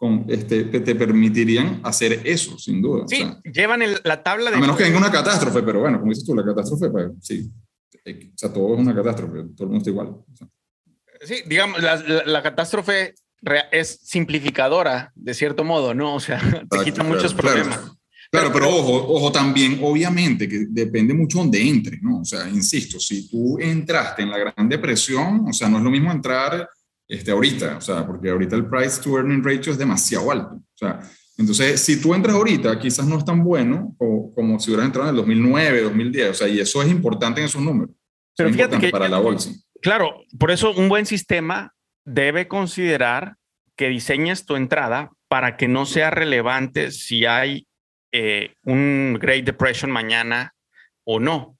con, 0.00 0.24
este, 0.28 0.64
te 0.64 0.94
permitirían 0.94 1.80
hacer 1.82 2.22
eso, 2.24 2.58
sin 2.58 2.80
duda. 2.80 3.04
Sí, 3.06 3.22
llevan 3.52 3.82
la 4.02 4.22
tabla 4.22 4.50
de... 4.50 4.56
A 4.56 4.60
menos 4.60 4.74
que 4.74 4.84
venga 4.84 4.96
una 4.96 5.12
catástrofe, 5.12 5.62
pero 5.62 5.80
bueno, 5.80 5.98
como 5.98 6.10
dices 6.10 6.24
tú, 6.24 6.34
la 6.34 6.42
catástrofe, 6.42 6.88
pues 6.88 7.10
sí, 7.20 7.52
o 8.06 8.38
sea, 8.38 8.50
todo 8.50 8.72
es 8.72 8.80
una 8.80 8.94
catástrofe, 8.94 9.32
todo 9.54 9.64
el 9.64 9.68
mundo 9.68 9.76
está 9.76 9.90
igual. 9.90 10.16
Sí, 11.20 11.42
digamos, 11.44 11.82
la, 11.82 12.02
la, 12.24 12.42
catástrofe 12.42 13.14
es 13.72 14.00
simplificadora, 14.02 15.12
de 15.14 15.34
cierto 15.34 15.64
modo, 15.64 15.92
¿no? 15.92 16.14
O 16.14 16.20
sea, 16.20 16.40
te 16.70 16.82
quita 16.82 17.02
muchos 17.02 17.34
problemas. 17.34 17.78
Claro, 18.30 18.50
pero, 18.54 18.70
ojo, 18.70 19.06
ojo 19.06 19.30
también, 19.30 19.80
obviamente, 19.82 20.48
que 20.48 20.64
depende 20.70 21.12
mucho 21.12 21.40
donde 21.40 21.60
entres, 21.60 22.00
¿no? 22.00 22.20
O 22.20 22.24
sea, 22.24 22.48
insisto, 22.48 22.98
si 22.98 23.28
tú 23.28 23.58
entraste 23.60 24.22
en 24.22 24.30
la 24.30 24.38
Gran 24.38 24.66
Depresión, 24.66 25.44
o 25.46 25.52
sea, 25.52 25.68
no 25.68 25.76
es 25.76 25.84
lo 25.84 25.90
mismo 25.90 26.10
entrar 26.10 26.66
este, 27.10 27.32
ahorita, 27.32 27.78
o 27.78 27.80
sea, 27.80 28.06
porque 28.06 28.30
ahorita 28.30 28.54
el 28.54 28.66
price 28.66 29.02
to 29.02 29.16
earning 29.16 29.42
ratio 29.42 29.72
es 29.72 29.78
demasiado 29.78 30.30
alto. 30.30 30.54
O 30.54 30.76
sea, 30.76 31.00
entonces, 31.36 31.80
si 31.80 32.00
tú 32.00 32.14
entras 32.14 32.36
ahorita, 32.36 32.78
quizás 32.78 33.04
no 33.04 33.18
es 33.18 33.24
tan 33.24 33.42
bueno 33.42 33.96
como 33.98 34.60
si 34.60 34.70
hubieras 34.70 34.86
entrado 34.86 35.08
en 35.08 35.16
el 35.16 35.22
2009, 35.22 35.82
2010, 35.82 36.30
o 36.30 36.34
sea, 36.34 36.46
y 36.46 36.60
eso 36.60 36.80
es 36.82 36.88
importante 36.88 37.40
en 37.40 37.46
esos 37.46 37.60
números. 37.60 37.96
Pero 38.36 38.52
fíjate 38.52 38.78
que... 38.78 38.90
Para 38.90 39.08
la 39.08 39.18
bolsa. 39.18 39.50
Claro, 39.82 40.22
por 40.38 40.52
eso 40.52 40.72
un 40.72 40.88
buen 40.88 41.04
sistema 41.04 41.74
debe 42.04 42.46
considerar 42.46 43.34
que 43.74 43.88
diseñes 43.88 44.44
tu 44.44 44.54
entrada 44.54 45.10
para 45.26 45.56
que 45.56 45.66
no 45.66 45.86
sea 45.86 46.10
relevante 46.10 46.92
si 46.92 47.26
hay 47.26 47.66
eh, 48.12 48.54
un 48.64 49.18
Great 49.20 49.44
Depression 49.44 49.90
mañana 49.90 50.54
o 51.02 51.18
no, 51.18 51.58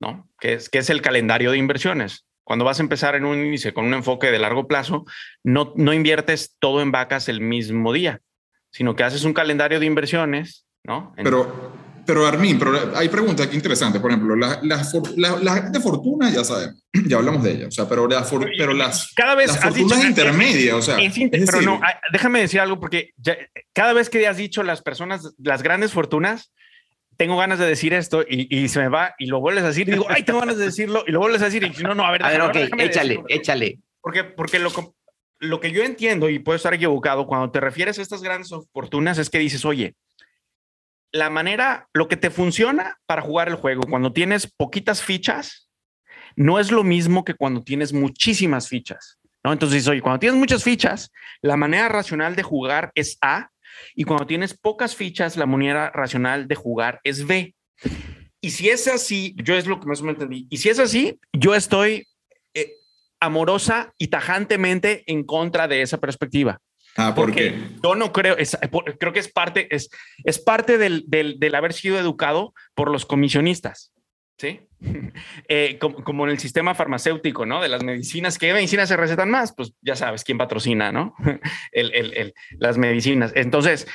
¿no? 0.00 0.30
Que 0.38 0.52
es, 0.52 0.68
que 0.68 0.78
es 0.78 0.90
el 0.90 1.02
calendario 1.02 1.50
de 1.50 1.58
inversiones. 1.58 2.27
Cuando 2.48 2.64
vas 2.64 2.80
a 2.80 2.82
empezar 2.82 3.14
en 3.14 3.26
un 3.26 3.44
índice 3.44 3.74
con 3.74 3.84
un 3.84 3.92
enfoque 3.92 4.30
de 4.30 4.38
largo 4.38 4.66
plazo, 4.66 5.04
no, 5.44 5.74
no 5.76 5.92
inviertes 5.92 6.56
todo 6.58 6.80
en 6.80 6.90
vacas 6.90 7.28
el 7.28 7.42
mismo 7.42 7.92
día, 7.92 8.22
sino 8.70 8.96
que 8.96 9.04
haces 9.04 9.24
un 9.24 9.34
calendario 9.34 9.78
de 9.78 9.84
inversiones, 9.84 10.64
¿no? 10.82 11.12
Pero, 11.22 11.74
pero 12.06 12.26
Armin, 12.26 12.58
pero 12.58 12.96
hay 12.96 13.10
preguntas 13.10 13.48
aquí 13.48 13.56
interesantes. 13.56 14.00
Por 14.00 14.10
ejemplo, 14.10 14.34
las 14.34 14.62
la, 14.62 15.60
de 15.60 15.78
fortuna, 15.78 16.30
ya 16.30 16.42
sabemos, 16.42 16.82
ya 17.06 17.18
hablamos 17.18 17.42
de 17.42 17.50
ellas, 17.50 17.68
o 17.68 17.70
sea, 17.70 17.86
pero, 17.86 18.08
pero 18.56 18.72
las, 18.72 19.12
cada 19.14 19.34
vez 19.34 19.48
las 19.48 19.60
fortunas 19.60 20.02
intermedias, 20.02 20.74
o 20.74 20.80
sea. 20.80 20.96
pero 21.30 21.60
no, 21.60 21.78
déjame 22.10 22.40
decir 22.40 22.60
algo, 22.60 22.80
porque 22.80 23.10
cada 23.74 23.92
vez 23.92 24.08
que 24.08 24.26
has 24.26 24.38
dicho 24.38 24.62
las 24.62 24.80
personas, 24.80 25.34
las 25.36 25.62
grandes 25.62 25.92
fortunas, 25.92 26.50
tengo 27.18 27.36
ganas 27.36 27.58
de 27.58 27.66
decir 27.66 27.92
esto 27.92 28.24
y, 28.26 28.68
se 28.68 28.78
me 28.78 28.88
va 28.88 29.14
y 29.18 29.26
lo 29.26 29.40
vuelves 29.40 29.64
a 29.64 29.68
decir 29.68 29.88
y 29.88 29.92
digo, 29.92 30.06
ay, 30.08 30.22
tengo 30.22 30.38
ganas 30.38 30.56
de 30.56 30.66
decirlo 30.66 31.02
y 31.04 31.10
lo 31.10 31.18
vuelves 31.18 31.42
a 31.42 31.46
decir 31.46 31.64
y 31.64 31.82
no, 31.82 31.92
no, 31.94 32.04
a 32.04 32.12
ver, 32.12 32.22
a 32.22 32.28
ver, 32.28 32.40
ok, 32.40 32.56
échale, 32.78 33.20
échale. 33.28 33.80
Porque, 34.00 34.22
porque 34.22 34.60
lo, 34.60 34.70
lo 35.40 35.58
que 35.58 35.72
yo 35.72 35.82
entiendo 35.82 36.30
y 36.30 36.38
puedo 36.38 36.54
estar 36.54 36.72
equivocado 36.72 37.26
cuando 37.26 37.50
te 37.50 37.58
refieres 37.58 37.98
a 37.98 38.02
estas 38.02 38.22
grandes 38.22 38.50
fortunas 38.72 39.18
es 39.18 39.30
que 39.30 39.40
dices, 39.40 39.64
oye, 39.64 39.96
la 41.10 41.28
manera, 41.28 41.88
lo 41.92 42.06
que 42.06 42.16
te 42.16 42.30
funciona 42.30 42.98
para 43.06 43.20
jugar 43.20 43.48
el 43.48 43.56
juego 43.56 43.82
cuando 43.90 44.12
tienes 44.12 44.46
poquitas 44.46 45.02
fichas, 45.02 45.68
no 46.36 46.60
es 46.60 46.70
lo 46.70 46.84
mismo 46.84 47.24
que 47.24 47.34
cuando 47.34 47.64
tienes 47.64 47.92
muchísimas 47.92 48.68
fichas. 48.68 49.18
¿no? 49.42 49.52
Entonces, 49.52 49.88
oye, 49.88 50.02
cuando 50.02 50.20
tienes 50.20 50.38
muchas 50.38 50.62
fichas, 50.62 51.10
la 51.42 51.56
manera 51.56 51.88
racional 51.88 52.36
de 52.36 52.44
jugar 52.44 52.92
es 52.94 53.18
A, 53.22 53.50
y 53.94 54.04
cuando 54.04 54.26
tienes 54.26 54.56
pocas 54.56 54.96
fichas, 54.96 55.36
la 55.36 55.46
manera 55.46 55.90
racional 55.90 56.48
de 56.48 56.54
jugar 56.54 57.00
es 57.04 57.26
B. 57.26 57.54
Y 58.40 58.50
si 58.50 58.68
es 58.68 58.86
así, 58.88 59.34
yo 59.42 59.56
es 59.56 59.66
lo 59.66 59.80
que 59.80 59.86
más 59.86 60.00
menos 60.00 60.16
entendí, 60.16 60.46
y 60.50 60.58
si 60.58 60.68
es 60.68 60.78
así, 60.78 61.18
yo 61.32 61.54
estoy 61.54 62.06
eh, 62.54 62.72
amorosa 63.20 63.92
y 63.98 64.08
tajantemente 64.08 65.02
en 65.06 65.24
contra 65.24 65.66
de 65.66 65.82
esa 65.82 65.98
perspectiva. 65.98 66.60
Ah, 66.96 67.14
¿por 67.14 67.26
Porque 67.26 67.52
qué? 67.52 67.76
Yo 67.82 67.94
no 67.94 68.12
creo, 68.12 68.36
creo 68.98 69.12
que 69.12 69.20
es 69.20 69.30
parte, 69.30 69.72
es, 69.74 69.88
es 70.24 70.38
parte 70.38 70.78
del, 70.78 71.04
del, 71.06 71.54
haber 71.54 71.72
sido 71.72 71.98
educado 71.98 72.54
por 72.74 72.90
los 72.90 73.06
comisionistas, 73.06 73.92
¿sí? 74.38 74.60
Eh, 75.48 75.78
como, 75.78 76.24
en 76.24 76.30
el 76.30 76.38
sistema 76.38 76.74
farmacéutico, 76.74 77.44
¿no? 77.44 77.60
De 77.60 77.68
las 77.68 77.82
medicinas, 77.82 78.38
¿qué 78.38 78.52
medicinas 78.52 78.88
se 78.88 78.96
recetan 78.96 79.30
más? 79.30 79.52
Pues 79.54 79.72
ya 79.82 79.96
sabes 79.96 80.22
quién 80.24 80.38
patrocina, 80.38 80.92
¿no? 80.92 81.14
el, 81.72 81.92
el, 81.94 82.34
las 82.58 82.78
medicinas. 82.78 83.32
Entonces, 83.34 83.88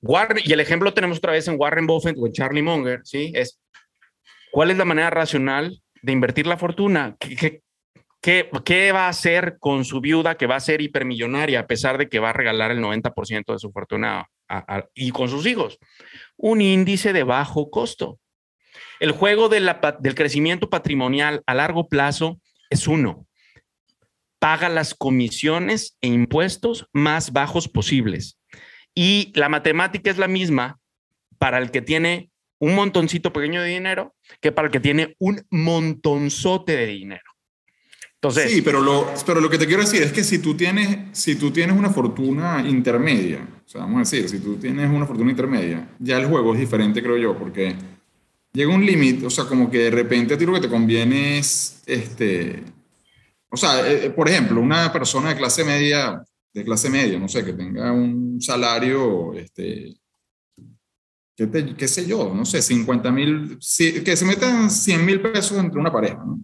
Warren, 0.00 0.42
y 0.44 0.52
el 0.52 0.60
ejemplo 0.60 0.94
tenemos 0.94 1.18
otra 1.18 1.32
vez 1.32 1.48
en 1.48 1.56
Warren 1.58 1.86
Buffett 1.86 2.16
o 2.18 2.26
en 2.26 2.32
Charlie 2.32 2.62
Munger, 2.62 3.00
¿sí? 3.04 3.32
Es, 3.34 3.60
¿cuál 4.52 4.70
es 4.70 4.76
la 4.76 4.84
manera 4.84 5.10
racional 5.10 5.82
de 6.02 6.12
invertir 6.12 6.46
la 6.46 6.56
fortuna? 6.56 7.16
¿Qué, 7.18 7.62
qué, 8.20 8.50
¿Qué, 8.64 8.92
va 8.92 9.06
a 9.06 9.08
hacer 9.08 9.56
con 9.58 9.84
su 9.84 10.00
viuda 10.00 10.36
que 10.36 10.46
va 10.46 10.56
a 10.56 10.60
ser 10.60 10.80
hipermillonaria 10.80 11.60
a 11.60 11.66
pesar 11.66 11.98
de 11.98 12.08
que 12.08 12.20
va 12.20 12.30
a 12.30 12.34
regalar 12.34 12.70
el 12.70 12.80
90% 12.80 13.52
de 13.52 13.58
su 13.58 13.72
fortuna 13.72 14.28
y 14.94 15.10
con 15.10 15.28
sus 15.28 15.46
hijos? 15.46 15.78
Un 16.36 16.60
índice 16.60 17.12
de 17.12 17.24
bajo 17.24 17.70
costo. 17.70 18.20
El 19.02 19.10
juego 19.10 19.48
del 19.48 20.14
crecimiento 20.14 20.70
patrimonial 20.70 21.42
a 21.46 21.54
largo 21.54 21.88
plazo 21.88 22.40
es 22.70 22.86
uno. 22.86 23.26
Paga 24.38 24.68
las 24.68 24.94
comisiones 24.94 25.96
e 26.00 26.06
impuestos 26.06 26.86
más 26.92 27.32
bajos 27.32 27.66
posibles. 27.66 28.38
Y 28.94 29.32
la 29.34 29.48
matemática 29.48 30.08
es 30.08 30.18
la 30.18 30.28
misma 30.28 30.78
para 31.38 31.58
el 31.58 31.72
que 31.72 31.82
tiene 31.82 32.30
un 32.60 32.76
montoncito 32.76 33.32
pequeño 33.32 33.60
de 33.60 33.70
dinero 33.70 34.14
que 34.40 34.52
para 34.52 34.66
el 34.68 34.72
que 34.72 34.78
tiene 34.78 35.16
un 35.18 35.44
montonzote 35.50 36.76
de 36.76 36.86
dinero 36.86 37.32
sí, 38.30 38.62
pero 38.62 38.80
lo, 38.80 39.12
pero 39.26 39.40
lo 39.40 39.50
que 39.50 39.58
te 39.58 39.66
quiero 39.66 39.82
decir 39.82 40.02
es 40.02 40.12
que 40.12 40.22
si 40.22 40.38
tú, 40.38 40.54
tienes, 40.54 40.98
si 41.12 41.34
tú 41.34 41.50
tienes 41.50 41.76
una 41.76 41.90
fortuna 41.90 42.64
intermedia, 42.66 43.46
o 43.64 43.68
sea, 43.68 43.80
vamos 43.82 43.96
a 43.96 43.98
decir, 44.00 44.28
si 44.28 44.38
tú 44.38 44.56
tienes 44.56 44.88
una 44.88 45.06
fortuna 45.06 45.30
intermedia, 45.30 45.88
ya 45.98 46.18
el 46.18 46.26
juego 46.26 46.54
es 46.54 46.60
diferente, 46.60 47.02
creo 47.02 47.16
yo, 47.16 47.36
porque 47.36 47.74
llega 48.52 48.74
un 48.74 48.84
límite, 48.84 49.26
o 49.26 49.30
sea, 49.30 49.44
como 49.44 49.70
que 49.70 49.78
de 49.78 49.90
repente 49.90 50.34
a 50.34 50.38
ti 50.38 50.44
lo 50.44 50.52
que 50.52 50.60
te 50.60 50.68
conviene 50.68 51.38
es, 51.38 51.82
este, 51.86 52.62
o 53.50 53.56
sea, 53.56 53.88
eh, 53.88 54.06
eh, 54.06 54.10
por 54.10 54.28
ejemplo, 54.28 54.60
una 54.60 54.92
persona 54.92 55.30
de 55.30 55.36
clase 55.36 55.64
media, 55.64 56.22
de 56.52 56.64
clase 56.64 56.90
media, 56.90 57.18
no 57.18 57.28
sé, 57.28 57.44
que 57.44 57.54
tenga 57.54 57.92
un 57.92 58.40
salario, 58.40 59.32
este, 59.34 59.94
qué, 61.36 61.74
qué 61.76 61.88
sé 61.88 62.06
yo, 62.06 62.32
no 62.34 62.44
sé, 62.44 62.60
50 62.60 63.10
mil, 63.10 63.58
que 63.58 64.16
se 64.16 64.24
metan 64.24 64.70
100 64.70 65.04
mil 65.04 65.20
pesos 65.20 65.58
entre 65.58 65.80
una 65.80 65.92
pareja, 65.92 66.22
¿no? 66.24 66.40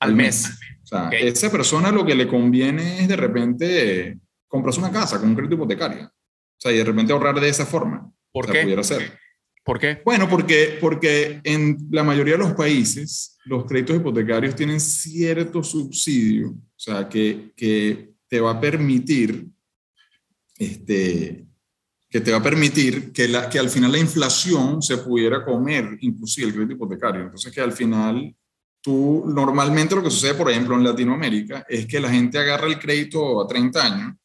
Al 0.00 0.16
mes. 0.16 0.50
O 0.82 0.86
sea, 0.86 1.10
esa 1.10 1.50
persona 1.50 1.92
lo 1.92 2.04
que 2.04 2.16
le 2.16 2.26
conviene 2.26 3.02
es 3.02 3.08
de 3.08 3.16
repente 3.16 4.18
comprarse 4.48 4.80
una 4.80 4.90
casa 4.90 5.20
con 5.20 5.28
un 5.28 5.36
crédito 5.36 5.54
hipotecario. 5.54 6.06
O 6.06 6.58
sea, 6.58 6.72
y 6.72 6.78
de 6.78 6.84
repente 6.84 7.12
ahorrar 7.12 7.40
de 7.40 7.48
esa 7.48 7.64
forma. 7.64 8.12
¿Por 8.32 8.50
qué? 8.50 8.62
Pudiera 8.62 8.82
ser. 8.82 9.16
¿Por 9.64 9.78
qué? 9.78 10.02
Bueno, 10.04 10.28
porque, 10.28 10.78
porque 10.80 11.40
en 11.44 11.78
la 11.90 12.02
mayoría 12.02 12.34
de 12.34 12.40
los 12.40 12.52
países 12.52 13.38
los 13.44 13.64
créditos 13.64 13.96
hipotecarios 13.96 14.56
tienen 14.56 14.80
cierto 14.80 15.62
subsidio, 15.62 16.48
o 16.50 16.78
sea, 16.78 17.08
que, 17.08 17.52
que 17.56 18.14
te 18.28 18.40
va 18.40 18.52
a 18.52 18.60
permitir, 18.60 19.46
este, 20.58 21.46
que 22.10 22.20
te 22.20 22.30
va 22.32 22.38
a 22.38 22.42
permitir 22.42 23.12
que, 23.12 23.28
la, 23.28 23.48
que 23.48 23.58
al 23.58 23.70
final 23.70 23.92
la 23.92 23.98
inflación 23.98 24.82
se 24.82 24.98
pudiera 24.98 25.44
comer 25.44 25.96
inclusive 26.00 26.48
el 26.48 26.54
crédito 26.54 26.74
hipotecario. 26.74 27.22
Entonces, 27.22 27.52
que 27.52 27.60
al 27.60 27.72
final 27.72 28.34
tú 28.80 29.24
normalmente 29.26 29.94
lo 29.94 30.02
que 30.02 30.10
sucede, 30.10 30.34
por 30.34 30.50
ejemplo, 30.50 30.74
en 30.74 30.84
Latinoamérica, 30.84 31.64
es 31.68 31.86
que 31.86 32.00
la 32.00 32.10
gente 32.10 32.38
agarra 32.38 32.66
el 32.66 32.80
crédito 32.80 33.40
a 33.40 33.46
30 33.46 33.84
años 33.84 34.16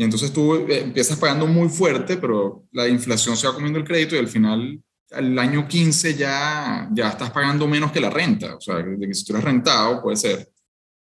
y 0.00 0.04
entonces 0.04 0.32
tú 0.32 0.54
eh, 0.54 0.80
empiezas 0.80 1.18
pagando 1.18 1.46
muy 1.46 1.68
fuerte, 1.68 2.16
pero 2.16 2.64
la 2.72 2.88
inflación 2.88 3.36
se 3.36 3.46
va 3.46 3.52
comiendo 3.52 3.78
el 3.78 3.84
crédito 3.84 4.16
y 4.16 4.18
al 4.18 4.28
final, 4.28 4.82
al 5.10 5.38
año 5.38 5.68
15 5.68 6.14
ya, 6.14 6.88
ya 6.90 7.10
estás 7.10 7.30
pagando 7.30 7.68
menos 7.68 7.92
que 7.92 8.00
la 8.00 8.08
renta. 8.08 8.56
O 8.56 8.60
sea, 8.62 8.76
de 8.76 9.06
que 9.06 9.12
si 9.12 9.26
tú 9.26 9.34
eres 9.34 9.44
rentado, 9.44 10.00
puede 10.00 10.16
ser. 10.16 10.50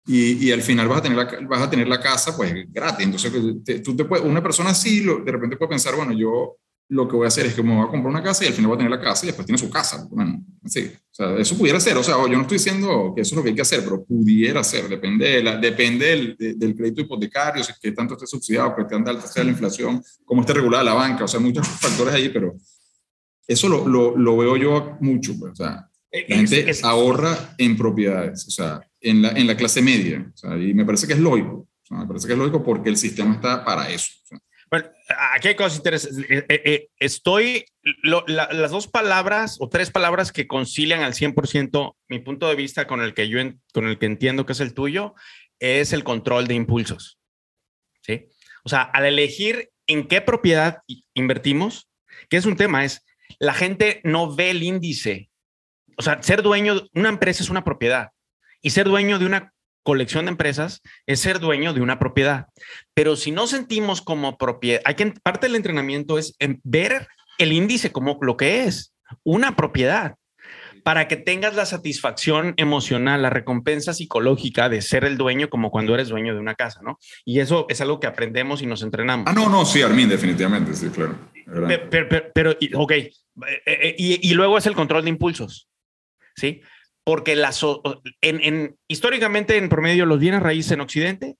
Y, 0.05 0.45
y, 0.45 0.51
al 0.51 0.61
final 0.61 0.89
vas 0.89 0.97
a 0.99 1.01
tener 1.01 1.17
la, 1.17 1.47
vas 1.47 1.61
a 1.61 1.69
tener 1.69 1.87
la 1.87 2.01
casa 2.01 2.35
pues 2.35 2.53
gratis. 2.73 3.05
Entonces, 3.05 3.81
tú 3.81 3.95
te 3.95 4.03
puedes, 4.03 4.25
una 4.25 4.43
persona 4.43 4.71
así 4.71 4.99
de 4.99 5.31
repente 5.31 5.55
puede 5.55 5.69
pensar, 5.69 5.95
bueno, 5.95 6.11
yo 6.11 6.57
lo 6.89 7.07
que 7.07 7.15
voy 7.15 7.25
a 7.25 7.29
hacer 7.29 7.45
es 7.45 7.53
que 7.53 7.63
me 7.63 7.75
voy 7.75 7.85
a 7.85 7.89
comprar 7.89 8.11
una 8.11 8.21
casa 8.21 8.43
y 8.43 8.47
al 8.47 8.53
final 8.53 8.67
voy 8.67 8.75
a 8.75 8.77
tener 8.77 8.91
la 8.91 8.99
casa 8.99 9.25
y 9.25 9.27
después 9.27 9.45
tiene 9.45 9.57
su 9.57 9.69
casa. 9.69 10.07
Bueno, 10.09 10.43
sí. 10.65 10.91
O 10.95 11.15
sea, 11.15 11.37
eso 11.37 11.57
pudiera 11.57 11.79
ser. 11.79 11.97
O 11.97 12.03
sea, 12.03 12.15
yo 12.15 12.35
no 12.35 12.41
estoy 12.41 12.57
diciendo 12.57 13.13
que 13.15 13.21
eso 13.21 13.33
es 13.33 13.37
lo 13.37 13.43
que 13.43 13.49
hay 13.49 13.55
que 13.55 13.61
hacer, 13.61 13.83
pero 13.83 14.03
pudiera 14.03 14.63
ser. 14.63 14.87
Depende, 14.89 15.27
de 15.27 15.43
la, 15.43 15.57
depende 15.57 16.05
del, 16.05 16.57
del, 16.57 16.75
crédito 16.75 17.01
hipotecario, 17.01 17.63
si 17.63 17.73
que 17.81 17.91
tanto 17.91 18.13
esté 18.15 18.27
subsidiado, 18.27 18.75
que 18.75 18.83
tan 18.85 19.07
alta 19.07 19.27
sea 19.27 19.43
la 19.43 19.51
inflación, 19.51 20.03
cómo 20.25 20.41
esté 20.41 20.53
regulada 20.53 20.83
la 20.83 20.93
banca. 20.93 21.23
O 21.23 21.27
sea, 21.27 21.39
muchos 21.39 21.67
factores 21.79 22.13
ahí, 22.13 22.29
pero 22.29 22.55
eso 23.47 23.69
lo, 23.69 23.87
lo, 23.87 24.17
lo 24.17 24.37
veo 24.37 24.57
yo 24.57 24.97
mucho. 24.99 25.37
Pues, 25.39 25.53
o 25.53 25.55
sea, 25.55 25.89
eh, 26.11 26.25
la 26.29 26.35
gente 26.37 26.71
ahorra 26.83 27.55
en 27.57 27.75
propiedades, 27.75 28.47
o 28.47 28.51
sea, 28.51 28.81
en 29.01 29.21
la, 29.21 29.29
en 29.29 29.47
la 29.47 29.57
clase 29.57 29.81
media. 29.81 30.31
O 30.33 30.37
sea, 30.37 30.57
y 30.57 30.73
me 30.73 30.85
parece 30.85 31.07
que 31.07 31.13
es 31.13 31.19
lógico. 31.19 31.67
O 31.83 31.85
sea, 31.85 31.97
me 31.97 32.07
parece 32.07 32.27
que 32.27 32.33
es 32.33 32.39
lógico 32.39 32.63
porque 32.63 32.89
el 32.89 32.97
sistema 32.97 33.33
está 33.33 33.65
para 33.65 33.89
eso. 33.89 34.11
O 34.23 34.27
sea, 34.27 34.39
Bueno, 34.73 34.89
aquí 35.35 35.49
hay 35.49 35.55
cosas 35.55 35.77
interesantes. 35.77 36.25
Eh, 36.31 36.45
eh, 36.49 36.61
eh, 36.65 36.89
estoy, 36.97 37.63
las 38.01 38.71
dos 38.71 38.87
palabras 38.87 39.57
o 39.59 39.69
tres 39.69 39.91
palabras 39.91 40.31
que 40.31 40.47
concilian 40.47 41.03
al 41.03 41.13
100% 41.13 41.95
mi 42.07 42.17
punto 42.17 42.49
de 42.49 42.55
vista 42.55 42.87
con 42.87 42.99
el 42.99 43.13
que 43.13 43.29
yo, 43.29 43.37
con 43.71 43.85
el 43.85 43.99
que 43.99 44.07
entiendo 44.07 44.47
que 44.47 44.53
es 44.53 44.59
el 44.61 44.73
tuyo, 44.73 45.13
es 45.59 45.93
el 45.93 46.03
control 46.03 46.47
de 46.47 46.55
impulsos. 46.55 47.19
¿Sí? 48.01 48.29
O 48.63 48.69
sea, 48.69 48.81
al 48.81 49.05
elegir 49.05 49.69
en 49.85 50.07
qué 50.07 50.21
propiedad 50.21 50.79
invertimos, 51.13 51.87
que 52.27 52.37
es 52.37 52.47
un 52.47 52.55
tema, 52.55 52.83
es 52.83 53.05
la 53.37 53.53
gente 53.53 54.01
no 54.03 54.35
ve 54.35 54.49
el 54.49 54.63
índice. 54.63 55.29
O 55.99 56.01
sea, 56.01 56.23
ser 56.23 56.41
dueño 56.41 56.79
de 56.79 56.89
una 56.95 57.09
empresa 57.09 57.43
es 57.43 57.51
una 57.51 57.63
propiedad 57.63 58.09
y 58.59 58.71
ser 58.71 58.87
dueño 58.87 59.19
de 59.19 59.27
una 59.27 59.52
colección 59.83 60.25
de 60.25 60.31
empresas 60.31 60.81
es 61.05 61.19
ser 61.19 61.39
dueño 61.39 61.73
de 61.73 61.81
una 61.81 61.99
propiedad. 61.99 62.47
Pero 62.93 63.15
si 63.15 63.31
no 63.31 63.47
sentimos 63.47 64.01
como 64.01 64.37
propiedad, 64.37 64.81
hay 64.85 64.95
que 64.95 65.13
parte 65.23 65.47
del 65.47 65.55
entrenamiento 65.55 66.17
es 66.17 66.35
ver 66.63 67.07
el 67.37 67.51
índice 67.51 67.91
como 67.91 68.17
lo 68.21 68.37
que 68.37 68.63
es, 68.63 68.93
una 69.23 69.55
propiedad 69.55 70.15
para 70.83 71.07
que 71.07 71.15
tengas 71.15 71.55
la 71.55 71.65
satisfacción 71.65 72.53
emocional, 72.57 73.21
la 73.21 73.29
recompensa 73.29 73.93
psicológica 73.93 74.69
de 74.69 74.81
ser 74.81 75.05
el 75.05 75.17
dueño 75.17 75.49
como 75.49 75.71
cuando 75.71 75.93
eres 75.93 76.09
dueño 76.09 76.33
de 76.33 76.39
una 76.39 76.55
casa, 76.55 76.81
¿no? 76.83 76.99
Y 77.23 77.39
eso 77.39 77.65
es 77.69 77.79
algo 77.79 77.99
que 77.99 78.07
aprendemos 78.07 78.61
y 78.61 78.65
nos 78.65 78.83
entrenamos. 78.83 79.25
Ah, 79.27 79.33
no, 79.33 79.49
no, 79.49 79.65
sí, 79.65 79.81
Armin, 79.81 80.09
definitivamente, 80.09 80.73
sí, 80.73 80.89
claro. 80.89 81.15
Pero, 82.33 82.55
ok, 82.75 82.91
eh, 82.91 83.11
eh, 83.65 83.95
y, 83.97 84.29
y, 84.29 84.33
luego 84.33 84.57
es 84.57 84.65
el 84.65 84.75
control 84.75 85.03
de 85.03 85.09
impulsos, 85.09 85.69
¿sí? 86.35 86.61
Porque 87.05 87.35
las, 87.35 87.61
en, 88.21 88.41
en, 88.41 88.77
históricamente, 88.87 89.57
en 89.57 89.69
promedio, 89.69 90.05
los 90.05 90.19
bienes 90.19 90.41
raíces 90.41 90.71
en 90.71 90.81
Occidente 90.81 91.35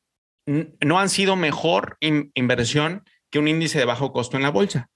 no 0.45 0.99
han 0.99 1.09
sido 1.09 1.35
mejor 1.35 1.97
inversión 2.01 3.03
que 3.31 3.39
un 3.39 3.47
índice 3.47 3.79
de 3.79 3.85
bajo 3.85 4.11
costo 4.11 4.37
en 4.37 4.43
la 4.43 4.51
bolsa. 4.51 4.89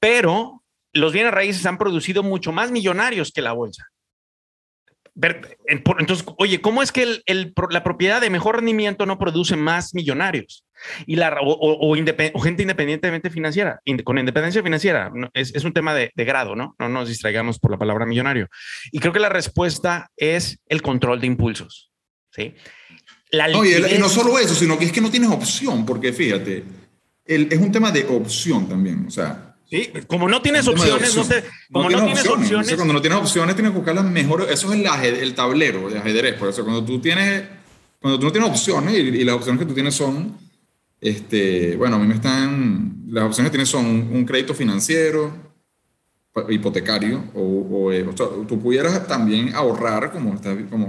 Pero 0.00 0.64
los 0.92 1.12
bienes 1.12 1.32
raíces 1.32 1.64
han 1.66 1.78
producido 1.78 2.22
mucho 2.22 2.52
más 2.52 2.70
millonarios 2.70 3.32
que 3.32 3.42
la 3.42 3.52
bolsa. 3.52 3.86
Entonces, 5.66 6.26
oye, 6.36 6.60
¿cómo 6.60 6.82
es 6.82 6.92
que 6.92 7.22
la 7.70 7.84
propiedad 7.84 8.20
de 8.20 8.28
mejor 8.28 8.56
rendimiento 8.56 9.06
no 9.06 9.18
produce 9.18 9.56
más 9.56 9.94
millonarios? 9.94 10.65
Y 11.06 11.16
la, 11.16 11.36
o, 11.40 11.94
gente 11.94 12.62
independientemente 12.62 13.30
financiera, 13.30 13.80
con 14.04 14.18
independencia 14.18 14.62
financiera, 14.62 15.10
es, 15.34 15.64
un 15.64 15.72
tema 15.72 15.94
de, 15.94 16.10
grado, 16.16 16.54
¿no? 16.54 16.74
No 16.78 16.88
nos 16.88 17.08
distraigamos 17.08 17.58
por 17.58 17.70
la 17.70 17.78
palabra 17.78 18.06
millonario. 18.06 18.48
Y 18.92 18.98
creo 18.98 19.12
que 19.12 19.20
la 19.20 19.28
respuesta 19.28 20.10
es 20.16 20.58
el 20.68 20.82
control 20.82 21.20
de 21.20 21.26
impulsos. 21.26 21.90
¿sí? 22.30 22.54
y, 23.32 23.98
no 23.98 24.08
solo 24.08 24.38
eso, 24.38 24.54
sino 24.54 24.78
que 24.78 24.84
es 24.84 24.92
que 24.92 25.00
no 25.00 25.10
tienes 25.10 25.30
opción, 25.30 25.84
porque 25.84 26.12
fíjate, 26.12 26.64
es 27.24 27.58
un 27.58 27.72
tema 27.72 27.90
de 27.90 28.04
opción 28.06 28.68
también. 28.68 29.06
O 29.06 29.10
sea, 29.10 29.46
Sí, 29.68 29.90
como 30.06 30.28
no 30.28 30.40
tienes 30.40 30.68
opciones, 30.68 31.16
no 31.16 31.24
como 31.72 31.90
no, 31.90 32.04
tienes, 32.04 32.28
opciones. 32.28 32.74
cuando 32.76 32.94
no 32.94 33.00
tienes 33.00 33.18
opciones, 33.18 33.56
tienes 33.56 33.72
que 33.72 33.78
buscar 33.78 33.96
las 33.96 34.04
mejores. 34.04 34.48
Eso 34.48 34.72
es 34.72 34.78
el, 34.78 35.14
el 35.16 35.34
tablero 35.34 35.90
de 35.90 35.98
ajedrez. 35.98 36.36
Por 36.36 36.50
eso, 36.50 36.62
cuando 36.62 36.84
tú 36.84 37.00
tienes, 37.00 37.42
cuando 38.00 38.16
tú 38.20 38.26
no 38.26 38.32
tienes 38.32 38.48
opciones 38.48 38.94
y, 38.94 39.24
las 39.24 39.34
opciones 39.34 39.58
que 39.58 39.66
tú 39.66 39.74
tienes 39.74 39.92
son, 39.92 40.38
este, 41.00 41.76
bueno, 41.76 41.96
a 41.96 41.98
mí 41.98 42.06
me 42.06 42.14
están, 42.14 43.04
las 43.08 43.24
opciones 43.24 43.50
que 43.50 43.56
tienes 43.56 43.68
son 43.68 43.86
un 43.86 44.24
crédito 44.24 44.54
financiero, 44.54 45.46
hipotecario, 46.48 47.24
o, 47.34 47.90
eh, 47.90 48.06
tú 48.46 48.60
pudieras 48.60 49.06
también 49.06 49.54
ahorrar, 49.54 50.12
como, 50.12 50.38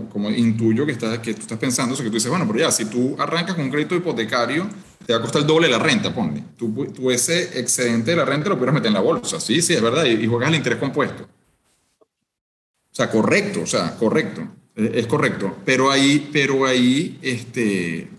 como, 0.10 0.30
intuyo 0.30 0.86
que, 0.86 0.92
estás, 0.92 1.20
que 1.20 1.34
tú 1.34 1.42
estás 1.42 1.58
pensando, 1.58 1.94
o 1.94 1.98
que 1.98 2.04
tú 2.06 2.12
dices, 2.12 2.30
bueno, 2.30 2.46
pero 2.46 2.60
ya, 2.60 2.72
si 2.72 2.86
tú 2.86 3.16
arrancas 3.18 3.56
con 3.56 3.66
un 3.66 3.72
crédito 3.72 3.96
hipotecario 3.96 4.68
te 5.06 5.14
va 5.14 5.20
a 5.20 5.22
costar 5.22 5.42
el 5.42 5.48
doble 5.48 5.70
la 5.70 5.80
renta, 5.80 6.14
ponle. 6.14 6.44
Tú, 6.58 6.88
tú, 6.94 7.10
ese 7.12 7.58
excedente 7.58 8.12
de 8.12 8.18
la 8.18 8.26
renta 8.26 8.50
lo 8.50 8.56
pudieras 8.56 8.76
meter 8.76 8.88
en 8.88 8.96
la 8.96 9.00
bolsa, 9.00 9.40
sí, 9.40 9.62
sí, 9.62 9.74
es 9.74 9.82
verdad, 9.82 10.04
y, 10.04 10.28
juegas 10.28 10.50
el 10.50 10.56
interés 10.56 10.80
compuesto. 10.80 11.24
O 11.24 12.96
sea, 12.98 13.10
correcto, 13.10 13.62
o 13.62 13.66
sea, 13.66 13.96
correcto, 13.96 14.46
es, 14.76 15.08
correcto. 15.08 15.56
Pero 15.64 15.90
ahí, 15.90 16.30
pero 16.34 16.66
ahí, 16.66 17.20
este, 17.22 18.10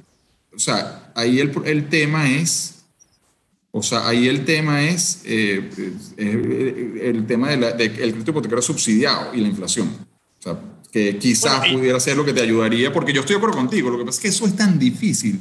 o 0.55 0.59
sea, 0.59 1.08
ahí 1.19 1.41
el, 1.41 1.53
el 1.65 1.89
tema 1.89 2.31
es, 2.31 2.77
o 3.71 3.83
sea, 3.83 4.09
ahí 4.09 4.29
el 4.29 4.45
tema 4.45 4.83
es 4.85 5.23
eh, 5.25 5.71
eh, 6.17 7.01
el 7.05 7.27
tema 7.27 7.51
del 7.51 7.77
de, 7.77 7.93
crédito 7.93 8.31
hipotecario 8.31 8.63
subsidiado 8.63 9.35
y 9.35 9.41
la 9.41 9.49
inflación. 9.49 9.89
O 10.39 10.43
sea, 10.43 10.59
que 10.91 11.19
quizás 11.19 11.69
pudiera 11.73 12.01
ser 12.01 12.17
lo 12.17 12.25
que 12.25 12.33
te 12.33 12.41
ayudaría, 12.41 12.93
porque 12.93 13.13
yo 13.13 13.21
estoy 13.21 13.35
de 13.35 13.39
acuerdo 13.39 13.57
contigo, 13.57 13.91
lo 13.91 13.99
que 13.99 14.05
pasa 14.05 14.17
es 14.17 14.23
que 14.23 14.29
eso 14.29 14.47
es 14.47 14.57
tan 14.57 14.79
difícil 14.79 15.41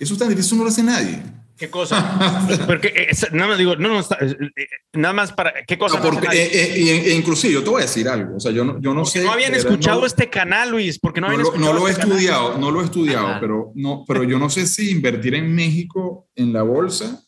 eso 0.00 0.14
está 0.14 0.26
difícil, 0.26 0.56
no 0.56 0.64
lo 0.64 0.70
hace 0.70 0.82
nadie. 0.82 1.22
¿Qué 1.60 1.68
cosa? 1.68 2.48
Porque 2.66 2.88
eh, 2.88 3.10
nada 3.32 3.48
más 3.48 3.58
digo, 3.58 3.76
no, 3.76 3.90
no, 3.90 4.00
eh, 4.00 4.36
eh, 4.56 4.66
nada 4.94 5.12
más 5.12 5.30
para, 5.30 5.52
¿qué 5.66 5.76
cosa? 5.76 6.00
porque, 6.00 6.26
e, 6.32 7.14
inclusive 7.14 7.52
yo 7.52 7.62
te 7.62 7.68
voy 7.68 7.82
a 7.82 7.84
decir 7.84 8.08
algo, 8.08 8.36
o 8.36 8.40
sea, 8.40 8.50
yo 8.50 8.64
no, 8.64 8.80
yo 8.80 8.94
no 8.94 9.04
sé. 9.04 9.22
No 9.22 9.32
habían 9.32 9.54
escuchado 9.54 10.06
este 10.06 10.30
canal, 10.30 10.70
Luis, 10.70 10.98
porque 10.98 11.20
no 11.20 11.26
habían 11.26 11.42
lo, 11.42 11.48
escuchado 11.48 11.74
No 11.74 11.78
lo 11.78 11.86
he 11.86 11.90
este 11.90 12.02
estudiado, 12.04 12.56
no 12.56 12.70
lo 12.70 12.80
he 12.80 12.84
estudiado, 12.84 13.36
pero, 13.40 13.72
no, 13.74 14.06
pero 14.08 14.24
yo 14.24 14.38
no 14.38 14.48
sé 14.48 14.66
si 14.66 14.90
invertir 14.90 15.34
en 15.34 15.54
México 15.54 16.28
en 16.34 16.54
la 16.54 16.62
bolsa 16.62 17.22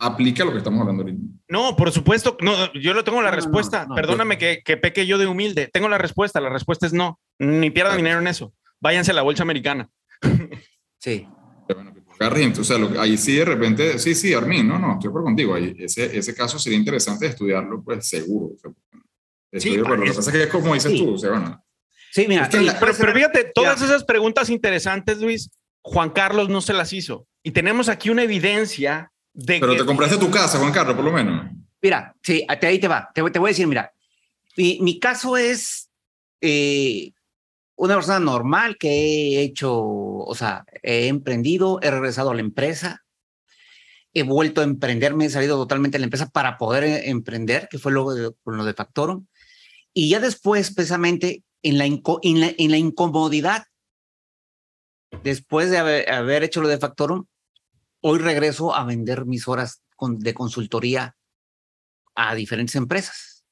aplica 0.00 0.44
lo 0.44 0.50
que 0.50 0.58
estamos 0.58 0.80
hablando 0.80 1.04
ahorita. 1.04 1.22
No, 1.48 1.76
por 1.76 1.92
supuesto, 1.92 2.36
no, 2.40 2.72
yo 2.72 2.92
lo 2.92 3.04
tengo 3.04 3.22
la 3.22 3.30
respuesta. 3.30 3.86
Perdóname 3.94 4.36
que, 4.36 4.62
que, 4.64 4.76
peque 4.76 5.06
yo 5.06 5.16
de 5.16 5.28
humilde. 5.28 5.70
Tengo 5.72 5.88
la 5.88 5.96
respuesta. 5.96 6.40
La 6.40 6.50
respuesta 6.50 6.86
es 6.86 6.92
no. 6.92 7.20
Ni 7.38 7.70
pierdan 7.70 7.96
dinero 7.96 8.18
en 8.18 8.26
eso. 8.26 8.52
Váyanse 8.80 9.12
a 9.12 9.14
la 9.14 9.22
bolsa 9.22 9.44
americana. 9.44 9.88
Sí. 10.98 11.28
O 12.18 12.64
sea, 12.64 12.78
ahí 12.98 13.16
sí 13.18 13.36
de 13.36 13.44
repente, 13.44 13.98
sí, 13.98 14.14
sí, 14.14 14.32
Armin, 14.32 14.66
no, 14.66 14.78
no, 14.78 14.94
estoy 14.94 15.10
por 15.10 15.22
contigo. 15.22 15.54
Ahí, 15.54 15.74
ese, 15.78 16.16
ese 16.16 16.34
caso 16.34 16.58
sería 16.58 16.78
interesante 16.78 17.26
estudiarlo, 17.26 17.82
pues 17.82 18.08
seguro. 18.08 18.54
sí, 19.52 19.76
Lo 19.76 19.84
que 20.00 20.12
pasa 20.12 20.30
es 20.30 20.36
que 20.36 20.42
es 20.44 20.48
como 20.48 20.74
dices 20.74 20.94
tú, 20.96 21.14
o 21.14 21.18
sea, 21.18 21.30
bueno. 21.30 21.62
Sí, 22.12 22.26
mira, 22.26 22.48
pero, 22.80 22.94
fíjate, 22.94 23.52
todas 23.54 23.82
esas 23.82 24.04
preguntas 24.04 24.48
interesantes, 24.48 25.18
Luis, 25.18 25.50
Juan 25.82 26.10
Carlos 26.10 26.48
no 26.48 26.62
se 26.62 26.72
las 26.72 26.92
hizo. 26.94 27.26
Y 27.42 27.50
tenemos 27.50 27.90
aquí 27.90 28.08
una 28.08 28.22
evidencia 28.22 29.12
de 29.34 29.60
Pero 29.60 29.76
te 29.76 29.84
compraste 29.84 30.16
tu 30.16 30.30
casa, 30.30 30.58
Juan 30.58 30.72
Carlos, 30.72 30.96
por 30.96 31.04
lo 31.04 31.12
menos. 31.12 31.50
Mira, 31.82 32.14
sí, 32.22 32.46
ahí 32.48 32.78
te 32.78 32.88
va. 32.88 33.10
Te, 33.14 33.22
te 33.30 33.38
voy 33.38 33.48
a 33.48 33.52
decir, 33.52 33.66
mira, 33.66 33.92
mi, 34.56 34.78
mi 34.80 34.98
caso 34.98 35.36
es 35.36 35.90
eh, 36.40 37.12
una 37.76 37.94
persona 37.94 38.18
normal 38.18 38.76
que 38.78 38.88
he 38.88 39.42
hecho, 39.42 39.74
o 39.74 40.34
sea, 40.34 40.64
he 40.82 41.08
emprendido, 41.08 41.78
he 41.82 41.90
regresado 41.90 42.30
a 42.30 42.34
la 42.34 42.40
empresa, 42.40 43.04
he 44.14 44.22
vuelto 44.22 44.62
a 44.62 44.64
emprender, 44.64 45.14
me 45.14 45.26
he 45.26 45.30
salido 45.30 45.56
totalmente 45.56 45.96
de 45.96 46.00
la 46.00 46.06
empresa 46.06 46.30
para 46.30 46.56
poder 46.56 46.84
eh, 46.84 47.10
emprender, 47.10 47.68
que 47.70 47.78
fue 47.78 47.92
lo 47.92 48.10
de, 48.12 48.32
lo 48.46 48.64
de 48.64 48.74
Factorum. 48.74 49.26
Y 49.92 50.08
ya 50.08 50.20
después, 50.20 50.74
precisamente, 50.74 51.44
en 51.62 51.76
la, 51.76 52.78
incomodidad, 52.78 53.64
después 55.22 55.70
de 55.70 55.78
haber, 55.78 56.44
hecho 56.44 56.62
lo 56.62 56.68
de 56.68 56.78
Factorum, 56.78 57.26
hoy 58.00 58.18
regreso 58.18 58.74
a 58.74 58.84
vender 58.84 59.26
mis 59.26 59.48
horas 59.48 59.82
de 60.00 60.32
consultoría 60.32 61.16
a 62.14 62.34
diferentes 62.34 62.74
empresas. 62.76 63.44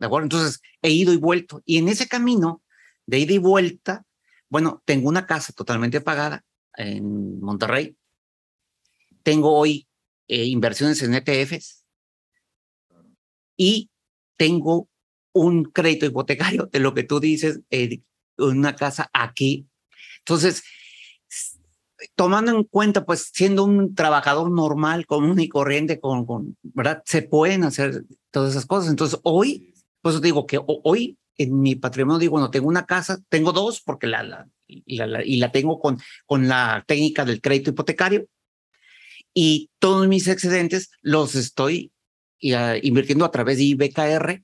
¿De 0.00 0.06
acuerdo? 0.06 0.24
Entonces, 0.24 0.60
he 0.82 0.90
ido 0.90 1.12
y 1.12 1.16
vuelto. 1.16 1.62
Y 1.64 1.78
en 1.78 1.88
ese 1.88 2.08
camino, 2.08 2.62
de 3.08 3.18
ida 3.18 3.32
y 3.32 3.38
vuelta, 3.38 4.04
bueno, 4.50 4.82
tengo 4.84 5.08
una 5.08 5.26
casa 5.26 5.54
totalmente 5.54 6.02
pagada 6.02 6.44
en 6.76 7.40
Monterrey. 7.40 7.96
Tengo 9.22 9.54
hoy 9.54 9.88
eh, 10.28 10.44
inversiones 10.44 11.02
en 11.02 11.14
ETFs 11.14 11.84
y 13.56 13.90
tengo 14.36 14.90
un 15.32 15.64
crédito 15.64 16.04
hipotecario 16.04 16.66
de 16.66 16.80
lo 16.80 16.92
que 16.92 17.02
tú 17.02 17.18
dices, 17.18 17.60
eh, 17.70 18.02
una 18.36 18.76
casa 18.76 19.08
aquí. 19.14 19.66
Entonces, 20.18 20.62
tomando 22.14 22.54
en 22.54 22.64
cuenta, 22.64 23.06
pues 23.06 23.30
siendo 23.32 23.64
un 23.64 23.94
trabajador 23.94 24.50
normal, 24.50 25.06
común 25.06 25.40
y 25.40 25.48
corriente, 25.48 25.98
con, 25.98 26.26
con, 26.26 26.58
¿verdad? 26.62 27.02
Se 27.06 27.22
pueden 27.22 27.64
hacer 27.64 28.04
todas 28.30 28.50
esas 28.50 28.66
cosas. 28.66 28.90
Entonces, 28.90 29.18
hoy, 29.22 29.72
pues 30.02 30.20
digo 30.20 30.46
que 30.46 30.60
hoy 30.62 31.18
en 31.38 31.60
mi 31.60 31.76
patrimonio 31.76 32.18
digo, 32.18 32.32
bueno, 32.32 32.50
tengo 32.50 32.68
una 32.68 32.84
casa, 32.84 33.18
tengo 33.28 33.52
dos 33.52 33.80
porque 33.80 34.06
la, 34.06 34.22
la, 34.22 34.46
y 35.24 35.36
la 35.38 35.52
tengo 35.52 35.80
con, 35.80 35.98
con 36.26 36.48
la 36.48 36.84
técnica 36.86 37.24
del 37.24 37.40
crédito 37.40 37.70
hipotecario 37.70 38.26
y 39.32 39.70
todos 39.78 40.08
mis 40.08 40.26
excedentes 40.26 40.90
los 41.00 41.34
estoy 41.34 41.92
invirtiendo 42.40 43.24
a 43.24 43.30
través 43.30 43.58
de 43.58 43.64
IBKR 43.64 44.42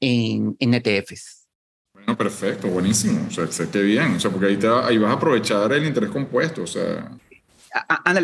en, 0.00 0.56
en 0.58 0.74
ETFs. 0.74 1.46
Bueno, 1.92 2.16
perfecto, 2.16 2.68
buenísimo. 2.68 3.26
O 3.28 3.30
sea, 3.30 3.46
que 3.70 3.82
bien, 3.82 4.16
o 4.16 4.20
sea, 4.20 4.30
porque 4.30 4.46
ahí, 4.46 4.56
te, 4.56 4.66
ahí 4.66 4.98
vas 4.98 5.10
a 5.10 5.14
aprovechar 5.14 5.72
el 5.72 5.86
interés 5.86 6.10
compuesto, 6.10 6.62
o 6.62 6.66
sea. 6.66 7.16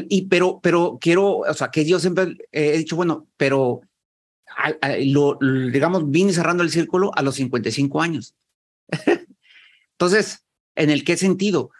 y 0.08 0.22
pero, 0.22 0.60
pero 0.60 0.98
quiero, 1.00 1.38
o 1.38 1.54
sea, 1.54 1.68
que 1.68 1.84
yo 1.84 1.98
siempre 1.98 2.36
he 2.52 2.78
dicho, 2.78 2.96
bueno, 2.96 3.28
pero 3.36 3.80
lo, 5.00 5.38
digamos, 5.40 6.10
vine 6.10 6.32
cerrando 6.32 6.62
el 6.62 6.70
círculo 6.70 7.12
a 7.14 7.22
los 7.22 7.36
55 7.36 8.02
años. 8.02 8.34
Entonces, 9.92 10.44
¿en 10.74 10.90
el 10.90 11.04
qué 11.04 11.16
sentido? 11.16 11.70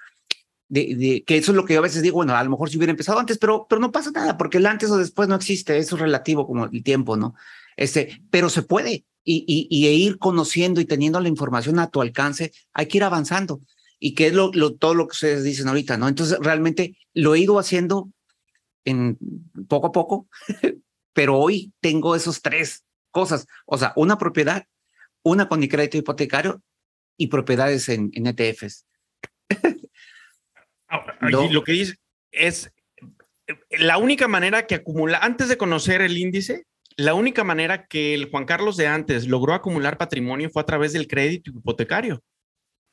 de, 0.71 1.25
que 1.27 1.37
eso 1.37 1.53
es 1.53 1.57
lo 1.57 1.65
que 1.65 1.75
yo 1.75 1.81
a 1.81 1.83
veces 1.83 2.01
digo, 2.01 2.17
bueno, 2.17 2.35
a 2.35 2.45
lo 2.45 2.51
mejor 2.51 2.71
si 2.71 2.77
hubiera 2.77 2.93
empezado 2.93 3.19
antes, 3.19 3.39
pero, 3.39 3.67
pero 3.69 3.81
no 3.81 3.91
pasa 3.91 4.11
nada, 4.13 4.39
porque 4.39 4.59
el 4.59 4.67
antes 4.67 4.91
o 4.91 4.97
después 4.97 5.29
no 5.29 5.35
existe, 5.35 5.77
eso 5.77 5.97
es 5.97 6.01
relativo 6.01 6.47
como 6.47 6.65
el 6.65 6.83
tiempo, 6.83 7.17
¿no? 7.17 7.35
Este, 7.77 8.23
pero 8.31 8.49
se 8.49 8.63
puede, 8.63 9.05
y, 9.25 9.45
y, 9.47 9.67
y 9.69 9.89
ir 9.89 10.19
conociendo 10.19 10.81
y 10.81 10.85
teniendo 10.85 11.21
la 11.21 11.29
información 11.29 11.79
a 11.81 11.91
tu 11.91 12.01
alcance, 12.01 12.53
hay 12.73 12.87
que 12.87 12.99
ir 12.99 13.05
avanzando. 13.05 13.61
Y 13.99 14.15
que 14.15 14.29
es 14.29 14.33
lo, 14.33 14.51
lo, 14.55 14.75
todo 14.77 14.95
lo 14.95 15.09
que 15.09 15.13
ustedes 15.13 15.45
dicen 15.45 15.69
ahorita, 15.69 15.99
¿no? 15.99 16.09
Entonces, 16.09 16.39
realmente 16.41 16.97
lo 17.13 17.35
he 17.35 17.41
ido 17.41 17.59
haciendo 17.59 18.11
en 18.85 19.19
poco 19.69 19.89
a 19.89 19.93
poco, 19.93 20.29
pero 21.13 21.37
hoy 21.39 21.73
tengo 21.81 22.15
esos 22.15 22.43
tres 22.43 22.85
cosas, 23.11 23.47
o 23.67 23.77
sea, 23.79 23.93
una 23.97 24.19
propiedad, 24.19 24.67
una 25.23 25.49
con 25.49 25.61
mi 25.61 25.69
crédito 25.69 25.99
hipotecario 25.99 26.63
y 27.17 27.27
propiedades 27.27 27.89
en, 27.89 28.11
en 28.15 28.27
ETFs. 28.27 28.87
no. 31.21 31.51
Lo 31.51 31.65
que 31.65 31.73
dice 31.73 31.97
es 32.31 32.73
la 33.71 33.99
única 33.99 34.29
manera 34.29 34.67
que 34.67 34.77
acumula, 34.77 35.19
antes 35.19 35.49
de 35.49 35.57
conocer 35.57 36.03
el 36.03 36.17
índice, 36.17 36.67
la 36.97 37.15
única 37.15 37.45
manera 37.45 37.87
que 37.87 38.15
el 38.15 38.31
Juan 38.31 38.45
Carlos 38.45 38.77
de 38.77 38.87
antes 38.87 39.27
logró 39.27 39.55
acumular 39.55 39.97
patrimonio 39.97 40.51
fue 40.51 40.63
a 40.63 40.67
través 40.67 40.93
del 40.93 41.07
crédito 41.07 41.51
hipotecario, 41.51 42.23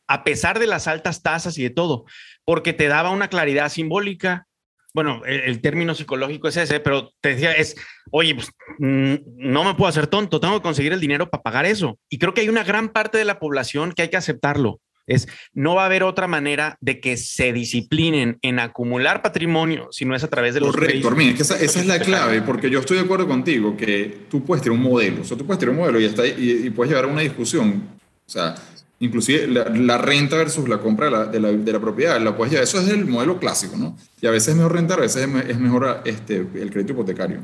a 0.07 0.23
pesar 0.23 0.59
de 0.59 0.67
las 0.67 0.87
altas 0.87 1.21
tasas 1.21 1.57
y 1.57 1.63
de 1.63 1.69
todo, 1.69 2.05
porque 2.45 2.73
te 2.73 2.87
daba 2.87 3.09
una 3.11 3.29
claridad 3.29 3.69
simbólica. 3.69 4.47
Bueno, 4.93 5.21
el, 5.25 5.41
el 5.41 5.61
término 5.61 5.93
psicológico 5.93 6.47
es 6.47 6.57
ese, 6.57 6.79
pero 6.79 7.13
te 7.21 7.29
decía, 7.29 7.51
es, 7.53 7.75
oye, 8.11 8.35
pues, 8.35 8.51
mm, 8.79 9.15
no 9.35 9.63
me 9.63 9.75
puedo 9.75 9.89
hacer 9.89 10.07
tonto, 10.07 10.39
tengo 10.39 10.55
que 10.55 10.63
conseguir 10.63 10.93
el 10.93 10.99
dinero 10.99 11.29
para 11.29 11.43
pagar 11.43 11.65
eso. 11.65 11.99
Y 12.09 12.17
creo 12.17 12.33
que 12.33 12.41
hay 12.41 12.49
una 12.49 12.63
gran 12.63 12.89
parte 12.89 13.17
de 13.17 13.25
la 13.25 13.39
población 13.39 13.93
que 13.93 14.03
hay 14.03 14.09
que 14.09 14.17
aceptarlo. 14.17 14.79
Es, 15.05 15.27
no 15.53 15.75
va 15.75 15.83
a 15.83 15.85
haber 15.85 16.03
otra 16.03 16.27
manera 16.27 16.77
de 16.81 16.99
que 16.99 17.15
se 17.15 17.53
disciplinen 17.53 18.39
en 18.41 18.59
acumular 18.59 19.21
patrimonio 19.21 19.87
si 19.89 20.03
no 20.03 20.13
es 20.15 20.23
a 20.25 20.27
través 20.27 20.53
de 20.53 20.59
los 20.59 20.71
Correcto, 20.71 21.07
Armin, 21.07 21.29
es 21.29 21.35
que 21.35 21.41
esa, 21.43 21.55
esa, 21.57 21.79
es 21.79 21.85
la 21.85 21.99
clave, 21.99 22.41
porque 22.41 22.69
yo 22.69 22.79
estoy 22.79 22.97
de 22.97 23.03
acuerdo 23.03 23.25
contigo 23.25 23.77
que 23.77 24.25
tú 24.29 24.43
puedes 24.43 24.61
tener 24.61 24.77
un 24.77 24.83
modelo, 24.83 25.21
o 25.21 25.23
sea, 25.23 25.37
tú 25.37 25.45
puedes 25.45 25.59
tener 25.59 25.73
un 25.73 25.79
modelo 25.79 25.97
y, 26.01 26.03
está, 26.03 26.27
y, 26.27 26.63
y 26.65 26.69
puedes 26.71 26.91
llevar 26.91 27.05
a 27.05 27.13
una 27.13 27.21
discusión, 27.21 27.83
o 28.25 28.29
sea, 28.29 28.55
inclusive 28.99 29.47
la, 29.47 29.97
renta 29.97 30.37
versus 30.37 30.67
la 30.67 30.79
compra 30.79 31.05
de 31.05 31.11
la, 31.11 31.25
de 31.25 31.39
la, 31.39 31.51
de 31.51 31.71
la 31.71 31.79
propiedad, 31.79 32.19
la 32.19 32.35
puedes 32.35 32.51
llevar, 32.51 32.63
eso 32.63 32.79
es 32.79 32.89
el 32.89 33.05
modelo 33.05 33.39
clásico, 33.39 33.77
¿no? 33.77 33.97
Y 34.21 34.27
a 34.27 34.31
veces 34.31 34.49
es 34.49 34.55
mejor 34.55 34.73
rentar, 34.73 34.99
a 34.99 35.03
veces 35.03 35.27
es 35.47 35.59
mejor 35.59 36.01
este, 36.05 36.37
el 36.37 36.71
crédito 36.71 36.93
hipotecario. 36.93 37.43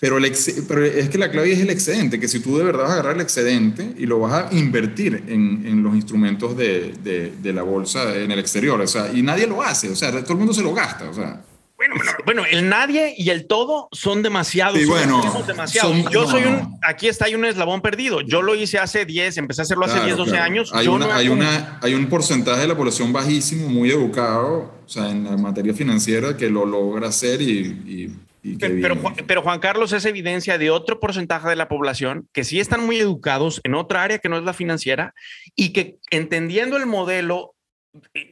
Pero, 0.00 0.18
el 0.18 0.32
pero, 0.68 0.84
es 0.84 1.08
que 1.08 1.18
la 1.18 1.30
clave 1.30 1.52
es 1.52 1.58
el 1.58 1.70
excedente, 1.70 2.20
que 2.20 2.28
si 2.28 2.38
tú 2.38 2.56
de 2.56 2.64
verdad 2.64 2.84
vas 2.84 2.90
a 2.90 2.94
agarrar 2.94 3.16
el 3.16 3.20
excedente 3.20 3.94
y 3.98 4.06
lo 4.06 4.20
vas 4.20 4.44
a 4.44 4.54
invertir 4.56 5.24
en, 5.26 5.66
en 5.66 5.82
los 5.82 5.94
instrumentos 5.94 6.56
de, 6.56 6.94
de, 7.02 7.32
de, 7.42 7.52
la 7.52 7.62
bolsa 7.62 8.16
en 8.16 8.30
el 8.30 8.38
exterior, 8.38 8.80
o 8.80 8.86
sea, 8.86 9.12
y 9.12 9.22
nadie 9.22 9.48
lo 9.48 9.60
hace, 9.60 9.90
o 9.90 9.96
sea, 9.96 10.12
todo 10.22 10.34
el 10.34 10.38
mundo 10.38 10.54
se 10.54 10.62
lo 10.62 10.72
gasta, 10.72 11.10
o 11.10 11.14
sea. 11.14 11.42
Bueno, 11.78 11.94
bueno, 11.94 12.12
bueno 12.24 12.44
el 12.44 12.68
nadie 12.68 13.14
y 13.16 13.30
el 13.30 13.46
todo 13.46 13.88
son 13.92 14.24
demasiados. 14.24 14.76
Sí, 14.76 14.84
bueno, 14.84 15.22
demasiados. 15.46 15.92
Son, 15.92 16.12
yo 16.12 16.22
no. 16.22 16.26
soy 16.28 16.42
un, 16.42 16.76
aquí 16.82 17.06
está, 17.06 17.26
hay 17.26 17.36
un 17.36 17.44
eslabón 17.44 17.82
perdido. 17.82 18.20
Yo 18.20 18.42
lo 18.42 18.56
hice 18.56 18.78
hace 18.78 19.06
10, 19.06 19.38
empecé 19.38 19.60
a 19.60 19.62
hacerlo 19.62 19.84
hace 19.84 19.94
claro, 19.94 20.06
10, 20.06 20.16
12 20.16 20.30
claro. 20.30 20.44
años. 20.44 20.70
Hay, 20.74 20.86
yo 20.86 20.94
una, 20.94 21.06
no 21.06 21.12
hay, 21.14 21.28
una, 21.28 21.78
hay 21.80 21.94
un 21.94 22.08
porcentaje 22.08 22.62
de 22.62 22.66
la 22.66 22.76
población 22.76 23.12
bajísimo, 23.12 23.68
muy 23.68 23.90
educado, 23.90 24.74
o 24.84 24.88
sea, 24.88 25.08
en 25.08 25.22
la 25.22 25.36
materia 25.36 25.72
financiera, 25.72 26.36
que 26.36 26.50
lo 26.50 26.66
logra 26.66 27.08
hacer 27.08 27.40
y, 27.40 27.58
y 27.86 28.56
pero, 28.58 28.74
pero, 28.80 29.14
pero, 29.26 29.42
Juan 29.42 29.60
Carlos 29.60 29.92
es 29.92 30.04
evidencia 30.04 30.58
de 30.58 30.70
otro 30.70 30.98
porcentaje 30.98 31.48
de 31.48 31.56
la 31.56 31.68
población 31.68 32.28
que 32.32 32.44
sí 32.44 32.58
están 32.58 32.84
muy 32.84 32.98
educados 32.98 33.60
en 33.62 33.74
otra 33.74 34.02
área 34.02 34.18
que 34.18 34.28
no 34.28 34.38
es 34.38 34.44
la 34.44 34.52
financiera 34.52 35.14
y 35.54 35.72
que 35.72 35.98
entendiendo 36.10 36.76
el 36.76 36.86
modelo 36.86 37.54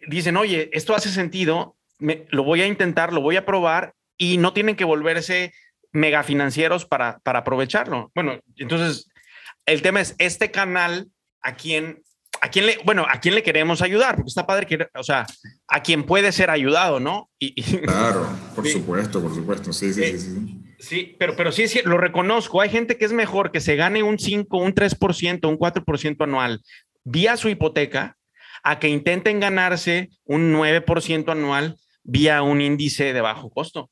dicen, 0.09 0.37
oye, 0.37 0.71
esto 0.73 0.95
hace 0.95 1.11
sentido, 1.11 1.77
me, 1.99 2.27
lo 2.31 2.45
voy 2.45 2.63
a 2.63 2.67
intentar, 2.67 3.13
lo 3.13 3.21
voy 3.21 3.37
a 3.37 3.47
probar 3.47 3.95
y 4.17 4.39
no 4.39 4.53
tienen 4.53 4.77
que 4.77 4.85
volverse 4.85 5.53
mega 5.93 6.23
financieros 6.23 6.85
para, 6.85 7.19
para 7.21 7.41
aprovecharlo. 7.41 8.11
Bueno, 8.15 8.41
entonces 8.57 9.09
el 9.67 9.83
tema 9.83 10.01
es 10.01 10.15
este 10.19 10.51
canal 10.51 11.09
a 11.41 11.57
quien 11.57 12.03
¿a 12.41 12.49
quién 12.49 12.67
le, 12.67 12.79
bueno, 12.85 13.07
a 13.09 13.21
quién 13.21 13.35
le 13.35 13.43
queremos 13.43 13.83
ayudar? 13.83 14.17
Porque 14.17 14.29
está 14.29 14.47
padre 14.47 14.67
que, 14.67 14.89
o 14.95 15.03
sea, 15.03 15.27
a 15.69 15.83
quien 15.83 16.05
puede 16.05 16.33
ser 16.33 16.51
ayudado, 16.51 17.01
¿no? 17.01 17.31
Y, 17.39 17.55
y 17.57 17.63
claro, 17.83 18.29
por 18.55 18.67
sí. 18.67 18.73
supuesto, 18.73 19.23
por 19.23 19.35
supuesto, 19.35 19.73
sí, 19.73 19.93
sí, 19.93 20.03
eh, 20.03 20.19
sí, 20.19 20.35
sí. 20.35 20.63
Sí, 20.79 21.17
pero, 21.19 21.35
pero 21.37 21.53
sí, 21.53 21.69
sí, 21.69 21.81
lo 21.85 21.97
reconozco. 21.97 22.61
Hay 22.61 22.69
gente 22.69 22.99
que 22.99 23.07
es 23.07 23.13
mejor 23.13 23.51
que 23.51 23.61
se 23.61 23.77
gane 23.77 24.03
un 24.03 24.19
5, 24.19 24.59
un 24.59 24.75
3%, 24.75 25.49
un 25.49 25.59
4% 25.59 26.23
anual 26.23 26.61
vía 27.03 27.37
su 27.37 27.49
hipoteca 27.49 28.17
a 28.63 28.79
que 28.79 28.89
intenten 28.89 29.41
ganarse 29.41 30.11
un 30.25 30.53
9% 30.53 31.31
anual 31.31 31.79
vía 32.07 32.43
un 32.43 32.61
índice 32.61 33.13
de 33.13 33.21
bajo 33.21 33.51
costo. 33.51 33.91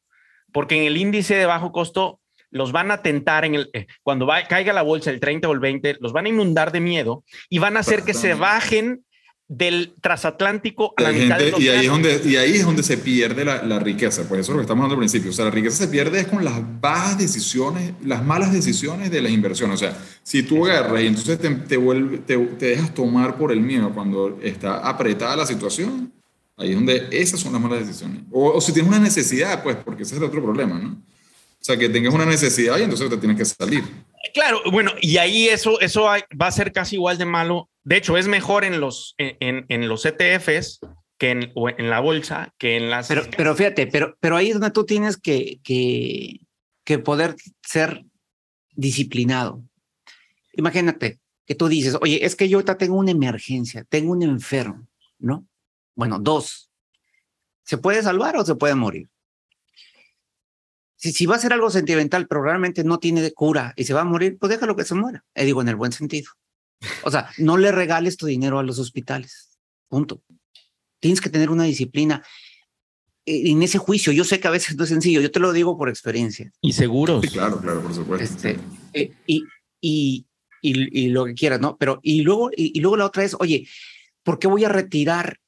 Porque 0.53 0.77
en 0.77 0.85
el 0.85 0.97
índice 0.97 1.35
de 1.35 1.47
bajo 1.47 1.73
costo 1.73 2.21
los 2.51 2.71
van 2.71 2.91
a 2.93 3.03
tentar 3.03 3.45
en 3.45 3.57
el, 3.57 3.71
eh, 3.73 3.87
cuando 4.03 4.27
va, 4.27 4.45
caiga 4.45 4.73
la 4.73 4.83
bolsa 4.83 5.11
el 5.11 5.19
30 5.19 5.49
o 5.49 5.53
el 5.53 5.59
20, 5.59 5.97
los 6.01 6.13
van 6.13 6.27
a 6.27 6.29
inundar 6.29 6.71
de 6.71 6.81
miedo 6.81 7.25
y 7.51 7.59
van 7.59 7.77
a 7.77 7.81
hacer 7.81 8.05
que 8.05 8.15
se 8.15 8.35
bajen 8.35 9.05
del 9.49 9.95
transatlántico 10.01 10.95
a 10.97 11.03
la 11.03 11.09
gente, 11.09 11.25
mitad 11.25 11.39
del 11.39 11.63
y 11.63 11.69
ahí, 11.69 11.85
es 11.85 11.91
donde, 11.91 12.21
y 12.25 12.37
ahí 12.37 12.53
es 12.53 12.65
donde 12.65 12.83
se 12.83 12.97
pierde 12.97 13.45
la, 13.45 13.63
la, 13.63 13.79
riqueza, 13.79 14.23
pues 14.27 14.41
eso 14.41 14.53
es 14.53 14.55
lo 14.55 14.57
que 14.57 14.63
estamos 14.63 14.85
hablando 14.85 14.95
al 14.95 15.01
principio. 15.01 15.31
O 15.31 15.35
sea, 15.35 15.47
la 15.47 15.51
riqueza 15.51 15.77
se 15.77 15.89
pierde 15.89 16.21
es 16.21 16.29
con 16.29 16.45
las 16.45 16.61
bajas 16.81 17.19
decisiones, 17.19 17.93
las 18.05 18.25
malas 18.25 18.53
decisiones 18.53 19.11
de 19.11 19.21
las 19.21 19.33
inversiones. 19.33 19.75
O 19.75 19.79
sea, 19.79 19.99
si 20.23 20.45
tú 20.45 20.65
agarras 20.65 21.03
y 21.03 21.09
entonces 21.09 21.39
te, 21.39 21.51
te, 21.51 21.77
vuelve, 21.77 22.19
te, 22.19 22.39
te 22.39 22.67
dejas 22.67 22.95
tomar 22.95 23.37
por 23.37 23.53
el 23.53 23.61
miedo 23.61 23.91
cuando 23.93 24.39
está 24.43 24.79
apretada 24.79 25.37
la 25.37 25.47
situación, 25.47 26.13
ahí 26.57 26.71
es 26.71 26.75
donde 26.75 27.09
esas 27.11 27.41
son 27.41 27.53
las 27.53 27.61
malas 27.61 27.87
decisiones. 27.87 28.23
O, 28.31 28.53
o 28.53 28.61
si 28.61 28.73
tienes 28.73 28.91
una 28.91 29.01
necesidad, 29.01 29.63
pues, 29.63 29.77
porque 29.77 30.03
ese 30.03 30.15
es 30.15 30.21
el 30.21 30.27
otro 30.27 30.43
problema, 30.43 30.79
¿no? 30.79 30.91
O 30.91 31.67
sea, 31.67 31.79
que 31.79 31.89
tengas 31.89 32.13
una 32.13 32.27
necesidad 32.27 32.79
y 32.79 32.83
entonces 32.83 33.09
te 33.09 33.17
tienes 33.17 33.39
que 33.39 33.45
salir. 33.45 33.83
Claro, 34.35 34.61
bueno, 34.71 34.93
y 35.01 35.17
ahí 35.17 35.49
eso, 35.49 35.81
eso 35.81 36.03
va 36.03 36.47
a 36.47 36.53
ser 36.53 36.73
casi 36.73 36.97
igual 36.97 37.17
de 37.17 37.25
malo. 37.25 37.71
De 37.85 37.97
hecho, 37.97 38.19
es 38.19 38.29
mejor 38.29 38.65
en 38.65 38.81
los, 38.81 39.15
en, 39.17 39.65
en 39.69 39.89
los 39.89 40.05
ETFs 40.05 40.81
que 41.19 41.31
en, 41.31 41.53
en, 41.79 41.91
la 41.91 42.01
bolsa, 42.01 42.53
que 42.59 42.77
en 42.77 42.91
las... 42.91 43.09
Pero, 43.09 43.23
pero 43.37 43.55
fíjate, 43.55 43.87
pero, 43.87 44.17
pero 44.21 44.37
ahí 44.37 44.49
es 44.49 44.55
donde 44.55 44.73
tú 44.73 44.85
tienes 44.85 45.17
que, 45.17 45.61
que, 45.63 46.41
que 46.85 46.99
poder 46.99 47.37
ser 47.63 48.05
disciplinado. 48.73 49.63
Imagínate 50.53 51.19
que 51.47 51.55
tú 51.55 51.69
dices, 51.69 51.97
oye, 52.01 52.25
es 52.25 52.37
que 52.37 52.49
yo 52.49 52.59
ahorita 52.59 52.77
tengo 52.77 52.97
una 52.97 53.11
emergencia, 53.11 53.85
tengo 53.85 54.13
un 54.13 54.23
enfermo, 54.23 54.87
¿no? 55.19 55.47
Bueno, 55.95 56.19
dos. 56.19 56.71
¿Se 57.63 57.79
puede 57.79 58.03
salvar 58.03 58.37
o 58.37 58.45
se 58.45 58.55
puede 58.55 58.75
morir? 58.75 59.09
si, 61.05 61.13
si, 61.13 61.27
va 61.27 61.37
a 61.37 61.39
ser 61.39 61.53
algo 61.53 61.69
sentimental, 61.69 62.27
pero 62.27 62.43
realmente 62.43 62.83
no 62.83 62.99
tiene 62.99 63.31
cura 63.33 63.75
y 63.77 63.85
se 63.85 63.93
va 63.93 64.01
a 64.01 64.05
morir, 64.05 64.39
pues 64.41 64.49
déjalo 64.49 64.75
que 64.75 64.85
se 64.85 64.95
muera. 64.95 65.23
Eh, 65.35 65.45
digo, 65.45 65.61
en 65.61 65.69
el 65.69 65.77
buen 65.77 65.93
sentido. 65.93 66.31
O 67.03 67.11
sea, 67.11 67.29
no 67.37 67.59
le 67.59 67.73
regales 67.73 68.17
tu 68.17 68.25
dinero 68.25 68.59
a 68.59 68.63
los 68.63 68.79
hospitales. 68.79 69.59
Punto. 69.89 70.23
Tienes 71.01 71.21
que 71.21 71.29
tener 71.29 71.51
una 71.51 71.65
disciplina 71.65 72.25
en 73.27 73.63
ese 73.63 73.77
juicio. 73.77 74.13
Yo 74.13 74.25
sé 74.25 74.41
que 74.41 74.49
a 74.49 74.51
veces 74.51 74.77
no 74.77 74.85
es 74.85 74.91
sencillo, 74.91 75.21
yo 75.21 75.31
te 75.31 75.41
lo 75.41 75.53
digo 75.53 75.77
por 75.77 75.91
experiencia. 75.91 76.51
Y 76.63 76.73
seguros. 76.73 77.23
Claro, 77.31 77.61
claro, 77.61 77.83
por 77.83 77.95
supuesto. 77.95 78.25
Este, 78.25 78.59
eh, 78.95 79.13
y, 79.27 79.45
y, 79.83 80.27
y, 80.63 81.05
y, 81.05 81.09
lo 81.09 81.27
que 81.27 81.35
quieras, 81.35 81.61
¿no? 81.61 81.77
Pero, 81.77 82.01
y 82.03 82.23
luego, 82.23 82.51
y, 82.51 82.79
y 82.79 82.81
luego 82.81 82.97
la 82.97 83.05
otra 83.05 83.25
es, 83.25 83.37
oye, 83.39 83.69
¿por 84.23 84.39
qué 84.39 84.47
voy 84.47 84.65
a 84.65 84.71
retirar 84.71 85.39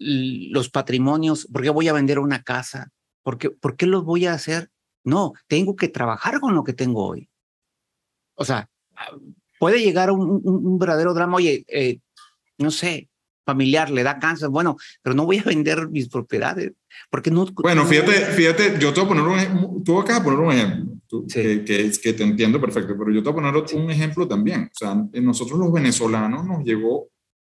los 0.00 0.70
patrimonios? 0.70 1.46
¿Por 1.52 1.62
qué 1.62 1.70
voy 1.70 1.88
a 1.88 1.92
vender 1.92 2.18
una 2.18 2.42
casa? 2.42 2.90
¿Por 3.22 3.38
qué, 3.38 3.50
¿Por 3.50 3.76
qué 3.76 3.86
los 3.86 4.04
voy 4.04 4.26
a 4.26 4.32
hacer? 4.32 4.70
No, 5.04 5.34
tengo 5.46 5.76
que 5.76 5.88
trabajar 5.88 6.40
con 6.40 6.54
lo 6.54 6.64
que 6.64 6.72
tengo 6.72 7.06
hoy. 7.06 7.28
O 8.34 8.44
sea, 8.44 8.68
puede 9.58 9.82
llegar 9.82 10.10
un, 10.10 10.40
un, 10.42 10.66
un 10.66 10.78
verdadero 10.78 11.12
drama, 11.12 11.36
oye, 11.36 11.64
eh, 11.68 12.00
no 12.58 12.70
sé, 12.70 13.10
familiar, 13.44 13.90
le 13.90 14.02
da 14.02 14.18
cáncer, 14.18 14.48
bueno, 14.48 14.76
pero 15.02 15.14
no 15.14 15.26
voy 15.26 15.38
a 15.38 15.42
vender 15.42 15.88
mis 15.88 16.08
propiedades, 16.08 16.72
porque 17.10 17.30
no... 17.30 17.46
Bueno, 17.46 17.84
fíjate, 17.84 18.12
fíjate, 18.12 18.76
yo 18.78 18.92
te 18.92 19.00
voy 19.00 19.06
a 19.06 19.08
poner 19.08 19.24
un 19.24 19.38
ejemplo, 19.38 19.82
tú 19.84 19.98
acabas 19.98 20.22
de 20.22 20.24
poner 20.24 20.40
un 20.40 20.52
ejemplo, 20.52 20.96
tú, 21.06 21.26
sí. 21.28 21.42
que, 21.42 21.64
que, 21.64 21.92
que, 22.02 22.12
te 22.12 22.22
entiendo 22.22 22.60
perfecto, 22.60 22.94
pero 22.98 23.12
yo 23.12 23.22
te 23.22 23.30
voy 23.30 23.44
a 23.44 23.52
poner 23.52 23.82
un 23.84 23.90
ejemplo 23.90 24.26
también, 24.26 24.70
o 24.72 24.78
sea, 24.78 24.94
nosotros 24.94 25.58
los 25.58 25.72
venezolanos 25.72 26.46
nos 26.46 26.64
llegó 26.64 27.08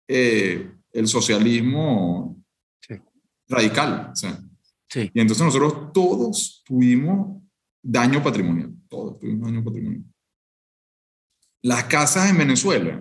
eh, 0.08 0.70
el 0.94 1.08
socialismo 1.08 2.42
sí. 2.80 2.96
radical, 3.48 4.12
o 4.14 4.16
sea, 4.16 4.40
Sí. 4.94 5.10
Y 5.12 5.22
entonces 5.22 5.44
nosotros 5.44 5.92
todos 5.92 6.62
tuvimos 6.64 7.42
daño 7.82 8.22
patrimonial, 8.22 8.76
todos 8.88 9.18
tuvimos 9.18 9.48
daño 9.48 9.64
patrimonial. 9.64 10.04
Las 11.64 11.86
casas 11.86 12.30
en 12.30 12.38
Venezuela 12.38 13.00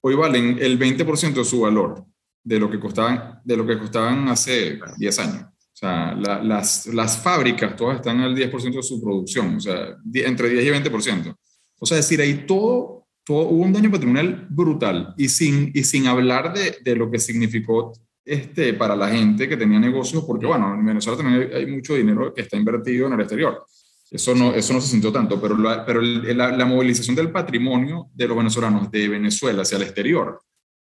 hoy 0.00 0.16
valen 0.16 0.58
el 0.60 0.76
20% 0.80 1.34
de 1.34 1.44
su 1.44 1.60
valor 1.60 2.04
de 2.42 2.58
lo 2.58 2.68
que 2.68 2.80
costaban, 2.80 3.40
de 3.44 3.56
lo 3.56 3.64
que 3.64 3.78
costaban 3.78 4.28
hace 4.28 4.80
10 4.96 5.18
años. 5.20 5.44
O 5.44 5.76
sea, 5.76 6.12
la, 6.14 6.42
las, 6.42 6.86
las 6.86 7.18
fábricas 7.18 7.76
todas 7.76 7.96
están 7.96 8.20
al 8.20 8.34
10% 8.34 8.74
de 8.74 8.82
su 8.82 9.00
producción, 9.00 9.56
o 9.56 9.60
sea, 9.60 9.96
entre 10.12 10.48
10 10.48 10.64
y 10.64 10.88
20%. 10.90 11.36
O 11.78 11.86
sea, 11.86 11.98
es 11.98 12.04
decir, 12.04 12.20
ahí 12.20 12.46
todo, 12.46 13.01
todo 13.24 13.48
hubo 13.48 13.62
un 13.62 13.72
daño 13.72 13.90
patrimonial 13.90 14.46
brutal 14.50 15.14
y 15.16 15.28
sin, 15.28 15.70
y 15.74 15.84
sin 15.84 16.06
hablar 16.06 16.52
de, 16.52 16.76
de 16.82 16.96
lo 16.96 17.10
que 17.10 17.18
significó 17.18 17.92
este, 18.24 18.74
para 18.74 18.94
la 18.94 19.08
gente 19.08 19.48
que 19.48 19.56
tenía 19.56 19.80
negocios, 19.80 20.24
porque 20.24 20.46
bueno, 20.46 20.74
en 20.74 20.84
Venezuela 20.84 21.18
también 21.20 21.50
hay, 21.52 21.66
mucho 21.66 21.94
dinero 21.94 22.32
que 22.32 22.42
está 22.42 22.56
invertido 22.56 23.06
en 23.06 23.14
el 23.14 23.20
exterior. 23.20 23.64
Eso 24.10 24.34
no, 24.34 24.54
eso 24.54 24.72
no 24.72 24.80
se 24.80 24.88
sintió 24.88 25.10
tanto, 25.10 25.40
pero, 25.40 25.56
la, 25.56 25.84
pero 25.84 26.00
la, 26.00 26.56
la, 26.56 26.64
movilización 26.66 27.16
del 27.16 27.32
patrimonio 27.32 28.10
de 28.14 28.28
los 28.28 28.36
venezolanos 28.36 28.90
de 28.90 29.08
Venezuela 29.08 29.62
hacia 29.62 29.76
el 29.76 29.84
exterior 29.84 30.40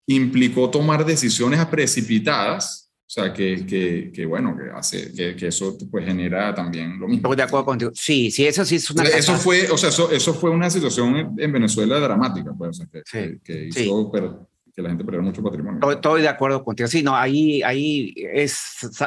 implicó 0.06 0.70
tomar 0.70 1.04
decisiones 1.04 1.64
precipitadas 1.66 2.87
o 3.08 3.10
sea, 3.10 3.32
que, 3.32 3.64
que, 3.64 4.12
que, 4.12 4.26
bueno, 4.26 4.54
que 4.54 4.70
hace, 4.70 5.10
que, 5.14 5.34
que, 5.34 5.46
eso 5.46 5.78
pues 5.90 6.04
genera 6.04 6.54
también 6.54 7.00
lo 7.00 7.08
mismo. 7.08 7.26
Estoy 7.26 7.36
de 7.36 7.42
acuerdo 7.42 7.64
contigo. 7.64 7.90
Sí, 7.94 8.30
sí, 8.30 8.46
eso 8.46 8.66
sí 8.66 8.76
es 8.76 8.90
una... 8.90 9.04
Eso 9.04 9.34
fue, 9.36 9.66
o 9.70 9.78
sea, 9.78 9.88
eso, 9.88 10.10
eso 10.10 10.34
fue 10.34 10.50
una 10.50 10.68
situación 10.68 11.34
en 11.38 11.50
Venezuela 11.50 11.98
dramática, 12.00 12.52
pues, 12.52 12.68
o 12.68 12.72
sea, 12.74 12.86
que, 12.92 13.40
que, 13.42 13.68
hizo 13.68 14.12
que 14.12 14.82
la 14.82 14.90
gente 14.90 15.06
perdiera 15.06 15.24
mucho 15.24 15.42
patrimonio. 15.42 15.90
Estoy, 15.90 16.20
de 16.20 16.28
acuerdo 16.28 16.62
contigo. 16.62 16.86
Sí, 16.86 17.02
no, 17.02 17.16
ahí, 17.16 17.62
ahí 17.62 18.12
es 18.14 18.52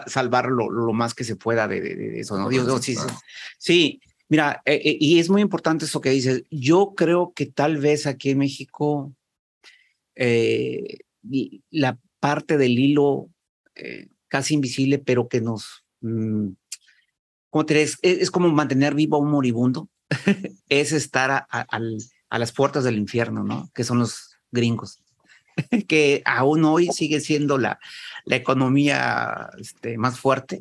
salvar 0.07 0.48
lo, 0.48 0.72
lo 0.72 0.94
más 0.94 1.14
que 1.14 1.23
se 1.23 1.36
pueda 1.36 1.68
de, 1.68 1.80
de, 1.80 2.19
eso, 2.22 2.40
¿no? 2.40 2.49
Dios, 2.49 2.84
sí, 2.84 2.95
sí, 2.95 3.07
sí, 3.60 4.02
mira, 4.30 4.64
eh, 4.65 4.82
eh, 4.84 4.98
y 4.99 5.19
es 5.19 5.30
muy 5.30 5.44
importante 5.44 5.86
eso 5.86 6.02
que 6.02 6.10
dices. 6.10 6.44
Yo 6.49 6.94
creo 6.98 7.34
que 7.36 7.45
tal 7.45 7.78
vez 7.78 8.07
aquí 8.07 8.32
en 8.32 8.40
México 8.40 9.14
eh, 10.15 10.98
la 11.69 11.99
parte 12.19 12.57
del 12.57 12.80
hilo 12.80 13.30
eh, 13.76 14.10
casi 14.27 14.53
invisible, 14.53 14.99
pero 14.99 15.27
que 15.27 15.41
nos, 15.41 15.85
mm, 16.02 16.49
¿cómo 17.49 17.65
te 17.65 17.81
es, 17.81 17.98
es, 18.02 18.31
como 18.31 18.49
mantener 18.49 18.95
vivo 18.95 19.18
a 19.18 19.19
un 19.19 19.31
moribundo, 19.31 19.89
es 20.69 20.91
estar 20.91 21.31
a, 21.31 21.45
a, 21.49 22.39
las 22.39 22.52
puertas 22.52 22.84
del 22.84 22.98
infierno, 22.98 23.43
¿no? 23.43 23.69
Que 23.73 23.84
son 23.84 23.99
los 23.99 24.38
gringos, 24.52 25.02
que 25.88 26.22
aún 26.26 26.64
hoy 26.65 26.88
sigue 26.93 27.19
siendo 27.19 27.57
la, 27.57 27.80
la 28.26 28.35
economía 28.35 29.49
este, 29.60 29.98
más 29.98 30.19
fuerte. 30.19 30.60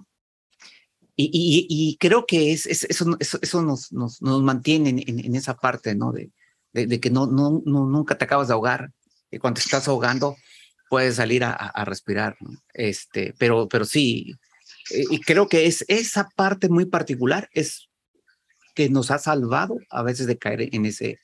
Y, 1.16 1.30
y, 1.32 1.66
y, 1.68 1.96
creo 1.98 2.24
que 2.26 2.52
es, 2.52 2.66
es 2.66 2.84
eso, 2.84 3.16
eso, 3.20 3.38
eso, 3.42 3.62
nos, 3.62 3.92
nos, 3.92 4.22
nos 4.22 4.42
mantiene 4.42 4.88
en, 4.88 5.20
en, 5.20 5.34
esa 5.34 5.54
parte, 5.54 5.94
¿no? 5.94 6.12
De, 6.12 6.30
de, 6.72 6.86
de 6.86 6.98
que 6.98 7.10
no, 7.10 7.26
no, 7.26 7.62
no, 7.66 7.86
nunca 7.86 8.16
te 8.16 8.24
acabas 8.24 8.48
de 8.48 8.54
ahogar, 8.54 8.90
que 9.30 9.38
cuando 9.38 9.58
te 9.58 9.64
estás 9.64 9.86
ahogando, 9.86 10.36
puedes 10.90 11.14
salir 11.14 11.44
a, 11.44 11.84
respirar. 11.86 12.36
Este, 12.74 13.32
pero, 13.38 13.68
pero 13.68 13.84
sí, 13.84 14.34
eh, 14.90 15.04
y 15.08 15.20
creo 15.20 15.48
que 15.48 15.66
es 15.66 15.84
esa 15.86 16.28
parte 16.34 16.68
muy 16.68 16.84
particular 16.84 17.48
es 17.54 17.88
que 18.74 18.90
nos 18.90 19.10
ha 19.12 19.18
salvado 19.18 19.78
a 19.88 20.02
veces 20.02 20.26
de 20.26 20.36
caer 20.36 20.68
en 20.72 20.84
ese. 20.84 21.18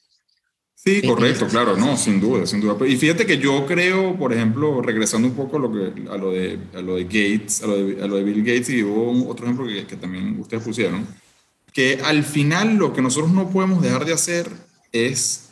Sí, 0.77 1.03
correcto, 1.03 1.49
claro, 1.49 1.77
no, 1.77 1.97
sin 1.97 2.21
duda, 2.21 2.47
sin 2.47 2.61
duda. 2.61 2.77
Y 2.87 2.97
fíjate 2.97 3.27
que 3.27 3.39
yo 3.39 3.67
creo, 3.67 4.17
por 4.17 4.33
ejemplo, 4.33 4.81
regresando 4.83 5.27
un 5.27 5.35
poco 5.35 5.57
a 5.57 5.61
lo, 5.61 5.73
que, 5.73 6.09
a 6.09 6.17
lo, 6.17 6.31
de, 6.31 6.59
a 6.75 6.81
lo 6.81 6.95
de 6.95 7.05
Gates, 7.05 7.63
a 7.63 7.67
lo 7.67 7.77
de, 7.77 8.05
a 8.05 8.07
lo 8.07 8.17
de 8.17 8.23
Bill 8.23 8.45
Gates, 8.45 8.69
y 8.69 8.85
hubo 8.85 9.29
otro 9.29 9.47
ejemplo 9.47 9.67
que, 9.67 9.85
que 9.85 9.97
también 9.97 10.39
ustedes 10.39 10.63
pusieron, 10.63 11.07
que 11.73 11.99
al 12.05 12.23
final 12.23 12.77
lo 12.77 12.93
que 12.93 13.03
nosotros 13.03 13.33
no 13.33 13.51
podemos 13.51 13.83
dejar 13.83 14.05
de 14.05 14.13
hacer 14.13 14.49
es 14.93 15.46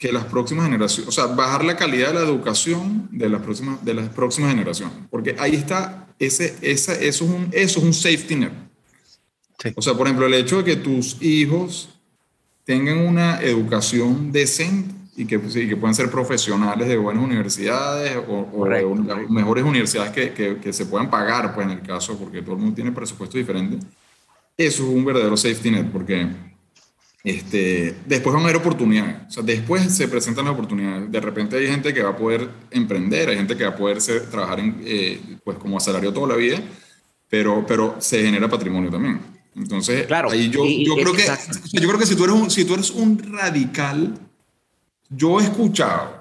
que 0.00 0.10
las 0.10 0.24
próximas 0.24 0.64
generaciones, 0.64 1.06
o 1.06 1.12
sea, 1.12 1.26
bajar 1.26 1.62
la 1.62 1.76
calidad 1.76 2.08
de 2.08 2.14
la 2.14 2.20
educación 2.22 3.06
de 3.12 3.28
las 3.28 3.42
próximas, 3.42 3.84
de 3.84 3.92
las 3.92 4.08
próximas 4.08 4.50
generaciones, 4.50 4.96
porque 5.10 5.36
ahí 5.38 5.54
está, 5.54 6.08
ese, 6.18 6.56
esa, 6.62 6.94
eso, 6.94 7.24
es 7.26 7.30
un, 7.30 7.48
eso 7.52 7.78
es 7.80 7.84
un 7.84 7.92
safety 7.92 8.36
net. 8.36 8.52
O 9.76 9.82
sea, 9.82 9.92
por 9.92 10.06
ejemplo, 10.06 10.24
el 10.24 10.32
hecho 10.32 10.62
de 10.62 10.64
que 10.64 10.76
tus 10.76 11.20
hijos 11.20 11.90
tengan 12.64 12.96
una 12.96 13.42
educación 13.42 14.32
decente 14.32 14.94
y 15.16 15.26
que, 15.26 15.38
sí, 15.50 15.68
que 15.68 15.76
puedan 15.76 15.94
ser 15.94 16.10
profesionales 16.10 16.88
de 16.88 16.96
buenas 16.96 17.22
universidades 17.22 18.16
o, 18.26 18.48
o 18.54 18.64
de 18.64 19.04
las 19.06 19.28
mejores 19.28 19.64
universidades 19.64 20.12
que, 20.12 20.32
que, 20.32 20.56
que, 20.56 20.72
se 20.72 20.86
puedan 20.86 21.10
pagar, 21.10 21.54
pues 21.54 21.66
en 21.66 21.72
el 21.72 21.82
caso, 21.82 22.18
porque 22.18 22.40
todo 22.40 22.54
el 22.54 22.60
mundo 22.60 22.74
tiene 22.74 22.90
presupuesto 22.90 23.36
diferente, 23.36 23.76
eso 24.56 24.82
es 24.82 24.88
un 24.88 25.04
verdadero 25.04 25.36
safety 25.36 25.70
net, 25.70 25.90
porque 25.92 26.26
este, 27.22 27.94
después 28.06 28.32
van 28.32 28.42
a 28.42 28.44
haber 28.46 28.56
oportunidades. 28.56 29.16
O 29.28 29.30
sea, 29.30 29.42
después 29.42 29.94
se 29.94 30.08
presentan 30.08 30.46
las 30.46 30.54
oportunidades. 30.54 31.10
De 31.10 31.20
repente 31.20 31.56
hay 31.56 31.66
gente 31.66 31.92
que 31.92 32.02
va 32.02 32.10
a 32.10 32.16
poder 32.16 32.48
emprender, 32.70 33.28
hay 33.28 33.36
gente 33.36 33.56
que 33.56 33.64
va 33.64 33.70
a 33.70 33.76
poder 33.76 33.98
trabajar 34.30 34.60
en, 34.60 34.80
eh, 34.84 35.20
pues 35.44 35.58
como 35.58 35.76
asalario 35.76 36.12
toda 36.12 36.28
la 36.28 36.36
vida, 36.36 36.60
pero, 37.28 37.64
pero 37.66 37.96
se 37.98 38.22
genera 38.22 38.48
patrimonio 38.48 38.90
también. 38.90 39.20
Entonces, 39.54 40.06
claro, 40.06 40.30
ahí 40.30 40.48
yo, 40.48 40.64
yo 40.64 40.94
creo 40.94 41.12
que, 41.12 41.26
yo 41.72 41.88
creo 41.88 41.98
que 41.98 42.06
si 42.06 42.14
tú, 42.14 42.24
eres 42.24 42.36
un, 42.36 42.50
si 42.50 42.64
tú 42.64 42.74
eres 42.74 42.90
un 42.90 43.18
radical, 43.32 44.14
yo 45.08 45.40
he 45.40 45.44
escuchado 45.44 46.19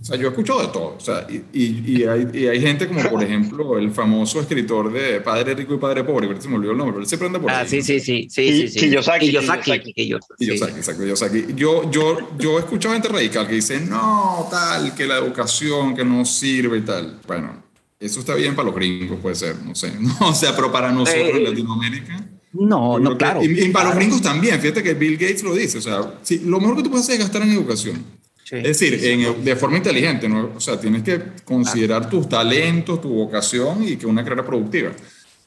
o 0.00 0.04
sea, 0.04 0.16
yo 0.16 0.28
he 0.28 0.30
escuchado 0.30 0.60
de 0.60 0.68
todo. 0.68 0.94
O 0.96 1.00
sea, 1.00 1.26
y, 1.28 1.42
y, 1.52 2.04
hay, 2.04 2.28
y, 2.32 2.46
hay, 2.46 2.60
gente 2.60 2.86
como, 2.86 3.02
por 3.10 3.22
ejemplo, 3.22 3.78
el 3.78 3.90
famoso 3.90 4.40
escritor 4.40 4.92
de 4.92 5.20
Padre 5.20 5.54
Rico 5.54 5.74
y 5.74 5.78
Padre 5.78 6.04
Pobre, 6.04 6.28
que 6.28 6.40
se 6.40 6.48
me 6.48 6.54
olvidó 6.54 6.72
el 6.72 6.78
nombre, 6.78 6.92
pero 6.94 7.02
él 7.02 7.08
se 7.08 7.18
prende 7.18 7.40
por 7.40 7.50
ah, 7.50 7.66
sí, 7.66 7.82
sí, 7.82 7.98
sí, 7.98 8.28
sí, 8.30 8.68
sí, 8.68 8.78
Kiyosaki. 8.78 9.30
Kiyosaki. 9.30 9.92
Kiyosaki, 9.92 10.76
exacto, 10.76 11.02
Kiyosaki. 11.02 11.46
Yo, 11.56 11.90
yo, 11.90 12.16
yo 12.38 12.58
he 12.58 12.60
escuchado 12.60 12.94
gente 12.94 13.08
radical 13.08 13.46
que 13.48 13.54
dice, 13.54 13.80
no, 13.80 14.46
tal, 14.50 14.94
que 14.94 15.04
la 15.04 15.18
educación, 15.18 15.96
que 15.96 16.04
no 16.04 16.24
sirve 16.24 16.78
y 16.78 16.82
tal. 16.82 17.18
Bueno, 17.26 17.62
eso 17.98 18.20
está 18.20 18.36
bien 18.36 18.54
para 18.54 18.66
los 18.66 18.76
gringos, 18.76 19.18
puede 19.20 19.34
ser, 19.34 19.56
no 19.64 19.74
sé. 19.74 19.92
No, 20.00 20.28
o 20.28 20.34
sea, 20.34 20.54
pero 20.54 20.70
para 20.70 20.92
nosotros 20.92 21.28
en 21.28 21.36
eh, 21.38 21.48
Latinoamérica... 21.50 22.24
No, 22.52 22.98
no, 22.98 23.16
claro. 23.18 23.44
y, 23.44 23.68
para 23.68 23.90
los 23.90 23.96
gringos 23.96 24.22
también, 24.22 24.58
fíjate 24.58 24.82
que 24.82 24.94
Bill 24.94 25.18
Gates 25.18 25.42
lo 25.42 25.54
dice, 25.54 25.78
o 25.78 25.82
sea, 25.82 26.14
sí, 26.22 26.42
lo 26.46 26.58
mejor 26.58 26.76
que 26.76 26.82
tú 26.84 26.90
puedes 26.90 27.04
hacer 27.04 27.16
es 27.16 27.26
gastar 27.26 27.42
en 27.42 27.50
educación 27.50 28.17
es 28.50 28.78
decir, 28.78 29.36
de 29.38 29.56
forma 29.56 29.76
inteligente, 29.76 30.28
¿no? 30.28 30.52
O 30.56 30.60
sea, 30.60 30.80
tienes 30.80 31.02
que 31.02 31.22
considerar 31.44 32.08
tus 32.08 32.28
talentos, 32.28 33.00
tu 33.00 33.10
vocación 33.10 33.82
y 33.84 33.96
que 33.96 34.06
una 34.06 34.24
carrera 34.24 34.44
productiva. 34.44 34.92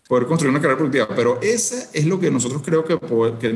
Poder 0.08 0.28
construir 0.28 0.52
una 0.52 0.60
carrera 0.60 0.78
productiva. 0.78 1.08
Pero 1.16 1.40
ese 1.42 1.88
es 1.94 2.06
lo 2.06 2.20
que 2.20 2.30
nosotros 2.30 2.62
creo 2.64 2.84
que, 2.84 3.00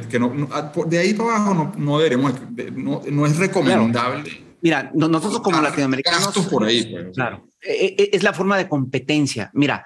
que, 0.09 0.19
no, 0.19 0.47
ah, 0.51 0.71
de 0.87 0.97
ahí 0.97 1.13
para 1.13 1.35
abajo 1.35 1.53
no, 1.53 1.73
no 1.77 1.97
deberemos, 1.99 2.33
no, 2.73 3.01
no, 3.09 3.25
es 3.25 3.37
recomendable. 3.37 4.45
Mira, 4.61 4.91
nosotros 4.95 5.41
como 5.41 5.61
latinoamericanos... 5.61 6.35
por 6.47 6.63
ahí. 6.63 6.91
Pues, 6.91 7.15
claro, 7.15 7.49
e, 7.61 7.95
e, 7.97 8.09
es 8.13 8.23
la 8.23 8.33
forma 8.33 8.57
de 8.57 8.67
competencia. 8.67 9.51
Mira, 9.53 9.85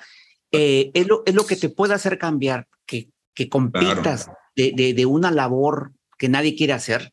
eh, 0.51 0.91
es, 0.93 1.07
lo, 1.07 1.23
es 1.25 1.33
lo 1.33 1.45
que 1.45 1.55
te 1.55 1.69
puede 1.69 1.95
hacer 1.95 2.17
cambiar, 2.17 2.67
que, 2.85 3.09
que 3.33 3.49
compitas 3.49 4.29
de, 4.55 4.71
de, 4.75 4.93
de 4.93 5.05
una 5.05 5.31
labor 5.31 5.91
que 6.17 6.29
nadie 6.29 6.55
quiere 6.55 6.73
hacer 6.73 7.11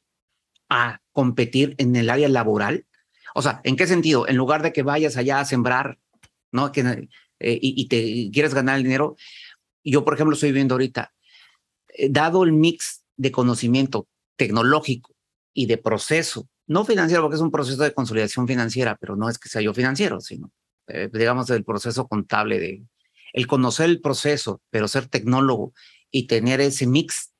a 0.69 1.01
competir 1.13 1.75
en 1.79 1.95
el 1.97 2.11
área 2.11 2.29
laboral? 2.29 2.87
O 3.35 3.43
sea, 3.43 3.61
¿en 3.65 3.77
qué 3.77 3.87
sentido? 3.87 4.27
En 4.27 4.37
lugar 4.37 4.63
de 4.63 4.73
que 4.73 4.83
vayas 4.83 5.17
allá 5.17 5.41
a 5.41 5.45
sembrar, 5.45 5.99
¿no? 6.53 6.73
Que, 6.73 7.09
eh, 7.39 7.59
y, 7.61 7.89
te 7.89 8.31
quieres 8.33 8.55
ganar 8.55 8.77
el 8.77 8.83
dinero. 8.83 9.17
Yo, 9.85 10.05
por 10.05 10.15
ejemplo, 10.15 10.35
estoy 10.35 10.53
viendo 10.53 10.75
ahorita, 10.75 11.13
eh, 11.89 12.09
dado 12.11 12.45
el 12.45 12.53
mix 12.53 13.05
de 13.17 13.31
conocimiento 13.31 14.09
tecnológico 14.37 15.15
y 15.53 15.67
de 15.67 15.79
proceso, 15.79 16.49
no 16.67 16.85
financiero, 16.85 17.23
porque 17.23 17.37
es 17.37 17.43
un 17.43 17.51
proceso 17.51 17.83
de 17.83 17.95
consolidación 17.95 18.47
financiera, 18.47 18.97
pero 19.01 19.17
no 19.17 19.29
es 19.29 19.39
que 19.39 19.49
sea 19.49 19.63
yo 19.63 19.73
financiero, 19.73 20.21
sino, 20.21 20.51
eh, 20.89 21.09
digamos, 21.13 21.49
el 21.51 21.65
proceso 21.65 22.09
contable 22.09 22.59
de 22.59 22.85
el 23.33 23.47
conocer 23.47 23.91
el 23.91 24.01
proceso, 24.01 24.63
pero 24.71 24.89
ser 24.89 25.09
tecnólogo 25.09 25.75
y 26.11 26.27
tener 26.27 26.61
ese 26.61 26.87
mix 26.87 27.33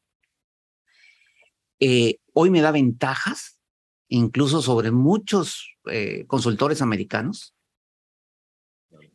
eh, 1.81 2.19
hoy 2.39 2.51
me 2.51 2.61
da 2.61 2.71
ventajas, 2.71 3.59
incluso 4.09 4.61
sobre 4.61 4.91
muchos 4.91 5.71
eh, 5.91 6.27
consultores 6.27 6.83
americanos 6.83 7.55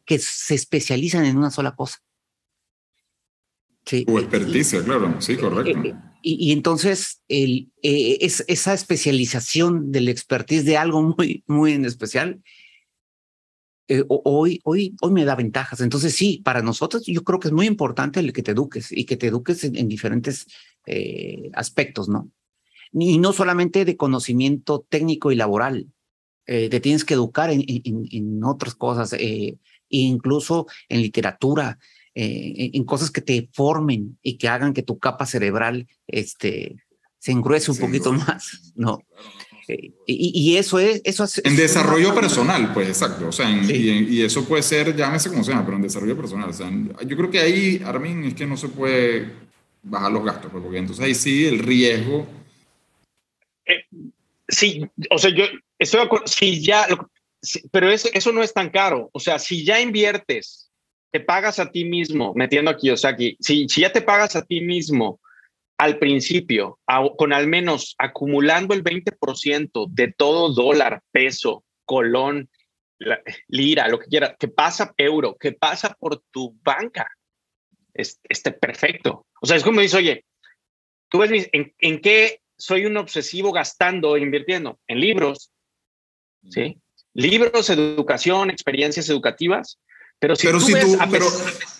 que 0.05 0.17
se 0.17 0.55
especializan 0.55 1.25
en 1.25 1.37
una 1.37 1.51
sola 1.51 1.75
cosa. 1.75 1.99
Sí, 3.85 4.05
o 4.09 4.19
experticia, 4.19 4.83
claro, 4.83 5.21
sí, 5.21 5.37
correcto. 5.37 5.79
Eh, 5.83 5.95
y, 6.23 6.51
entonces 6.51 7.21
el, 7.27 7.71
es, 7.83 8.43
esa 8.47 8.73
especialización 8.73 9.91
del 9.91 10.09
expertise 10.09 10.65
de 10.65 10.77
algo 10.77 11.03
muy, 11.03 11.43
muy 11.45 11.73
en 11.73 11.85
especial, 11.85 12.41
hoy, 14.07 14.61
hoy, 14.63 14.95
hoy 14.99 15.11
me 15.11 15.25
da 15.25 15.35
ventajas. 15.35 15.81
Entonces 15.81 16.15
sí, 16.15 16.41
para 16.43 16.63
nosotros 16.63 17.03
yo 17.05 17.23
creo 17.23 17.39
que 17.39 17.49
es 17.49 17.53
muy 17.53 17.67
importante 17.67 18.19
el 18.19 18.33
que 18.33 18.41
te 18.41 18.51
eduques 18.51 18.91
y 18.91 19.05
que 19.05 19.17
te 19.17 19.27
eduques 19.27 19.63
en, 19.63 19.87
diferentes 19.87 20.47
aspectos, 21.53 22.09
¿no? 22.09 22.31
Y 22.93 23.17
no 23.17 23.33
solamente 23.33 23.85
de 23.85 23.97
conocimiento 23.97 24.85
técnico 24.89 25.31
y 25.31 25.35
laboral. 25.35 25.87
Eh, 26.45 26.69
te 26.69 26.79
tienes 26.79 27.05
que 27.05 27.13
educar 27.13 27.49
en, 27.51 27.63
en, 27.65 28.43
otras 28.43 28.75
cosas, 28.75 29.13
eh, 29.13 29.57
incluso 29.89 30.67
en 30.89 31.01
literatura, 31.01 31.77
eh, 32.13 32.71
en 32.73 32.83
cosas 32.83 33.11
que 33.11 33.21
te 33.21 33.49
formen 33.53 34.17
y 34.21 34.37
que 34.37 34.49
hagan 34.49 34.73
que 34.73 34.81
tu 34.81 34.97
capa 34.97 35.25
cerebral 35.25 35.87
este, 36.07 36.75
se 37.19 37.31
engruese 37.31 37.71
un 37.71 37.77
poquito 37.77 38.11
más, 38.11 38.73
¿no? 38.75 38.99
Y, 39.67 39.93
y, 40.05 40.57
eso 40.57 40.79
es... 40.79 41.01
Eso 41.05 41.25
en 41.45 41.55
desarrollo 41.55 42.13
personal, 42.13 42.73
pues 42.73 42.89
exacto. 42.89 43.29
O 43.29 43.31
sea, 43.31 43.49
y, 43.49 44.09
y, 44.09 44.21
eso 44.21 44.43
puede 44.43 44.63
ser, 44.63 44.93
llámese 44.93 45.29
como 45.29 45.45
sea, 45.45 45.63
pero 45.63 45.77
en 45.77 45.83
desarrollo 45.83 46.17
personal. 46.17 46.49
O 46.49 46.53
sea, 46.53 46.69
yo 47.07 47.15
creo 47.15 47.29
que 47.29 47.39
ahí, 47.39 47.81
Armin, 47.85 48.25
es 48.25 48.33
que 48.33 48.45
no 48.45 48.57
se 48.57 48.67
puede 48.67 49.31
bajar 49.83 50.11
los 50.11 50.25
gastos, 50.25 50.51
pues, 50.51 50.61
porque 50.61 50.79
entonces 50.79 51.05
ahí 51.05 51.15
sí 51.15 51.45
el 51.45 51.59
riesgo 51.59 52.27
sí, 54.51 54.85
o 55.09 55.17
sea, 55.17 55.31
yo 55.31 55.45
estoy 55.79 55.99
de 55.99 56.05
acuerdo, 56.05 56.27
si 56.27 56.61
ya, 56.63 56.87
pero 57.71 57.89
eso, 57.89 58.09
eso 58.13 58.31
no 58.31 58.43
es 58.43 58.53
tan 58.53 58.69
caro. 58.69 59.09
O 59.13 59.19
sea, 59.19 59.39
si 59.39 59.65
ya 59.65 59.79
inviertes, 59.79 60.71
te 61.11 61.19
pagas 61.19 61.59
a 61.59 61.71
ti 61.71 61.85
mismo, 61.85 62.33
metiendo 62.35 62.71
aquí, 62.71 62.89
o 62.89 62.97
sea, 62.97 63.11
aquí, 63.11 63.35
si, 63.39 63.67
si 63.67 63.81
ya 63.81 63.91
te 63.91 64.01
pagas 64.01 64.35
a 64.35 64.45
ti 64.45 64.61
mismo 64.61 65.19
al 65.77 65.97
principio, 65.97 66.79
con 67.17 67.33
al 67.33 67.47
menos 67.47 67.95
acumulando 67.97 68.75
el 68.75 68.83
20% 68.83 69.87
de 69.89 70.13
todo 70.15 70.53
dólar, 70.53 71.01
peso, 71.11 71.63
colón, 71.85 72.49
lira, 73.47 73.87
lo 73.87 73.99
que 73.99 74.05
quiera, 74.05 74.35
que 74.39 74.47
pasa 74.47 74.93
euro, 74.95 75.35
que 75.39 75.53
pasa 75.53 75.97
por 75.99 76.21
tu 76.29 76.55
banca, 76.63 77.07
esté 77.93 78.51
perfecto. 78.51 79.25
O 79.41 79.47
sea, 79.47 79.57
es 79.57 79.63
como 79.63 79.81
dice, 79.81 79.97
oye, 79.97 80.25
tú 81.09 81.17
ves 81.17 81.49
en, 81.51 81.73
en 81.79 81.99
qué 81.99 82.41
soy 82.61 82.85
un 82.85 82.95
obsesivo 82.97 83.51
gastando 83.51 84.15
e 84.15 84.21
invirtiendo 84.21 84.79
en 84.87 84.99
libros, 84.99 85.51
¿sí? 86.47 86.77
Libros, 87.13 87.69
educación, 87.71 88.51
experiencias 88.51 89.09
educativas, 89.09 89.79
pero 90.19 90.35
si 90.35 90.45
pero 90.45 90.59
tú, 90.59 90.65
si 90.65 90.73
ves, 90.73 90.83
tú 90.83 90.97
pero, 91.09 91.25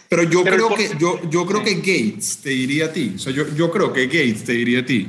pero, 0.09 0.23
yo 0.23 0.43
creo 0.43 0.75
que 0.75 0.89
yo, 0.99 1.21
yo 1.29 1.45
creo 1.45 1.63
que 1.63 1.75
Gates 1.75 2.39
te 2.41 2.49
diría 2.49 2.85
a 2.85 2.93
ti, 2.93 3.13
o 3.15 3.19
sea, 3.19 3.31
yo, 3.31 3.47
yo 3.53 3.69
creo 3.69 3.93
que 3.93 4.07
Gates 4.07 4.43
te 4.43 4.53
diría 4.53 4.79
a 4.79 4.85
ti 4.85 5.07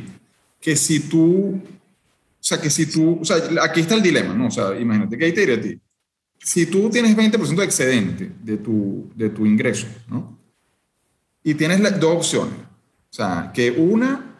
que 0.60 0.76
si 0.76 1.08
tú, 1.08 1.54
o 1.56 2.38
sea, 2.38 2.60
que 2.60 2.68
si 2.68 2.86
tú, 2.86 3.20
o 3.22 3.24
sea, 3.24 3.38
aquí 3.62 3.80
está 3.80 3.94
el 3.94 4.02
dilema, 4.02 4.34
¿no? 4.34 4.48
O 4.48 4.50
sea, 4.50 4.78
imagínate, 4.78 5.16
Gates 5.16 5.34
te 5.34 5.40
diría 5.40 5.56
a 5.56 5.60
ti, 5.60 5.80
si 6.38 6.66
tú 6.66 6.90
tienes 6.90 7.16
20% 7.16 7.56
de 7.56 7.64
excedente 7.64 8.30
de 8.42 8.58
tu, 8.58 9.10
de 9.14 9.30
tu 9.30 9.46
ingreso, 9.46 9.86
¿no? 10.06 10.38
Y 11.42 11.54
tienes 11.54 11.80
las 11.80 11.98
dos 11.98 12.16
opciones, 12.16 12.58
o 12.58 13.14
sea, 13.14 13.50
que 13.54 13.70
una 13.70 14.31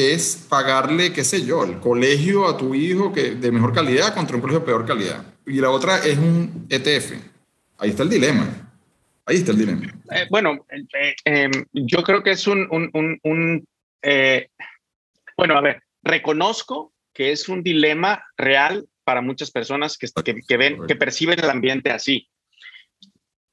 es 0.00 0.46
pagarle, 0.48 1.12
qué 1.12 1.24
sé 1.24 1.44
yo, 1.44 1.64
el 1.64 1.78
colegio 1.78 2.48
a 2.48 2.56
tu 2.56 2.74
hijo 2.74 3.12
que, 3.12 3.32
de 3.32 3.52
mejor 3.52 3.72
calidad 3.72 4.14
contra 4.14 4.36
un 4.36 4.42
colegio 4.42 4.60
de 4.60 4.66
peor 4.66 4.86
calidad. 4.86 5.24
Y 5.46 5.60
la 5.60 5.70
otra 5.70 5.98
es 5.98 6.18
un 6.18 6.66
ETF. 6.68 7.12
Ahí 7.78 7.90
está 7.90 8.02
el 8.02 8.10
dilema. 8.10 8.46
Ahí 9.26 9.36
está 9.36 9.52
el 9.52 9.58
dilema. 9.58 9.86
Eh, 10.12 10.26
bueno, 10.30 10.66
eh, 10.70 11.14
em, 11.24 11.50
yo 11.72 12.02
creo 12.02 12.22
que 12.22 12.32
es 12.32 12.46
un... 12.46 12.68
un, 12.70 13.68
eh, 14.02 14.48
bueno, 15.36 15.56
a 15.56 15.60
ver, 15.60 15.82
reconozco 16.02 16.92
que 17.12 17.32
es 17.32 17.48
un 17.48 17.62
dilema 17.62 18.24
real 18.36 18.86
para 19.04 19.20
muchas 19.20 19.50
personas 19.50 19.98
que, 19.98 20.08
que, 20.46 20.56
ven, 20.56 20.86
que 20.86 20.96
perciben 20.96 21.38
el 21.38 21.50
ambiente 21.50 21.90
así. 21.90 22.28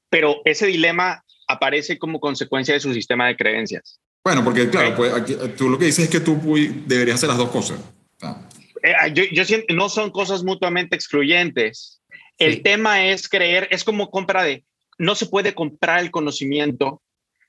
Pero 0.10 0.42
ese 0.46 0.68
dilema 0.68 1.24
aparece 1.48 1.98
como 1.98 2.20
consecuencia 2.20 2.74
de 2.74 2.80
su 2.80 2.94
sistema 2.94 3.28
de 3.28 3.38
creencias. 3.38 4.00
Bueno, 4.28 4.44
porque 4.44 4.70
claro, 4.70 4.94
pues 4.94 5.56
tú 5.56 5.70
lo 5.70 5.80
que 5.80 5.86
dices 5.86 6.04
es 6.04 6.10
que 6.10 6.20
tú 6.20 6.38
deberías 6.86 7.16
hacer 7.16 7.30
las 7.30 7.38
dos 7.38 7.50
cosas. 7.50 7.80
yo, 9.14 9.24
yo, 9.32 9.46
siento, 9.46 9.74
no 9.74 9.88
son 9.88 10.12
cosas 10.12 10.44
mutuamente 10.44 10.98
excluyentes. 10.98 12.02
El 12.38 12.62
tema 12.62 13.06
es 13.06 13.30
creer, 13.30 13.70
es 13.72 13.86
como 13.86 14.12
compra 14.12 14.44
de, 14.44 14.66
no 14.98 15.16
se 15.16 15.28
puede 15.28 15.54
comprar 15.54 16.02
el 16.02 16.12
conocimiento, 16.12 17.02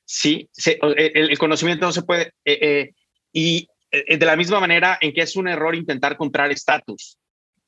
sí, 0.05 0.49
el, 0.65 1.37
conocimiento 1.37 1.85
no 1.85 1.91
se 1.91 2.03
puede, 2.03 2.33
eh, 2.45 2.59
eh, 2.63 2.93
y 3.33 3.67
eh, 3.91 4.17
de 4.17 4.27
la 4.27 4.37
misma 4.37 4.61
manera 4.61 4.99
en 5.01 5.13
que 5.13 5.23
es 5.23 5.35
un 5.35 5.49
error 5.49 5.75
intentar 5.75 6.17
comprar 6.17 6.53
estatus, 6.53 7.19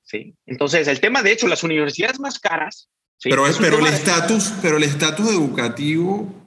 sí. 0.04 0.36
Entonces, 0.46 0.86
el 0.86 1.00
tema, 1.00 1.24
de 1.24 1.32
hecho, 1.32 1.48
las 1.48 1.64
universidades 1.64 2.20
más 2.20 2.38
caras. 2.38 2.88
pero, 3.24 3.48
es, 3.48 3.58
pero 3.58 3.80
el 3.80 3.92
estatus, 3.92 4.52
pero 4.62 4.76
el 4.76 4.84
estatus 4.84 5.30
educativo 5.30 6.39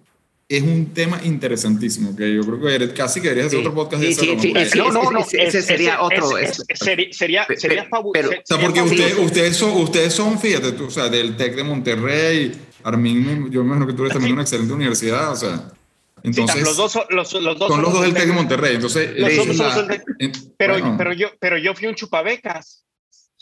es 0.50 0.62
un 0.62 0.94
tema 0.94 1.20
interesantísimo 1.24 2.16
que 2.16 2.36
yo 2.36 2.42
creo 2.44 2.80
que 2.80 2.94
casi 2.94 3.22
que 3.22 3.30
deberías 3.30 3.48
hacer 3.48 3.60
otro 3.60 3.74
podcast 3.74 4.04
de 4.04 4.14
sí, 4.14 4.38
sí, 4.40 4.54
sí, 4.70 4.78
no, 4.78 4.92
no, 4.92 5.10
no, 5.10 5.20
ese 5.20 5.62
sería 5.62 6.02
otro. 6.02 6.30
sería 7.12 7.48
sería 7.56 7.86
fabuloso. 7.90 8.30
O 8.30 8.42
sea, 8.44 8.60
porque 8.60 8.82
usted, 8.82 9.18
ustedes, 9.20 9.56
son, 9.56 9.72
ustedes 9.82 10.14
son, 10.14 10.38
fíjate, 10.38 10.74
tú, 10.74 10.86
o 10.86 10.92
sea, 10.92 11.10
del 11.10 11.36
TEC 11.38 11.56
de 11.56 11.64
Monterrey, 11.64 12.52
Armin, 12.84 13.50
yo 13.52 13.62
me 13.62 13.68
imagino 13.68 13.88
que 13.88 13.94
tú 13.94 14.04
eres 14.04 14.14
también 14.14 14.34
una 14.34 14.44
excelente 14.44 14.74
universidad, 14.74 15.32
o 15.32 15.36
sea. 15.36 15.72
Entonces, 16.24 16.64
los 16.64 16.78
dos, 16.78 16.98
los, 17.10 17.34
los 17.34 17.60
dos 17.60 17.68
son 17.70 17.82
los 17.82 17.94
dos 17.94 18.02
del 18.02 18.14
TEC 18.14 18.28
de 18.28 18.34
Monterrey. 18.34 18.76
Entonces, 18.76 19.12
pero, 20.58 20.76
pero, 20.98 21.14
yo, 21.14 21.30
pero 21.40 21.58
yo 21.58 21.74
fui 21.74 21.88
un 21.88 21.96
chupabecas. 21.96 22.84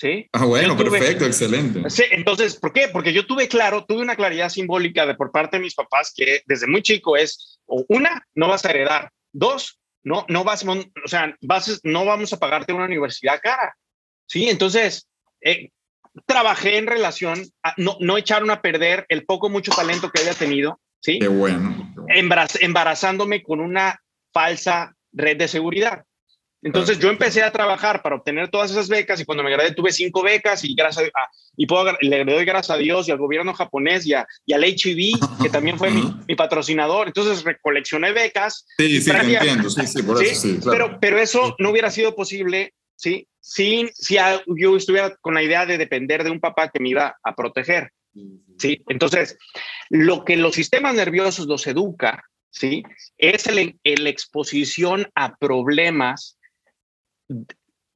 ¿Sí? 0.02 0.28
Ah, 0.34 0.46
bueno, 0.46 0.76
perfecto, 0.76 1.26
excelente. 1.26 1.88
Sí, 1.92 2.04
entonces, 2.10 2.56
¿por 2.56 2.74
qué? 2.74 2.90
Porque 2.92 3.14
yo 3.14 3.28
tuve 3.28 3.48
claro, 3.48 3.86
tuve 3.86 4.02
una 4.02 4.16
claridad 4.16 4.50
simbólica 4.50 5.06
de 5.06 5.14
por 5.14 5.32
parte 5.32 5.58
de 5.58 5.64
mis 5.64 5.76
papás 5.76 6.12
que 6.16 6.42
desde 6.48 6.66
muy 6.66 6.82
chico 6.82 7.16
es, 7.16 7.60
o 7.68 7.86
una, 7.88 8.26
no 8.34 8.48
vas 8.48 8.66
a 8.66 8.72
heredar, 8.72 9.12
dos, 9.32 9.80
no, 10.02 10.26
no 10.28 10.44
vas, 10.44 10.66
o 10.66 11.08
sea, 11.08 11.36
vas, 11.42 11.82
no 11.84 12.04
vamos 12.04 12.34
a 12.34 12.40
pagarte 12.40 12.74
una 12.74 12.86
universidad 12.86 13.40
cara, 13.44 13.76
¿sí? 14.26 14.50
Entonces, 14.50 15.08
eh, 15.40 15.70
trabajé 16.26 16.78
en 16.78 16.88
relación 16.88 17.46
a 17.62 17.76
no, 17.78 17.98
no 18.00 18.18
echaron 18.18 18.50
a 18.50 18.64
perder 18.64 19.06
el 19.08 19.24
poco, 19.26 19.50
mucho 19.50 19.72
talento 19.72 20.10
que 20.10 20.22
había 20.22 20.34
tenido, 20.34 20.80
¿sí? 21.00 21.20
Qué 21.20 21.28
bueno. 21.28 21.94
embarazándome 22.08 23.44
con 23.44 23.60
una 23.60 24.02
falsa 24.34 24.96
red 25.14 25.38
de 25.38 25.48
seguridad. 25.48 26.06
Entonces 26.64 27.00
yo 27.00 27.10
empecé 27.10 27.42
a 27.42 27.52
trabajar 27.52 28.02
para 28.02 28.16
obtener 28.16 28.50
todas 28.50 28.70
esas 28.70 28.88
becas 28.88 29.20
y 29.20 29.26
cuando 29.26 29.44
me 29.44 29.50
gradué 29.50 29.74
tuve 29.74 29.92
cinco 29.92 30.22
becas 30.22 30.64
y 30.64 30.76
gracias 30.76 31.08
a, 31.08 31.30
y 31.58 31.66
puedo, 31.66 31.92
le 32.02 32.24
doy 32.24 32.46
gracias 32.46 32.76
a 32.76 32.80
Dios 32.80 33.08
y 33.08 33.12
al 33.12 33.18
gobierno 33.18 33.54
japonés 33.54 34.06
y, 34.06 34.14
al 34.14 34.64
HEV, 34.64 35.20
que 35.42 35.50
también 35.50 35.78
fue 35.78 35.90
mi, 35.90 36.04
mi, 36.28 36.36
patrocinador. 36.36 37.08
Entonces 37.08 37.44
recoleccioné 37.44 38.12
becas. 38.12 38.66
Sí, 38.78 39.02
sí, 39.02 39.12
entiendo. 39.12 39.70
Sí, 39.70 39.88
sí, 39.88 40.04
por 40.04 40.24
eso 40.24 40.42
sí. 40.42 40.60
Pero, 40.64 41.00
pero 41.00 41.20
eso 41.20 41.56
no 41.58 41.72
hubiera 41.72 41.90
sido 41.90 42.16
posible 42.16 42.74
¿sí? 42.96 43.28
sin 43.40 43.90
si 43.94 44.18
yo 44.46 44.78
estuviera 44.78 45.16
con 45.22 45.34
la 45.34 45.42
idea 45.42 45.66
de 45.66 45.80
depender 45.80 46.24
de 46.24 46.30
un 46.30 46.40
papá 46.40 46.70
que 46.70 46.80
me 46.80 46.90
iba 46.90 47.18
a 47.24 47.36
proteger. 47.36 47.92
¿sí? 48.60 48.84
Entonces, 48.88 49.38
lo 49.90 50.24
que 50.26 50.38
los 50.38 50.54
sistemas 50.54 50.94
nerviosos 50.94 51.48
los 51.48 51.66
educa 51.66 52.24
¿sí? 52.52 52.84
es 53.18 53.48
la 53.54 54.10
exposición 54.10 55.10
a 55.16 55.36
problemas 55.38 56.38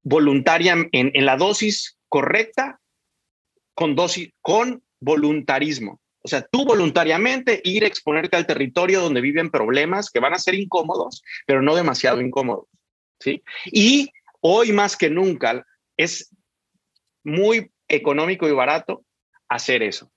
voluntaria 0.04 0.76
en, 0.92 1.26
la 1.26 1.36
dosis 1.38 1.98
correcta 2.10 2.80
con 3.74 3.96
dosis 3.96 4.32
con 4.42 4.84
voluntarismo. 5.00 6.00
O 6.22 6.28
sea, 6.28 6.42
tú 6.42 6.66
voluntariamente 6.66 7.62
ir 7.64 7.84
a 7.84 7.88
exponerte 7.88 8.36
al 8.36 8.48
territorio 8.48 9.02
donde 9.02 9.22
viven 9.22 9.52
problemas 9.52 10.10
que 10.10 10.20
van 10.20 10.34
a 10.34 10.40
ser 10.40 10.56
incómodos, 10.56 11.24
pero 11.46 11.62
no 11.62 11.76
demasiado 11.76 12.22
incómodos. 12.22 12.68
¿sí? 13.20 13.44
Y 13.66 14.12
hoy 14.42 14.72
más 14.72 14.96
que 14.98 15.10
nunca 15.10 15.66
es 15.98 16.36
muy 17.24 17.72
económico 17.88 18.48
y 18.48 18.54
barato 18.54 19.06
hacer 19.50 19.84
eso. 19.84 20.12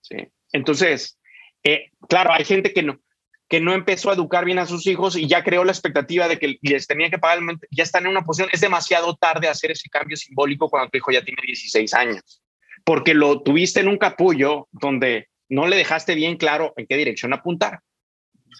¿sí? 0.00 0.16
Entonces, 0.52 1.18
eh, 1.62 1.90
claro, 2.08 2.32
hay 2.32 2.44
gente 2.44 2.72
que 2.72 2.82
no, 2.82 3.00
que 3.48 3.60
no 3.60 3.74
empezó 3.74 4.10
a 4.10 4.14
educar 4.14 4.44
bien 4.44 4.58
a 4.58 4.66
sus 4.66 4.86
hijos 4.86 5.16
y 5.16 5.26
ya 5.26 5.44
creó 5.44 5.64
la 5.64 5.72
expectativa 5.72 6.28
de 6.28 6.38
que 6.38 6.58
les 6.62 6.86
tenía 6.86 7.10
que 7.10 7.18
pagar, 7.18 7.40
ya 7.70 7.82
están 7.82 8.04
en 8.04 8.10
una 8.10 8.22
posición, 8.22 8.48
es 8.52 8.60
demasiado 8.60 9.14
tarde 9.16 9.48
hacer 9.48 9.70
ese 9.70 9.88
cambio 9.88 10.16
simbólico 10.16 10.68
cuando 10.70 10.90
tu 10.90 10.98
hijo 10.98 11.12
ya 11.12 11.24
tiene 11.24 11.42
16 11.46 11.92
años, 11.94 12.42
porque 12.84 13.14
lo 13.14 13.42
tuviste 13.42 13.80
en 13.80 13.88
un 13.88 13.98
capullo 13.98 14.68
donde 14.72 15.28
no 15.48 15.66
le 15.66 15.76
dejaste 15.76 16.14
bien 16.14 16.36
claro 16.36 16.72
en 16.76 16.86
qué 16.86 16.96
dirección 16.96 17.32
apuntar. 17.32 17.80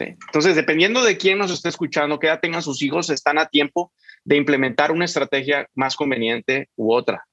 Entonces, 0.00 0.56
dependiendo 0.56 1.04
de 1.04 1.16
quién 1.16 1.38
nos 1.38 1.52
esté 1.52 1.68
escuchando, 1.68 2.18
qué 2.18 2.26
edad 2.26 2.40
tengan 2.40 2.62
sus 2.62 2.82
hijos, 2.82 3.10
están 3.10 3.38
a 3.38 3.46
tiempo 3.46 3.92
de 4.24 4.36
implementar 4.36 4.90
una 4.90 5.04
estrategia 5.04 5.68
más 5.74 5.96
conveniente 5.96 6.68
u 6.76 6.92
otra. 6.92 7.24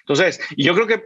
Entonces, 0.00 0.40
yo 0.56 0.74
creo 0.74 0.86
que, 0.86 1.04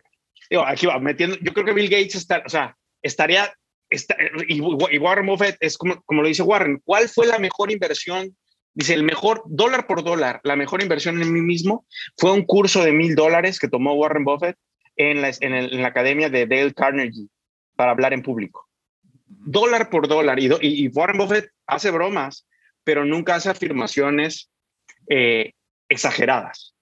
aquí 0.66 0.86
va 0.86 0.98
metiendo, 0.98 1.36
yo 1.40 1.52
creo 1.52 1.64
que 1.64 1.72
Bill 1.72 1.88
Gates 1.88 2.14
está, 2.14 2.42
o 2.44 2.48
sea, 2.48 2.76
estaría 3.02 3.52
y, 3.90 4.60
Warren 4.60 5.26
Buffett 5.26 5.56
es 5.60 5.78
como, 5.78 6.02
como 6.02 6.22
lo 6.22 6.28
dice 6.28 6.42
Warren, 6.42 6.80
¿cuál 6.84 7.08
fue 7.08 7.26
la 7.26 7.38
mejor 7.38 7.70
inversión? 7.70 8.36
Dice, 8.74 8.94
el 8.94 9.02
mejor 9.02 9.42
dólar 9.46 9.86
por 9.86 10.04
dólar, 10.04 10.40
la 10.44 10.56
mejor 10.56 10.82
inversión 10.82 11.20
en 11.20 11.32
mí 11.32 11.40
mismo 11.40 11.86
fue 12.16 12.32
un 12.32 12.44
curso 12.44 12.84
de 12.84 12.92
mil 12.92 13.14
dólares 13.14 13.58
que 13.58 13.68
tomó 13.68 13.94
Warren 13.94 14.24
Buffett 14.24 14.56
en 14.96 15.22
la, 15.22 15.32
en, 15.40 15.82
la 15.82 15.88
academia 15.88 16.28
de 16.28 16.46
Dale 16.46 16.74
Carnegie 16.74 17.28
para 17.76 17.92
hablar 17.92 18.12
en 18.12 18.22
público. 18.22 18.68
Dólar 19.26 19.90
por 19.90 20.06
dólar. 20.06 20.38
Y, 20.38 20.48
y 20.60 20.88
Warren 20.88 21.18
Buffett 21.18 21.50
hace 21.66 21.90
bromas, 21.90 22.46
pero 22.84 23.04
nunca 23.04 23.34
hace 23.34 23.50
afirmaciones 23.50 24.50
eh, 25.08 25.52
exageradas. 25.88 26.74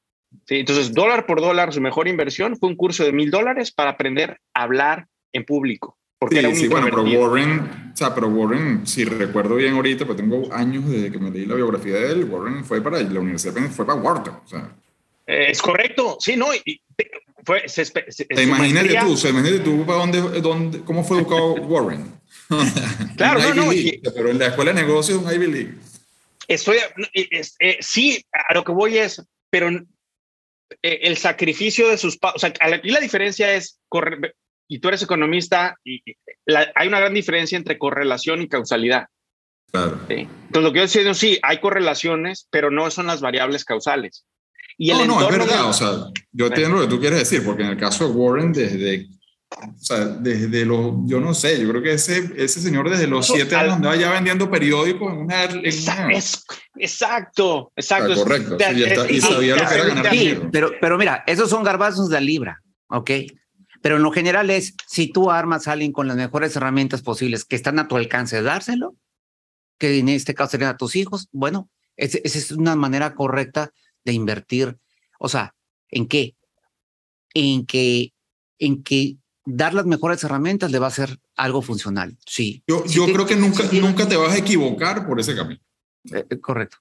Entonces, 0.49 0.93
dólar 0.93 1.27
por 1.27 1.41
dólar, 1.41 1.73
su 1.73 1.81
mejor 1.81 2.09
inversión 2.09 2.57
fue 2.57 2.69
un 2.69 2.77
curso 2.77 3.05
de 3.05 3.13
mil 3.13 3.31
dólares 3.31 3.73
para 3.73 3.91
aprender 3.91 4.41
a 4.55 4.63
hablar 4.63 5.07
en 5.33 5.45
público. 5.45 5.99
Porque 6.19 6.41
sí, 6.41 6.57
sí 6.57 6.69
bueno, 6.69 6.87
pero 6.91 7.03
Warren, 7.03 7.93
o 7.93 7.97
sea, 7.97 8.15
pero 8.15 8.29
Warren, 8.29 8.87
si 8.87 9.05
recuerdo 9.05 9.57
bien 9.57 9.75
ahorita, 9.75 10.07
pues 10.07 10.17
tengo 10.17 10.53
años 10.53 10.89
desde 10.89 11.13
que 11.13 11.19
me 11.19 11.31
leí 11.31 11.45
la 11.45 11.57
biografía 11.57 11.95
de 11.95 12.13
él, 12.13 12.25
Warren 12.25 12.65
fue 12.65 12.81
para 12.81 13.03
la 13.03 13.21
universidad, 13.21 13.55
fue 13.71 13.87
para 13.87 14.01
Wharton, 14.01 14.41
o 14.45 14.49
sea. 14.49 14.75
Es 15.27 15.61
correcto, 15.61 16.17
sí, 16.19 16.37
no, 16.37 16.55
y 16.55 16.81
fue, 17.45 17.69
se, 17.69 17.85
se, 17.85 18.27
imagínate 18.43 18.97
tú, 18.99 19.13
o 19.13 19.29
imagínate 19.29 19.61
tú 19.61 19.85
para 19.85 19.99
dónde, 19.99 20.41
dónde, 20.41 20.81
cómo 20.81 21.05
fue 21.05 21.19
educado 21.19 21.55
Warren. 21.55 22.19
claro, 23.17 23.41
no, 23.55 23.67
no. 23.67 23.73
pero 24.15 24.31
en 24.31 24.39
la 24.39 24.47
escuela 24.47 24.73
de 24.73 24.83
negocios 24.83 25.23
un 25.23 25.33
Ivy 25.33 25.47
League. 25.47 25.75
Estoy, 26.49 26.79
eh, 27.13 27.77
sí, 27.81 28.25
a 28.33 28.55
lo 28.55 28.65
que 28.65 28.73
voy 28.73 28.99
es, 28.99 29.23
pero 29.51 29.69
eh, 29.69 29.85
el 31.03 31.17
sacrificio 31.17 31.89
de 31.89 31.99
sus 31.99 32.17
padres, 32.17 32.37
o 32.37 32.39
sea, 32.39 32.53
aquí 32.75 32.91
la 32.91 33.01
diferencia 33.01 33.53
es, 33.53 33.81
correr, 33.89 34.35
y 34.69 34.79
tú 34.79 34.89
eres 34.89 35.03
economista, 35.03 35.77
y 35.85 36.03
hay 36.75 36.89
una 36.89 37.01
gran 37.01 37.15
diferencia 37.15 37.57
entre 37.57 37.79
correlación 37.79 38.43
y 38.43 38.49
causalidad. 38.49 39.07
Claro. 39.71 40.01
Entonces, 40.09 40.63
lo 40.63 40.73
que 40.73 40.79
yo 40.79 40.85
estoy 40.85 41.01
diciendo, 41.01 41.15
sí, 41.15 41.39
hay 41.43 41.61
correlaciones, 41.61 42.49
pero 42.51 42.71
no 42.71 42.91
son 42.91 43.07
las 43.07 43.21
variables 43.21 43.65
causales. 43.65 44.27
Y 44.79 44.91
el 44.91 44.99
no, 44.99 45.07
no, 45.07 45.29
es 45.29 45.39
verdad. 45.39 45.69
O 45.69 45.73
sea, 45.73 45.91
yo 46.33 46.47
entiendo 46.47 46.77
lo 46.77 46.83
que 46.83 46.89
tú 46.89 47.01
quieres 47.01 47.21
decir, 47.21 47.45
porque 47.45 47.63
en 47.63 47.71
el 47.71 47.77
caso 47.77 48.09
de 48.09 48.15
Warren, 48.15 48.53
desde, 48.53 49.07
o 49.51 49.79
sea, 49.79 50.05
desde 50.05 50.67
los, 50.67 50.95
yo 51.07 51.21
no 51.21 51.33
sé, 51.33 51.61
yo 51.61 51.69
creo 51.71 51.83
que 51.83 51.93
ese, 51.93 52.33
ese 52.37 52.61
señor 52.61 52.91
desde 52.91 53.07
los 53.07 53.27
siete 53.27 53.57
años 53.57 53.75
andaba 53.75 53.97
ya 53.97 54.11
vendiendo 54.11 54.51
periódicos 54.51 55.13
en 55.13 55.19
una... 55.21 55.45
En 55.45 55.65
exacto, 55.65 57.73
exacto. 57.75 58.15
correcto. 58.15 58.57
y 59.09 59.21
sabía 59.21 59.57
lo 59.57 59.69
que 59.69 59.75
era 59.75 59.85
ganar 59.87 60.11
dinero. 60.11 60.49
Pero, 60.53 60.73
pero 60.81 60.99
mira, 60.99 61.25
esos 61.27 61.49
son 61.49 61.65
garbazos 61.65 62.11
de 62.11 62.21
libra, 62.21 62.61
¿ok? 62.89 63.11
Pero 63.87 63.99
en 63.99 64.03
lo 64.03 64.11
general 64.11 64.51
es, 64.51 64.75
si 64.89 65.13
tú 65.13 65.31
armas 65.31 65.69
a 65.69 65.73
alguien 65.73 65.93
con 65.93 66.09
las 66.09 66.17
mejores 66.17 66.57
herramientas 66.57 67.03
posibles 67.03 67.45
que 67.45 67.55
están 67.55 67.79
a 67.79 67.87
tu 67.87 67.97
alcance, 67.97 68.43
dárselo, 68.43 68.97
que 69.79 70.01
en 70.01 70.09
este 70.09 70.35
caso 70.35 70.51
serían 70.51 70.71
a 70.71 70.77
tus 70.77 70.97
hijos, 70.97 71.29
bueno, 71.31 71.71
esa 71.97 72.19
es 72.25 72.51
una 72.51 72.75
manera 72.75 73.15
correcta 73.15 73.71
de 74.05 74.13
invertir. 74.13 74.77
O 75.21 75.29
sea, 75.29 75.55
¿en 75.89 76.09
qué? 76.09 76.35
En 77.33 77.65
que, 77.65 78.13
en 78.59 78.83
que 78.83 79.19
dar 79.45 79.73
las 79.73 79.87
mejores 79.87 80.25
herramientas 80.25 80.73
le 80.73 80.81
va 80.81 80.89
a 80.89 80.91
ser 80.91 81.21
algo 81.37 81.63
funcional. 81.63 82.19
Sí. 82.27 82.65
Yo, 82.67 82.85
yo 82.87 83.05
creo 83.05 83.25
que 83.25 83.37
nunca, 83.37 83.63
nunca 83.71 84.09
te 84.09 84.17
vas 84.17 84.33
a 84.33 84.39
equivocar 84.39 85.07
por 85.07 85.21
ese 85.21 85.37
camino. 85.37 85.61
Eh, 86.13 86.27
eh, 86.29 86.41
correcto. 86.41 86.79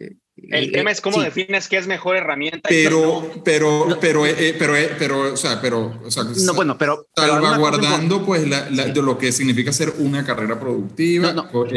Eh, 0.00 0.16
el 0.48 0.72
tema 0.72 0.90
es 0.90 1.00
cómo 1.00 1.20
defines 1.20 1.68
qué 1.68 1.76
es 1.76 1.86
mejor 1.86 2.16
herramienta. 2.16 2.68
Pero, 2.68 3.30
pero, 3.44 3.98
pero, 4.00 4.24
pero, 4.58 4.74
pero, 4.98 5.32
o 5.32 5.36
sea, 5.36 5.60
pero, 5.60 6.00
o 6.04 6.10
sea, 6.10 6.24
no, 6.24 6.54
bueno, 6.54 6.76
pero, 6.78 7.06
salvaguardando 7.14 8.24
pues 8.24 8.48
la, 8.48 8.64
de 8.68 9.02
lo 9.02 9.18
que 9.18 9.32
significa 9.32 9.72
ser 9.72 9.92
una 9.98 10.24
carrera 10.24 10.58
productiva, 10.58 11.34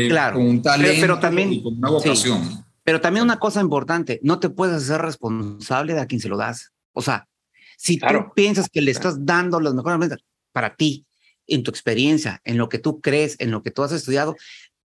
claro, 0.10 0.36
con 0.36 0.48
un 0.48 0.62
talento 0.62 1.02
pero, 1.02 1.20
también, 1.20 1.54
y 1.54 1.64
con 1.64 1.78
una 1.78 1.90
vocación. 1.90 2.66
Pero 2.84 3.00
también 3.00 3.24
una 3.24 3.40
cosa 3.40 3.62
importante, 3.62 4.20
no 4.24 4.40
te 4.40 4.50
puedes 4.50 4.76
hacer 4.76 5.02
responsable 5.02 5.94
de 5.94 6.02
a 6.02 6.06
quien 6.06 6.20
se 6.20 6.30
lo 6.30 6.38
das. 6.38 6.74
O 6.92 7.02
sea, 7.02 7.28
si 7.78 7.98
tú 7.98 8.08
piensas 8.36 8.70
que 8.70 8.82
le 8.82 8.92
estás 8.92 9.26
dando 9.26 9.60
los 9.60 9.74
mejores 9.74 10.18
para 10.52 10.76
ti, 10.76 11.06
en 11.48 11.64
tu 11.64 11.72
experiencia, 11.72 12.42
en 12.46 12.58
lo 12.58 12.70
que 12.70 12.80
tú 12.80 13.02
crees, 13.02 13.36
en 13.40 13.52
lo 13.52 13.64
que 13.64 13.72
tú 13.72 13.84
has 13.84 13.92
estudiado, 13.92 14.36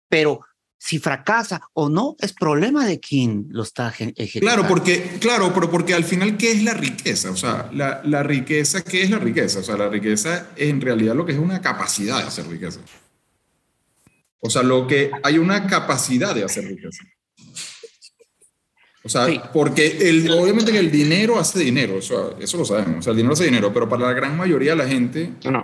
pero 0.09 0.41
si 0.77 0.99
fracasa 0.99 1.61
o 1.73 1.89
no, 1.89 2.15
es 2.19 2.33
problema 2.33 2.85
de 2.85 2.99
quien 2.99 3.47
lo 3.49 3.63
está 3.63 3.89
ejecutando. 3.89 4.39
Claro, 4.39 4.67
porque, 4.67 5.17
claro, 5.19 5.51
pero 5.53 5.71
porque 5.71 5.93
al 5.93 6.03
final, 6.03 6.37
¿qué 6.37 6.51
es 6.51 6.63
la 6.63 6.73
riqueza? 6.73 7.31
O 7.31 7.35
sea, 7.35 7.69
la, 7.73 8.01
la 8.03 8.23
riqueza, 8.23 8.83
¿qué 8.83 9.01
es 9.01 9.09
la 9.09 9.19
riqueza? 9.19 9.59
O 9.59 9.63
sea, 9.63 9.75
la 9.75 9.89
riqueza 9.89 10.49
en 10.55 10.79
realidad 10.79 11.15
lo 11.15 11.25
que 11.25 11.33
es 11.33 11.39
una 11.39 11.61
capacidad 11.61 12.19
de 12.19 12.27
hacer 12.27 12.47
riqueza. 12.47 12.79
O 14.39 14.49
sea, 14.49 14.63
lo 14.63 14.85
que 14.87 15.11
hay 15.23 15.37
una 15.39 15.67
capacidad 15.67 16.35
de 16.35 16.43
hacer 16.43 16.65
riqueza. 16.65 17.03
O 19.03 19.09
sea, 19.09 19.25
porque 19.53 20.09
el, 20.09 20.29
obviamente 20.31 20.77
el 20.77 20.91
dinero 20.91 21.39
hace 21.39 21.59
dinero, 21.59 21.99
eso, 21.99 22.37
eso 22.39 22.57
lo 22.57 22.65
sabemos, 22.65 22.97
o 22.97 23.01
sea, 23.01 23.11
el 23.11 23.17
dinero 23.17 23.33
hace 23.33 23.45
dinero, 23.45 23.71
pero 23.73 23.87
para 23.87 24.07
la 24.07 24.13
gran 24.13 24.35
mayoría 24.35 24.71
de 24.71 24.77
la 24.77 24.87
gente... 24.87 25.31
No. 25.45 25.63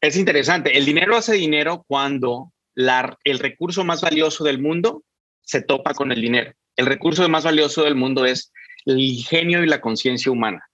Es 0.00 0.16
interesante, 0.16 0.76
el 0.76 0.86
dinero 0.86 1.16
hace 1.16 1.34
dinero 1.34 1.84
cuando 1.86 2.53
el 2.76 3.38
recurso 3.38 3.84
más 3.84 4.00
valioso 4.00 4.44
del 4.44 4.60
mundo 4.60 5.04
se 5.42 5.62
topa 5.62 5.94
con 5.94 6.12
el 6.12 6.20
dinero. 6.20 6.52
El 6.76 6.86
recurso 6.86 7.28
más 7.28 7.44
valioso 7.44 7.84
del 7.84 7.94
mundo 7.94 8.24
es 8.24 8.52
el 8.84 9.00
ingenio 9.00 9.62
y 9.62 9.66
la 9.66 9.80
conciencia 9.80 10.32
humana. 10.32 10.68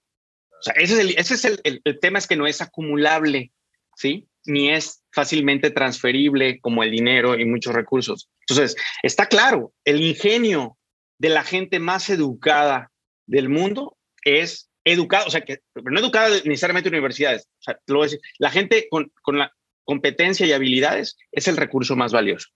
O 0.59 0.63
sea, 0.63 0.73
ese 0.73 0.93
es, 0.93 0.99
el, 0.99 1.09
ese 1.17 1.33
es 1.33 1.45
el, 1.45 1.81
el, 1.83 1.99
tema, 1.99 2.19
es 2.19 2.27
que 2.27 2.35
no 2.35 2.45
es 2.45 2.61
acumulable, 2.61 3.51
¿sí? 3.95 4.27
Ni 4.45 4.69
es 4.69 5.03
fácilmente 5.11 5.71
transferible 5.71 6.59
como 6.59 6.83
el 6.83 6.91
dinero 6.91 7.37
y 7.37 7.45
muchos 7.45 7.73
recursos. 7.73 8.29
Entonces, 8.41 8.75
está 9.03 9.27
claro, 9.27 9.73
el 9.85 10.01
ingenio 10.01 10.77
de 11.17 11.29
la 11.29 11.43
gente 11.43 11.79
más 11.79 12.09
educada 12.09 12.91
del 13.25 13.49
mundo 13.49 13.97
es 14.23 14.69
educado, 14.83 15.27
o 15.27 15.31
sea, 15.31 15.41
que 15.41 15.61
no 15.75 15.99
educada 15.99 16.29
necesariamente 16.45 16.89
en 16.89 16.95
universidades, 16.95 17.47
o 17.59 17.63
sea, 17.63 17.79
lo 17.87 18.03
decir, 18.03 18.19
la 18.39 18.49
gente 18.49 18.87
con, 18.89 19.11
con 19.21 19.37
la 19.37 19.53
competencia 19.83 20.45
y 20.45 20.51
habilidades 20.51 21.17
es 21.31 21.47
el 21.47 21.57
recurso 21.57 21.95
más 21.95 22.11
valioso. 22.11 22.49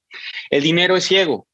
El 0.49 0.64
dinero 0.64 0.95
es 0.95 1.06
ciego, 1.06 1.47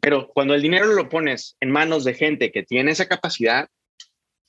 pero 0.00 0.28
cuando 0.28 0.54
el 0.54 0.62
dinero 0.62 0.86
lo 0.86 1.08
pones 1.08 1.56
en 1.60 1.70
manos 1.70 2.04
de 2.04 2.14
gente 2.14 2.52
que 2.52 2.62
tiene 2.62 2.92
esa 2.92 3.06
capacidad, 3.06 3.68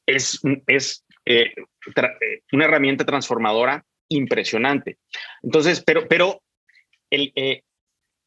es, 0.06 0.40
es 0.68 1.06
eh, 1.26 1.54
eh, 1.96 2.42
una 2.52 2.66
herramienta 2.66 3.06
transformadora 3.06 3.86
impresionante. 4.10 4.98
Entonces, 5.44 5.84
pero, 5.86 6.08
pero 6.08 6.42
el, 7.10 7.32
eh, 7.36 7.64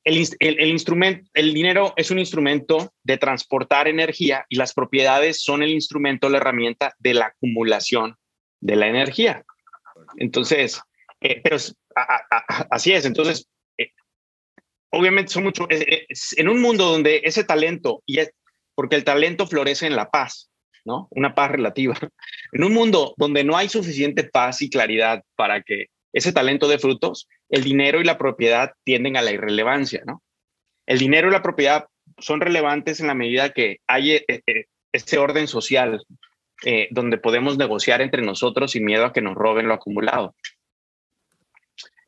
el, 0.04 0.26
el, 0.40 0.68
instrumento, 0.68 1.28
el 1.34 1.54
dinero 1.54 1.92
es 1.96 2.10
un 2.10 2.18
instrumento 2.18 2.92
de 3.02 3.18
transportar 3.18 3.88
energía 3.88 4.46
y 4.48 4.56
las 4.56 4.74
propiedades 4.74 5.42
son 5.42 5.62
el 5.62 5.70
instrumento, 5.70 6.28
la 6.28 6.38
herramienta 6.38 6.94
de 6.98 7.14
la 7.14 7.26
acumulación 7.26 8.16
de 8.60 8.76
la 8.76 8.88
energía. 8.88 9.44
Entonces, 10.16 10.80
eh, 11.22 11.40
pero 11.42 11.56
así 12.70 12.92
es. 12.92 13.04
Entonces, 13.04 13.48
eh, 13.78 13.90
obviamente 14.90 15.32
son 15.32 15.44
mucho, 15.44 15.66
en 15.68 16.48
un 16.48 16.60
mundo 16.60 16.86
donde 16.86 17.22
ese 17.24 17.44
talento, 17.44 18.02
y 18.06 18.18
es, 18.18 18.32
porque 18.74 18.96
el 18.96 19.04
talento 19.04 19.46
florece 19.46 19.86
en 19.86 19.96
la 19.96 20.10
paz, 20.10 20.50
¿no? 20.84 21.08
Una 21.10 21.34
paz 21.34 21.50
relativa. 21.50 21.94
En 22.52 22.64
un 22.64 22.74
mundo 22.74 23.14
donde 23.16 23.44
no 23.44 23.56
hay 23.56 23.70
suficiente 23.70 24.24
paz 24.24 24.60
y 24.60 24.68
claridad 24.68 25.22
para 25.36 25.62
que 25.62 25.86
ese 26.12 26.32
talento 26.32 26.68
de 26.68 26.78
frutos, 26.78 27.26
el 27.48 27.64
dinero 27.64 28.00
y 28.00 28.04
la 28.04 28.18
propiedad 28.18 28.72
tienden 28.84 29.16
a 29.16 29.22
la 29.22 29.32
irrelevancia, 29.32 30.02
¿no? 30.04 30.22
El 30.84 30.98
dinero 30.98 31.28
y 31.28 31.32
la 31.32 31.42
propiedad 31.42 31.86
son 32.18 32.42
relevantes 32.42 33.00
en 33.00 33.06
la 33.06 33.14
medida 33.14 33.54
que 33.54 33.78
hay 33.86 34.12
eh, 34.12 34.42
este 34.92 35.16
orden 35.16 35.48
social 35.48 36.04
donde 36.90 37.18
podemos 37.18 37.58
negociar 37.58 38.02
entre 38.02 38.22
nosotros 38.22 38.70
sin 38.70 38.84
miedo 38.84 39.04
a 39.04 39.12
que 39.12 39.20
nos 39.20 39.34
roben 39.34 39.66
lo 39.66 39.74
acumulado. 39.74 40.36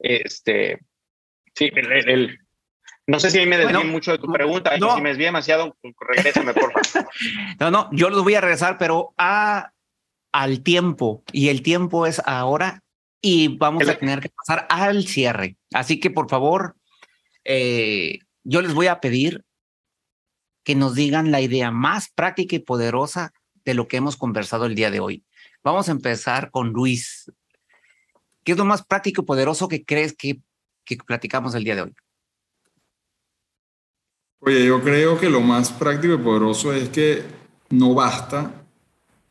Este, 0.05 0.81
sí, 1.55 1.70
el, 1.74 2.39
no 3.06 3.18
sé 3.18 3.31
si 3.31 3.39
ahí 3.39 3.47
me 3.47 3.56
desvío 3.56 3.85
mucho 3.85 4.12
de 4.12 4.18
tu 4.18 4.31
pregunta, 4.31 4.72
si 4.76 5.01
me 5.01 5.09
desvío 5.09 5.26
demasiado, 5.26 5.76
regrésame, 5.98 6.52
por 6.52 6.72
favor. 6.72 7.09
no, 7.60 7.70
no, 7.70 7.89
yo 7.90 8.10
los 8.10 8.22
voy 8.22 8.35
a 8.35 8.43
regresar, 8.43 8.76
pero 8.76 9.14
a, 9.16 9.72
al 10.31 10.62
tiempo, 10.62 11.24
y 11.32 11.48
el 11.48 11.62
tiempo 11.62 12.06
es 12.06 12.20
ahora 12.26 12.82
y 13.22 13.56
vamos 13.56 13.89
a 13.89 13.97
tener 13.98 14.20
que 14.20 14.28
pasar 14.28 14.66
al 14.68 15.06
cierre. 15.06 15.56
Así 15.72 15.98
que 15.98 16.10
por 16.10 16.28
favor, 16.28 16.76
eh, 17.44 18.18
yo 18.43 18.60
les 18.60 18.74
voy 18.74 18.89
a 18.89 19.01
pedir 19.01 19.43
que 20.64 20.74
nos 20.74 20.94
digan 20.94 21.31
la 21.31 21.40
idea 21.40 21.70
más 21.70 22.10
práctica 22.10 22.56
y 22.56 22.59
poderosa 22.59 23.32
de 23.64 23.72
lo 23.72 23.89
que 23.89 23.97
hemos 23.97 24.18
conversado 24.18 24.66
el 24.66 24.74
día 24.74 24.90
de 24.90 25.01
hoy. 25.01 25.24
Vamos 25.62 25.89
a 25.89 25.93
empezar 25.93 26.51
con 26.51 26.74
Luis. 26.74 27.32
¿Qué 28.45 28.53
es 28.53 28.59
lo 28.59 28.65
más 28.65 28.85
práctico 28.85 29.23
y 29.23 29.25
poderoso 29.25 29.69
que 29.69 29.85
crees 29.85 30.15
que, 30.15 30.41
que 30.85 30.97
platicamos 30.97 31.55
el 31.55 31.65
día 31.65 31.77
de 31.77 31.83
hoy? 31.83 31.95
Oye, 34.41 34.66
yo 34.66 34.83
creo 34.83 35.19
que 35.19 35.31
lo 35.31 35.41
más 35.41 35.73
práctico 35.73 36.15
y 36.15 36.19
poderoso 36.19 36.73
es 36.73 36.91
que 36.91 37.23
no 37.71 37.95
basta 37.95 38.66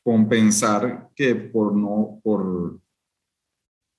con 0.04 0.28
pensar 0.28 1.10
que 1.16 1.36
por 1.36 1.76
no, 1.76 2.20
por 2.24 2.82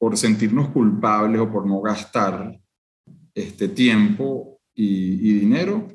por 0.04 0.18
sentirnos 0.18 0.68
culpables 0.68 1.40
o 1.40 1.50
por 1.50 1.66
no 1.66 1.80
gastar 1.80 2.60
este 3.34 3.68
tiempo 3.68 4.60
y, 4.74 5.38
dinero, 5.38 5.88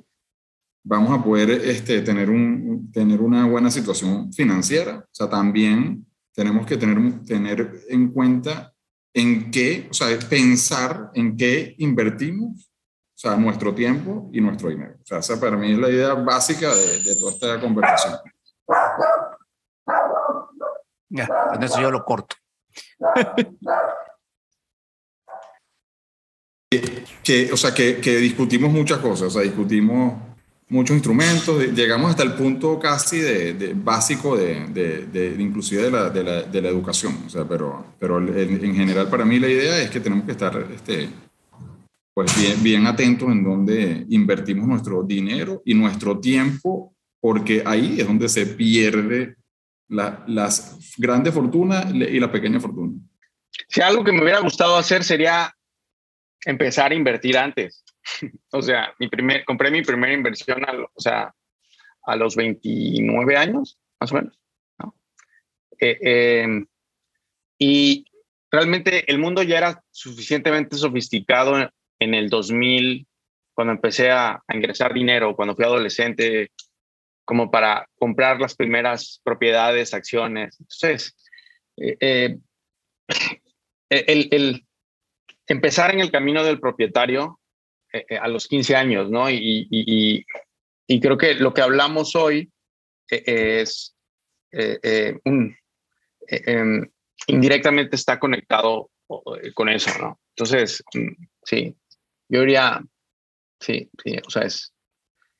vamos 0.83 1.11
a 1.11 1.23
poder 1.23 1.51
este, 1.51 2.01
tener, 2.01 2.31
un, 2.31 2.91
tener 2.91 3.21
una 3.21 3.45
buena 3.45 3.69
situación 3.69 4.33
financiera. 4.33 4.97
O 4.97 5.09
sea, 5.11 5.29
también 5.29 6.07
tenemos 6.33 6.65
que 6.65 6.75
tener, 6.75 7.23
tener 7.23 7.81
en 7.87 8.11
cuenta 8.11 8.73
en 9.19 9.51
qué, 9.51 9.87
o 9.89 9.93
sea, 9.93 10.07
pensar 10.29 11.11
en 11.13 11.37
qué 11.37 11.75
invertimos, 11.77 12.69
o 12.69 13.17
sea, 13.21 13.35
nuestro 13.35 13.73
tiempo 13.73 14.29
y 14.33 14.41
nuestro 14.41 14.69
dinero. 14.69 14.95
O 15.01 15.05
sea, 15.05 15.19
esa 15.19 15.39
para 15.39 15.57
mí 15.57 15.73
es 15.73 15.77
la 15.77 15.89
idea 15.89 16.13
básica 16.13 16.73
de, 16.73 17.03
de 17.03 17.15
toda 17.15 17.31
esta 17.33 17.59
conversación. 17.59 18.17
Ya, 21.09 21.27
con 21.27 21.63
eso 21.63 21.81
yo 21.81 21.91
lo 21.91 22.03
corto. 22.05 22.35
que, 27.23 27.51
o 27.51 27.57
sea, 27.57 27.73
que, 27.73 27.99
que, 27.99 28.17
discutimos 28.17 28.71
muchas 28.71 28.99
cosas, 28.99 29.27
o 29.27 29.31
sea, 29.31 29.41
discutimos 29.41 30.28
muchos 30.69 30.95
instrumentos, 30.95 31.63
llegamos 31.73 32.11
hasta 32.11 32.23
el 32.23 32.33
punto 32.33 32.79
casi 32.79 33.19
de, 33.19 33.73
básico 33.75 34.37
de, 34.37 34.67
de, 34.67 35.35
inclusive 35.39 35.83
de 35.83 35.91
la, 35.91 36.09
la, 36.09 36.43
de 36.43 36.61
la, 36.61 36.69
educación, 36.69 37.23
o 37.25 37.29
sea, 37.29 37.43
pero, 37.45 37.95
pero 37.99 38.19
en, 38.19 38.75
general 38.75 39.09
para 39.09 39.25
mí 39.25 39.39
la 39.39 39.49
idea 39.49 39.81
es 39.81 39.89
que 39.89 39.99
tenemos 39.99 40.25
que 40.25 40.31
estar 40.31 40.65
este, 40.73 41.09
pues 42.13 42.39
bien, 42.39 42.63
bien 42.63 42.87
atentos 42.87 43.29
en 43.29 43.43
dónde 43.43 44.05
invertimos 44.09 44.67
nuestro 44.67 45.03
dinero 45.03 45.61
y 45.65 45.73
nuestro 45.73 46.19
tiempo 46.19 46.93
porque 47.19 47.63
ahí 47.65 47.99
es 47.99 48.07
donde 48.07 48.29
se 48.29 48.45
pierde 48.45 49.35
la, 49.87 50.23
las 50.27 50.95
grandes 50.97 51.33
fortunas 51.33 51.91
y 51.93 52.19
la 52.19 52.31
pequeña 52.31 52.59
fortuna. 52.59 52.93
Si 53.67 53.81
algo 53.81 54.03
que 54.03 54.11
me 54.11 54.21
hubiera 54.21 54.39
gustado 54.39 54.77
hacer 54.77 55.03
sería 55.03 55.53
empezar 56.45 56.91
a 56.91 56.95
invertir 56.95 57.37
antes. 57.37 57.83
o 58.51 58.61
sea, 58.61 58.93
mi 58.99 59.07
primer, 59.07 59.45
compré 59.45 59.71
mi 59.71 59.81
primera 59.81 60.13
inversión 60.13 60.63
a, 60.65 60.73
o 60.73 61.01
sea, 61.01 61.33
a 62.03 62.15
los 62.15 62.35
29 62.35 63.37
años, 63.37 63.79
más 63.99 64.11
o 64.11 64.15
menos. 64.15 64.39
Eh, 65.79 65.97
em, 66.41 66.67
y 67.57 68.05
realmente 68.51 69.09
el 69.11 69.19
mundo 69.19 69.43
ya 69.43 69.57
era 69.57 69.83
suficientemente 69.91 70.75
sofisticado 70.75 71.71
en 71.99 72.13
el 72.13 72.29
2000, 72.29 73.07
cuando 73.53 73.73
empecé 73.73 74.09
a, 74.11 74.41
ingresar 74.53 74.93
dinero, 74.93 75.35
cuando 75.35 75.55
fui 75.55 75.65
adolescente, 75.65 76.51
como 77.25 77.51
para 77.51 77.87
comprar 77.95 78.39
las 78.39 78.55
primeras 78.55 79.21
propiedades, 79.23 79.93
acciones. 79.93 80.57
Entonces, 80.59 81.15
eh, 81.77 81.97
eh, 81.99 82.37
el, 83.89 84.27
el, 84.31 84.67
empezar 85.47 85.93
en 85.93 85.99
el 85.99 86.11
camino 86.11 86.43
del 86.43 86.59
propietario 86.59 87.38
eh, 87.93 88.17
a 88.17 88.27
los 88.27 88.47
15 88.47 88.75
años, 88.75 89.09
¿no? 89.09 89.29
Y, 89.29 89.67
y, 89.69 90.25
y, 90.87 90.99
creo 90.99 91.17
que 91.17 91.35
lo 91.35 91.53
que 91.53 91.61
hablamos 91.61 92.15
hoy 92.15 92.51
es 93.07 93.95
un, 94.51 95.55
em, 96.27 96.89
indirectamente 97.27 97.95
está 97.95 98.19
conectado 98.19 98.91
con 99.55 99.69
eso, 99.69 99.91
¿no? 99.99 100.19
Entonces, 100.35 100.83
mm, 100.93 101.25
sí, 101.43 101.75
yo 102.29 102.41
diría, 102.41 102.81
sí, 103.59 103.89
sí, 104.03 104.17
o 104.25 104.29
sea, 104.29 104.43
es, 104.43 104.73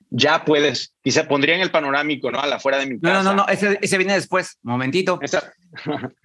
ya 0.10 0.44
puedes, 0.44 0.94
y 1.04 1.12
se 1.12 1.24
pondría 1.24 1.56
en 1.56 1.62
el 1.62 1.72
panorámico, 1.72 2.32
¿no? 2.32 2.40
A 2.40 2.48
la 2.48 2.60
fuera 2.60 2.80
de 2.80 2.88
mi 2.88 3.00
casa. 3.00 3.24
No, 3.24 3.24
no, 3.24 3.36
no, 3.36 3.48
ese, 3.48 3.78
ese 3.82 3.98
viene 3.98 4.14
después, 4.14 4.58
momentito. 4.62 5.20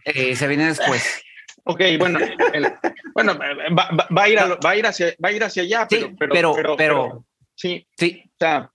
Eh, 0.06 0.30
ese 0.30 0.48
viene 0.48 0.66
después. 0.66 1.22
Ok, 1.66 1.80
bueno, 1.98 2.18
bueno, 3.14 3.38
va, 3.38 3.90
va, 3.90 4.22
a 4.22 4.28
ir 4.28 4.38
va, 4.38 4.70
a 4.70 4.76
ir 4.76 4.86
hacia, 4.86 5.14
va 5.22 5.30
a 5.30 5.32
ir 5.32 5.42
hacia 5.42 5.62
allá, 5.62 5.86
pero, 5.88 6.14
pero, 6.18 6.54
pero, 6.54 6.76
pero, 6.76 7.26
sí, 7.54 7.86
sí, 7.96 8.22
o 8.26 8.36
sea, 8.38 8.70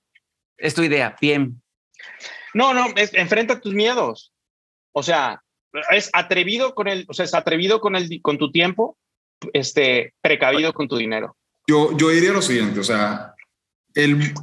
es 0.57 0.73
tu 0.73 0.81
idea, 0.81 1.15
bien. 1.21 1.61
No, 2.53 2.73
no, 2.73 2.87
es, 2.95 3.13
enfrenta 3.13 3.61
tus 3.61 3.73
miedos. 3.73 4.33
O 4.91 5.03
sea, 5.03 5.43
es 5.91 6.09
atrevido 6.13 6.73
con 6.73 6.87
el, 6.87 7.05
o 7.07 7.13
sea, 7.13 7.25
es 7.25 7.33
atrevido 7.35 7.79
con 7.79 7.95
el, 7.95 8.21
con 8.23 8.39
tu 8.39 8.51
tiempo, 8.51 8.97
este, 9.53 10.13
precavido 10.21 10.73
con 10.73 10.87
tu 10.87 10.97
dinero. 10.97 11.37
Yo, 11.67 11.95
yo 11.95 12.09
diría 12.09 12.33
lo 12.33 12.41
siguiente, 12.41 12.79
o 12.79 12.83
sea, 12.83 13.35
el, 13.93 14.33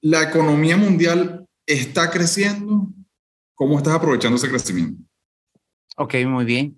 la 0.00 0.22
economía 0.22 0.76
mundial 0.76 1.46
está 1.66 2.10
creciendo. 2.10 2.88
¿Cómo 3.54 3.78
estás 3.78 3.94
aprovechando 3.94 4.36
ese 4.36 4.48
crecimiento? 4.48 5.00
Ok, 5.96 6.14
muy 6.26 6.44
bien. 6.44 6.76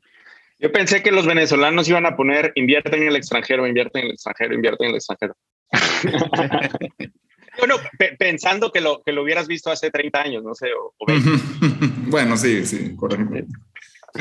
Yo 0.64 0.72
pensé 0.72 1.02
que 1.02 1.12
los 1.12 1.26
venezolanos 1.26 1.86
iban 1.90 2.06
a 2.06 2.16
poner 2.16 2.50
invierte 2.54 2.96
en 2.96 3.08
el 3.08 3.16
extranjero, 3.16 3.66
invierte 3.66 3.98
en 3.98 4.06
el 4.06 4.12
extranjero, 4.12 4.54
invierte 4.54 4.84
en 4.84 4.90
el 4.92 4.96
extranjero. 4.96 5.36
bueno, 7.58 7.74
pensando 8.18 8.72
que 8.72 8.80
lo, 8.80 9.02
que 9.02 9.12
lo 9.12 9.24
hubieras 9.24 9.46
visto 9.46 9.70
hace 9.70 9.90
30 9.90 10.22
años, 10.22 10.42
no 10.42 10.54
sé, 10.54 10.68
o, 10.72 10.94
bueno, 12.06 12.38
sí, 12.38 12.64
sí, 12.64 12.96
correcto. 12.96 13.44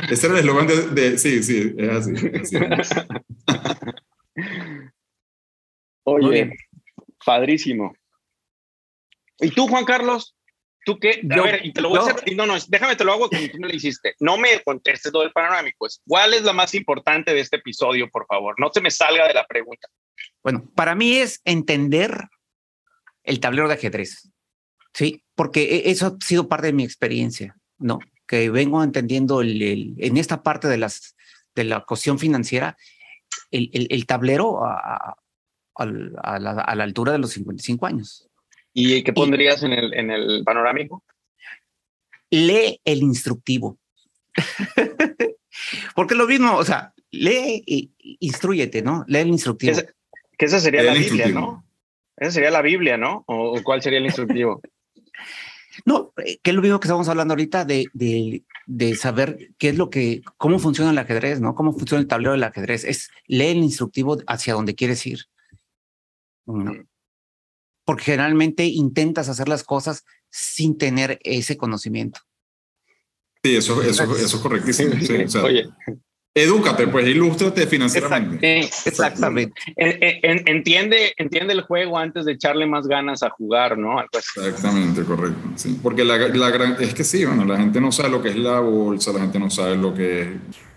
Ese 0.10 0.28
era 0.28 0.34
el 0.34 0.42
eslogan 0.42 0.68
de, 0.68 1.18
Sí, 1.18 1.42
sí, 1.44 1.74
es 1.78 1.90
así. 1.90 2.12
Oye, 6.04 6.58
padrísimo. 7.26 7.96
¿Y 9.40 9.52
tú, 9.52 9.70
Juan 9.70 9.86
Carlos? 9.86 10.36
¿Tú 10.86 11.00
qué? 11.00 11.22
A 11.30 11.42
ver, 11.42 11.66
y 11.66 11.72
te 11.72 11.82
lo 11.82 11.90
voy 11.90 12.00
a 12.00 12.02
hacer. 12.02 12.36
No, 12.36 12.46
no, 12.46 12.56
déjame, 12.68 12.96
te 12.96 13.04
lo 13.04 13.14
hago 13.14 13.30
como 13.30 13.48
tú 13.50 13.58
me 13.60 13.68
lo 13.68 13.74
hiciste. 13.74 14.16
No 14.20 14.38
me 14.38 14.62
contestes 14.64 15.12
todo 15.12 15.24
el 15.24 15.32
panorámico. 15.32 15.88
¿Cuál 16.08 16.34
es 16.34 16.44
la 16.44 16.54
más 16.54 16.74
importante 16.76 17.34
de 17.34 17.40
este 17.40 17.58
episodio, 17.58 18.10
por 18.10 18.26
favor? 18.26 18.56
No 18.60 18.70
se 18.74 18.82
me 18.82 18.92
salga 18.92 19.28
de 19.28 19.34
la 19.34 19.46
pregunta. 19.46 19.88
Bueno, 20.42 20.70
para 20.76 20.96
mí 20.96 21.18
es 21.18 21.42
entender 21.46 22.28
el 23.24 23.40
tablero 23.40 23.68
de 23.68 23.76
ajedrez. 23.76 24.30
Sí, 24.94 25.24
porque 25.36 25.64
e, 25.64 25.92
eso 25.92 26.08
ha 26.08 26.26
sido 26.26 26.48
parte 26.48 26.68
de 26.68 26.74
mi 26.74 26.84
experiencia, 26.84 27.58
¿no? 27.78 28.00
Que 28.28 28.50
vengo 28.50 28.84
entendiendo 28.84 29.42
el, 29.42 29.96
en 29.98 30.18
esta 30.18 30.44
parte 30.44 30.68
de, 30.68 30.78
las, 30.78 31.16
de 31.56 31.64
la 31.64 31.82
cuestión 31.82 32.20
financiera, 32.20 32.78
el, 33.52 33.70
el, 33.72 34.06
tablero 34.06 34.64
a, 34.66 35.16
a, 35.76 35.86
la, 35.86 36.52
a, 36.62 36.76
la, 36.76 36.84
altura 36.84 37.14
de 37.14 37.18
los 37.20 37.32
55 37.32 37.86
años. 37.86 38.30
¿Y 38.74 39.04
qué 39.04 39.14
pondrías 39.14 39.64
en, 39.64 39.74
el, 39.74 39.94
en 39.94 40.12
el 40.12 40.44
panorámico? 40.44 41.04
Lee 42.30 42.82
el 42.84 43.04
instructivo. 43.04 43.78
Porque 45.96 46.16
lo 46.16 46.28
mismo, 46.28 46.56
o 46.56 46.66
sea, 46.66 46.94
lee 47.12 47.64
e 47.68 47.90
instruyete, 48.20 48.82
¿no? 48.82 49.06
Lee 49.08 49.20
el 49.20 49.28
instructivo. 49.30 49.78
Que 50.38 50.46
esa 50.46 50.60
sería 50.60 50.82
la 50.82 50.94
Biblia, 50.94 51.28
¿no? 51.28 51.64
Esa 52.18 52.32
sería 52.32 52.52
la 52.52 52.62
Biblia, 52.62 52.98
¿no? 52.98 53.24
¿O, 53.28 53.62
cuál 53.64 53.82
sería 53.82 54.00
el 54.00 54.06
instructivo? 54.06 54.62
no, 55.86 56.12
eh, 56.26 56.40
que 56.42 56.50
es 56.50 56.56
lo 56.56 56.62
mismo 56.62 56.80
que 56.80 56.88
estamos 56.88 57.08
hablando 57.08 57.34
ahorita 57.34 57.66
de, 57.66 57.86
de, 57.94 58.44
de, 58.66 58.96
saber 58.96 59.52
qué 59.60 59.70
es 59.70 59.78
lo 59.78 59.92
que, 59.92 60.22
cómo 60.38 60.58
funciona 60.58 60.90
el 60.90 60.98
ajedrez, 60.98 61.40
¿no? 61.40 61.54
Cómo 61.54 61.74
funciona 61.74 62.02
el 62.02 62.08
tablero 62.08 62.32
del 62.32 62.44
ajedrez. 62.44 62.84
Es 62.84 63.12
lee 63.28 63.50
el 63.50 63.58
instructivo 63.58 64.18
hacia 64.26 64.56
donde 64.56 64.74
quieres 64.74 65.06
ir. 65.06 65.20
¿no? 66.46 66.74
Porque 67.86 68.06
generalmente 68.06 68.66
intentas 68.66 69.30
hacer 69.30 69.50
las 69.50 69.64
cosas 69.64 70.04
sin 70.30 70.78
tener 70.78 71.20
ese 71.24 71.58
conocimiento. 71.58 72.22
Sí, 73.44 73.56
eso, 73.58 73.82
eso, 73.82 74.16
eso 74.16 74.38
es 74.38 74.42
correctísimo. 74.42 74.96
Oye. 75.44 75.70
Edúcate, 76.36 76.88
pues, 76.88 77.08
ilústrate 77.08 77.68
financieramente. 77.68 78.62
Exactamente. 78.86 79.54
entiende, 79.76 81.14
entiende 81.16 81.54
el 81.54 81.62
juego 81.62 82.00
antes 82.00 82.26
de 82.26 82.32
echarle 82.32 82.66
más 82.66 82.88
ganas 82.88 83.22
a 83.22 83.30
jugar, 83.30 83.78
¿no? 83.78 84.02
Exactamente, 84.02 85.04
correcto. 85.04 85.50
Sí. 85.56 85.80
Porque 85.82 86.04
la, 86.04 86.18
la 86.18 86.50
gran, 86.50 86.78
es 86.80 86.96
que 86.96 87.04
sí, 87.04 87.24
bueno, 87.24 87.46
la 87.46 87.58
gente 87.58 87.80
no 87.80 87.92
sabe 87.92 88.10
lo 88.10 88.22
que 88.24 88.30
es 88.30 88.36
la 88.36 88.60
bolsa, 88.60 89.14
la 89.14 89.20
gente 89.20 89.38
no 89.38 89.52
sabe 89.52 89.76
lo 89.76 89.94
que 89.94 90.22
es 90.22 90.28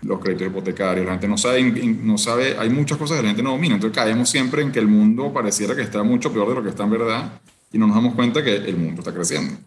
los 0.03 0.19
créditos 0.19 0.47
hipotecarios, 0.47 1.05
la 1.07 1.13
gente 1.13 1.27
no 1.27 1.37
sabe, 1.37 1.63
no 1.63 2.17
sabe, 2.19 2.55
hay 2.57 2.69
muchas 2.69 2.99
cosas 2.99 3.17
que 3.17 3.23
la 3.23 3.29
gente 3.29 3.41
no 3.41 3.51
domina, 3.51 3.75
entonces 3.75 3.97
caemos 3.97 4.29
siempre 4.29 4.61
en 4.61 4.71
que 4.71 4.79
el 4.79 4.87
mundo 4.87 5.33
pareciera 5.33 5.75
que 5.75 5.81
está 5.81 6.03
mucho 6.03 6.31
peor 6.31 6.49
de 6.49 6.55
lo 6.55 6.63
que 6.63 6.69
está 6.69 6.83
en 6.83 6.91
verdad 6.91 7.41
y 7.71 7.79
no 7.79 7.87
nos 7.87 7.95
damos 7.95 8.13
cuenta 8.13 8.43
que 8.43 8.55
el 8.55 8.77
mundo 8.77 9.01
está 9.01 9.11
creciendo. 9.11 9.57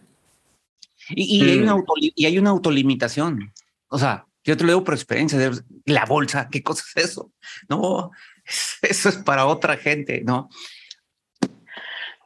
Y, 1.11 1.39
y, 1.39 1.51
hay, 1.51 1.59
una 1.59 1.75
y 1.99 2.27
hay 2.27 2.39
una 2.39 2.51
autolimitación, 2.51 3.53
o 3.89 3.99
sea, 3.99 4.27
yo 4.51 4.57
te 4.57 4.65
lo 4.65 4.73
digo 4.73 4.85
por 4.85 4.95
experiencia 4.95 5.51
la 5.87 6.05
bolsa, 6.07 6.49
¿qué 6.51 6.61
cosa 6.61 6.83
es 6.97 7.05
eso? 7.05 7.31
No, 7.69 8.11
eso 8.83 9.09
es 9.09 9.17
para 9.19 9.47
otra 9.47 9.77
gente, 9.77 10.23
¿no? 10.25 10.49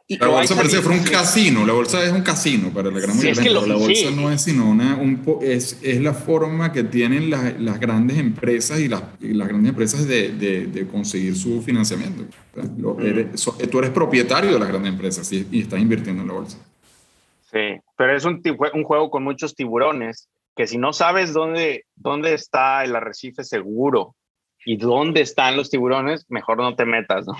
la 0.07 0.29
bolsa 0.29 0.55
parece 0.55 0.77
que 0.77 0.83
fuera 0.83 1.01
un 1.01 1.07
casino, 1.07 1.67
la 1.67 1.73
bolsa 1.73 2.05
es 2.05 2.13
un 2.13 2.23
casino 2.23 2.69
para 2.69 2.91
la 2.91 3.01
gran 3.01 3.17
mayoría 3.17 3.53
la 3.53 3.75
bolsa 3.75 4.11
no 4.11 4.31
es 4.31 4.43
sino 4.43 4.69
una, 4.69 4.97
un, 4.97 5.23
es, 5.41 5.79
es 5.83 6.01
la 6.01 6.13
forma 6.13 6.73
que 6.73 6.85
tienen 6.85 7.31
las, 7.31 7.59
las 7.59 7.81
grandes 7.81 8.19
empresas 8.19 8.81
y 8.81 8.89
las, 8.89 9.03
las 9.21 9.49
grandes 9.49 9.71
empresas 9.71 10.07
de, 10.07 10.33
de, 10.33 10.67
de, 10.67 10.87
conseguir 10.87 11.35
su 11.37 11.63
financiamiento. 11.63 12.25
Mm. 12.55 13.69
tú 13.71 13.79
eres 13.79 13.91
propietario 13.91 14.53
de 14.53 14.59
las 14.59 14.69
grandes 14.69 14.93
empresas 14.93 15.33
y, 15.33 15.47
y, 15.51 15.63
estás 15.63 15.81
invirtiendo 15.81 16.21
en 16.23 16.29
la 16.29 16.35
bolsa. 16.35 16.59
Sí, 17.51 17.81
pero 17.97 18.15
es 18.15 18.25
un, 18.25 18.43
un 18.75 18.85
juego 18.85 19.11
con 19.11 19.25
muchos 19.25 19.55
tiburones 19.55 20.29
que 20.57 20.67
si 20.67 20.79
no 20.79 20.93
sabes 20.93 21.33
dónde, 21.33 21.87
dónde 21.97 22.35
está 22.35 22.85
el 22.85 22.95
arrecife 22.95 23.45
seguro 23.45 24.15
y 24.65 24.77
dónde 24.77 25.21
están 25.21 25.57
los 25.57 25.71
tiburones, 25.71 26.27
mejor 26.29 26.59
no 26.59 26.75
te 26.75 26.85
metas, 26.85 27.27
¿no? 27.27 27.35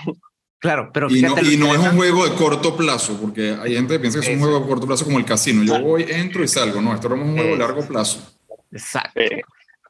Claro, 0.59 0.89
pero 0.91 1.07
y 1.11 1.21
no, 1.21 1.35
y 1.41 1.57
no 1.57 1.73
es 1.73 1.79
un 1.79 1.95
juego 1.95 2.27
de 2.27 2.35
corto 2.35 2.75
plazo, 2.75 3.19
porque 3.21 3.55
hay 3.61 3.75
gente 3.75 3.93
que 3.93 3.99
piensa 3.99 4.19
que 4.19 4.27
es 4.27 4.33
un 4.33 4.39
juego 4.39 4.59
de 4.59 4.67
corto 4.67 4.87
plazo 4.87 5.05
como 5.05 5.19
el 5.19 5.25
casino. 5.25 5.63
Yo 5.63 5.79
voy, 5.79 6.05
entro 6.09 6.43
y 6.43 6.47
salgo. 6.47 6.81
No, 6.81 6.93
esto 6.93 7.07
es 7.07 7.13
un 7.13 7.33
juego 7.33 7.51
de 7.51 7.57
largo 7.57 7.87
plazo. 7.87 8.37
Exacto. 8.71 9.19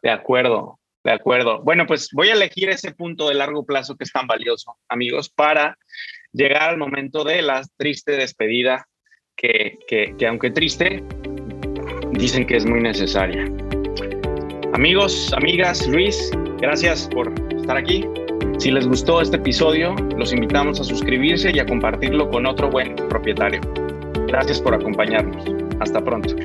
de 0.04 0.10
acuerdo, 0.10 0.80
de 1.04 1.12
acuerdo. 1.12 1.62
Bueno, 1.64 1.86
pues 1.88 2.10
voy 2.12 2.30
a 2.30 2.34
elegir 2.34 2.70
ese 2.70 2.92
punto 2.92 3.30
de 3.30 3.36
largo 3.36 3.66
plazo 3.66 3.96
que 3.96 4.04
es 4.04 4.12
tan 4.12 4.28
valioso, 4.28 4.76
amigos, 4.90 5.30
para 5.30 5.78
llegar 6.34 6.64
al 6.64 6.78
momento 6.78 7.24
de 7.24 7.42
la 7.42 7.62
triste 7.78 8.14
despedida, 8.14 8.86
que, 9.36 9.78
que, 9.88 10.16
que 10.18 10.28
aunque 10.28 10.52
triste, 10.52 11.04
dicen 12.14 12.46
que 12.46 12.58
es 12.58 12.66
muy 12.66 12.82
necesaria. 12.82 13.50
Amigos, 14.74 15.34
amigas, 15.38 15.88
Luis, 15.88 16.32
gracias 16.60 17.08
por 17.14 17.34
estar 17.56 17.78
aquí. 17.78 18.06
Si 18.58 18.72
les 18.72 18.88
gustó 18.88 19.22
este 19.22 19.38
episodio, 19.38 19.96
los 20.18 20.34
invitamos 20.34 20.80
a 20.80 20.84
suscribirse 20.84 21.52
y 21.54 21.60
a 21.60 21.66
compartirlo 21.66 22.30
con 22.30 22.46
otro 22.46 22.70
buen 22.70 22.96
propietario. 23.10 23.62
Gracias 24.28 24.62
por 24.62 24.74
acompañarnos. 24.74 25.46
Hasta 25.80 26.04
pronto. 26.04 26.36